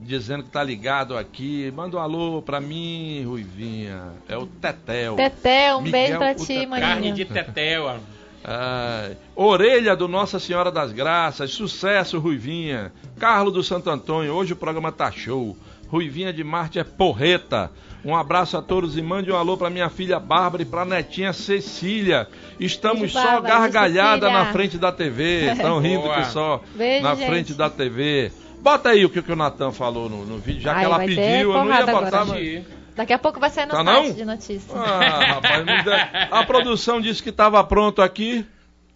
dizendo 0.00 0.44
que 0.44 0.50
tá 0.50 0.62
ligado 0.62 1.16
aqui. 1.16 1.72
Manda 1.74 1.96
um 1.96 2.00
alô 2.00 2.42
pra 2.42 2.60
mim, 2.60 3.22
Ruivinha. 3.24 4.12
É 4.28 4.36
o 4.36 4.46
Tetel. 4.46 5.16
Teté, 5.16 5.74
um 5.74 5.82
Miguel, 5.82 5.92
beijo 5.92 6.18
pra 6.18 6.32
o 6.32 6.34
ti, 6.34 6.46
Teté. 6.46 6.66
Carne 6.66 6.80
maninho. 6.94 7.14
de 7.14 7.24
tetel, 7.24 7.84
ó. 7.84 7.96
Ai, 8.42 9.16
orelha 9.36 9.94
do 9.94 10.08
Nossa 10.08 10.38
Senhora 10.38 10.70
das 10.72 10.92
Graças, 10.92 11.50
sucesso, 11.52 12.18
Ruivinha. 12.18 12.90
Carlos 13.18 13.52
do 13.52 13.62
Santo 13.62 13.90
Antônio, 13.90 14.32
hoje 14.32 14.54
o 14.54 14.56
programa 14.56 14.90
tá 14.90 15.10
show. 15.12 15.54
Ruivinha 15.88 16.32
de 16.32 16.42
Marte 16.42 16.78
é 16.78 16.84
porreta. 16.84 17.70
Um 18.02 18.16
abraço 18.16 18.56
a 18.56 18.62
todos 18.62 18.96
e 18.96 19.02
mande 19.02 19.30
um 19.30 19.36
alô 19.36 19.58
pra 19.58 19.68
minha 19.68 19.90
filha 19.90 20.18
Bárbara 20.18 20.62
e 20.62 20.64
pra 20.66 20.86
netinha 20.86 21.34
Cecília. 21.34 22.26
Estamos 22.58 23.00
Beijo, 23.00 23.12
só 23.18 23.24
Bárbara, 23.42 23.48
gargalhada 23.68 24.26
Cecília. 24.26 24.44
na 24.44 24.52
frente 24.52 24.78
da 24.78 24.90
TV. 24.92 25.52
Estão 25.52 25.78
rindo 25.78 26.08
que 26.08 26.24
só 26.26 26.62
Beijo, 26.74 27.02
na 27.02 27.14
gente. 27.14 27.26
frente 27.28 27.52
da 27.54 27.68
TV. 27.68 28.32
Bota 28.60 28.90
aí 28.90 29.04
o 29.04 29.10
que, 29.10 29.22
que 29.22 29.32
o 29.32 29.36
Natan 29.36 29.72
falou 29.72 30.08
no, 30.08 30.24
no 30.26 30.38
vídeo, 30.38 30.60
já 30.62 30.72
Ai, 30.72 30.80
que 30.80 30.84
ela 30.84 30.98
pediu, 30.98 31.52
eu 31.52 31.64
não 31.64 31.68
ia 31.68 31.86
botar. 31.86 32.20
agora. 32.22 32.24
Mas... 32.26 32.64
Daqui 32.94 33.12
a 33.12 33.18
pouco 33.18 33.40
vai 33.40 33.48
sair 33.48 33.66
no 33.66 33.72
Tá 33.72 33.84
site 33.84 34.08
não? 34.08 34.14
de 34.14 34.24
notícias. 34.24 34.70
Ah, 34.76 35.34
rapaz, 35.34 35.64
me 35.64 35.82
dá- 35.82 36.28
a 36.30 36.44
produção 36.44 37.00
disse 37.00 37.22
que 37.22 37.30
estava 37.30 37.62
pronto 37.64 38.02
aqui. 38.02 38.44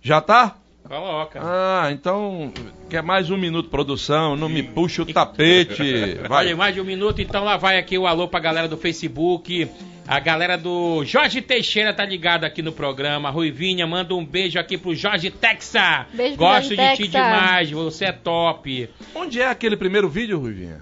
Já 0.03 0.21
tá? 0.21 0.57
Coloca. 0.87 1.41
Ah, 1.43 1.89
então 1.93 2.53
quer 2.95 3.03
mais 3.03 3.29
um 3.29 3.37
minuto, 3.37 3.69
produção? 3.69 4.37
Não 4.37 4.49
me 4.49 4.63
puxa 4.63 5.03
o 5.03 5.07
tapete. 5.07 6.15
Vai. 6.29 6.47
Olha, 6.47 6.57
mais 6.57 6.75
de 6.77 6.81
um 6.81 6.85
minuto, 6.85 7.21
então 7.21 7.43
lá 7.43 7.57
vai 7.57 7.77
aqui 7.77 7.99
o 7.99 8.07
alô 8.07 8.29
pra 8.29 8.39
galera 8.39 8.69
do 8.69 8.77
Facebook. 8.77 9.69
A 10.07 10.21
galera 10.21 10.57
do 10.57 11.05
Jorge 11.05 11.43
Teixeira 11.43 11.93
tá 11.93 12.05
ligado 12.05 12.45
aqui 12.45 12.63
no 12.63 12.71
programa. 12.71 13.31
Ruivinha, 13.31 13.85
manda 13.85 14.15
um 14.15 14.25
beijo 14.25 14.61
aqui 14.61 14.79
pro 14.79 14.95
Jorge 14.95 15.29
Texa. 15.29 16.07
Beijo 16.13 16.37
pro 16.37 16.47
Gosto 16.47 16.77
Jorge 16.77 16.91
de 16.91 16.97
ti 16.97 17.11
Texa. 17.11 17.25
demais, 17.25 17.71
você 17.73 18.05
é 18.05 18.13
top. 18.13 18.89
Onde 19.13 19.41
é 19.41 19.49
aquele 19.49 19.77
primeiro 19.77 20.09
vídeo, 20.09 20.39
Ruivinha? 20.39 20.81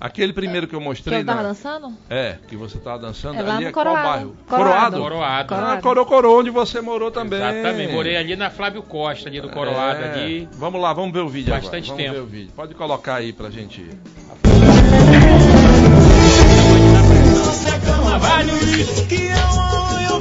Aquele 0.00 0.32
primeiro 0.32 0.66
que 0.66 0.74
eu 0.74 0.80
Que 0.80 0.84
mostrei. 0.84 1.20
eu 1.20 1.24
tava 1.24 1.42
na- 1.42 1.48
dançando? 1.48 1.92
É, 2.10 2.36
que 2.48 2.56
você 2.56 2.78
tava 2.78 2.98
dançando 2.98 3.38
É 3.38 3.42
lá 3.42 3.54
ali. 3.54 3.64
no 3.64 3.68
é 3.70 3.72
qual 3.72 3.86
Coroado. 3.86 4.08
bairro? 4.08 4.36
Coroado. 4.48 5.00
Coroado. 5.00 5.54
Ah, 5.54 5.78
Coro 5.80 6.04
Coro, 6.04 6.38
onde 6.38 6.50
você 6.50 6.80
morou 6.80 7.10
também. 7.10 7.38
Exatamente, 7.38 7.92
morei 7.92 8.16
ali 8.16 8.36
na 8.36 8.50
Flávio 8.50 8.82
Costa, 8.82 9.28
ali 9.28 9.40
do 9.40 9.48
Coroado 9.48 10.02
É. 10.02 10.12
ali. 10.12 10.48
Vamos 10.54 10.80
lá, 10.80 10.92
vamos 10.92 11.12
ver 11.12 11.20
o 11.20 11.28
vídeo 11.28 11.54
Bastante 11.54 11.90
agora. 11.90 12.02
Vamos 12.02 12.02
tempo. 12.02 12.12
ver 12.14 12.20
o 12.20 12.26
vídeo. 12.26 12.52
Pode 12.54 12.74
colocar 12.74 13.14
aí 13.16 13.32
pra 13.32 13.48
gente. 13.50 13.88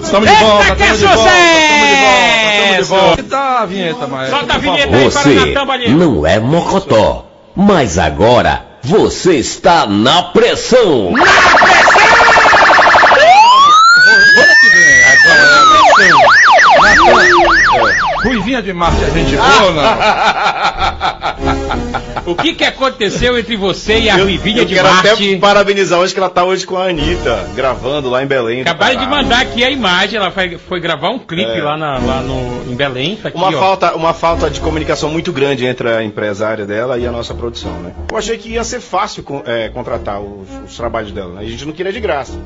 Estamos 0.03 0.29
de 0.29 0.35
Eita, 0.35 0.45
volta, 0.45 0.75
que 0.75 0.83
estamos 0.83 0.99
de 0.99 1.05
volta, 1.05 1.29
estamos 1.29 1.89
de 1.89 1.95
volta, 1.95 2.23
estamos 2.53 2.77
de 2.77 2.83
sucesso! 2.85 2.95
volta. 2.95 3.15
Que 3.23 3.29
tá 3.29 3.59
a 3.61 3.65
vinheta, 3.65 4.07
Maestro? 4.07 4.37
Solta 4.39 4.53
a 4.53 4.57
vinheta 4.59 4.83
aí 4.83 4.89
para 4.91 5.09
Você 5.09 5.57
o 5.59 5.65
Balheiro. 5.65 5.97
não 5.97 6.27
é 6.27 6.39
mocotó, 6.39 7.25
mas 7.55 7.97
agora 7.97 8.65
você 8.83 9.35
está 9.35 9.87
na 9.87 10.23
pressão. 10.23 11.13
Olha 11.13 11.23
que 14.59 14.69
vem. 14.69 15.03
Agora 15.05 15.39
é 17.89 18.02
Ruivinha 18.23 18.61
de 18.61 18.71
Marte, 18.73 19.03
a 19.03 19.09
gente 19.09 19.35
boa, 19.35 19.71
não? 19.71 19.83
O 22.25 22.35
que 22.35 22.53
que 22.53 22.63
aconteceu 22.63 23.37
entre 23.37 23.57
você 23.57 23.99
e 23.99 24.09
a 24.09 24.15
Ruivinha 24.15 24.59
eu 24.61 24.65
de 24.65 24.75
quero 24.75 24.87
até 24.87 25.09
Marte? 25.09 25.35
parabenizar 25.37 25.99
hoje 25.99 26.13
que 26.13 26.19
ela 26.19 26.29
tá 26.29 26.43
hoje 26.45 26.65
com 26.65 26.77
a 26.77 26.85
Anitta, 26.87 27.49
gravando 27.53 28.09
lá 28.09 28.23
em 28.23 28.25
Belém. 28.27 28.63
do 28.63 28.69
Acabaram 28.69 28.97
de 28.99 29.05
mandar 29.07 29.41
aqui 29.41 29.61
a 29.63 29.69
imagem, 29.69 30.17
ela 30.17 30.31
foi, 30.31 30.57
foi 30.57 30.79
gravar 30.79 31.09
um 31.09 31.19
clipe 31.19 31.51
É. 31.51 31.61
lá, 31.61 31.75
na- 31.75 31.97
lá 31.97 32.21
no, 32.21 32.71
em 32.71 32.75
Belém. 32.75 33.17
Tá 33.17 33.27
aqui, 33.27 33.37
Uma 33.37 33.49
ó. 33.49 33.51
falta, 33.51 33.93
uma 33.93 34.13
falta 34.13 34.49
de 34.49 34.61
comunicação 34.61 35.09
muito 35.09 35.33
grande 35.33 35.65
entre 35.65 35.89
a 35.89 36.01
empresária 36.01 36.65
dela 36.65 36.97
e 36.97 37.05
a 37.05 37.11
nossa 37.11 37.33
produção, 37.33 37.73
né? 37.81 37.91
Eu 38.09 38.17
achei 38.17 38.37
que 38.37 38.49
ia 38.51 38.63
ser 38.63 38.79
fácil 38.79 39.25
é, 39.45 39.67
contratar 39.69 40.21
os, 40.21 40.47
os 40.65 40.77
trabalhos 40.77 41.11
dela, 41.11 41.33
né? 41.33 41.41
A 41.41 41.49
gente 41.49 41.65
não 41.65 41.73
queria 41.73 41.91
de 41.91 41.99
graça. 41.99 42.39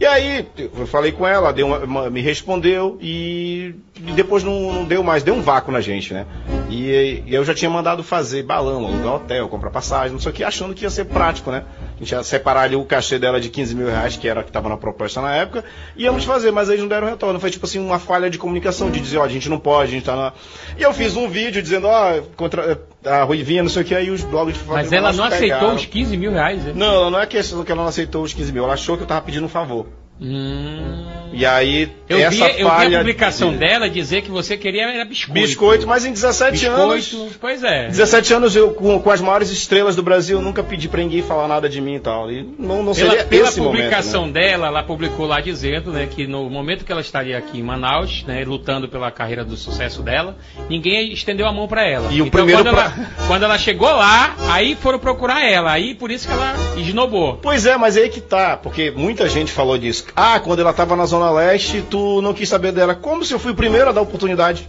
E 0.00 0.06
aí, 0.06 0.46
eu 0.56 0.86
falei 0.86 1.10
com 1.10 1.26
ela, 1.26 1.52
deu 1.52 1.66
uma- 1.66 2.08
me 2.08 2.20
respondeu 2.20 2.96
e, 3.00 3.74
e 3.96 4.12
depois 4.12 4.44
não, 4.44 4.72
não 4.72 4.84
deu 4.84 5.02
mais, 5.02 5.22
deu 5.24 5.34
um 5.34 5.42
vácuo 5.42 5.72
na 5.72 5.80
gente, 5.80 6.14
né? 6.14 6.24
E, 6.68 7.22
e 7.26 7.34
eu 7.34 7.44
já 7.44 7.54
tinha 7.54 7.70
mandado 7.70 8.02
fazer 8.02 8.42
balão, 8.42 8.84
alugar 8.86 9.14
hotel, 9.14 9.48
comprar 9.48 9.70
passagem, 9.70 10.12
não 10.12 10.20
sei 10.20 10.30
o 10.30 10.34
que, 10.34 10.44
achando 10.44 10.74
que 10.74 10.84
ia 10.84 10.90
ser 10.90 11.06
prático, 11.06 11.50
né? 11.50 11.64
A 11.96 11.98
gente 11.98 12.12
ia 12.12 12.22
separar 12.22 12.62
ali 12.62 12.76
o 12.76 12.84
cachê 12.84 13.18
dela 13.18 13.40
de 13.40 13.48
15 13.48 13.74
mil 13.74 13.86
reais, 13.86 14.16
que 14.16 14.28
era 14.28 14.40
o 14.40 14.42
que 14.42 14.50
estava 14.50 14.68
na 14.68 14.76
proposta 14.76 15.20
na 15.20 15.34
época, 15.34 15.64
e 15.96 16.04
íamos 16.04 16.24
fazer, 16.24 16.50
mas 16.50 16.68
eles 16.68 16.80
não 16.80 16.88
deram 16.88 17.08
retorno. 17.08 17.40
Foi 17.40 17.50
tipo 17.50 17.64
assim, 17.64 17.78
uma 17.78 17.98
falha 17.98 18.28
de 18.28 18.38
comunicação, 18.38 18.90
de 18.90 19.00
dizer, 19.00 19.18
ó, 19.18 19.24
a 19.24 19.28
gente 19.28 19.48
não 19.48 19.58
pode, 19.58 19.90
a 19.90 19.94
gente 19.94 20.04
tá 20.04 20.14
na. 20.14 20.32
E 20.76 20.82
eu 20.82 20.92
fiz 20.92 21.16
um 21.16 21.28
vídeo 21.28 21.62
dizendo, 21.62 21.86
ó, 21.86 22.20
contra 22.36 22.78
a 23.04 23.22
Ruivinha, 23.22 23.62
não 23.62 23.70
sei 23.70 23.82
o 23.82 23.84
que, 23.84 23.94
aí 23.94 24.10
os 24.10 24.22
blogs 24.22 24.58
de 24.58 24.64
Mas 24.64 24.92
ela 24.92 25.12
não 25.12 25.24
aceitou 25.24 25.58
pegaram. 25.58 25.74
os 25.74 25.86
15 25.86 26.16
mil 26.16 26.32
reais, 26.32 26.62
né? 26.64 26.72
Não, 26.74 27.10
não 27.10 27.20
é 27.20 27.26
questão 27.26 27.64
que 27.64 27.72
ela 27.72 27.82
não 27.82 27.88
aceitou 27.88 28.22
os 28.22 28.34
15 28.34 28.52
mil, 28.52 28.64
ela 28.64 28.74
achou 28.74 28.96
que 28.96 29.02
eu 29.02 29.06
tava 29.06 29.22
pedindo 29.22 29.46
um 29.46 29.48
favor. 29.48 29.86
Hum. 30.20 31.06
E 31.32 31.44
aí, 31.44 31.90
Eu 32.08 32.18
vi, 32.18 32.42
essa 32.42 32.58
eu 32.58 32.68
vi 32.78 32.94
a 32.94 32.98
publicação 32.98 33.52
de- 33.52 33.58
dela 33.58 33.88
dizer 33.88 34.22
que 34.22 34.30
você 34.30 34.56
queria 34.56 34.84
era 34.90 35.04
biscoito. 35.04 35.40
Biscoito, 35.40 35.86
mas 35.86 36.04
em 36.04 36.12
17 36.12 36.66
anos. 36.66 37.04
Biscoito, 37.06 37.36
pois 37.40 37.62
é. 37.62 37.88
17 37.88 38.34
anos 38.34 38.56
eu, 38.56 38.70
com, 38.70 38.98
com 38.98 39.10
as 39.10 39.20
maiores 39.20 39.50
estrelas 39.50 39.94
do 39.94 40.02
Brasil, 40.02 40.40
nunca 40.40 40.62
pedi 40.62 40.88
pra 40.88 41.02
ninguém 41.02 41.22
falar 41.22 41.46
nada 41.46 41.68
de 41.68 41.80
mim 41.80 41.96
e 41.96 42.00
tal. 42.00 42.30
E 42.30 42.42
não, 42.58 42.82
não 42.82 42.94
Pela, 42.94 43.10
seria 43.10 43.24
pela 43.24 43.48
esse 43.48 43.60
publicação 43.60 44.22
momento. 44.22 44.34
né? 44.34 44.40
dela, 44.48 44.66
ela 44.68 44.82
publicou 44.82 45.26
lá 45.26 45.40
dizendo 45.40 45.92
né, 45.92 46.06
que 46.10 46.26
no 46.26 46.48
momento 46.48 46.84
que 46.84 46.90
ela 46.92 47.00
estaria 47.00 47.36
aqui 47.36 47.58
em 47.58 47.62
Manaus, 47.62 48.24
né, 48.26 48.42
lutando 48.44 48.88
pela 48.88 49.10
carreira 49.10 49.44
do 49.44 49.56
sucesso 49.56 50.02
dela, 50.02 50.36
ninguém 50.68 51.12
estendeu 51.12 51.46
a 51.46 51.52
mão 51.52 51.68
pra 51.68 51.86
ela. 51.86 52.08
E 52.10 52.22
o 52.22 52.26
então, 52.26 52.30
primeiro 52.30 52.62
quando, 52.62 52.68
ela, 52.68 52.94
quando 53.26 53.42
ela 53.42 53.58
chegou 53.58 53.90
lá, 53.90 54.34
aí 54.48 54.74
foram 54.76 54.98
procurar 54.98 55.44
ela. 55.44 55.72
Aí 55.72 55.94
por 55.94 56.10
isso 56.10 56.26
que 56.26 56.32
ela 56.32 56.54
esnobou. 56.76 57.38
Pois 57.42 57.66
é, 57.66 57.76
mas 57.76 57.96
aí 57.96 58.08
que 58.08 58.20
tá, 58.20 58.56
porque 58.56 58.90
muita 58.90 59.28
gente 59.28 59.52
falou 59.52 59.76
disso. 59.76 60.04
Ah, 60.16 60.40
quando 60.40 60.60
ela 60.60 60.72
tava 60.72 60.96
na 60.96 61.04
Zona 61.06 61.17
Leste, 61.18 61.82
tu 61.82 62.22
não 62.22 62.32
quis 62.32 62.48
saber 62.48 62.72
dela. 62.72 62.94
Como 62.94 63.24
se 63.24 63.32
eu 63.32 63.38
fui 63.38 63.52
o 63.52 63.54
primeiro 63.54 63.88
a 63.88 63.92
dar 63.92 64.00
oportunidade? 64.00 64.68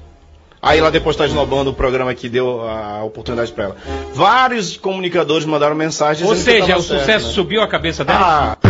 Aí 0.61 0.79
ela 0.79 0.91
depois 0.91 1.15
tá 1.15 1.25
esnobando 1.25 1.69
o 1.69 1.73
programa 1.73 2.13
que 2.13 2.27
deu 2.27 2.61
a 2.61 3.03
oportunidade 3.03 3.51
pra 3.51 3.65
ela. 3.65 3.77
Vários 4.13 4.75
comunicadores 4.75 5.45
mandaram 5.45 5.75
mensagens. 5.75 6.27
Ou 6.27 6.35
seja, 6.35 6.77
o 6.77 6.81
certo, 6.81 6.99
sucesso 6.99 7.27
né? 7.27 7.33
subiu 7.33 7.61
a 7.61 7.67
cabeça 7.67 8.03
dela. 8.03 8.19
Ah, 8.21 8.57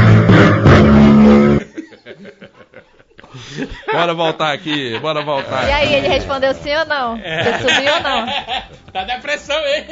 Bora 3.91 4.13
voltar 4.13 4.53
aqui, 4.53 4.97
bora 4.99 5.23
voltar. 5.23 5.67
E 5.67 5.71
aí, 5.71 5.93
ele 5.93 6.07
respondeu 6.07 6.53
sim 6.53 6.75
ou 6.75 6.85
não? 6.85 7.17
Você 7.17 7.59
subiu 7.59 7.93
ou 7.93 7.99
não? 8.01 8.25
Tá 8.89 9.03
depressão, 9.03 9.55
hein? 9.67 9.85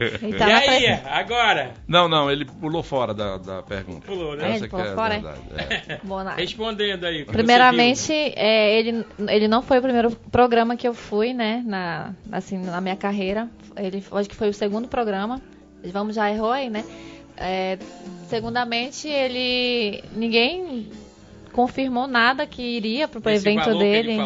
Ele 0.00 0.34
e 0.34 0.38
na 0.38 0.46
aí, 0.46 0.84
pressão. 0.84 1.12
agora? 1.12 1.74
Não, 1.86 2.08
não, 2.08 2.30
ele 2.30 2.46
pulou 2.46 2.82
fora 2.82 3.12
da, 3.12 3.36
da 3.36 3.62
pergunta. 3.62 4.06
Pulou, 4.06 4.34
né? 4.34 4.52
É, 4.52 4.56
ele 4.56 4.68
pulou 4.68 4.86
é 4.86 4.94
fora, 4.94 5.14
é? 5.14 5.20
verdade, 5.20 5.40
é. 6.38 6.40
Respondendo 6.40 7.04
aí. 7.04 7.26
Primeiramente, 7.26 8.10
é, 8.10 8.78
ele, 8.78 9.04
ele 9.28 9.48
não 9.48 9.60
foi 9.60 9.80
o 9.80 9.82
primeiro 9.82 10.10
programa 10.32 10.76
que 10.76 10.88
eu 10.88 10.94
fui, 10.94 11.34
né, 11.34 11.62
na, 11.66 12.14
assim, 12.32 12.56
na 12.56 12.80
minha 12.80 12.96
carreira. 12.96 13.50
Ele, 13.76 14.02
acho 14.12 14.30
que 14.30 14.36
foi 14.36 14.48
o 14.48 14.54
segundo 14.54 14.88
programa. 14.88 15.42
Vamos, 15.92 16.14
já 16.14 16.30
errou 16.30 16.52
aí, 16.52 16.70
né? 16.70 16.84
É, 17.36 17.78
segundamente, 18.28 19.08
ele... 19.08 20.02
Ninguém 20.12 20.88
confirmou 21.54 22.08
nada 22.08 22.46
que 22.46 22.60
iria 22.60 23.06
pro 23.06 23.22
evento 23.30 23.78
dele. 23.78 24.20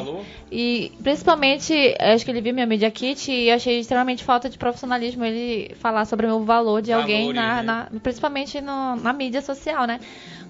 E 0.51 0.91
principalmente, 1.03 1.95
acho 2.01 2.25
que 2.25 2.31
ele 2.31 2.41
viu 2.41 2.55
minha 2.55 2.67
Media 2.67 2.91
Kit 2.91 3.31
e 3.31 3.51
achei 3.51 3.79
extremamente 3.81 4.25
falta 4.25 4.49
de 4.49 4.57
profissionalismo 4.57 5.23
ele 5.25 5.75
falar 5.77 6.07
sobre 6.07 6.27
o 6.27 6.41
valor 6.41 6.81
de 6.81 6.91
alguém, 6.91 7.33
Valores, 7.33 7.37
na, 7.37 7.63
né? 7.63 7.89
na- 7.93 8.01
principalmente 8.01 8.61
no- 8.63 8.97
na 8.97 9.13
mídia 9.13 9.43
social, 9.43 9.87
né? 9.87 10.01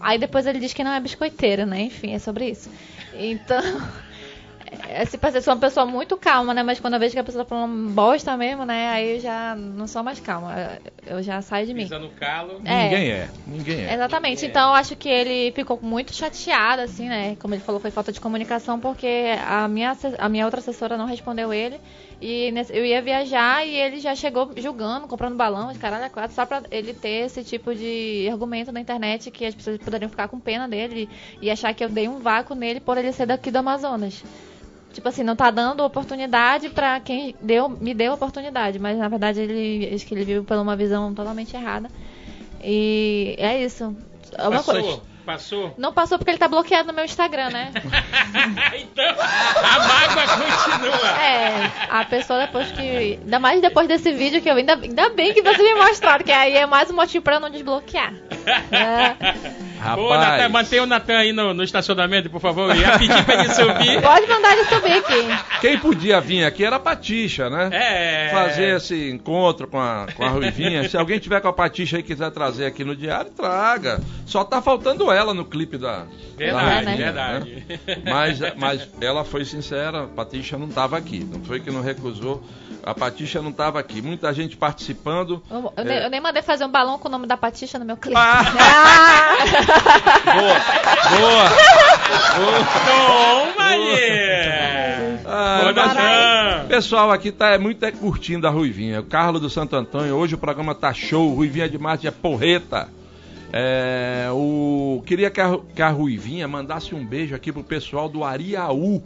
Aí 0.00 0.18
depois 0.18 0.46
ele 0.46 0.60
diz 0.60 0.72
que 0.72 0.84
não 0.84 0.92
é 0.92 1.00
biscoiteiro, 1.00 1.66
né? 1.66 1.80
Enfim, 1.82 2.14
é 2.14 2.18
sobre 2.20 2.48
isso. 2.48 2.70
Então, 3.12 3.60
é, 4.88 5.04
se 5.04 5.16
parece 5.18 5.42
ser 5.42 5.50
uma 5.50 5.56
pessoa 5.56 5.84
muito 5.86 6.16
calma, 6.16 6.52
né? 6.54 6.62
Mas 6.62 6.80
quando 6.80 6.94
eu 6.94 7.00
vejo 7.00 7.12
que 7.14 7.18
a 7.20 7.24
pessoa 7.24 7.44
tá 7.44 7.48
falando 7.48 7.90
bosta 7.90 8.36
mesmo, 8.36 8.64
né? 8.64 8.88
Aí 8.90 9.16
eu 9.16 9.20
já 9.20 9.54
não 9.56 9.86
sou 9.86 10.02
mais 10.02 10.20
calma. 10.20 10.78
Eu 11.06 11.22
já 11.22 11.40
saio 11.42 11.66
de 11.66 11.74
mim. 11.74 11.82
Pisa 11.82 11.98
no 11.98 12.10
calo. 12.10 12.60
É. 12.64 12.84
Ninguém 12.84 13.10
é, 13.10 13.28
ninguém 13.46 13.84
é. 13.84 13.94
Exatamente. 13.94 14.44
Então 14.46 14.68
eu 14.70 14.74
acho 14.74 14.94
que 14.96 15.08
ele 15.08 15.52
ficou 15.52 15.78
muito 15.82 16.14
chateado, 16.14 16.82
assim, 16.82 17.08
né? 17.08 17.36
Como 17.40 17.54
ele 17.54 17.62
falou, 17.62 17.80
foi 17.80 17.90
falta 17.90 18.12
de 18.12 18.20
comunicação, 18.20 18.78
porque 18.80 19.34
a 19.46 19.66
minha, 19.68 19.96
a 20.18 20.28
minha 20.28 20.44
outra 20.44 20.60
assessora 20.60 20.96
não 20.96 21.06
respondeu 21.06 21.52
ele. 21.52 21.80
E 22.20 22.50
nesse- 22.50 22.76
eu 22.76 22.84
ia 22.84 23.00
viajar 23.00 23.64
e 23.64 23.76
ele 23.76 24.00
já 24.00 24.14
chegou 24.14 24.50
julgando, 24.56 25.06
comprando 25.06 25.36
balão, 25.36 25.72
de 25.72 25.78
caralho, 25.78 26.04
a 26.04 26.10
quatro, 26.10 26.34
só 26.34 26.44
pra 26.44 26.62
ele 26.70 26.92
ter 26.92 27.26
esse 27.26 27.44
tipo 27.44 27.72
de 27.74 28.28
argumento 28.30 28.72
na 28.72 28.80
internet 28.80 29.30
que 29.30 29.44
as 29.46 29.54
pessoas 29.54 29.78
poderiam 29.78 30.08
ficar 30.10 30.26
com 30.26 30.40
pena 30.40 30.66
dele 30.68 31.08
e 31.40 31.48
achar 31.48 31.72
que 31.72 31.84
eu 31.84 31.88
dei 31.88 32.08
um 32.08 32.18
vácuo 32.18 32.56
nele 32.56 32.80
por 32.80 32.98
ele 32.98 33.12
ser 33.12 33.26
daqui 33.26 33.52
do 33.52 33.58
Amazonas. 33.58 34.24
Tipo 34.98 35.10
assim, 35.10 35.22
não 35.22 35.36
tá 35.36 35.48
dando 35.48 35.84
oportunidade 35.84 36.70
pra 36.70 36.98
quem 36.98 37.32
deu, 37.40 37.68
me 37.68 37.94
deu 37.94 38.14
oportunidade, 38.14 38.80
mas 38.80 38.98
na 38.98 39.06
verdade 39.06 39.40
ele 39.40 39.94
acho 39.94 40.04
que 40.04 40.12
ele 40.12 40.24
viu 40.24 40.42
por 40.42 40.56
uma 40.56 40.74
visão 40.74 41.14
totalmente 41.14 41.54
errada. 41.54 41.88
E 42.60 43.36
é 43.38 43.62
isso. 43.62 43.96
É 44.36 44.48
uma 44.48 44.60
coisa. 44.60 44.82
Passou? 44.82 45.02
Passou? 45.24 45.74
Não 45.78 45.92
passou 45.92 46.18
porque 46.18 46.32
ele 46.32 46.38
tá 46.38 46.48
bloqueado 46.48 46.88
no 46.88 46.94
meu 46.94 47.04
Instagram, 47.04 47.48
né? 47.50 47.70
então, 48.74 49.04
a 49.04 49.86
mágoa 49.86 50.26
continua. 50.36 51.22
É, 51.22 51.70
a 51.90 52.04
pessoa 52.04 52.40
depois 52.40 52.72
que. 52.72 52.80
Ainda 53.22 53.38
mais 53.38 53.62
depois 53.62 53.86
desse 53.86 54.10
vídeo 54.10 54.42
que 54.42 54.50
eu. 54.50 54.56
Ainda, 54.56 54.74
ainda 54.74 55.10
bem 55.10 55.32
que 55.32 55.42
você 55.42 55.62
me 55.62 55.74
mostrou, 55.74 56.18
que 56.24 56.32
aí 56.32 56.56
é 56.56 56.66
mais 56.66 56.90
um 56.90 56.96
motivo 56.96 57.22
pra 57.22 57.36
eu 57.36 57.40
não 57.40 57.50
desbloquear. 57.50 58.12
É. 58.72 59.67
Ô, 59.96 60.14
Natan, 60.14 60.48
mantenha 60.48 60.82
o 60.82 60.86
Natan 60.86 61.16
aí 61.18 61.32
no, 61.32 61.54
no 61.54 61.62
estacionamento, 61.62 62.28
por 62.30 62.40
favor. 62.40 62.70
Eu 62.74 62.76
ia 62.80 62.98
pedir 62.98 63.24
pra 63.24 63.34
ele 63.44 63.54
subir. 63.54 64.00
Pode 64.02 64.26
mandar 64.26 64.52
ele 64.52 64.64
subir 64.64 64.92
aqui. 64.92 65.58
Quem 65.60 65.78
podia 65.78 66.20
vir 66.20 66.44
aqui 66.44 66.64
era 66.64 66.76
a 66.76 66.80
Patixa, 66.80 67.48
né? 67.50 67.70
É. 67.72 68.30
Fazer 68.30 68.76
esse 68.76 69.10
encontro 69.10 69.66
com 69.68 69.80
a, 69.80 70.06
com 70.16 70.24
a 70.24 70.28
Ruivinha. 70.28 70.88
Se 70.88 70.96
alguém 70.96 71.18
tiver 71.18 71.40
com 71.40 71.48
a 71.48 71.52
Patixa 71.52 71.96
aí 71.96 72.00
e 72.00 72.04
quiser 72.04 72.30
trazer 72.30 72.66
aqui 72.66 72.84
no 72.84 72.94
diário, 72.96 73.30
traga. 73.30 74.00
Só 74.26 74.44
tá 74.44 74.60
faltando 74.62 75.10
ela 75.12 75.32
no 75.34 75.44
clipe 75.44 75.76
da. 75.78 76.04
Verdade, 76.36 76.64
da 76.64 76.74
Ruivinha, 76.74 76.96
verdade. 76.96 77.64
né? 77.68 77.78
Mas, 78.04 78.38
mas 78.56 78.88
ela 79.00 79.24
foi 79.24 79.44
sincera, 79.44 80.04
a 80.04 80.06
Patixa 80.06 80.56
não 80.56 80.68
tava 80.68 80.96
aqui. 80.96 81.24
Não 81.24 81.40
foi 81.44 81.60
que 81.60 81.70
não 81.70 81.82
recusou. 81.82 82.42
A 82.84 82.94
Patixa 82.94 83.42
não 83.42 83.52
tava 83.52 83.78
aqui. 83.80 84.00
Muita 84.00 84.32
gente 84.32 84.56
participando. 84.56 85.42
Eu, 85.50 85.72
eu 85.76 85.82
É. 85.82 85.84
nem, 85.84 85.98
eu 85.98 86.10
nem 86.10 86.20
mandei 86.20 86.42
fazer 86.42 86.64
um 86.64 86.70
balão 86.70 86.98
com 86.98 87.08
o 87.08 87.10
nome 87.10 87.26
da 87.26 87.36
Patixa 87.36 87.78
no 87.78 87.84
meu 87.84 87.96
clipe. 87.96 88.18
Boa! 91.18 91.50
Toma 92.86 93.64
aí! 93.64 95.18
Ah, 95.26 95.72
Boa, 95.74 96.64
pessoal 96.68 97.10
aqui 97.10 97.30
tá 97.30 97.50
é, 97.50 97.58
muito 97.58 97.84
é, 97.84 97.92
curtindo 97.92 98.46
a 98.46 98.50
Ruivinha. 98.50 99.00
O 99.00 99.04
Carlos 99.04 99.40
do 99.40 99.50
Santo 99.50 99.76
Antônio, 99.76 100.14
hoje 100.14 100.34
o 100.34 100.38
programa 100.38 100.74
tá 100.74 100.92
show. 100.94 101.34
Ruivinha 101.34 101.68
de 101.68 101.76
Marte 101.76 102.06
é 102.06 102.10
porreta. 102.10 102.88
É, 103.52 104.28
o, 104.32 105.02
queria 105.06 105.30
que 105.30 105.40
a, 105.40 105.58
que 105.74 105.82
a 105.82 105.88
Ruivinha 105.88 106.46
mandasse 106.46 106.94
um 106.94 107.04
beijo 107.04 107.34
aqui 107.34 107.52
pro 107.52 107.64
pessoal 107.64 108.08
do 108.08 108.24
Ariaú. 108.24 109.02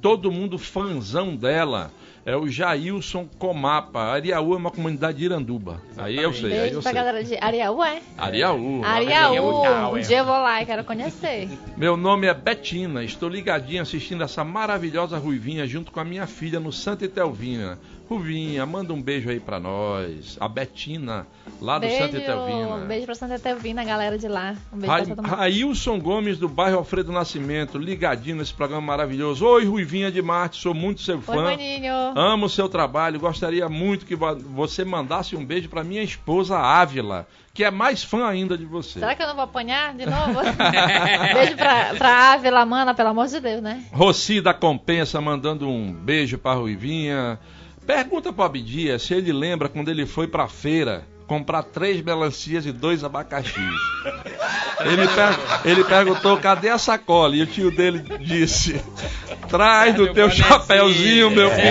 Todo 0.00 0.30
mundo 0.30 0.58
fãzão 0.58 1.34
dela. 1.34 1.90
É 2.26 2.34
o 2.34 2.48
Jailson 2.48 3.28
Comapa. 3.38 4.00
Ariaú 4.00 4.54
é 4.54 4.56
uma 4.56 4.70
comunidade 4.70 5.18
de 5.18 5.24
Iranduba. 5.26 5.82
Aí 5.96 6.16
eu 6.16 6.32
sei, 6.32 6.52
aí 6.52 6.60
Beijo 6.60 6.76
eu 6.76 6.82
pra 6.82 6.90
sei. 6.90 7.00
galera 7.00 7.22
de 7.22 7.36
Ariaú, 7.38 7.84
é? 7.84 8.00
Ariaú. 8.16 8.82
Ariaú. 8.82 9.94
Um 9.94 10.00
dia 10.00 10.18
eu 10.18 10.24
vou 10.24 10.34
lá 10.34 10.62
e 10.62 10.66
quero 10.66 10.84
conhecer. 10.84 11.50
Meu 11.76 11.98
nome 11.98 12.26
é 12.26 12.32
Betina, 12.32 13.04
estou 13.04 13.28
ligadinha 13.28 13.82
assistindo 13.82 14.24
essa 14.24 14.42
maravilhosa 14.42 15.18
Ruivinha 15.18 15.66
junto 15.66 15.92
com 15.92 16.00
a 16.00 16.04
minha 16.04 16.26
filha 16.26 16.58
no 16.58 16.72
Santa 16.72 17.04
Itelvina. 17.04 17.78
Ruivinha, 18.16 18.64
manda 18.66 18.92
um 18.92 19.00
beijo 19.02 19.28
aí 19.30 19.40
pra 19.40 19.58
nós. 19.60 20.36
A 20.40 20.48
Betina, 20.48 21.26
lá 21.60 21.78
do 21.78 21.86
Santa 21.88 22.08
Beijo, 22.12 22.18
Itelvina. 22.18 22.76
beijo 22.86 23.06
pra 23.06 23.14
Santa 23.14 23.34
Etelvina, 23.34 23.84
galera 23.84 24.16
de 24.18 24.28
lá. 24.28 24.54
Um 24.72 24.76
beijo 24.78 24.92
Ra 24.92 24.96
pra 24.98 25.06
todo 25.16 25.22
mundo. 25.26 25.36
Railson 25.36 25.98
Gomes, 26.00 26.38
do 26.38 26.48
bairro 26.48 26.78
Alfredo 26.78 27.12
Nascimento, 27.12 27.78
ligadinho 27.78 28.36
nesse 28.36 28.54
programa 28.54 28.82
maravilhoso. 28.86 29.44
Oi, 29.46 29.64
Ruivinha 29.64 30.10
de 30.10 30.20
Marte, 30.22 30.60
sou 30.60 30.74
muito 30.74 31.00
seu 31.00 31.16
Oi, 31.16 31.22
fã. 31.22 31.42
maninho. 31.42 31.92
Amo 32.14 32.46
o 32.46 32.50
seu 32.50 32.68
trabalho, 32.68 33.18
gostaria 33.20 33.68
muito 33.68 34.06
que 34.06 34.14
vo- 34.16 34.36
você 34.36 34.84
mandasse 34.84 35.34
um 35.36 35.44
beijo 35.44 35.68
pra 35.68 35.82
minha 35.84 36.02
esposa 36.02 36.56
Ávila, 36.58 37.26
que 37.52 37.62
é 37.64 37.70
mais 37.70 38.02
fã 38.02 38.26
ainda 38.26 38.56
de 38.58 38.64
você. 38.64 38.98
Será 39.00 39.14
que 39.14 39.22
eu 39.22 39.26
não 39.28 39.34
vou 39.34 39.44
apanhar 39.44 39.94
de 39.94 40.06
novo? 40.06 40.40
beijo 41.34 41.56
pra, 41.56 41.94
pra 41.94 42.32
Ávila, 42.32 42.64
mana, 42.66 42.94
pelo 42.94 43.10
amor 43.10 43.26
de 43.28 43.40
Deus, 43.40 43.62
né? 43.62 43.84
Rossi 43.92 44.40
da 44.40 44.52
Compensa 44.54 45.20
mandando 45.20 45.68
um 45.68 45.92
beijo 45.92 46.38
pra 46.38 46.54
Ruivinha. 46.54 47.38
Pergunta 47.86 48.32
pro 48.32 48.44
Abdias 48.44 49.02
se 49.02 49.14
ele 49.14 49.32
lembra 49.32 49.68
quando 49.68 49.90
ele 49.90 50.06
foi 50.06 50.26
pra 50.26 50.48
feira 50.48 51.04
comprar 51.26 51.62
três 51.62 52.02
melancias 52.02 52.66
e 52.66 52.72
dois 52.72 53.02
abacaxis. 53.04 53.54
Ele, 54.80 55.06
per- 55.08 55.38
ele 55.64 55.84
perguntou 55.84 56.36
cadê 56.38 56.68
a 56.68 56.78
sacola 56.78 57.34
e 57.36 57.42
o 57.42 57.46
tio 57.46 57.70
dele 57.70 58.04
disse: 58.20 58.80
traz 59.48 59.94
do 59.94 60.12
teu 60.12 60.30
chapéuzinho, 60.30 61.30
meu 61.30 61.50
filho. 61.50 61.64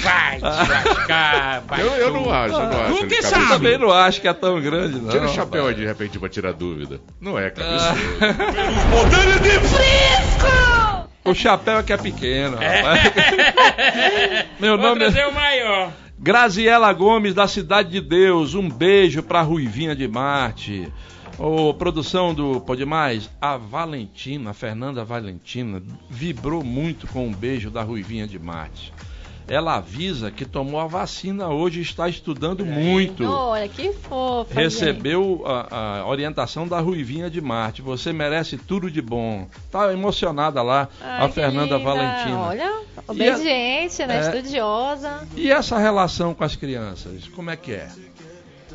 Vai 0.00 0.36
te 0.38 0.42
lascar, 0.42 1.60
vai 1.66 1.80
Eu, 1.80 1.86
eu 1.86 2.12
não 2.12 2.32
acho, 2.32 2.54
eu 2.54 2.60
não 2.60 2.80
acho. 2.82 3.06
Que 3.06 3.14
ele 3.14 3.22
sabe. 3.22 3.48
Também 3.48 3.78
não 3.78 3.90
acho 3.92 4.20
que 4.20 4.28
é 4.28 4.32
tão 4.32 4.60
grande, 4.60 4.98
não. 5.00 5.08
Tira 5.10 5.26
o 5.26 5.28
chapéu 5.28 5.66
aí 5.66 5.74
de 5.74 5.84
repente 5.84 6.18
pra 6.18 6.28
tirar 6.28 6.52
dúvida. 6.52 7.00
Não 7.20 7.38
é 7.38 7.50
cabeçudo. 7.50 7.98
O 11.24 11.34
chapéu 11.34 11.78
é 11.78 11.82
que 11.82 11.92
é 11.92 11.96
pequeno, 11.96 12.56
rapaz. 12.56 13.00
Meu 14.58 14.76
Vou 14.76 14.88
nome 14.88 15.04
é. 15.04 15.26
o 15.26 15.34
maior. 15.34 15.92
Graziela 16.18 16.92
Gomes, 16.92 17.34
da 17.34 17.46
Cidade 17.46 17.90
de 17.90 18.00
Deus, 18.00 18.54
um 18.54 18.68
beijo 18.68 19.22
pra 19.22 19.42
Ruivinha 19.42 19.94
de 19.94 20.06
Marte. 20.08 20.88
Ô, 21.38 21.72
produção 21.74 22.34
do 22.34 22.60
Pode 22.60 22.84
Mais, 22.84 23.30
a 23.40 23.56
Valentina, 23.56 24.50
a 24.50 24.54
Fernanda 24.54 25.04
Valentina, 25.04 25.82
vibrou 26.10 26.62
muito 26.62 27.06
com 27.06 27.26
um 27.26 27.32
beijo 27.32 27.70
da 27.70 27.82
Ruivinha 27.82 28.26
de 28.26 28.38
Marte. 28.38 28.92
Ela 29.48 29.76
avisa 29.76 30.30
que 30.30 30.44
tomou 30.44 30.80
a 30.80 30.86
vacina 30.86 31.48
hoje 31.48 31.80
e 31.80 31.82
está 31.82 32.08
estudando 32.08 32.64
muito. 32.64 33.24
Olha, 33.24 33.68
que 33.68 33.92
fofa. 33.92 34.54
Recebeu 34.54 35.42
a, 35.46 36.00
a 36.00 36.06
orientação 36.06 36.66
da 36.66 36.80
Ruivinha 36.80 37.28
de 37.30 37.40
Marte. 37.40 37.82
Você 37.82 38.12
merece 38.12 38.56
tudo 38.56 38.90
de 38.90 39.02
bom. 39.02 39.46
Tá 39.70 39.92
emocionada 39.92 40.62
lá, 40.62 40.88
Ai, 41.00 41.26
a 41.26 41.28
Fernanda 41.28 41.76
linda. 41.76 41.90
Valentina. 41.90 42.38
Olha, 42.38 42.80
obediente, 43.06 44.06
né? 44.06 44.16
é- 44.16 44.20
Estudiosa. 44.20 45.26
E 45.36 45.50
essa 45.50 45.78
relação 45.78 46.34
com 46.34 46.44
as 46.44 46.56
crianças, 46.56 47.26
como 47.28 47.50
é 47.50 47.56
que 47.56 47.72
é? 47.72 47.88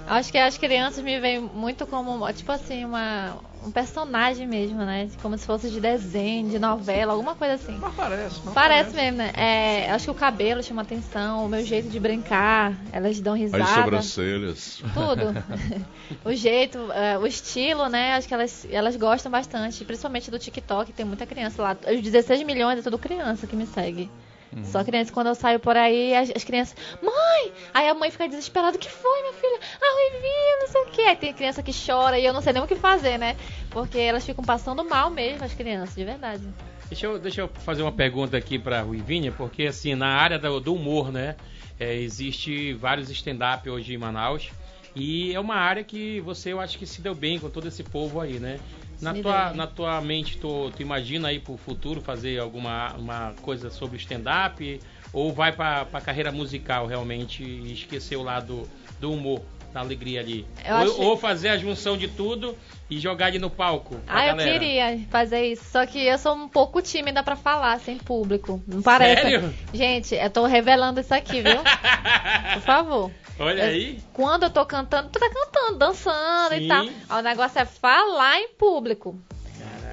Acho 0.08 0.32
que 0.32 0.38
as 0.38 0.58
crianças 0.58 1.04
me 1.04 1.20
veem 1.20 1.42
muito 1.42 1.86
como, 1.86 2.32
tipo 2.32 2.50
assim, 2.52 2.86
uma, 2.86 3.38
um 3.66 3.72
personagem 3.72 4.48
mesmo, 4.48 4.78
né? 4.80 5.10
Como 5.22 5.38
se 5.38 5.46
fosse 5.46 5.70
de 5.70 5.80
desenho, 5.80 6.50
de 6.50 6.60
novela, 6.60 7.14
alguma 7.14 7.36
coisa 7.36 7.56
assim. 7.56 7.78
Mas 7.80 7.94
parece, 7.96 8.46
não 8.46 8.54
Parece 8.54 8.96
mesmo, 8.96 9.18
né? 9.18 9.32
É, 9.36 9.92
acho 9.92 10.06
que 10.06 10.12
o 10.12 10.16
cabelo 10.16 10.64
chama 10.64 10.82
atenção, 10.82 11.46
o 11.46 11.50
meu 11.50 11.66
jeito 11.66 11.90
de 11.90 12.00
brincar, 12.00 12.74
elas 12.92 13.20
dão 13.20 13.36
risada. 13.36 13.64
As 13.64 13.70
sobrancelhas. 13.70 14.84
Tudo. 14.94 15.46
o 16.24 16.34
jeito, 16.34 16.92
é, 16.92 17.18
o 17.18 17.28
estilo, 17.28 17.88
né? 17.90 18.14
Acho 18.14 18.28
que 18.28 18.34
elas, 18.34 18.68
elas 18.70 18.96
gostam 18.96 19.32
bastante, 19.32 19.84
principalmente 19.84 20.32
do 20.32 20.40
TikTok, 20.40 20.94
tem 20.94 21.06
muita 21.06 21.26
criança 21.26 21.62
lá. 21.62 21.78
Os 21.88 22.02
16 22.02 22.44
milhões 22.44 22.80
é 22.80 22.82
tudo 22.82 22.98
criança 22.98 23.48
que 23.48 23.56
me 23.56 23.66
segue. 23.66 24.10
Uhum. 24.56 24.64
Só 24.64 24.84
criança, 24.84 25.12
quando 25.12 25.28
eu 25.28 25.36
saio 25.36 25.60
por 25.60 25.76
aí, 25.76 26.16
as, 26.16 26.32
as 26.36 26.44
crianças, 26.44 26.76
mãe! 27.02 27.52
Aí 27.74 27.88
a 27.88 27.94
mãe 27.94 28.10
fica 28.12 28.28
desesperada, 28.28 28.78
o 28.78 28.80
que 28.80 28.90
foi, 28.90 29.22
minha 29.22 29.34
filha? 29.34 29.60
A 29.82 29.94
Ruivinha, 29.94 30.58
não 30.62 30.68
sei 30.68 30.82
o 30.82 30.86
que. 30.86 31.02
Aí 31.02 31.16
tem 31.16 31.34
criança 31.34 31.64
que 31.64 31.72
chora 31.74 32.18
e 32.20 32.26
eu 32.26 32.34
não 32.34 32.42
sei 32.42 32.54
nem 32.54 32.64
o 32.64 32.68
que 32.68 32.76
fazer, 32.76 33.18
né? 33.18 33.36
Porque 33.70 34.00
elas 34.00 34.26
ficam 34.26 34.44
passando 34.44 34.84
mal 34.84 35.10
mesmo, 35.10 35.44
as 35.44 35.54
crianças, 35.54 35.96
de 35.96 36.04
verdade. 36.04 36.44
Deixa 36.90 37.06
eu, 37.06 37.20
deixa 37.20 37.42
eu 37.42 37.50
fazer 37.50 37.82
uma 37.82 37.92
pergunta 37.92 38.38
aqui 38.38 38.58
pra 38.58 38.82
Ruivinha, 38.82 39.32
porque 39.32 39.64
assim, 39.64 39.94
na 39.94 40.08
área 40.08 40.40
do, 40.40 40.60
do 40.60 40.74
humor, 40.74 41.12
né? 41.12 41.36
é, 41.80 41.96
existe 41.96 42.74
vários 42.74 43.10
stand-up 43.10 43.70
hoje 43.70 43.94
em 43.94 43.98
Manaus. 43.98 44.50
E 44.96 45.34
é 45.34 45.40
uma 45.40 45.56
área 45.56 45.84
que 45.84 46.20
você, 46.22 46.54
eu 46.54 46.60
acho 46.60 46.78
que 46.78 46.86
se 46.86 47.02
deu 47.02 47.14
bem 47.14 47.40
com 47.40 47.50
todo 47.50 47.68
esse 47.68 47.84
povo 47.84 48.20
aí, 48.20 48.40
né? 48.40 48.60
Na 49.02 49.14
Me 49.14 49.22
tua, 49.22 49.54
na 49.54 49.68
tua 49.68 50.02
mente, 50.02 50.38
tu, 50.38 50.72
tu 50.72 50.82
imagina 50.82 51.28
aí 51.28 51.40
pro 51.40 51.56
futuro 51.56 52.02
fazer 52.02 52.40
alguma 52.40 52.94
uma 52.96 53.34
coisa 53.42 53.70
sobre 53.70 53.98
stand-up? 53.98 54.80
Ou 55.14 55.32
vai 55.32 55.52
pra, 55.52 55.86
pra 55.86 56.02
carreira 56.02 56.32
musical 56.32 56.88
realmente 56.88 57.44
e 57.44 57.74
esquecer 57.74 58.16
o 58.16 58.24
lado 58.24 58.68
do 59.00 59.12
humor, 59.12 59.42
da 59.74 59.80
alegria 59.82 60.20
ali? 60.22 60.46
Ou, 60.68 60.74
acho- 60.76 61.02
ou 61.02 61.18
fazer 61.18 61.50
a 61.50 61.58
junção 61.58 61.98
de 61.98 62.08
tudo 62.08 62.58
e 62.90 63.00
jogar 63.00 63.28
ali 63.28 63.40
no 63.40 63.50
palco? 63.50 63.96
Ah, 64.08 64.28
eu 64.28 64.36
galera? 64.36 64.52
queria 64.60 65.00
fazer 65.10 65.46
isso. 65.52 65.64
Só 65.72 65.86
que 65.86 66.00
eu 66.06 66.18
sou 66.18 66.34
um 66.36 66.48
pouco 66.48 66.82
tímida 66.82 67.22
pra 67.22 67.36
falar 67.36 67.80
sem 67.80 67.98
público. 67.98 68.62
Não 68.68 68.82
parece. 68.82 69.22
Sério? 69.24 69.54
Gente, 69.74 70.16
eu 70.16 70.30
tô 70.30 70.46
revelando 70.46 71.00
isso 71.00 71.14
aqui, 71.14 71.42
viu? 71.42 71.58
Por 72.54 72.62
favor. 72.62 73.12
Olha 73.40 73.64
Eu- 73.64 73.68
aí. 73.70 74.00
Quando 74.14 74.44
eu 74.44 74.50
tô 74.50 74.66
cantando, 74.66 75.10
tu 75.10 75.20
tá 75.20 75.30
cantando, 75.30 75.78
dançando 75.78 76.56
Sim. 76.56 76.66
e 76.66 76.68
tal. 76.68 76.86
Aí 77.10 77.20
O 77.20 77.22
negócio 77.22 77.60
é 77.60 77.66
falar 77.66 78.40
em 78.40 78.50
público. 78.50 79.20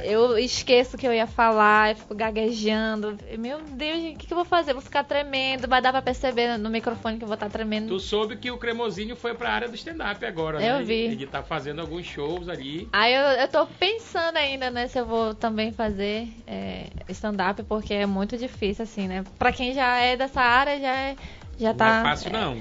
Eu 0.05 0.39
esqueço 0.39 0.97
que 0.97 1.07
eu 1.07 1.13
ia 1.13 1.27
falar, 1.27 1.91
eu 1.91 1.97
fico 1.97 2.15
gaguejando. 2.15 3.19
Meu 3.39 3.61
Deus, 3.61 3.99
o 3.99 4.17
que, 4.17 4.27
que 4.27 4.33
eu 4.33 4.37
vou 4.37 4.45
fazer? 4.45 4.73
Vou 4.73 4.83
ficar 4.83 5.05
tremendo, 5.05 5.67
vai 5.67 5.81
dar 5.81 5.93
pra 5.93 6.03
perceber 6.03 6.57
no 6.59 6.69
microfone 6.71 7.17
que 7.19 7.25
eu 7.25 7.29
vou 7.29 7.35
estar 7.35 7.49
tremendo. 7.49 7.89
Tu 7.89 8.01
soube 8.01 8.37
que 8.37 8.51
o 8.51 8.59
Cremosinho 8.59 9.17
foi 9.17 9.35
pra 9.35 9.51
área 9.51 9.69
do 9.69 9.75
stand-up 9.75 10.25
agora, 10.25 10.63
Eu 10.63 10.79
né? 10.79 10.83
vi. 10.85 10.95
Ele 11.05 11.27
tá 11.27 11.43
fazendo 11.43 11.81
alguns 11.81 12.07
shows 12.07 12.49
ali. 12.49 12.89
Aí 12.93 13.15
eu, 13.15 13.23
eu 13.23 13.49
tô 13.49 13.67
pensando 13.67 14.37
ainda, 14.37 14.71
né, 14.71 14.87
se 14.89 14.99
eu 14.99 15.07
vou 15.07 15.35
também 15.35 15.73
fazer 15.73 16.29
é, 16.47 16.87
stand-up, 17.09 17.63
porque 17.65 17.95
é 17.95 18.07
muito 18.07 18.37
difícil, 18.37 18.83
assim, 18.83 19.09
né? 19.09 19.25
Pra 19.39 19.53
quem 19.53 19.73
já 19.73 19.97
é 19.99 20.17
dessa 20.17 20.41
área, 20.41 20.79
já 20.79 20.95
é. 20.95 21.17
Já 21.59 21.69
Não 21.71 21.77
tá. 21.77 22.01
é 22.01 22.03
fácil, 22.03 22.33
não. 22.33 22.59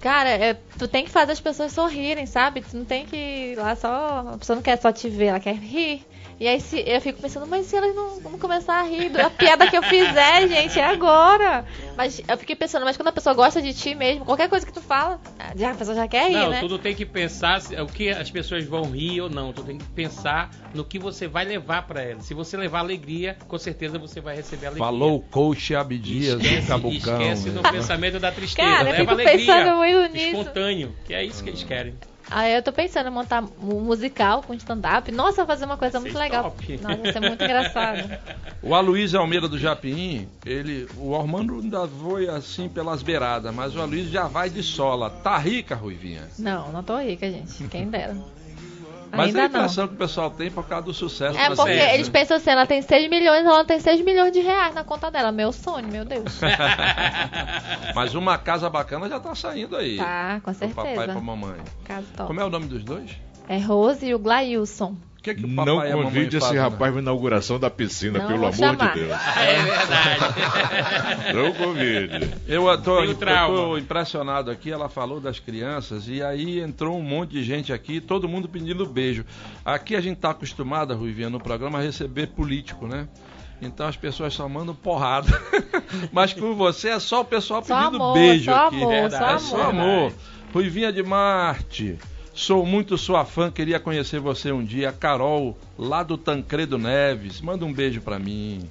Cara, 0.00 0.28
é, 0.30 0.54
tu 0.78 0.86
tem 0.86 1.04
que 1.04 1.10
fazer 1.10 1.32
as 1.32 1.40
pessoas 1.40 1.72
sorrirem, 1.72 2.26
sabe? 2.26 2.60
Tu 2.60 2.76
não 2.76 2.84
tem 2.84 3.06
que 3.06 3.16
ir 3.16 3.56
lá 3.58 3.74
só. 3.74 4.24
A 4.34 4.38
pessoa 4.38 4.54
não 4.56 4.62
quer 4.62 4.80
só 4.80 4.92
te 4.92 5.08
ver, 5.08 5.26
ela 5.26 5.40
quer 5.40 5.54
rir. 5.56 6.02
E 6.38 6.46
aí 6.46 6.60
se, 6.60 6.84
eu 6.86 7.00
fico 7.00 7.18
pensando, 7.22 7.46
mas 7.46 7.64
se 7.64 7.74
elas 7.74 7.94
não, 7.96 8.20
não 8.20 8.38
começar 8.38 8.78
a 8.78 8.82
rir 8.82 9.08
da 9.08 9.30
piada 9.30 9.68
que 9.70 9.76
eu 9.78 9.82
fizer, 9.82 10.46
gente, 10.48 10.78
é 10.78 10.84
agora. 10.84 11.64
Mas 11.96 12.20
eu 12.28 12.36
fiquei 12.36 12.54
pensando, 12.54 12.84
mas 12.84 12.94
quando 12.94 13.08
a 13.08 13.12
pessoa 13.12 13.34
gosta 13.34 13.62
de 13.62 13.72
ti 13.72 13.94
mesmo, 13.94 14.22
qualquer 14.26 14.46
coisa 14.50 14.66
que 14.66 14.72
tu 14.72 14.82
fala, 14.82 15.18
já, 15.56 15.70
a 15.70 15.74
pessoa 15.74 15.96
já 15.96 16.06
quer 16.06 16.28
rir, 16.28 16.34
não, 16.34 16.50
né? 16.50 16.60
tudo 16.60 16.78
tem 16.78 16.94
que 16.94 17.06
pensar 17.06 17.62
se- 17.62 17.74
o 17.80 17.86
que 17.86 18.10
as 18.10 18.30
pessoas 18.30 18.66
vão 18.66 18.82
rir 18.90 19.22
ou 19.22 19.30
não. 19.30 19.50
Tu 19.50 19.62
tem 19.64 19.78
que 19.78 19.84
pensar 19.86 20.50
no 20.74 20.84
que 20.84 20.98
você 20.98 21.26
vai 21.26 21.46
levar 21.46 21.86
pra 21.86 22.02
elas. 22.02 22.26
Se 22.26 22.34
você 22.34 22.54
levar 22.54 22.80
alegria, 22.80 23.34
com 23.48 23.56
certeza 23.58 23.98
você 23.98 24.20
vai 24.20 24.36
receber 24.36 24.66
alegria. 24.66 24.84
Falou 24.84 25.16
o 25.16 25.20
coach 25.22 25.74
Abdias 25.74 26.38
do 26.38 26.66
Cabucão. 26.66 26.92
esquece 27.22 27.48
do 27.48 27.62
né? 27.62 27.72
pensamento 27.72 28.20
da 28.20 28.30
tristeza. 28.30 28.68
Cara, 28.68 28.90
eu 28.90 28.92
Leva 28.92 28.98
fico 28.98 29.12
alegria. 29.12 29.54
pensando 29.56 29.84
muito 29.94 30.12
nisso. 30.12 30.26
Espontâneo, 30.28 30.94
que 31.04 31.14
é 31.14 31.24
isso 31.24 31.42
que 31.42 31.50
eles 31.50 31.62
querem. 31.62 31.94
Aí 32.28 32.54
eu 32.56 32.62
tô 32.62 32.72
pensando 32.72 33.08
em 33.08 33.12
montar 33.12 33.44
um 33.62 33.80
musical 33.80 34.42
com 34.42 34.52
stand-up. 34.54 35.12
Nossa, 35.12 35.46
fazer 35.46 35.64
uma 35.64 35.76
coisa 35.76 36.00
muito 36.00 36.18
legal. 36.18 36.44
top. 36.44 36.80
Nossa, 36.82 36.96
vai 36.96 37.12
ser 37.12 37.20
muito 37.20 37.44
engraçado. 37.44 38.10
O 38.62 38.74
Aloysio 38.74 39.20
Almeida 39.20 39.46
do 39.46 39.56
Japim, 39.56 40.26
ele, 40.44 40.88
o 40.96 41.14
Armando 41.14 41.60
ainda 41.60 41.86
foi 41.86 42.28
assim 42.28 42.68
pelas 42.68 43.00
beiradas, 43.00 43.54
mas 43.54 43.76
o 43.76 43.80
Aloysio 43.80 44.10
já 44.10 44.26
vai 44.26 44.50
de 44.50 44.60
sola. 44.60 45.08
Tá 45.08 45.38
rica, 45.38 45.76
Ruivinha? 45.76 46.24
Não, 46.36 46.72
não 46.72 46.82
tô 46.82 46.98
rica, 46.98 47.30
gente. 47.30 47.62
Quem 47.68 47.88
dera. 47.88 48.16
Mas 49.16 49.26
Ainda 49.28 49.40
é 49.40 49.44
a 49.44 49.48
não. 49.48 49.60
impressão 49.60 49.88
que 49.88 49.94
o 49.94 49.96
pessoal 49.96 50.30
tem 50.30 50.50
por 50.50 50.66
causa 50.66 50.84
do 50.86 50.94
sucesso 50.94 51.38
É 51.38 51.48
porque 51.48 51.62
série, 51.74 51.94
eles 51.94 52.08
né? 52.08 52.12
pensam 52.12 52.36
assim, 52.36 52.50
ela 52.50 52.66
tem 52.66 52.82
6 52.82 53.08
milhões, 53.10 53.44
ela 53.44 53.64
tem 53.64 53.80
6 53.80 54.00
milhões 54.04 54.32
de 54.32 54.40
reais 54.40 54.74
na 54.74 54.84
conta 54.84 55.10
dela. 55.10 55.32
Meu 55.32 55.52
sonho, 55.52 55.88
meu 55.88 56.04
Deus. 56.04 56.40
Mas 57.94 58.14
uma 58.14 58.38
casa 58.38 58.68
bacana 58.68 59.08
já 59.08 59.18
tá 59.20 59.34
saindo 59.34 59.76
aí. 59.76 59.96
Tá, 59.96 60.40
com 60.42 60.52
Pro 60.52 60.68
papai 60.68 60.84
e 60.92 60.96
certeza. 60.96 61.12
pra 61.12 61.20
mamãe. 61.20 61.60
Caso 61.84 62.06
top. 62.16 62.26
Como 62.28 62.40
é 62.40 62.44
o 62.44 62.50
nome 62.50 62.66
dos 62.66 62.84
dois? 62.84 63.10
É 63.48 63.58
Rose 63.58 64.04
e 64.06 64.14
o 64.14 64.18
Glailson. 64.18 64.96
O 65.32 65.34
que, 65.34 65.40
que 65.40 65.44
o 65.44 65.48
Não 65.48 65.64
papai 65.76 65.88
e 65.88 65.92
a 65.92 65.96
mamãe 65.96 66.12
convide 66.12 66.36
esse 66.36 66.46
fazem, 66.46 66.60
rapaz 66.60 66.92
pra 66.92 67.00
inauguração 67.02 67.58
da 67.58 67.68
piscina, 67.68 68.18
Não 68.20 68.26
pelo 68.28 68.38
amor 68.46 68.54
chamar. 68.54 68.92
de 68.94 69.00
Deus. 69.00 69.18
É 69.36 69.62
verdade. 69.62 71.32
Não 71.34 71.52
convide. 71.52 72.30
Eu 72.46 72.82
tô 72.82 73.76
impressionado 73.78 74.50
aqui, 74.50 74.70
ela 74.70 74.88
falou 74.88 75.20
das 75.20 75.38
crianças 75.38 76.06
e 76.08 76.22
aí 76.22 76.60
entrou 76.60 76.96
um 76.98 77.02
monte 77.02 77.32
de 77.32 77.42
gente 77.42 77.72
aqui, 77.72 78.00
todo 78.00 78.28
mundo 78.28 78.48
pedindo 78.48 78.86
beijo. 78.86 79.24
Aqui 79.64 79.96
a 79.96 80.00
gente 80.00 80.18
tá 80.18 80.30
acostumado, 80.30 80.94
Ruivinha, 80.94 81.28
no 81.30 81.40
programa 81.40 81.78
a 81.78 81.82
receber 81.82 82.28
político, 82.28 82.86
né? 82.86 83.08
Então 83.60 83.86
as 83.88 83.96
pessoas 83.96 84.34
só 84.34 84.48
mandam 84.48 84.74
porrada. 84.74 85.28
Mas 86.12 86.32
com 86.34 86.54
você 86.54 86.90
é 86.90 86.98
só 87.00 87.22
o 87.22 87.24
pessoal 87.24 87.64
Só 87.64 87.76
pedindo 87.78 87.96
amor, 88.02 88.14
beijo 88.14 88.44
só 88.44 88.66
aqui. 88.66 88.76
amor, 88.76 88.90
Verdade, 88.90 89.18
só 89.18 89.34
É 89.34 89.38
só 89.38 89.62
amor. 89.70 89.82
amor. 89.82 90.12
Ruivinha 90.52 90.92
de 90.92 91.02
Marte. 91.02 91.98
Sou 92.36 92.66
muito 92.66 92.98
sua 92.98 93.24
fã, 93.24 93.50
queria 93.50 93.80
conhecer 93.80 94.20
você 94.20 94.52
um 94.52 94.62
dia. 94.62 94.92
Carol, 94.92 95.56
lá 95.78 96.02
do 96.02 96.18
Tancredo 96.18 96.76
Neves. 96.76 97.40
Manda 97.40 97.64
um 97.64 97.72
beijo 97.72 98.02
pra 98.02 98.18
mim. 98.18 98.68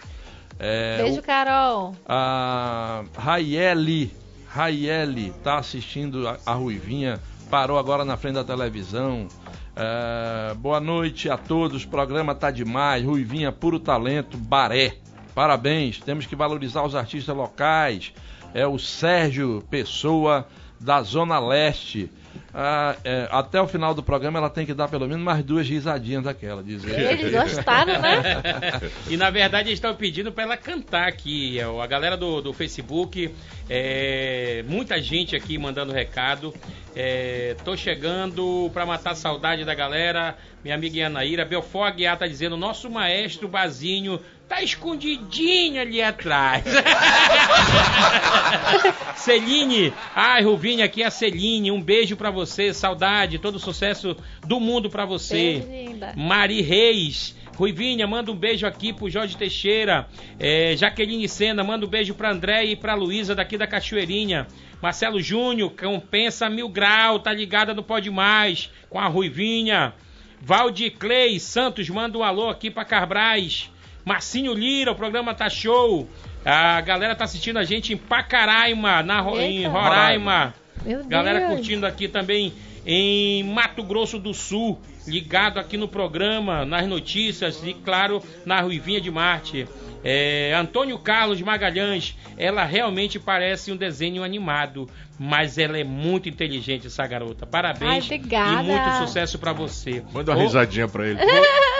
É, 0.60 1.02
Beijo, 1.02 1.20
Carol. 1.24 1.96
a 2.08 3.04
Raiele, 3.18 4.14
Raiele 4.48 5.34
tá 5.44 5.58
assistindo 5.58 6.28
a, 6.28 6.38
a 6.46 6.54
Ruivinha, 6.54 7.20
parou 7.50 7.80
agora 7.80 8.06
na 8.06 8.16
frente 8.16 8.36
da 8.36 8.44
televisão. 8.44 9.28
É, 9.76 10.54
boa 10.54 10.80
noite 10.80 11.28
a 11.28 11.36
todos, 11.36 11.86
o 11.86 11.88
programa 11.88 12.36
tá 12.36 12.52
demais. 12.52 13.04
Ruivinha, 13.04 13.52
puro 13.52 13.80
talento, 13.80 14.38
Baré. 14.38 14.94
Parabéns, 15.34 16.00
temos 16.00 16.28
que 16.28 16.36
valorizar 16.36 16.84
os 16.84 16.94
artistas 16.94 17.36
locais. 17.36 18.14
É 18.54 18.66
o 18.68 18.78
Sérgio 18.78 19.64
Pessoa, 19.72 20.48
da 20.80 21.02
Zona 21.02 21.40
Leste. 21.40 22.12
Ah, 22.58 22.96
é, 23.04 23.28
até 23.32 23.60
o 23.62 23.68
final 23.68 23.94
do 23.94 24.02
programa 24.02 24.40
ela 24.40 24.50
tem 24.50 24.66
que 24.66 24.74
dar 24.74 24.88
pelo 24.88 25.06
menos 25.10 25.22
mais 25.22 25.44
duas 25.44 25.68
risadinhas 25.68 26.24
daquela, 26.24 26.64
diz 26.64 26.86
ele. 26.86 27.04
Eles 27.06 27.32
gostaram, 27.36 28.02
né? 28.02 28.42
E 29.12 29.18
na 29.18 29.30
verdade 29.30 29.68
eles 29.68 29.78
estão 29.78 29.94
pedindo 29.94 30.32
pra 30.32 30.46
ela 30.46 30.56
cantar 30.56 31.06
aqui. 31.06 31.60
É, 31.60 31.64
A 31.64 31.86
galera 31.86 32.16
do, 32.16 32.42
do 32.42 32.54
Facebook, 32.54 33.30
é, 33.70 34.64
muita 34.70 35.02
gente 35.02 35.36
aqui 35.36 35.58
mandando 35.58 35.92
recado. 35.92 36.54
É, 36.96 37.58
tô 37.66 37.76
chegando 37.76 38.70
pra 38.74 38.86
matar 38.86 39.12
a 39.12 39.16
saudade 39.16 39.66
da 39.66 39.76
galera. 39.76 40.38
Minha 40.64 40.76
amiga 40.76 40.98
Yanaíra. 40.98 41.44
Belfort 41.44 41.90
Aguiar 41.92 42.18
tá 42.18 42.26
dizendo: 42.26 42.56
nosso 42.56 42.90
maestro 42.90 43.50
Bazinho 43.50 44.18
tá 44.48 44.62
escondidinho 44.62 45.82
ali 45.82 46.02
atrás. 46.02 46.64
Celine, 49.16 49.94
ai 50.16 50.44
Ruvinha, 50.44 50.86
aqui 50.86 51.04
é 51.04 51.08
a 51.08 51.12
Celine. 51.12 51.72
Um 51.72 51.82
beijo 51.82 52.16
pra 52.16 52.30
você, 52.30 52.74
saudade, 52.74 53.40
todo 53.40 53.60
sucesso 53.60 54.16
do 54.46 54.60
mundo 54.60 54.90
pra 54.90 55.06
você. 55.06 55.60
Beijo, 55.60 55.70
linda. 55.70 56.14
Mari 56.16 56.62
Reis. 56.62 57.36
Ruivinha, 57.56 58.06
manda 58.06 58.32
um 58.32 58.36
beijo 58.36 58.68
aqui 58.68 58.92
pro 58.92 59.10
Jorge 59.10 59.38
Teixeira. 59.38 60.08
É, 60.38 60.76
Jaqueline 60.76 61.28
Sena, 61.30 61.64
manda 61.64 61.86
um 61.86 61.90
beijo 61.90 62.14
pra 62.14 62.32
André 62.32 62.66
e 62.66 62.76
pra 62.76 62.96
Luísa 62.96 63.34
daqui 63.34 63.58
da 63.58 63.66
Cachoeirinha. 63.66 64.46
Marcelo 64.82 65.22
Júnior, 65.22 65.72
compensa 65.72 66.50
mil 66.50 66.68
grau, 66.68 67.20
tá 67.20 67.32
ligada 67.32 67.74
no 67.74 67.82
Pode 67.82 68.12
Mais 68.12 68.70
com 68.90 69.00
a 69.00 69.08
Ruivinha. 69.08 69.94
Valdir 70.42 70.98
Clay 70.98 71.40
Santos, 71.40 71.90
manda 71.90 72.18
um 72.18 72.24
alô 72.24 72.50
aqui 72.50 72.70
pra 72.70 72.84
Carbrais. 72.84 73.72
Marcinho 74.06 74.54
Lira, 74.54 74.92
o 74.92 74.96
programa 74.96 75.34
tá 75.34 75.50
show. 75.50 76.08
A 76.46 76.80
galera 76.82 77.16
tá 77.16 77.24
assistindo 77.24 77.58
a 77.58 77.64
gente 77.64 77.92
em 77.92 77.98
Pacaraima, 77.98 79.02
na, 79.02 79.20
Ro- 79.20 79.40
em. 79.40 79.66
Roraima. 79.66 80.54
Meu 80.86 81.04
Galera 81.06 81.40
Deus. 81.40 81.54
curtindo 81.56 81.86
aqui 81.88 82.08
também 82.08 82.54
em 82.86 83.44
Mato 83.44 83.82
Grosso 83.82 84.20
do 84.20 84.32
Sul, 84.32 84.80
ligado 85.08 85.60
aqui 85.60 85.78
no 85.78 85.88
programa, 85.88 86.66
nas 86.66 86.88
notícias 86.88 87.62
e, 87.64 87.74
claro, 87.74 88.22
na 88.46 88.62
Ruivinha 88.62 89.00
de 89.02 89.12
Marte. 89.12 89.68
É, 90.08 90.54
Antônio 90.56 91.00
Carlos 91.00 91.42
Magalhães, 91.42 92.16
ela 92.38 92.64
realmente 92.64 93.20
parece 93.20 93.72
um 93.72 93.76
desenho 93.76 94.24
animado, 94.24 94.88
mas 95.18 95.58
ela 95.58 95.80
é 95.80 95.84
muito 95.84 96.30
inteligente, 96.30 96.86
essa 96.86 97.08
garota. 97.08 97.48
Parabéns 97.48 98.08
Ai, 98.12 98.22
e 98.60 98.64
muito 98.64 98.88
sucesso 99.00 99.40
pra 99.40 99.52
você. 99.52 100.04
Manda 100.14 100.32
uma 100.32 100.38
Ô, 100.38 100.44
risadinha 100.44 100.88
pra 100.88 101.08
ele. 101.08 101.20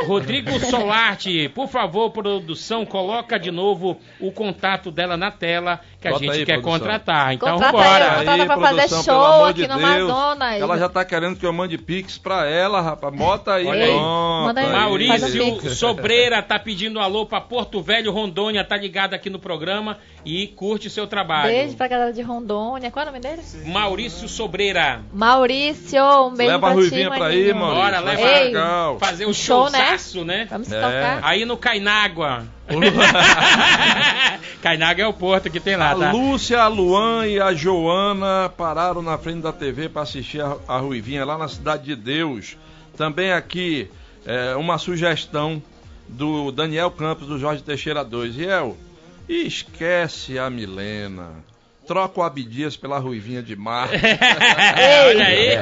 Rodrigo 0.08 0.60
Solarte, 0.60 1.50
por 1.50 1.68
favor, 1.68 2.10
produção, 2.12 2.84
coloca 2.86 3.38
de 3.38 3.52
novo 3.52 4.00
o 4.20 4.32
contato 4.32 4.90
dela 4.92 5.16
na 5.16 5.30
tela 5.32 5.80
que 6.02 6.08
a 6.08 6.12
Bota 6.12 6.24
gente 6.26 6.34
aí, 6.34 6.46
quer 6.46 6.54
produção. 6.62 6.80
contratar. 6.80 7.34
Então, 7.34 7.54
Contrata 7.54 7.72
vambora. 7.78 8.06
aí, 8.12 8.18
contrata 8.18 8.46
pra 8.46 8.58
fazer 8.58 8.76
produção, 8.88 9.04
show 9.04 9.14
pelo 9.14 9.26
amor 9.34 9.50
aqui 9.50 9.62
de 9.62 9.68
no 9.68 9.78
Deus. 9.78 9.90
Amazonas. 10.12 10.62
Ela 10.62 10.78
já 10.80 10.90
tá 10.90 11.06
querendo 11.06 11.36
que 11.38 11.46
eu 11.46 11.54
mande 11.54 11.78
pix 11.78 12.18
pra 12.18 12.48
ela, 12.50 12.82
rapaz. 12.82 13.15
Bota 13.16 13.54
aí, 13.56 13.66
Olha 13.66 13.86
aí. 13.86 13.92
pronto. 13.92 14.46
Manda 14.46 14.62
aí. 14.62 14.68
O 14.68 14.72
Maurício. 14.72 15.70
Sobreira 15.76 16.42
tá 16.42 16.58
pedindo 16.60 17.00
alô 17.00 17.26
pra 17.26 17.40
Porto 17.42 17.82
Velho, 17.82 18.12
Rondônia, 18.12 18.64
tá 18.64 18.78
ligado 18.78 19.14
aqui 19.14 19.30
no 19.30 19.40
programa 19.40 19.98
e 20.26 20.48
curte 20.48 20.90
seu 20.90 21.08
trabalho. 21.08 21.50
Beijo 21.50 21.76
pra 21.76 21.88
galera 21.88 22.12
de 22.14 22.22
Rondônia. 22.22 22.92
Qual 22.92 23.06
é 23.06 23.10
o 23.10 23.12
nome 23.12 23.22
dele? 23.22 23.42
Maurício 23.66 24.28
Sobreira. 24.28 25.02
Maurício, 25.14 26.04
um 26.28 26.34
beijo 26.34 26.52
Leva 26.54 26.68
a 26.68 26.72
pra 26.72 26.82
ti, 26.82 26.90
Ruivinha 26.90 27.10
pra 27.12 27.26
aí. 27.28 27.54
Maurício. 27.54 27.82
Bora, 27.82 28.00
leva 28.00 28.22
Ei. 28.22 28.44
legal. 28.46 29.00
Fazer 29.00 29.26
um 29.26 29.34
Show, 29.34 29.70
né? 29.70 29.80
showzaço, 29.80 30.26
né? 30.26 30.48
Vamos 30.50 30.68
se 30.68 30.76
É. 30.76 30.82
tocar. 30.82 31.20
Aí 31.24 31.46
no 31.46 31.58
Cainágua. 31.58 32.44
Cainágua 34.62 35.04
é 35.04 35.08
o 35.08 35.14
porto 35.14 35.50
que 35.50 35.60
tem 35.60 35.76
lá, 35.76 35.92
A 35.92 35.96
tá? 35.96 36.12
Lúcia, 36.12 36.60
a 36.62 36.68
Luan 36.68 37.28
e 37.28 37.40
a 37.40 37.54
Joana 37.54 38.50
pararam 38.58 39.02
na 39.02 39.18
frente 39.18 39.42
da 39.42 39.52
TV 39.54 39.90
para 39.90 40.02
assistir 40.02 40.42
a, 40.42 40.56
a 40.68 40.78
Ruivinha 40.78 41.24
lá 41.26 41.38
na 41.38 41.48
Cidade 41.48 41.84
de 41.84 41.96
Deus. 41.96 42.58
Também 42.98 43.32
aqui 43.32 43.90
é, 44.26 44.56
uma 44.56 44.78
sugestão 44.78 45.62
do 46.08 46.52
Daniel 46.52 46.92
Campos 46.92 47.28
do 47.28 47.38
Jorge 47.38 47.64
Teixeira 47.64 48.04
2. 48.04 48.36
Riel, 48.36 48.78
esquece 49.28 50.38
a 50.38 50.50
Milena. 50.50 51.44
Troca 51.86 52.20
o 52.20 52.24
Abdias 52.24 52.76
pela 52.76 52.98
Ruivinha 52.98 53.44
de 53.44 53.56
Mar. 53.56 53.90
Olha 55.08 55.26
aí. 55.28 55.56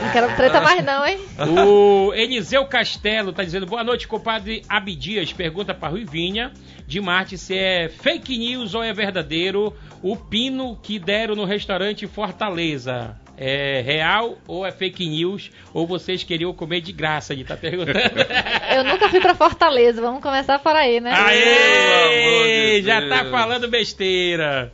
Não 0.00 0.12
quero 0.12 0.36
treta 0.36 0.60
mais 0.60 0.84
não, 0.84 1.04
hein? 1.04 1.18
O 1.56 2.14
Eliseu 2.14 2.64
Castelo 2.66 3.32
tá 3.32 3.42
dizendo 3.42 3.66
boa 3.66 3.82
noite, 3.82 4.06
compadre 4.06 4.62
Abdias. 4.68 5.32
Pergunta 5.32 5.74
pra 5.74 5.88
Ruivinha 5.88 6.52
de 6.86 7.00
Marte 7.00 7.36
se 7.36 7.56
é 7.56 7.88
fake 7.88 8.38
news 8.38 8.74
ou 8.74 8.82
é 8.82 8.92
verdadeiro 8.92 9.74
o 10.02 10.16
pino 10.16 10.78
que 10.80 11.00
deram 11.00 11.34
no 11.34 11.44
restaurante 11.44 12.06
Fortaleza. 12.06 13.19
É 13.42 13.80
real 13.80 14.36
ou 14.46 14.66
é 14.66 14.70
fake 14.70 15.08
news? 15.08 15.50
Ou 15.72 15.86
vocês 15.86 16.22
queriam 16.22 16.52
comer 16.52 16.82
de 16.82 16.92
graça? 16.92 17.32
Ele 17.32 17.42
tá 17.42 17.56
perguntando. 17.56 17.96
Eu 18.70 18.84
nunca 18.84 19.08
fui 19.08 19.18
pra 19.18 19.34
Fortaleza. 19.34 20.02
Vamos 20.02 20.22
começar 20.22 20.58
por 20.58 20.76
aí, 20.76 21.00
né? 21.00 21.10
Aê! 21.10 22.82
de 22.82 22.86
Já 22.86 23.08
tá 23.08 23.30
falando 23.30 23.66
besteira. 23.66 24.70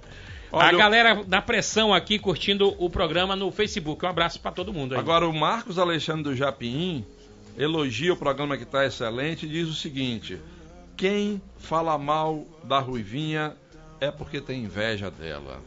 Olha, 0.51 0.68
a 0.68 0.72
galera 0.72 1.22
da 1.24 1.40
pressão 1.40 1.94
aqui 1.94 2.18
curtindo 2.18 2.74
o 2.76 2.90
programa 2.90 3.36
no 3.36 3.52
Facebook. 3.52 4.05
Um 4.05 4.09
abraço 4.09 4.40
pra 4.40 4.51
todo 4.51 4.72
mundo 4.72 4.94
aí. 4.94 4.98
Agora, 4.98 5.28
o 5.28 5.32
Marcos 5.32 5.78
Alexandre 5.78 6.24
do 6.24 6.34
Japim 6.34 7.05
elogia 7.56 8.12
o 8.12 8.16
programa 8.16 8.56
que 8.56 8.64
está 8.64 8.84
excelente 8.84 9.47
e 9.47 9.48
diz 9.48 9.68
o 9.68 9.74
seguinte: 9.74 10.40
quem 10.97 11.40
fala 11.56 11.97
mal 11.97 12.44
da 12.64 12.80
Ruivinha 12.80 13.55
é 14.01 14.10
porque 14.10 14.40
tem 14.40 14.64
inveja 14.64 15.09
dela. 15.09 15.60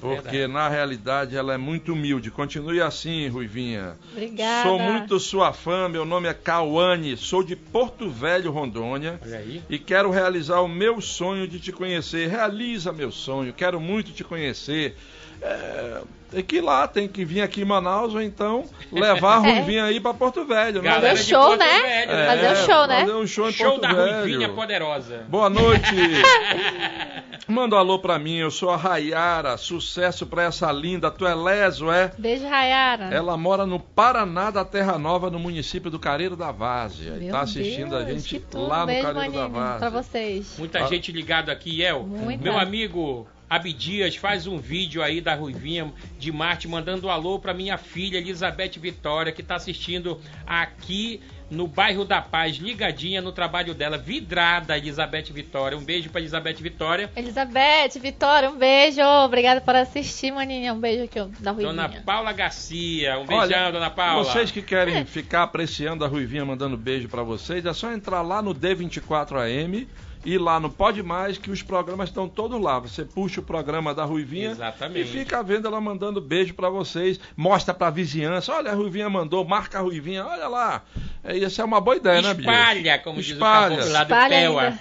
Porque 0.00 0.30
Verdade. 0.30 0.52
na 0.52 0.68
realidade 0.68 1.36
ela 1.36 1.54
é 1.54 1.56
muito 1.56 1.92
humilde. 1.94 2.30
Continue 2.30 2.82
assim, 2.82 3.28
Ruivinha. 3.28 3.96
Obrigada. 4.12 4.68
Sou 4.68 4.78
muito 4.78 5.18
sua 5.18 5.52
fã, 5.54 5.88
meu 5.88 6.04
nome 6.04 6.28
é 6.28 6.34
Cauane, 6.34 7.16
sou 7.16 7.42
de 7.42 7.56
Porto 7.56 8.10
Velho, 8.10 8.50
Rondônia. 8.52 9.18
Olha 9.24 9.38
aí. 9.38 9.62
E 9.70 9.78
quero 9.78 10.10
realizar 10.10 10.60
o 10.60 10.68
meu 10.68 11.00
sonho 11.00 11.48
de 11.48 11.58
te 11.58 11.72
conhecer. 11.72 12.28
Realiza 12.28 12.92
meu 12.92 13.10
sonho, 13.10 13.52
quero 13.54 13.80
muito 13.80 14.12
te 14.12 14.22
conhecer. 14.22 14.96
É, 15.42 16.00
tem 16.30 16.42
que 16.42 16.56
ir 16.56 16.60
lá, 16.62 16.88
tem 16.88 17.06
que 17.06 17.22
vir 17.24 17.42
aqui 17.42 17.60
em 17.60 17.64
Manaus 17.64 18.14
ou 18.14 18.22
então 18.22 18.64
levar 18.90 19.38
a 19.42 19.44
É. 19.48 19.52
Ruivinha 19.52 19.84
aí 19.84 20.00
pra 20.00 20.14
Porto 20.14 20.44
Velho. 20.46 20.80
né? 20.82 20.92
Fazer 20.92 21.12
o 21.12 21.16
show, 21.16 21.56
né? 21.56 21.82
Velho, 21.82 22.10
É, 22.12 22.26
Fazer 22.26 22.52
o 22.52 22.66
show, 22.66 22.86
né? 22.86 23.00
Fazer 23.00 23.12
um 23.14 23.26
show 23.26 23.48
em 23.48 23.52
Show 23.52 23.70
Porto 23.72 23.82
da 23.82 23.92
Velho. 23.92 24.20
Ruivinha 24.20 24.48
Poderosa. 24.50 25.24
Boa 25.28 25.50
noite. 25.50 25.94
Manda 27.48 27.76
um 27.76 27.78
alô 27.78 27.98
pra 28.00 28.18
mim, 28.18 28.36
eu 28.36 28.50
sou 28.50 28.70
a 28.70 28.76
Rayara. 28.76 29.56
Sucesso 29.56 30.26
pra 30.26 30.42
essa 30.44 30.70
linda. 30.72 31.10
Tu 31.10 31.24
é 31.26 31.34
leso, 31.34 31.90
é? 31.90 32.10
Beijo, 32.18 32.46
Rayara. 32.48 33.04
Ela 33.14 33.36
mora 33.36 33.64
no 33.64 33.78
Paraná 33.78 34.50
da 34.50 34.64
Terra 34.64 34.98
Nova, 34.98 35.30
no 35.30 35.38
município 35.38 35.88
do 35.90 35.98
Careiro 35.98 36.34
da 36.36 36.50
Várzea. 36.50 37.14
E 37.16 37.20
Meu 37.24 37.32
tá 37.32 37.42
assistindo 37.42 37.94
a 37.94 38.02
Deus, 38.02 38.22
gente 38.22 38.40
que 38.40 38.46
tudo. 38.50 38.66
lá 38.66 38.80
no 38.80 38.86
Beijo, 38.86 39.02
Careiro 39.12 39.32
da 39.32 39.46
Várzea. 39.46 39.78
Pra 39.90 40.02
vocês. 40.02 40.56
Muita 40.58 40.80
Ah. 40.84 40.86
gente 40.88 41.12
ligado 41.12 41.50
aqui, 41.50 41.82
El. 41.82 42.02
Muita. 42.02 42.42
Meu 42.42 42.58
amigo 42.58 43.28
Abdias 43.48 44.16
faz 44.16 44.48
um 44.48 44.58
vídeo 44.58 45.00
aí 45.00 45.20
da 45.20 45.36
Ruivinha 45.36 45.92
de 46.18 46.32
Marte 46.32 46.66
mandando 46.66 47.06
um 47.06 47.10
alô 47.10 47.38
pra 47.38 47.54
minha 47.54 47.78
filha 47.78 48.18
Elizabeth 48.18 48.72
Vitória, 48.80 49.30
que 49.30 49.40
tá 49.40 49.54
assistindo 49.54 50.20
aqui 50.44 51.20
no 51.50 51.66
bairro 51.66 52.04
da 52.04 52.20
Paz, 52.20 52.56
ligadinha 52.56 53.20
no 53.20 53.32
trabalho 53.32 53.74
dela, 53.74 53.96
vidrada 53.96 54.76
Elizabeth 54.76 55.32
Vitória. 55.32 55.78
Um 55.78 55.84
beijo 55.84 56.10
pra 56.10 56.20
Elizabeth 56.20 56.54
Vitória. 56.54 57.10
Elizabeth, 57.16 57.98
Vitória, 58.00 58.50
um 58.50 58.56
beijo. 58.56 59.00
Obrigada 59.24 59.60
por 59.60 59.74
assistir, 59.74 60.32
maninha. 60.32 60.72
Um 60.72 60.80
beijo 60.80 61.04
aqui 61.04 61.18
da 61.40 61.52
Dona 61.52 61.82
Ruivinha. 61.82 62.02
Paula 62.04 62.32
Garcia, 62.32 63.18
um 63.18 63.26
beijão, 63.26 63.58
Olha, 63.58 63.72
Dona 63.72 63.90
Paula. 63.90 64.24
Vocês 64.24 64.50
que 64.50 64.62
querem 64.62 65.04
ficar 65.04 65.44
apreciando 65.44 66.04
a 66.04 66.08
Ruivinha 66.08 66.44
mandando 66.44 66.76
beijo 66.76 67.08
pra 67.08 67.22
vocês, 67.22 67.64
é 67.64 67.72
só 67.72 67.92
entrar 67.92 68.22
lá 68.22 68.42
no 68.42 68.54
D24AM 68.54 69.86
e 70.26 70.36
lá 70.36 70.58
no 70.58 70.68
Pode 70.68 71.04
Mais, 71.04 71.38
que 71.38 71.52
os 71.52 71.62
programas 71.62 72.08
estão 72.08 72.28
todos 72.28 72.60
lá. 72.60 72.80
Você 72.80 73.04
puxa 73.04 73.38
o 73.38 73.44
programa 73.44 73.94
da 73.94 74.04
Ruivinha 74.04 74.50
Exatamente. 74.50 75.02
e 75.02 75.04
fica 75.04 75.40
vendo 75.40 75.68
ela 75.68 75.80
mandando 75.80 76.20
beijo 76.20 76.52
pra 76.52 76.68
vocês. 76.68 77.20
Mostra 77.36 77.72
pra 77.72 77.90
vizinhança, 77.90 78.52
olha 78.52 78.72
a 78.72 78.74
Ruivinha 78.74 79.08
mandou, 79.08 79.44
marca 79.44 79.78
a 79.78 79.82
Ruivinha, 79.82 80.26
olha 80.26 80.48
lá. 80.48 80.82
É, 81.22 81.36
isso 81.36 81.62
é 81.62 81.64
uma 81.64 81.80
boa 81.80 81.96
ideia, 81.96 82.20
né, 82.22 82.34
Bia? 82.34 82.50
Espalha, 82.50 82.98
como 82.98 83.20
Espalha. 83.20 83.76
diz 83.76 83.86
o 83.86 83.92
lá 83.92 84.02
do 84.02 84.14
Espalha. 84.14 84.78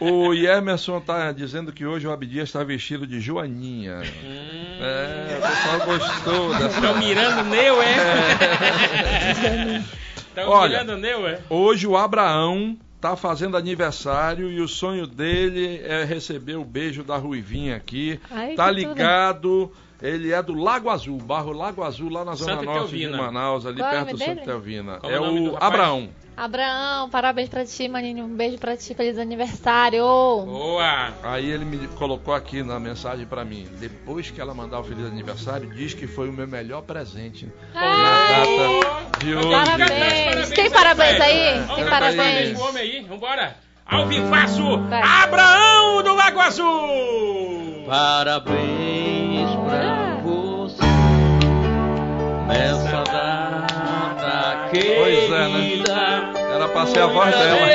O, 0.00 0.28
o 0.28 0.34
Emerson 0.36 1.00
tá 1.00 1.32
dizendo 1.32 1.72
que 1.72 1.86
hoje 1.86 2.06
o 2.06 2.12
Abdias 2.12 2.50
está 2.50 2.62
vestido 2.62 3.06
de 3.06 3.20
Joaninha. 3.20 4.02
Hum. 4.02 4.78
É, 4.78 5.38
o 5.38 5.40
pessoal 5.40 5.86
gostou 5.86 6.52
dessa. 6.58 6.66
Estão 6.66 6.98
mirando 6.98 7.40
o 7.40 7.44
Neu, 7.44 7.80
é? 7.80 7.94
Estão 10.36 10.62
mirando 10.68 10.92
o 10.92 10.96
Neu, 10.98 11.26
é? 11.26 11.40
Hoje 11.48 11.86
o 11.86 11.96
Abraão 11.96 12.76
tá 13.04 13.16
fazendo 13.16 13.54
aniversário 13.54 14.50
e 14.50 14.62
o 14.62 14.66
sonho 14.66 15.06
dele 15.06 15.78
é 15.84 16.04
receber 16.04 16.56
o 16.56 16.64
beijo 16.64 17.04
da 17.04 17.18
Ruivinha 17.18 17.76
aqui. 17.76 18.18
Ai, 18.30 18.54
tá 18.54 18.70
ligado. 18.70 19.70
Ele 20.00 20.32
é 20.32 20.42
do 20.42 20.54
Lago 20.54 20.88
Azul, 20.88 21.18
bairro 21.18 21.52
Lago 21.52 21.82
Azul, 21.82 22.08
lá 22.08 22.24
na 22.24 22.34
zona 22.34 22.52
Santa 22.52 22.64
norte 22.64 22.96
de. 22.96 23.08
Manaus, 23.08 23.66
ali 23.66 23.76
Qual 23.76 23.90
é 23.90 23.92
perto 23.92 24.10
do 24.12 24.18
Santa. 24.18 25.00
Como 25.00 25.12
é 25.12 25.16
é 25.16 25.20
o 25.20 25.32
do 25.32 25.52
o? 25.52 25.56
Abraão. 25.62 26.08
Abraão, 26.36 27.08
parabéns 27.10 27.48
pra 27.48 27.64
ti, 27.64 27.86
maninho. 27.88 28.24
Um 28.24 28.34
beijo 28.36 28.58
pra 28.58 28.76
ti. 28.76 28.92
Feliz 28.94 29.18
aniversário. 29.18 30.02
Boa! 30.02 31.12
Aí 31.22 31.48
ele 31.48 31.64
me 31.64 31.86
colocou 31.88 32.34
aqui 32.34 32.62
na 32.62 32.80
mensagem 32.80 33.24
pra 33.24 33.44
mim. 33.44 33.68
Depois 33.78 34.30
que 34.30 34.40
ela 34.40 34.52
mandar 34.52 34.80
o 34.80 34.84
feliz 34.84 35.06
aniversário, 35.06 35.72
diz 35.72 35.94
que 35.94 36.06
foi 36.06 36.28
o 36.28 36.32
meu 36.32 36.48
melhor 36.48 36.82
presente 36.82 37.48
na 37.72 37.80
data 38.28 39.18
de 39.20 39.34
hoje. 39.34 39.48
Parabéns. 39.50 40.50
Tem 40.50 40.70
parabéns 40.70 41.20
aí? 41.20 41.58
Vamos 41.60 41.74
Tem 41.76 41.84
parabéns. 41.84 42.16
parabéns 42.16 42.60
homem 42.60 42.82
aí, 42.82 43.02
vambora! 43.08 43.56
Ao 43.86 44.06
vivaço. 44.06 44.62
Abraão 45.22 46.02
do 46.02 46.14
Lago 46.14 46.40
Azul! 46.40 47.84
Parabéns 47.86 49.50
pra 49.68 50.16
você 50.22 50.82
nessa 52.48 53.02
data 53.04 53.53
querida. 54.74 54.94
Pois 55.00 55.30
é, 55.30 55.48
né? 55.48 55.82
Era 56.54 56.68
pra 56.68 56.86
ser 56.86 57.00
a 57.00 57.06
voz 57.06 57.30
dela. 57.30 57.66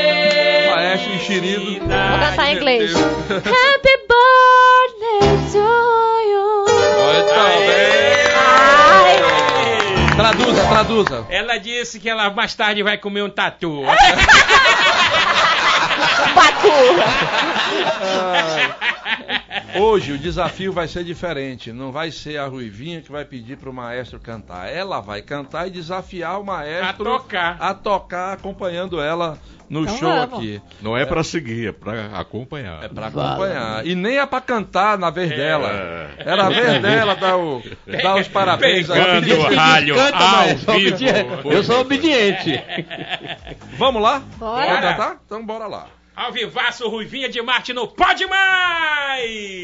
Maestro 0.75 1.13
enxerido. 1.13 1.79
Vou 1.79 2.19
cantar 2.19 2.51
em 2.51 2.55
inglês. 2.55 2.93
Happy 2.95 3.97
birthday 4.09 5.19
to 5.51 5.67
you. 6.29 6.65
Muito 7.13 7.33
bem. 7.33 7.79
Ai. 8.37 9.17
Traduza, 10.15 10.63
traduza. 10.67 11.25
Ela 11.29 11.57
disse 11.57 11.99
que 11.99 12.09
ela 12.09 12.29
mais 12.29 12.53
tarde 12.53 12.83
vai 12.83 12.97
comer 12.97 13.23
um 13.23 13.29
tatu. 13.29 13.83
Pacu. 16.35 16.69
Hoje 19.79 20.13
o 20.13 20.17
desafio 20.17 20.73
vai 20.73 20.87
ser 20.87 21.03
diferente. 21.03 21.71
Não 21.71 21.91
vai 21.91 22.11
ser 22.11 22.37
a 22.37 22.45
Ruivinha 22.47 23.01
que 23.01 23.11
vai 23.11 23.23
pedir 23.25 23.57
pro 23.57 23.71
maestro 23.73 24.19
cantar. 24.19 24.67
Ela 24.71 24.99
vai 24.99 25.21
cantar 25.21 25.67
e 25.67 25.71
desafiar 25.71 26.39
o 26.39 26.45
maestro 26.45 26.87
A 26.89 26.93
tocar. 26.93 27.57
a 27.59 27.73
tocar, 27.73 28.33
acompanhando 28.33 28.99
ela 28.99 29.37
no 29.69 29.83
Então 29.83 29.97
show 29.97 30.09
vamos. 30.09 30.39
aqui. 30.39 30.61
Não 30.81 30.97
é 30.97 31.05
pra 31.05 31.23
seguir, 31.23 31.67
é 31.67 31.71
pra 31.71 32.07
acompanhar. 32.19 32.83
É 32.83 32.87
pra 32.87 33.07
acompanhar. 33.07 33.85
E 33.85 33.93
nem 33.93 34.17
é 34.17 34.25
pra 34.25 34.41
cantar 34.41 34.97
na 34.97 35.11
vez 35.11 35.29
dela. 35.29 35.69
É. 35.69 36.31
É 36.31 36.35
na 36.35 36.49
vez 36.49 36.81
dela 36.81 37.15
dar, 37.15 37.37
o, 37.37 37.61
dar 38.01 38.15
os 38.19 38.27
parabéns. 38.27 38.89
aí. 38.89 38.99
Pegando 39.03 39.35
o 39.39 39.55
ralho 39.55 39.95
Canta, 39.95 40.17
ao 40.17 40.47
vivo. 40.47 40.71
obediente. 40.71 41.27
Eu 41.45 41.63
sou 41.63 41.81
obediente. 41.81 42.63
Vamos 43.77 44.01
lá? 44.01 44.23
Bora. 44.37 44.65
Vamos 44.65 44.81
cantar? 44.81 45.17
Então 45.25 45.45
bora 45.45 45.67
lá. 45.67 45.85
Ao 46.19 46.33
vivaço, 46.33 46.89
Ruivinha 46.89 47.29
de 47.29 47.41
Marte 47.41 47.71
no 47.71 47.87
Pode 47.87 48.25
Mais! 48.27 49.57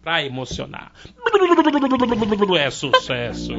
Pra 0.00 0.22
emocionar. 0.22 0.92
É 2.56 2.70
sucesso. 2.70 3.52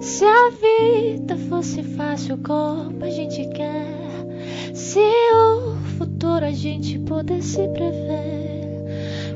Se 0.00 0.24
a 0.24 0.50
vida 0.50 1.38
fosse 1.48 1.84
fácil 1.84 2.38
como 2.38 3.04
a 3.04 3.10
gente 3.10 3.48
quer, 3.50 3.86
se 4.74 4.98
o 4.98 5.51
gente 6.54 6.98
pudesse 7.00 7.66
prever, 7.68 8.84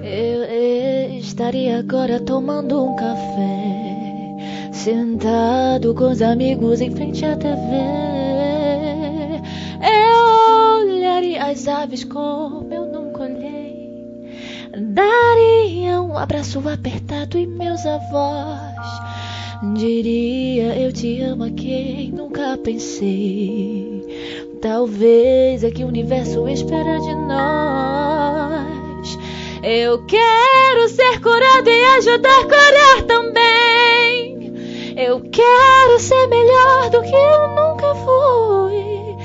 eu, 0.02 1.16
estaria 1.18 1.78
agora 1.78 2.20
tomando 2.20 2.84
um 2.84 2.96
café, 2.96 4.70
sentado 4.72 5.94
com 5.94 6.10
os 6.10 6.22
amigos 6.22 6.80
em 6.80 6.90
frente 6.90 7.24
à 7.24 7.36
TV. 7.36 7.56
Eu 9.82 10.86
olharia 10.86 11.44
as 11.44 11.66
aves 11.66 12.04
como 12.04 12.72
eu 12.72 12.86
nunca 12.86 13.22
olhei, 13.22 14.30
daria 14.76 16.02
um 16.02 16.16
abraço 16.16 16.62
apertado 16.68 17.38
em 17.38 17.46
meus 17.46 17.84
avós. 17.86 18.76
Diria 19.74 20.76
eu 20.78 20.92
te 20.92 21.20
amo 21.22 21.44
a 21.44 21.50
quem 21.50 22.12
nunca 22.12 22.58
pensei. 22.58 23.95
Talvez 24.68 25.62
é 25.62 25.70
que 25.70 25.84
o 25.84 25.86
universo 25.86 26.48
espera 26.48 26.98
de 26.98 27.14
nós. 27.14 29.16
Eu 29.62 30.04
quero 30.06 30.88
ser 30.88 31.20
curado 31.20 31.70
e 31.70 31.84
ajudar 31.98 32.40
a 32.40 32.42
curar 32.42 33.02
também. 33.06 34.52
Eu 34.96 35.20
quero 35.30 36.00
ser 36.00 36.26
melhor 36.26 36.90
do 36.90 37.00
que 37.00 37.14
eu 37.14 37.46
nunca 37.50 37.94
fui. 37.94 39.16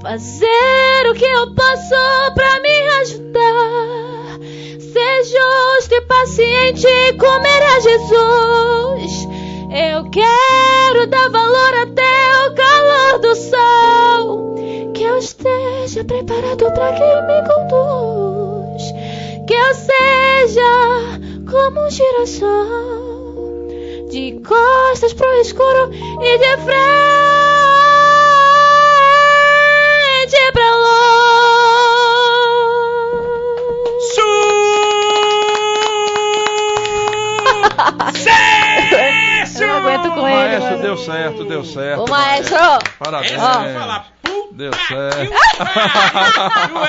Fazer 0.00 1.10
o 1.10 1.14
que 1.14 1.26
eu 1.26 1.54
posso 1.54 2.32
pra 2.34 2.58
me 2.60 2.88
ajudar. 3.02 4.38
Ser 4.80 5.24
justo 5.24 5.94
e 5.94 6.00
paciente 6.06 6.88
como 7.18 7.46
era 7.46 7.80
Jesus. 7.80 9.28
Eu 9.70 10.08
quero 10.08 11.06
dar 11.06 11.28
valor 11.28 11.74
até 11.82 12.46
o 12.46 12.54
calor 12.54 13.18
do 13.18 13.36
sol. 13.36 14.46
Que 14.96 15.02
eu 15.02 15.18
esteja 15.18 16.04
preparado 16.04 16.72
para 16.72 16.92
quem 16.94 17.22
me 17.26 17.42
conduz. 17.46 18.82
Que 19.46 19.54
eu 19.54 19.74
seja 19.74 21.20
como 21.50 21.86
um 21.86 21.90
girassol. 21.90 23.68
De 24.10 24.40
costas 24.40 25.12
pro 25.12 25.30
escuro 25.34 25.90
e 25.92 26.38
de 26.38 26.56
frente 26.56 26.72
pra 30.52 30.66
Sucesso! 37.86 39.62
Eu 39.62 39.68
não 39.68 39.76
aguento 39.78 40.10
com 40.12 40.20
O 40.20 40.28
ele, 40.28 40.36
maestro 40.36 40.70
mano. 40.70 40.82
deu 40.82 40.96
certo, 40.96 41.44
deu 41.44 41.64
certo. 41.64 42.02
Ô, 42.02 42.06
maestro! 42.08 42.56
Parabéns. 42.98 43.32
Esse 43.32 43.40
eu 43.40 43.48
vou 43.72 43.80
falar. 43.80 44.06
Deu 44.52 44.72
certo. 44.72 45.32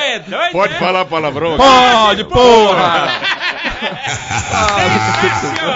É 0.01 0.19
doido, 0.19 0.51
Pode 0.53 0.73
né? 0.73 0.79
falar 0.79 1.05
palavrão? 1.05 1.57
Pode, 1.57 2.23
porra! 2.25 3.07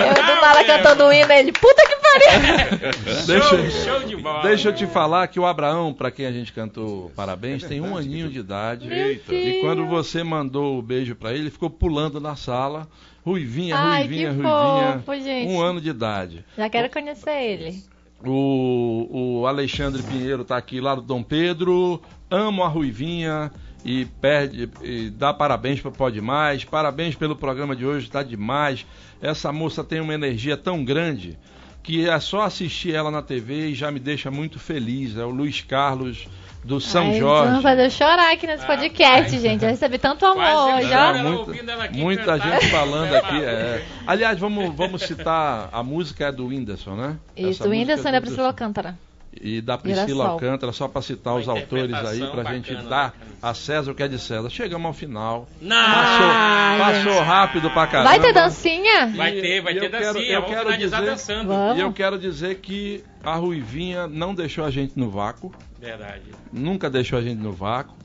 Eu 0.07 0.13
do 0.25 0.41
nada 0.41 0.63
cantando 0.63 1.05
o 1.05 1.13
hino, 1.13 1.31
ele, 1.31 1.51
puta 1.51 1.81
que 1.87 1.95
pariu! 1.97 2.91
Deixa, 3.27 3.47
Show, 3.49 3.69
show 3.69 3.99
de 4.07 4.15
bola. 4.17 4.41
deixa 4.43 4.69
eu 4.69 4.73
te 4.73 4.85
falar 4.87 5.27
que 5.27 5.39
o 5.39 5.45
Abraão, 5.45 5.93
pra 5.93 6.09
quem 6.11 6.25
a 6.25 6.31
gente 6.31 6.51
cantou 6.53 7.11
parabéns, 7.15 7.63
tem 7.63 7.79
um 7.81 7.95
aninho 7.97 8.29
de 8.29 8.39
idade. 8.39 8.91
Eita. 8.91 9.33
E 9.33 9.61
quando 9.61 9.85
você 9.87 10.23
mandou 10.23 10.77
o 10.77 10.81
beijo 10.81 11.15
pra 11.15 11.31
ele, 11.31 11.41
ele 11.41 11.49
ficou 11.51 11.69
pulando 11.69 12.19
na 12.19 12.35
sala. 12.35 12.87
Ruivinha, 13.23 13.75
Ai, 13.77 13.99
ruivinha, 14.01 14.29
que 14.33 14.41
ruivinha. 14.41 15.01
fofo, 15.05 15.19
gente. 15.23 15.51
Um 15.51 15.61
ano 15.61 15.79
de 15.79 15.89
idade. 15.89 16.43
Já 16.57 16.67
quero 16.69 16.89
conhecer 16.89 17.29
ele. 17.39 17.83
O, 18.25 19.39
o 19.41 19.47
Alexandre 19.47 20.01
Pinheiro 20.03 20.43
tá 20.43 20.57
aqui 20.57 20.79
lá 20.79 20.95
do 20.95 21.01
Dom 21.01 21.23
Pedro. 21.23 22.01
Amo 22.29 22.63
a 22.63 22.67
Ruivinha 22.67 23.51
e 23.83 24.05
perde 24.05 24.69
e 24.81 25.09
dá 25.09 25.33
parabéns 25.33 25.81
para 25.81 25.91
Pode 25.91 26.21
Mais. 26.21 26.63
Parabéns 26.63 27.15
pelo 27.15 27.35
programa 27.35 27.75
de 27.75 27.85
hoje, 27.85 28.09
tá 28.09 28.21
demais. 28.23 28.85
Essa 29.21 29.51
moça 29.51 29.83
tem 29.83 29.99
uma 29.99 30.13
energia 30.13 30.55
tão 30.55 30.83
grande 30.83 31.37
que 31.83 32.07
é 32.07 32.19
só 32.19 32.41
assistir 32.43 32.93
ela 32.93 33.09
na 33.11 33.21
TV 33.21 33.69
e 33.69 33.75
já 33.75 33.91
me 33.91 33.99
deixa 33.99 34.29
muito 34.29 34.59
feliz. 34.59 35.17
É 35.17 35.23
o 35.23 35.29
Luiz 35.29 35.61
Carlos 35.61 36.27
do 36.63 36.79
São 36.79 37.07
Ai, 37.07 37.19
Jorge. 37.19 37.47
Vamos 37.49 37.63
fazer 37.63 37.85
eu 37.85 37.89
chorar 37.89 38.31
aqui 38.33 38.45
nesse 38.45 38.65
podcast, 38.65 39.39
gente. 39.39 39.63
Eu 39.63 39.71
recebi 39.71 39.97
tanto 39.97 40.25
amor 40.25 40.75
hoje, 40.75 40.89
ó. 40.93 41.15
É, 41.15 41.23
ouvindo 41.23 41.47
muita, 41.47 41.71
ela 41.71 41.83
aqui 41.85 41.97
muita 41.99 42.23
cantar. 42.37 42.59
gente 42.61 42.71
falando 42.71 43.13
É, 43.13 43.17
aqui. 43.17 43.43
é. 43.43 43.85
Aliás, 44.05 44.37
vamos, 44.37 44.75
vamos 44.75 45.01
citar 45.01 45.69
a 45.71 45.81
música 45.81 46.25
é 46.25 46.31
do 46.31 46.47
Whindersson, 46.47 46.95
né? 46.95 47.17
Isso, 47.35 47.63
Essa 47.63 47.67
o 47.67 47.71
Whindersson 47.71 48.07
é 48.07 48.09
e 48.09 48.11
da 48.13 48.21
Priscila 48.21 48.47
Alcântara. 48.47 48.97
E 49.39 49.61
da 49.61 49.77
Priscila. 49.77 50.27
Alcântara, 50.29 50.71
só 50.71 50.87
para 50.87 51.01
citar 51.01 51.35
os 51.35 51.47
autores 51.47 51.93
aí, 51.93 52.17
interpretação 52.17 52.31
pra 52.31 52.53
gente 52.53 52.73
dar 52.75 53.11
bacana. 53.11 53.13
a 53.41 53.53
César 53.53 53.91
o 53.91 53.95
que 53.95 54.03
é 54.03 54.07
de 54.07 54.19
César. 54.19 54.49
Chegamos 54.49 54.85
ao 54.85 54.93
final. 54.93 55.47
Não! 55.61 55.75
Passou, 55.77 56.77
passou 56.77 57.23
rápido 57.23 57.69
pra 57.71 57.87
caramba. 57.87 58.09
Vai 58.09 58.19
ter 58.19 58.33
dancinha? 58.33 59.07
Vai 59.15 59.31
ter, 59.33 59.61
vai 59.61 59.73
E 59.73 59.79
ter 59.79 59.85
eu 59.85 59.89
quero- 59.91 60.13
dancinha. 60.13 60.33
eu 60.33 60.41
Vamos 60.41 60.55
quero 60.55 60.77
dizer- 60.77 61.05
dançando. 61.05 61.47
Vamos. 61.47 61.77
E 61.77 61.81
eu 61.81 61.93
quero 61.93 62.19
dizer 62.19 62.55
que 62.55 63.03
a 63.23 63.35
Ruivinha 63.35 64.07
não 64.07 64.33
deixou 64.35 64.65
a 64.65 64.71
gente 64.71 64.97
no 64.97 65.09
vácuo, 65.09 65.53
Verdade. 65.79 66.23
nunca 66.51 66.89
deixou 66.89 67.17
a 67.19 67.21
gente 67.21 67.39
no 67.39 67.51
vácuo. 67.53 67.95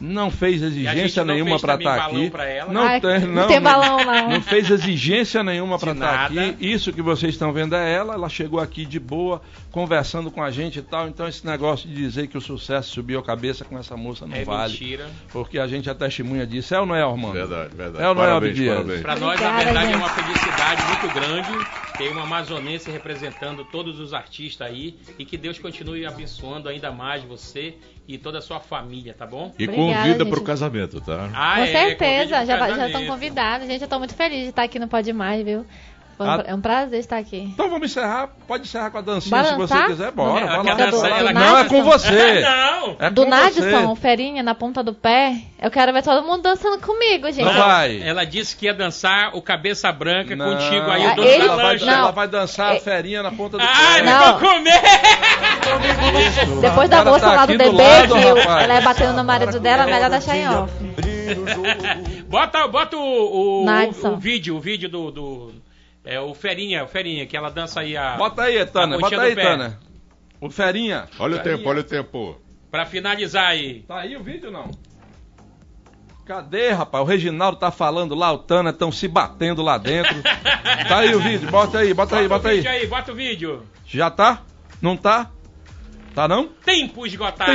Não 0.00 0.30
fez 0.30 0.62
exigência 0.62 1.24
não 1.24 1.34
nenhuma 1.34 1.58
para 1.60 1.74
estar 1.74 1.96
balão 1.98 2.26
aqui. 2.26 2.32
Não 2.72 2.82
Ai, 2.82 3.00
tem, 3.00 3.20
não 3.20 3.28
não, 3.34 3.46
tem 3.48 3.60
balão, 3.60 4.04
não. 4.04 4.30
Não 4.30 4.40
fez 4.42 4.70
exigência 4.70 5.42
nenhuma 5.42 5.78
para 5.78 5.92
estar 5.92 6.12
nada. 6.30 6.46
aqui. 6.48 6.66
Isso 6.66 6.92
que 6.92 7.02
vocês 7.02 7.34
estão 7.34 7.52
vendo 7.52 7.74
é 7.76 7.92
ela. 7.92 8.14
Ela 8.14 8.28
chegou 8.28 8.58
aqui 8.60 8.86
de 8.86 8.98
boa, 8.98 9.42
conversando 9.70 10.30
com 10.30 10.42
a 10.42 10.50
gente 10.50 10.78
e 10.78 10.82
tal. 10.82 11.06
Então 11.08 11.28
esse 11.28 11.44
negócio 11.46 11.88
de 11.88 11.94
dizer 11.94 12.28
que 12.28 12.38
o 12.38 12.40
sucesso 12.40 12.90
subiu 12.90 13.18
a 13.18 13.22
cabeça 13.22 13.64
com 13.64 13.78
essa 13.78 13.96
moça 13.96 14.26
não 14.26 14.34
É 14.36 14.44
vale. 14.44 14.72
mentira. 14.72 15.08
Porque 15.32 15.58
a 15.58 15.66
gente 15.66 15.88
é 15.90 15.94
testemunha 15.94 16.46
disso. 16.46 16.74
É 16.74 16.80
ou 16.80 16.86
não 16.86 16.94
é, 16.96 17.02
Armando? 17.02 17.34
Verdade, 17.34 17.74
verdade. 17.76 18.04
É 18.04 18.08
ou 18.08 18.14
não 18.14 18.22
é, 18.22 18.26
parabéns, 18.26 18.50
Abdias? 18.52 18.74
parabéns. 18.76 19.00
Pra 19.02 19.16
nós, 19.16 19.34
Obrigada, 19.40 19.52
na 19.56 19.64
verdade, 19.64 19.86
gente. 19.86 19.94
é 19.94 19.98
uma 19.98 20.08
felicidade 20.08 20.82
muito 20.86 21.14
grande 21.14 21.66
ter 21.98 22.08
uma 22.08 22.22
amazonense 22.22 22.90
representando 22.90 23.64
todos 23.66 24.00
os 24.00 24.14
artistas 24.14 24.66
aí 24.66 24.96
e 25.18 25.24
que 25.26 25.36
Deus 25.36 25.58
continue 25.58 26.06
abençoando 26.06 26.68
ainda 26.68 26.90
mais 26.90 27.22
você 27.22 27.74
e 28.14 28.18
toda 28.18 28.38
a 28.38 28.42
sua 28.42 28.58
família, 28.58 29.14
tá 29.14 29.24
bom? 29.24 29.54
E 29.58 29.64
Obrigada, 29.64 29.76
convida 29.76 30.24
gente. 30.24 30.28
pro 30.30 30.42
casamento, 30.42 31.00
tá? 31.00 31.30
Ah, 31.32 31.56
Com 31.56 31.62
é, 31.62 31.66
certeza, 31.66 32.34
convide 32.40 32.58
pro 32.58 32.76
já, 32.76 32.86
estão 32.86 33.06
convidados. 33.06 33.66
Gente, 33.68 33.82
eu 33.82 33.88
tô 33.88 33.98
muito 33.98 34.14
feliz 34.14 34.42
de 34.42 34.48
estar 34.48 34.64
aqui 34.64 34.78
no 34.78 34.88
Pode 34.88 35.12
Mais, 35.12 35.44
viu? 35.44 35.64
Foi 36.20 36.26
um 36.28 36.30
Ah. 36.32 36.38
pra- 36.38 36.50
é 36.50 36.54
um 36.54 36.60
prazer 36.60 37.00
estar 37.00 37.16
aqui. 37.16 37.48
Então 37.54 37.70
vamos 37.70 37.90
encerrar. 37.90 38.28
Pode 38.46 38.64
encerrar 38.64 38.90
com 38.90 38.98
a 38.98 39.00
dancinha 39.00 39.42
Bora 39.42 39.48
se 39.54 39.56
você 39.56 39.86
quiser. 39.86 40.10
Bora, 40.12 40.44
Ela 40.44 40.62
vai 40.62 40.76
quer 40.76 40.92
lá. 40.92 41.08
lá. 41.08 41.18
ela 41.18 41.32
Não, 41.32 41.58
é 41.60 41.64
com 41.64 41.82
você. 41.82 42.40
Não! 42.44 42.96
É 42.98 43.08
Do 43.08 43.24
Nadson, 43.24 43.94
ferinha 43.96 44.42
na 44.42 44.54
ponta 44.54 44.82
do 44.82 44.92
pé. 44.92 45.34
Eu 45.58 45.70
quero 45.70 45.94
ver 45.94 46.02
todo 46.02 46.22
mundo 46.26 46.42
dançando 46.42 46.78
comigo, 46.82 47.26
gente. 47.32 47.42
Não 47.46 47.54
vai. 47.54 48.02
Ela 48.02 48.26
disse 48.26 48.54
que 48.54 48.66
ia 48.66 48.74
dançar 48.74 49.34
o 49.34 49.40
cabeça 49.40 49.90
branca 49.90 50.36
Não. 50.36 50.44
contigo 50.44 50.90
aí, 50.90 51.06
Ah, 51.06 51.12
o 51.12 51.16
dono 51.16 51.26
ele- 51.28 51.48
da 51.48 51.54
lancha. 51.54 51.86
Não. 51.86 51.92
ela 51.94 52.10
vai 52.10 52.28
dançar 52.28 52.72
a 52.72 52.74
É- 52.74 52.80
ferinha 52.80 53.22
na 53.22 53.32
ponta 53.32 53.56
do 53.56 53.64
Ai, 53.64 54.00
pé. 54.00 54.02
me 54.02 54.10
Não. 54.10 54.38
vou 54.38 54.50
comer! 54.50 54.80
Depois 56.60 56.90
da 56.90 57.02
moça 57.02 57.20
tá 57.20 57.32
lá 57.32 57.46
do 57.46 57.52
do 57.52 57.58
bebê, 57.58 57.70
lado, 57.82 58.14
que 58.14 58.24
o- 58.26 58.34
rapaz. 58.36 58.64
ela 58.64 58.74
é 58.74 58.80
batendo 58.82 59.12
no 59.14 59.24
marido 59.24 59.58
dela, 59.58 59.86
melhor 59.86 60.10
deixar 60.10 60.36
em 60.36 60.46
off. 60.48 60.72
Bota, 62.28 62.66
bota 62.68 62.96
o, 62.96 63.00
o, 63.00 63.64
o, 63.66 64.08
o 64.12 64.16
vídeo, 64.16 64.56
o 64.56 64.60
vídeo 64.60 64.88
do, 64.88 65.10
do- 65.10 65.52
é, 66.04 66.20
o 66.20 66.34
Ferinha, 66.34 66.84
o 66.84 66.88
Ferinha, 66.88 67.26
que 67.26 67.36
ela 67.36 67.50
dança 67.50 67.80
aí 67.80 67.96
a. 67.96 68.16
Bota 68.16 68.42
aí, 68.42 68.64
Tana. 68.66 68.98
Bota 68.98 69.20
aí, 69.20 69.34
pé. 69.34 69.42
Tana. 69.42 69.80
O 70.40 70.50
ferinha. 70.50 71.06
Olha 71.18 71.34
o 71.34 71.38
Ferinha. 71.38 71.56
tempo, 71.56 71.68
olha 71.68 71.80
o 71.80 71.84
tempo. 71.84 72.40
Pra 72.70 72.86
finalizar 72.86 73.48
aí. 73.48 73.82
Tá 73.82 74.00
aí 74.00 74.16
o 74.16 74.22
vídeo 74.22 74.50
não? 74.50 74.70
Cadê, 76.24 76.70
rapaz? 76.70 77.02
O 77.02 77.06
Reginaldo 77.06 77.58
tá 77.58 77.70
falando 77.70 78.14
lá, 78.14 78.32
o 78.32 78.38
Tana 78.38 78.70
estão 78.70 78.90
se 78.90 79.06
batendo 79.08 79.62
lá 79.62 79.76
dentro. 79.76 80.14
tá 80.88 81.00
aí 81.00 81.14
o 81.14 81.20
vídeo, 81.20 81.50
bota 81.50 81.78
aí, 81.78 81.92
bota 81.92 82.16
aí, 82.16 82.28
bota 82.28 82.46
o 82.46 82.50
aí. 82.50 82.56
vídeo 82.58 82.70
aí, 82.70 82.86
bota 82.86 83.12
o 83.12 83.14
vídeo. 83.14 83.66
Já 83.84 84.10
tá? 84.10 84.42
Não 84.80 84.96
tá? 84.96 85.30
Tá 86.14 86.26
não? 86.26 86.48
Tempo 86.64 87.06
esgotado. 87.06 87.50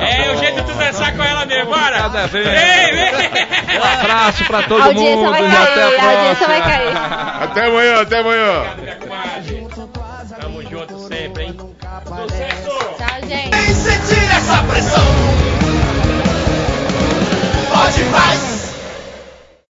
É 0.00 0.32
o 0.32 0.38
jeito 0.38 0.56
de 0.56 0.62
tu 0.64 0.74
dançar 0.78 1.14
com 1.16 1.22
ela 1.22 1.46
mesmo, 1.46 1.70
bora. 1.70 2.08
Devendo. 2.08 2.44
Vem, 2.44 2.92
vem. 2.94 3.78
Um 3.78 4.00
abraço 4.00 4.44
pra 4.44 4.62
todo 4.62 4.82
A 4.82 4.86
audiência 4.86 5.16
mundo. 5.16 5.30
vai 5.30 5.46
e 5.46 5.50
cair, 5.50 5.62
até 5.62 5.82
a 5.82 6.02
a 6.02 6.10
audiência 6.10 6.46
vai 6.46 6.62
cair. 6.62 6.96
Até 7.42 7.66
amanhã, 7.66 8.00
até 8.00 8.18
amanhã. 8.18 8.64
Minha 8.80 8.96
comadre. 8.96 9.66
Tamo 10.40 10.62
junto 10.62 10.98
sempre, 11.08 11.44
hein? 11.44 11.56
Sucesso! 12.04 12.78
Tchau, 12.98 13.28
gente. 13.28 13.56
Sem 13.56 13.74
sentir 13.74 14.36
essa 14.36 14.62
pressão. 14.64 15.04
Pode 17.72 18.04
mais. 18.04 18.73